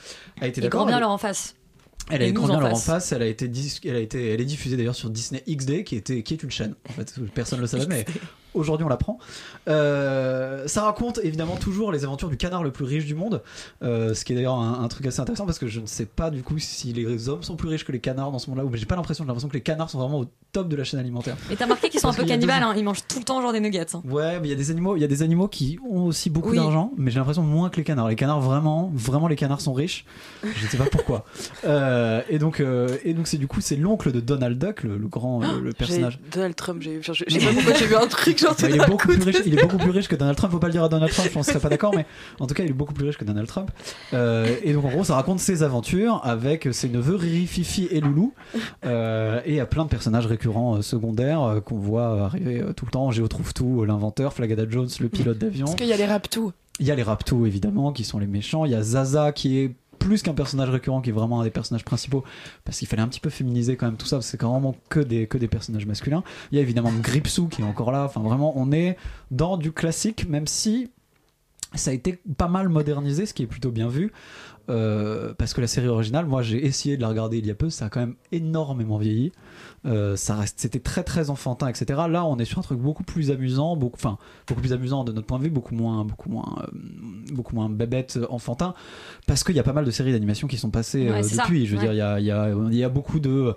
a 0.41 0.47
été 0.47 0.62
d'accord. 0.62 0.80
grand 0.80 0.87
bien 0.87 0.97
Elle- 0.97 1.03
leur 1.03 1.11
en 1.11 1.18
face. 1.18 1.55
Elle 2.11 2.22
a 2.22 2.30
bien 2.30 2.40
en 2.42 2.62
en 2.62 2.74
face. 2.76 3.12
Elle 3.12 3.22
a 3.22 3.26
été, 3.26 3.48
dis- 3.48 3.80
elle 3.84 3.96
a 3.96 4.00
été, 4.00 4.30
elle 4.30 4.40
est 4.40 4.44
diffusée 4.44 4.76
d'ailleurs 4.76 4.94
sur 4.94 5.11
Disney 5.11 5.42
XD, 5.48 5.84
qui 5.84 5.96
était, 5.96 6.22
qui 6.22 6.34
est 6.34 6.42
une 6.42 6.50
chaîne. 6.50 6.74
En 6.88 6.92
fait, 6.92 7.14
personne 7.34 7.59
ne 7.59 7.62
le 7.62 7.68
savait, 7.68 7.86
mais 7.86 8.05
aujourd'hui 8.55 8.84
on 8.84 8.88
l'apprend. 8.88 9.18
Euh, 9.68 10.66
ça 10.66 10.82
raconte 10.82 11.18
évidemment 11.22 11.57
toujours 11.57 11.92
les 11.92 12.05
aventures 12.05 12.28
du 12.28 12.36
canard 12.36 12.62
le 12.62 12.70
plus 12.70 12.84
riche 12.84 13.05
du 13.07 13.14
monde, 13.14 13.42
euh, 13.82 14.14
ce 14.14 14.24
qui 14.24 14.32
est 14.32 14.36
d'ailleurs 14.36 14.55
un, 14.55 14.82
un 14.82 14.88
truc 14.88 15.07
assez 15.07 15.20
intéressant 15.20 15.46
parce 15.46 15.59
que 15.59 15.66
je 15.66 15.80
ne 15.80 15.86
sais 15.86 16.07
pas 16.07 16.30
du 16.30 16.42
coup 16.42 16.59
si 16.59 16.92
les 16.92 17.28
hommes 17.28 17.42
sont 17.42 17.57
plus 17.57 17.68
riches 17.68 17.84
que 17.84 17.92
les 17.92 18.00
canards 18.00 18.30
dans 18.30 18.38
ce 18.38 18.48
monde-là, 18.50 18.64
ou 18.64 18.68
mais 18.70 18.78
j'ai 18.78 18.86
pas 18.86 18.96
l'impression. 18.96 19.24
J'ai 19.24 19.28
l'impression 19.28 19.48
que 19.48 19.55
les 19.55 19.62
canards 19.62 19.90
sont 19.90 19.98
vraiment 19.98 20.20
au 20.20 20.26
top 20.52 20.68
de 20.68 20.76
la 20.76 20.84
chaîne 20.84 21.00
alimentaire. 21.00 21.36
Et 21.50 21.57
t'as 21.57 21.64
remarqué 21.64 21.88
qu'ils 21.88 22.00
sont 22.00 22.09
un 22.09 22.12
peu 22.14 22.24
cannibales, 22.24 22.62
hein. 22.62 22.74
ils 22.76 22.84
mangent 22.84 23.07
tout 23.09 23.18
le 23.18 23.24
temps 23.24 23.40
genre 23.42 23.52
des 23.52 23.61
nuggets. 23.61 23.86
hein. 23.94 24.02
Ouais, 24.09 24.38
mais 24.40 24.48
il 24.48 24.50
y 24.50 24.55
a 24.55 24.57
des 24.57 24.70
animaux, 24.70 24.96
il 24.96 25.00
y 25.00 25.05
a 25.05 25.09
des 25.09 25.22
animaux 25.22 25.48
qui 25.48 25.78
ont 25.90 26.05
aussi 26.07 26.30
beaucoup 26.30 26.50
Oui. 26.50 26.57
d'argent, 26.57 26.92
mais 26.96 27.11
j'ai 27.11 27.18
l'impression 27.18 27.42
moins 27.42 27.70
que 27.70 27.76
les 27.76 27.84
canards. 27.84 28.09
Les 28.09 28.16
canards 28.16 28.40
vraiment, 28.40 28.90
vraiment 28.94 29.28
les 29.28 29.36
canards 29.36 29.61
sont 29.61 29.72
riches. 29.72 30.05
Je 30.42 30.64
ne 30.64 30.70
sais 30.70 30.76
pas 30.78 30.86
pourquoi. 30.86 31.24
Euh, 31.64 32.20
et 32.28 32.38
donc, 32.38 32.61
euh, 32.61 32.96
et 33.05 33.14
donc 33.14 33.26
c'est 33.26 33.38
du 33.38 33.46
coup 33.46 33.61
c'est 33.61 33.76
l'oncle 33.76 34.12
de 34.12 34.20
Donald 34.20 34.59
Duck, 34.59 34.82
le, 34.82 34.98
le 34.98 35.09
grand, 35.09 35.42
euh, 35.42 35.61
le 35.61 35.72
personnage. 35.78 36.18
Donald 36.30 36.55
Trump, 36.55 36.82
j'ai 36.82 36.98
enfin, 36.98 37.12
je 37.14 37.24
je 37.26 37.38
sais 37.38 37.46
pas 37.46 37.52
pourquoi 37.55 37.74
j'ai 37.74 37.86
vu 37.86 37.96
un 37.96 38.07
truc 38.07 38.43
genre 38.45 38.57
il, 38.61 38.74
est 38.76 38.86
beaucoup 38.86 39.09
coup. 39.09 39.14
plus 39.14 39.22
riche, 39.22 39.42
il 39.47 39.59
est 39.59 39.62
beaucoup 39.62 39.76
plus 39.78 39.90
riche 39.90 40.09
que 40.09 40.16
Donald 40.16 40.36
Trump. 40.36 40.53
Faut 40.53 40.59
pas 40.59 40.68
le 40.68 40.72
dire 40.72 40.84
à 40.84 40.88
Donald 40.88 41.12
Trump, 41.12 41.28
je 41.28 41.32
pense 41.32 41.47
que 41.47 41.53
serait 41.53 41.62
pas 41.62 41.68
d'accord, 41.68 41.95
mais 41.95 42.07
en 42.40 42.47
tout 42.47 42.55
cas, 42.55 42.62
il 42.62 42.70
est 42.70 42.74
beaucoup 42.74 42.95
plus 42.95 43.07
riche 43.07 43.16
que 43.16 43.24
Donald 43.24 43.49
Trump. 43.49 43.70
Euh, 44.12 44.57
et 44.62 44.72
donc, 44.72 44.84
en 44.84 44.90
gros, 44.90 45.05
ça 45.05 45.14
raconte 45.14 45.40
ses 45.40 45.62
aventures 45.62 46.20
avec 46.24 46.68
ses 46.72 46.88
neveux 46.88 47.16
Riri, 47.16 47.47
Fifi 47.47 47.88
et 47.90 48.01
Loulou. 48.01 48.32
Euh, 48.84 49.40
et 49.45 49.51
il 49.51 49.57
y 49.57 49.61
a 49.61 49.66
plein 49.66 49.84
de 49.84 49.88
personnages 49.88 50.26
récurrents 50.26 50.76
euh, 50.76 50.82
secondaires 50.82 51.42
euh, 51.42 51.61
qu'on 51.61 51.78
voit 51.78 52.24
arriver 52.24 52.61
euh, 52.61 52.72
tout 52.72 52.84
le 52.86 52.90
temps. 52.90 53.11
Géo 53.11 53.28
trouve 53.28 53.53
tout, 53.55 53.82
euh, 53.82 53.86
l'inventeur, 53.86 54.32
Flagada 54.32 54.64
Jones, 54.68 54.88
le 55.01 55.09
pilote 55.09 55.38
d'avion. 55.38 55.66
Parce 55.66 55.76
qu'il 55.76 55.86
y 55.86 55.92
a 55.92 55.97
les 55.97 56.07
Raptous. 56.07 56.53
Il 56.80 56.86
y 56.86 56.90
a 56.90 56.95
les 56.95 57.03
Raptous 57.03 57.47
évidemment 57.47 57.92
qui 57.92 58.05
sont 58.05 58.18
les 58.18 58.26
méchants. 58.26 58.64
Il 58.64 58.72
y 58.72 58.74
a 58.74 58.82
Zaza 58.82 59.32
qui 59.32 59.59
est 59.59 59.76
plus 60.05 60.22
qu'un 60.22 60.34
personnage 60.34 60.68
récurrent, 60.68 61.00
qui 61.00 61.09
est 61.09 61.14
vraiment 61.14 61.40
un 61.40 61.44
des 61.44 61.50
personnages 61.50 61.84
principaux, 61.84 62.24
parce 62.64 62.78
qu'il 62.78 62.86
fallait 62.86 63.02
un 63.02 63.09
petit 63.09 63.20
peu 63.20 63.30
féminiser 63.30 63.76
quand 63.76 63.86
même 63.86 63.96
tout 63.96 64.07
ça, 64.07 64.16
parce 64.16 64.26
que 64.26 64.32
c'est 64.32 64.42
vraiment 64.42 64.76
que 64.90 65.00
des, 65.00 65.26
que 65.26 65.38
des 65.38 65.48
personnages 65.48 65.86
masculins. 65.86 66.22
Il 66.52 66.57
y 66.57 66.59
a 66.59 66.62
évidemment 66.62 66.92
Gripsou 66.92 67.48
qui 67.48 67.62
est 67.62 67.64
encore 67.64 67.90
là. 67.90 68.05
Enfin 68.05 68.20
vraiment, 68.20 68.52
on 68.57 68.70
est 68.70 68.98
dans 69.30 69.57
du 69.57 69.72
classique, 69.72 70.28
même 70.28 70.46
si 70.46 70.90
ça 71.74 71.90
a 71.90 71.94
été 71.94 72.20
pas 72.36 72.48
mal 72.48 72.68
modernisé, 72.68 73.24
ce 73.24 73.32
qui 73.32 73.44
est 73.44 73.46
plutôt 73.46 73.70
bien 73.70 73.88
vu. 73.88 74.12
Euh, 74.70 75.34
parce 75.36 75.52
que 75.52 75.60
la 75.60 75.66
série 75.66 75.88
originale, 75.88 76.24
moi 76.24 76.40
j'ai 76.42 76.64
essayé 76.64 76.96
de 76.96 77.02
la 77.02 77.08
regarder 77.08 77.36
il 77.38 77.46
y 77.46 77.50
a 77.50 77.54
peu, 77.54 77.68
ça 77.68 77.86
a 77.86 77.88
quand 77.90 78.00
même 78.00 78.14
énormément 78.32 78.96
vieilli. 78.96 79.30
Euh, 79.84 80.16
ça 80.16 80.36
reste, 80.36 80.58
c'était 80.58 80.78
très 80.80 81.02
très 81.02 81.28
enfantin, 81.28 81.68
etc. 81.68 82.00
Là, 82.08 82.24
on 82.24 82.38
est 82.38 82.46
sur 82.46 82.58
un 82.58 82.62
truc 82.62 82.78
beaucoup 82.78 83.04
plus 83.04 83.30
amusant, 83.30 83.76
beaucoup, 83.76 83.96
enfin 83.96 84.16
beaucoup 84.48 84.62
plus 84.62 84.72
amusant 84.72 85.04
de 85.04 85.12
notre 85.12 85.26
point 85.26 85.38
de 85.38 85.44
vue, 85.44 85.50
beaucoup 85.50 85.74
moins, 85.74 86.04
beaucoup 86.06 86.30
moins, 86.30 86.56
euh, 86.62 86.66
beaucoup 87.34 87.54
moins 87.54 87.68
bébête, 87.68 88.16
euh, 88.16 88.26
enfantin, 88.30 88.72
parce 89.26 89.44
qu'il 89.44 89.54
y 89.54 89.60
a 89.60 89.62
pas 89.62 89.74
mal 89.74 89.84
de 89.84 89.90
séries 89.90 90.12
d'animation 90.12 90.48
qui 90.48 90.56
sont 90.56 90.70
passées 90.70 91.10
Ouais, 91.10 91.22
c'est 91.22 91.34
ça. 91.34 91.42
depuis. 91.42 91.66
Je 91.66 91.72
veux 91.76 91.82
Ouais. 91.82 91.92
dire, 91.92 91.92
il 91.92 91.98
y 91.98 92.00
a, 92.00 92.18
y, 92.20 92.30
a, 92.30 92.48
y 92.72 92.84
a 92.84 92.88
beaucoup 92.88 93.20
de 93.20 93.54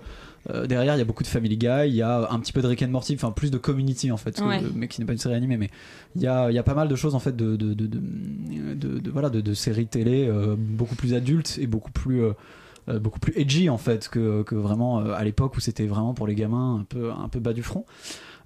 euh, 0.50 0.66
derrière, 0.66 0.94
il 0.94 0.98
y 0.98 1.02
a 1.02 1.04
beaucoup 1.04 1.22
de 1.22 1.28
Family 1.28 1.56
Guy, 1.56 1.88
il 1.88 1.94
y 1.94 2.02
a 2.02 2.30
un 2.30 2.38
petit 2.40 2.52
peu 2.52 2.62
de 2.62 2.66
Rick 2.68 2.82
and 2.82 2.88
Morty, 2.88 3.14
enfin 3.14 3.30
plus 3.32 3.50
de 3.50 3.58
Community 3.58 4.10
en 4.12 4.16
fait, 4.16 4.40
que- 4.60 4.66
mais 4.74 4.88
qui 4.88 5.00
n'est 5.00 5.06
pas 5.06 5.12
une 5.12 5.18
série 5.18 5.34
animée, 5.34 5.56
mais 5.56 5.70
il 6.16 6.22
y 6.22 6.26
a, 6.26 6.50
il 6.50 6.54
y 6.54 6.58
a 6.58 6.62
pas 6.62 6.74
mal 6.74 6.88
de 6.88 6.96
choses 6.96 7.14
en 7.14 7.18
fait 7.18 7.36
de, 7.36 7.56
de, 7.56 7.74
de, 7.74 9.10
voilà, 9.10 9.30
de, 9.30 9.54
séries 9.54 9.86
télé 9.86 10.26
euh, 10.28 10.56
beaucoup 10.58 10.94
plus 10.96 11.14
adultes 11.14 11.58
et 11.60 11.66
beaucoup 11.66 11.90
plus 11.92 12.22
euh, 12.22 12.98
beaucoup 13.00 13.20
plus 13.20 13.34
edgy 13.36 13.68
en 13.68 13.76
fait 13.76 14.08
que, 14.08 14.42
que 14.44 14.54
vraiment 14.54 14.98
à 15.00 15.22
l'époque 15.24 15.56
où 15.56 15.60
c'était 15.60 15.86
vraiment 15.86 16.14
pour 16.14 16.26
les 16.26 16.34
gamins 16.34 16.76
un 16.80 16.84
peu 16.84 17.10
un 17.12 17.28
peu 17.28 17.38
bas 17.40 17.52
du 17.52 17.62
front. 17.62 17.84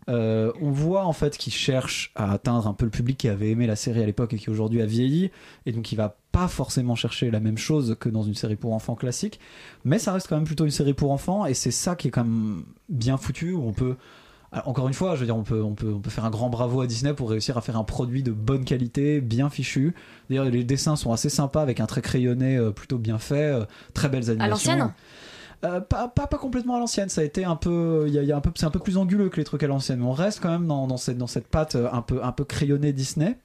Euh, 0.08 0.52
on 0.60 0.70
voit 0.70 1.04
en 1.04 1.12
fait 1.12 1.38
qu'il 1.38 1.52
cherche 1.52 2.12
à 2.14 2.32
atteindre 2.32 2.66
un 2.66 2.74
peu 2.74 2.84
le 2.84 2.90
public 2.90 3.16
qui 3.18 3.28
avait 3.28 3.50
aimé 3.50 3.66
la 3.66 3.76
série 3.76 4.02
à 4.02 4.06
l'époque 4.06 4.32
et 4.32 4.38
qui 4.38 4.50
aujourd'hui 4.50 4.82
a 4.82 4.86
vieilli, 4.86 5.30
et 5.66 5.72
donc 5.72 5.92
il 5.92 5.96
va 5.96 6.16
pas 6.32 6.48
forcément 6.48 6.94
chercher 6.94 7.30
la 7.30 7.40
même 7.40 7.58
chose 7.58 7.96
que 8.00 8.08
dans 8.08 8.22
une 8.22 8.34
série 8.34 8.56
pour 8.56 8.72
enfants 8.72 8.96
classique, 8.96 9.38
mais 9.84 9.98
ça 9.98 10.12
reste 10.12 10.26
quand 10.28 10.36
même 10.36 10.44
plutôt 10.44 10.64
une 10.64 10.70
série 10.70 10.94
pour 10.94 11.12
enfants, 11.12 11.46
et 11.46 11.54
c'est 11.54 11.70
ça 11.70 11.94
qui 11.94 12.08
est 12.08 12.10
quand 12.10 12.24
même 12.24 12.64
bien 12.88 13.16
foutu, 13.16 13.52
où 13.52 13.62
on 13.62 13.72
peut 13.72 13.96
encore 14.66 14.86
une 14.86 14.94
fois, 14.94 15.14
je 15.14 15.20
veux 15.20 15.26
dire, 15.26 15.36
on 15.36 15.44
peut, 15.44 15.62
on, 15.62 15.72
peut, 15.74 16.10
faire 16.10 16.26
un 16.26 16.30
grand 16.30 16.50
bravo 16.50 16.82
à 16.82 16.86
Disney 16.86 17.14
pour 17.14 17.30
réussir 17.30 17.56
à 17.56 17.62
faire 17.62 17.78
un 17.78 17.84
produit 17.84 18.22
de 18.22 18.32
bonne 18.32 18.64
qualité, 18.64 19.20
bien 19.20 19.48
fichu. 19.48 19.94
D'ailleurs, 20.28 20.44
les 20.44 20.62
dessins 20.62 20.94
sont 20.94 21.10
assez 21.12 21.30
sympas 21.30 21.62
avec 21.62 21.80
un 21.80 21.86
trait 21.86 22.02
crayonné 22.02 22.56
euh, 22.56 22.70
plutôt 22.70 22.98
bien 22.98 23.18
fait, 23.18 23.34
euh, 23.34 23.64
très 23.94 24.10
belles 24.10 24.28
animations. 24.28 24.72
l'ancienne? 24.72 24.92
Euh, 25.64 25.80
pas, 25.80 26.08
complètement 26.40 26.74
à 26.74 26.80
l'ancienne, 26.80 27.08
ça 27.08 27.20
a 27.20 27.24
été 27.24 27.44
un 27.44 27.54
peu, 27.54 28.10
c'est 28.56 28.64
un 28.64 28.70
peu 28.70 28.80
plus 28.80 28.96
anguleux 28.96 29.28
que 29.28 29.36
les 29.36 29.44
trucs 29.44 29.62
à 29.62 29.68
l'ancienne. 29.68 30.00
Mais 30.00 30.06
on 30.06 30.12
reste 30.12 30.40
quand 30.40 30.50
même 30.50 30.66
dans, 30.66 30.96
cette, 30.96 31.18
dans 31.18 31.28
patte 31.50 31.76
euh, 31.76 31.88
un 31.92 32.02
peu 32.32 32.44
crayonnée 32.44 32.92
Disney, 32.92 33.36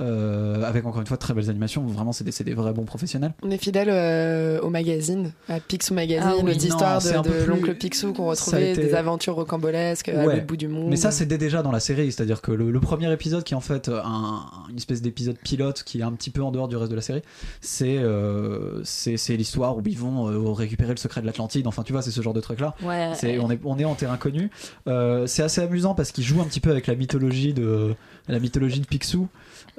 euh, 0.00 0.62
avec 0.64 0.84
encore 0.86 1.00
une 1.00 1.06
fois 1.06 1.16
de 1.16 1.20
très 1.22 1.34
belles 1.34 1.50
animations. 1.50 1.84
Vraiment, 1.86 2.12
c'est 2.12 2.24
des, 2.24 2.32
c'est 2.32 2.44
des 2.44 2.54
vrais 2.54 2.72
bons 2.72 2.84
professionnels. 2.84 3.32
On 3.42 3.50
est 3.50 3.58
fidèle 3.58 3.88
euh, 3.90 4.60
au 4.60 4.70
magazine, 4.70 5.32
à 5.48 5.60
Picsou 5.60 5.94
Magazine, 5.94 6.22
Ah 6.26 6.34
oui, 6.42 6.52
les 6.52 6.66
histoires 6.66 7.02
non, 7.04 7.10
de, 7.10 7.16
un 7.16 7.22
peu 7.22 7.30
de 7.30 7.34
plus- 7.44 7.46
l'oncle 7.46 7.74
Picsou 7.74 8.12
qu'on 8.12 8.26
retrouvait, 8.26 8.72
été- 8.72 8.82
des 8.82 8.94
aventures 8.94 9.34
rocambolesques 9.36 10.08
à 10.08 10.24
Ouais. 10.24 10.34
l'autre 10.36 10.46
bout 10.46 10.56
du 10.56 10.68
monde. 10.68 10.88
Mais 10.88 10.96
ça, 10.96 11.10
c'est 11.10 11.26
déjà 11.26 11.62
dans 11.62 11.72
la 11.72 11.80
série, 11.80 12.10
c'est-à-dire 12.12 12.40
que 12.42 12.50
le, 12.52 12.70
le 12.70 12.80
premier 12.80 13.12
épisode, 13.12 13.44
qui 13.44 13.54
est 13.54 13.56
en 13.56 13.60
fait 13.60 13.88
un, 13.88 14.42
une 14.70 14.76
espèce 14.76 15.02
d'épisode 15.02 15.36
pilote 15.38 15.82
qui 15.84 16.00
est 16.00 16.02
un 16.02 16.12
petit 16.12 16.30
peu 16.30 16.42
en 16.42 16.50
dehors 16.50 16.68
du 16.68 16.76
reste 16.76 16.90
de 16.90 16.96
la 16.96 17.02
série, 17.02 17.22
c'est 17.60 17.98
euh, 17.98 18.80
c'est 18.84 19.36
l'histoire 19.36 19.76
où 19.76 19.82
ils 19.86 19.98
vont 19.98 20.28
euh, 20.28 20.52
récupérer 20.52 20.90
le 20.90 20.96
secret 20.96 21.20
de 21.20 21.26
l'Atlantide. 21.26 21.66
Enfin, 21.66 21.82
tu 21.82 21.92
vois, 21.92 22.02
c'est 22.02 22.10
ce 22.10 22.20
genre 22.20 22.34
de 22.34 22.40
truc-là. 22.40 22.74
Ouais. 22.82 23.12
On, 23.40 23.50
est, 23.50 23.60
on 23.64 23.78
est 23.78 23.84
en 23.84 23.94
terrain 23.94 24.16
connu. 24.16 24.50
Euh, 24.88 25.26
c'est 25.26 25.42
assez 25.42 25.60
amusant 25.60 25.94
parce 25.94 26.12
qu'il 26.12 26.24
joue 26.24 26.40
un 26.40 26.44
petit 26.44 26.60
peu 26.60 26.70
avec 26.70 26.86
la 26.86 26.94
mythologie 26.94 27.52
de, 27.54 27.94
la 28.28 28.38
mythologie 28.38 28.80
de 28.80 28.86
Picsou. 28.86 29.28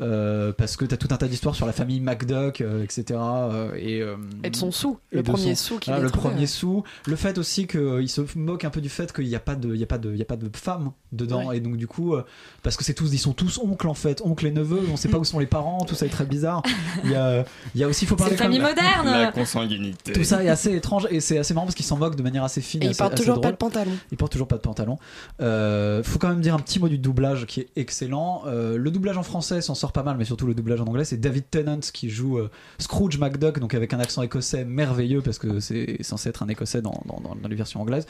Euh, 0.06 0.52
parce 0.52 0.78
que 0.78 0.86
t'as 0.86 0.98
tout 0.98 1.08
un 1.12 1.18
tas 1.18 1.28
d'histoires 1.28 1.56
sur 1.56 1.66
la 1.66 1.74
famille 1.74 2.00
MacDuck, 2.00 2.62
euh, 2.62 2.84
etc. 2.84 3.04
euh, 3.20 3.74
et, 3.76 4.02
euh, 4.02 4.16
Et 4.44 4.50
de 4.52 4.56
son 4.56 4.72
sou, 4.72 5.00
le 5.12 5.24
premier 5.24 5.56
son- 5.56 5.76
sou 5.76 5.80
voilà, 5.86 6.00
ait 6.00 6.04
le 6.04 6.10
trouvé, 6.12 6.30
premier 6.30 6.42
ouais. 6.42 6.48
sous 6.48 6.84
le 7.06 7.16
fait 7.16 7.38
aussi 7.38 7.68
qu'il 7.68 8.08
se 8.10 8.22
moque 8.38 8.66
un 8.66 8.70
peu 8.70 8.82
du 8.82 8.90
fait 8.90 9.12
qu'il 9.12 9.28
n'y 9.28 9.36
a 9.36 9.40
pas 9.40 9.56
de 9.56 9.74
il 9.74 9.80
y 9.80 9.84
a 9.84 9.88
pas 9.88 9.98
de 9.98 10.12
il 10.12 10.18
y 10.18 10.22
a 10.22 10.26
pas 10.26 10.36
de 10.38 10.50
femmes 10.56 10.92
dedans 11.12 11.48
Ouais. 11.48 11.58
et 11.58 11.60
donc 11.60 11.78
du 11.78 11.88
coup 11.88 12.14
euh, 12.16 12.24
parce 12.62 12.78
que 12.78 12.84
c'est 12.84 12.94
tous 12.94 13.12
ils 13.14 13.18
sont 13.18 13.34
tous 13.34 13.58
oncles 13.60 13.88
en 13.88 13.94
fait 13.94 14.22
oncles 14.24 14.48
et 14.48 14.52
neveux 14.52 14.82
on 14.92 14.96
sait 14.98 15.10
pas 15.10 15.18
où 15.18 15.24
sont 15.26 15.40
les 15.40 15.46
parents 15.46 15.86
tout 15.86 15.96
ça 15.96 16.06
est 16.06 16.10
très 16.10 16.26
bizarre 16.26 16.62
il 17.04 17.12
y 17.12 17.16
a 17.16 17.46
il 17.74 17.82
y 17.82 17.84
a 17.84 17.88
aussi 17.88 18.06
faut 18.06 18.16
parler 18.16 18.36
C'est 18.38 18.44
famille 18.44 18.60
même- 18.60 18.70
moderne. 18.70 19.06
La 19.08 19.32
consanguinité. 19.32 20.12
tout 20.14 20.24
ça 20.24 20.44
est 20.44 20.50
assez 20.50 20.76
étrange 20.76 21.08
et 21.10 21.20
c'est 21.20 21.38
assez 21.38 21.54
marrant 21.54 21.66
parce 21.66 21.76
qu'ils 21.76 21.86
s'en 21.86 21.98
moquent 21.98 22.16
de 22.16 22.24
manière 22.24 22.44
assez 22.44 22.62
fine 22.62 22.84
Et 22.84 22.86
il 22.86 22.90
assez- 22.90 22.98
porte 23.00 23.14
assez 23.14 23.24
toujours 23.24 23.36
pas 23.42 23.48
drôle. 23.48 23.52
de 23.54 23.58
pantalon. 23.58 23.92
Il 24.12 24.18
porte 24.18 24.32
toujours 24.32 24.48
pas 24.48 24.56
de 24.58 24.62
pantalon. 24.62 24.98
Euh, 25.42 26.04
faut 26.04 26.20
quand 26.20 26.30
même 26.30 26.42
dire 26.42 26.54
un 26.56 26.60
petit 26.60 26.80
mot 26.80 26.88
du 26.90 26.98
doublage 26.98 27.46
qui 27.46 27.62
est 27.62 27.70
excellent. 27.76 28.44
Euh, 28.48 28.78
le 28.78 28.92
doublage 28.92 29.18
en 29.18 29.24
français 29.24 29.62
s'en 29.62 29.76
sort 29.76 29.92
pas 29.96 30.04
mal, 30.04 30.18
mais 30.18 30.26
surtout 30.26 30.46
le 30.46 30.54
doublage 30.54 30.80
en 30.82 30.86
anglais, 30.86 31.06
c'est 31.06 31.18
David 31.18 31.46
Tennant 31.50 31.80
qui 31.80 32.10
joue 32.10 32.38
euh, 32.38 32.52
Scrooge 32.78 33.18
McDuck, 33.18 33.60
donc 33.60 33.74
avec 33.74 33.94
un 33.94 34.00
accent 34.00 34.22
écossais 34.22 34.64
merveilleux 34.66 35.22
parce 35.22 35.40
que 35.40 35.60
c'est 35.60 35.98
censé 36.04 36.30
être 36.30 36.44
un 36.44 36.48
écossais 36.50 36.82
dans, 36.82 37.02
dans, 37.06 37.20
dans- 37.22 37.36
dans 37.36 37.48
les 37.48 37.56
versions 37.56 37.82
anglaises. 37.82 38.06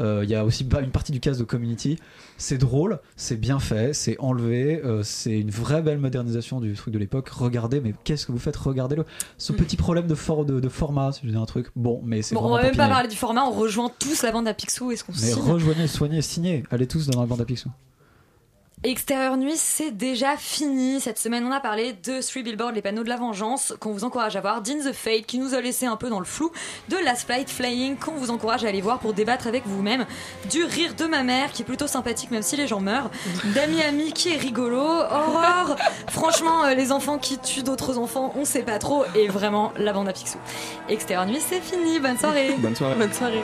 Euh, 0.00 0.22
Il 0.24 0.30
y 0.30 0.34
a 0.34 0.44
aussi 0.44 0.64
une 0.64 0.90
partie 0.90 1.12
du 1.12 1.20
cast 1.20 1.38
de 1.38 1.44
Community. 1.44 1.98
C'est 2.38 2.58
drôle, 2.58 2.98
c'est 3.16 3.36
bien 3.38 3.58
fait, 3.60 3.92
c'est 3.94 4.16
enlevé, 4.18 4.80
euh, 4.84 5.02
c'est 5.04 5.38
une 5.38 5.50
vraie 5.50 5.82
belle 5.82 5.98
modernisation 5.98 6.60
du 6.60 6.72
truc 6.74 6.92
de 6.92 6.98
l'époque. 6.98 7.28
Regardez, 7.28 7.80
mais 7.80 7.94
qu'est-ce 8.04 8.26
que 8.26 8.32
vous 8.32 8.38
faites? 8.38 8.56
Regardez-le. 8.56 9.04
Ce 9.38 9.52
petit 9.52 9.76
problème 9.76 10.06
de, 10.06 10.14
for- 10.14 10.44
de, 10.46 10.58
de 10.58 10.68
format, 10.70 11.12
si 11.12 11.20
je 11.24 11.30
dis 11.30 11.36
un 11.36 11.44
truc. 11.46 11.66
Bon, 11.76 12.00
mais 12.04 12.22
c'est 12.22 12.34
Bon, 12.34 12.42
on 12.44 12.50
va 12.56 12.62
même 12.62 12.74
pas 12.76 12.88
parler 12.88 13.08
du 13.08 13.16
format, 13.16 13.44
on 13.44 13.50
rejoint 13.52 13.90
tous 13.98 14.22
la 14.22 14.32
bande 14.32 14.48
à 14.48 14.54
Picsou. 14.54 14.90
Est-ce 14.90 15.04
qu'on 15.04 15.12
Mais 15.22 15.32
rejoignez, 15.34 15.86
soignez, 15.86 16.22
signez. 16.22 16.62
Allez 16.70 16.86
tous 16.86 17.06
dans 17.06 17.20
la 17.20 17.26
bande 17.26 17.40
à 17.40 17.44
Picsou. 17.44 17.68
Extérieur 18.84 19.38
Nuit, 19.38 19.56
c'est 19.56 19.90
déjà 19.90 20.36
fini. 20.36 21.00
Cette 21.00 21.18
semaine, 21.18 21.46
on 21.46 21.50
a 21.50 21.60
parlé 21.60 21.94
de 21.94 22.20
Three 22.20 22.42
Billboards, 22.42 22.72
les 22.72 22.82
panneaux 22.82 23.02
de 23.02 23.08
la 23.08 23.16
vengeance, 23.16 23.74
qu'on 23.80 23.90
vous 23.90 24.04
encourage 24.04 24.36
à 24.36 24.40
voir, 24.42 24.60
d'In 24.60 24.78
the 24.78 24.92
Fate, 24.92 25.24
qui 25.26 25.38
nous 25.38 25.54
a 25.54 25.62
laissé 25.62 25.86
un 25.86 25.96
peu 25.96 26.10
dans 26.10 26.18
le 26.18 26.26
flou, 26.26 26.52
de 26.90 26.96
Last 26.98 27.26
Flight 27.26 27.48
Flying, 27.48 27.96
qu'on 27.96 28.12
vous 28.12 28.30
encourage 28.30 28.64
à 28.64 28.68
aller 28.68 28.82
voir 28.82 28.98
pour 28.98 29.14
débattre 29.14 29.46
avec 29.46 29.66
vous-même, 29.66 30.04
du 30.50 30.62
Rire 30.62 30.94
de 30.94 31.06
ma 31.06 31.22
mère, 31.22 31.52
qui 31.52 31.62
est 31.62 31.64
plutôt 31.64 31.86
sympathique, 31.86 32.30
même 32.30 32.42
si 32.42 32.56
les 32.56 32.66
gens 32.66 32.80
meurent, 32.80 33.10
d'Ami 33.54 33.80
Ami, 33.80 34.12
qui 34.12 34.34
est 34.34 34.36
rigolo, 34.36 34.78
Horror, 34.78 35.76
franchement, 36.08 36.64
euh, 36.64 36.74
les 36.74 36.92
enfants 36.92 37.18
qui 37.18 37.38
tuent 37.38 37.62
d'autres 37.62 37.96
enfants, 37.96 38.34
on 38.36 38.44
sait 38.44 38.62
pas 38.62 38.78
trop, 38.78 39.04
et 39.14 39.26
vraiment, 39.26 39.72
la 39.78 39.94
bande 39.94 40.08
à 40.08 40.12
Picsou. 40.12 40.38
Extérieur 40.90 41.26
Nuit, 41.26 41.40
c'est 41.40 41.62
fini. 41.62 41.98
Bonne 41.98 42.18
soirée. 42.18 42.54
Bonne 42.58 42.76
soirée. 42.76 42.94
Bonne 42.94 43.12
soirée. 43.12 43.42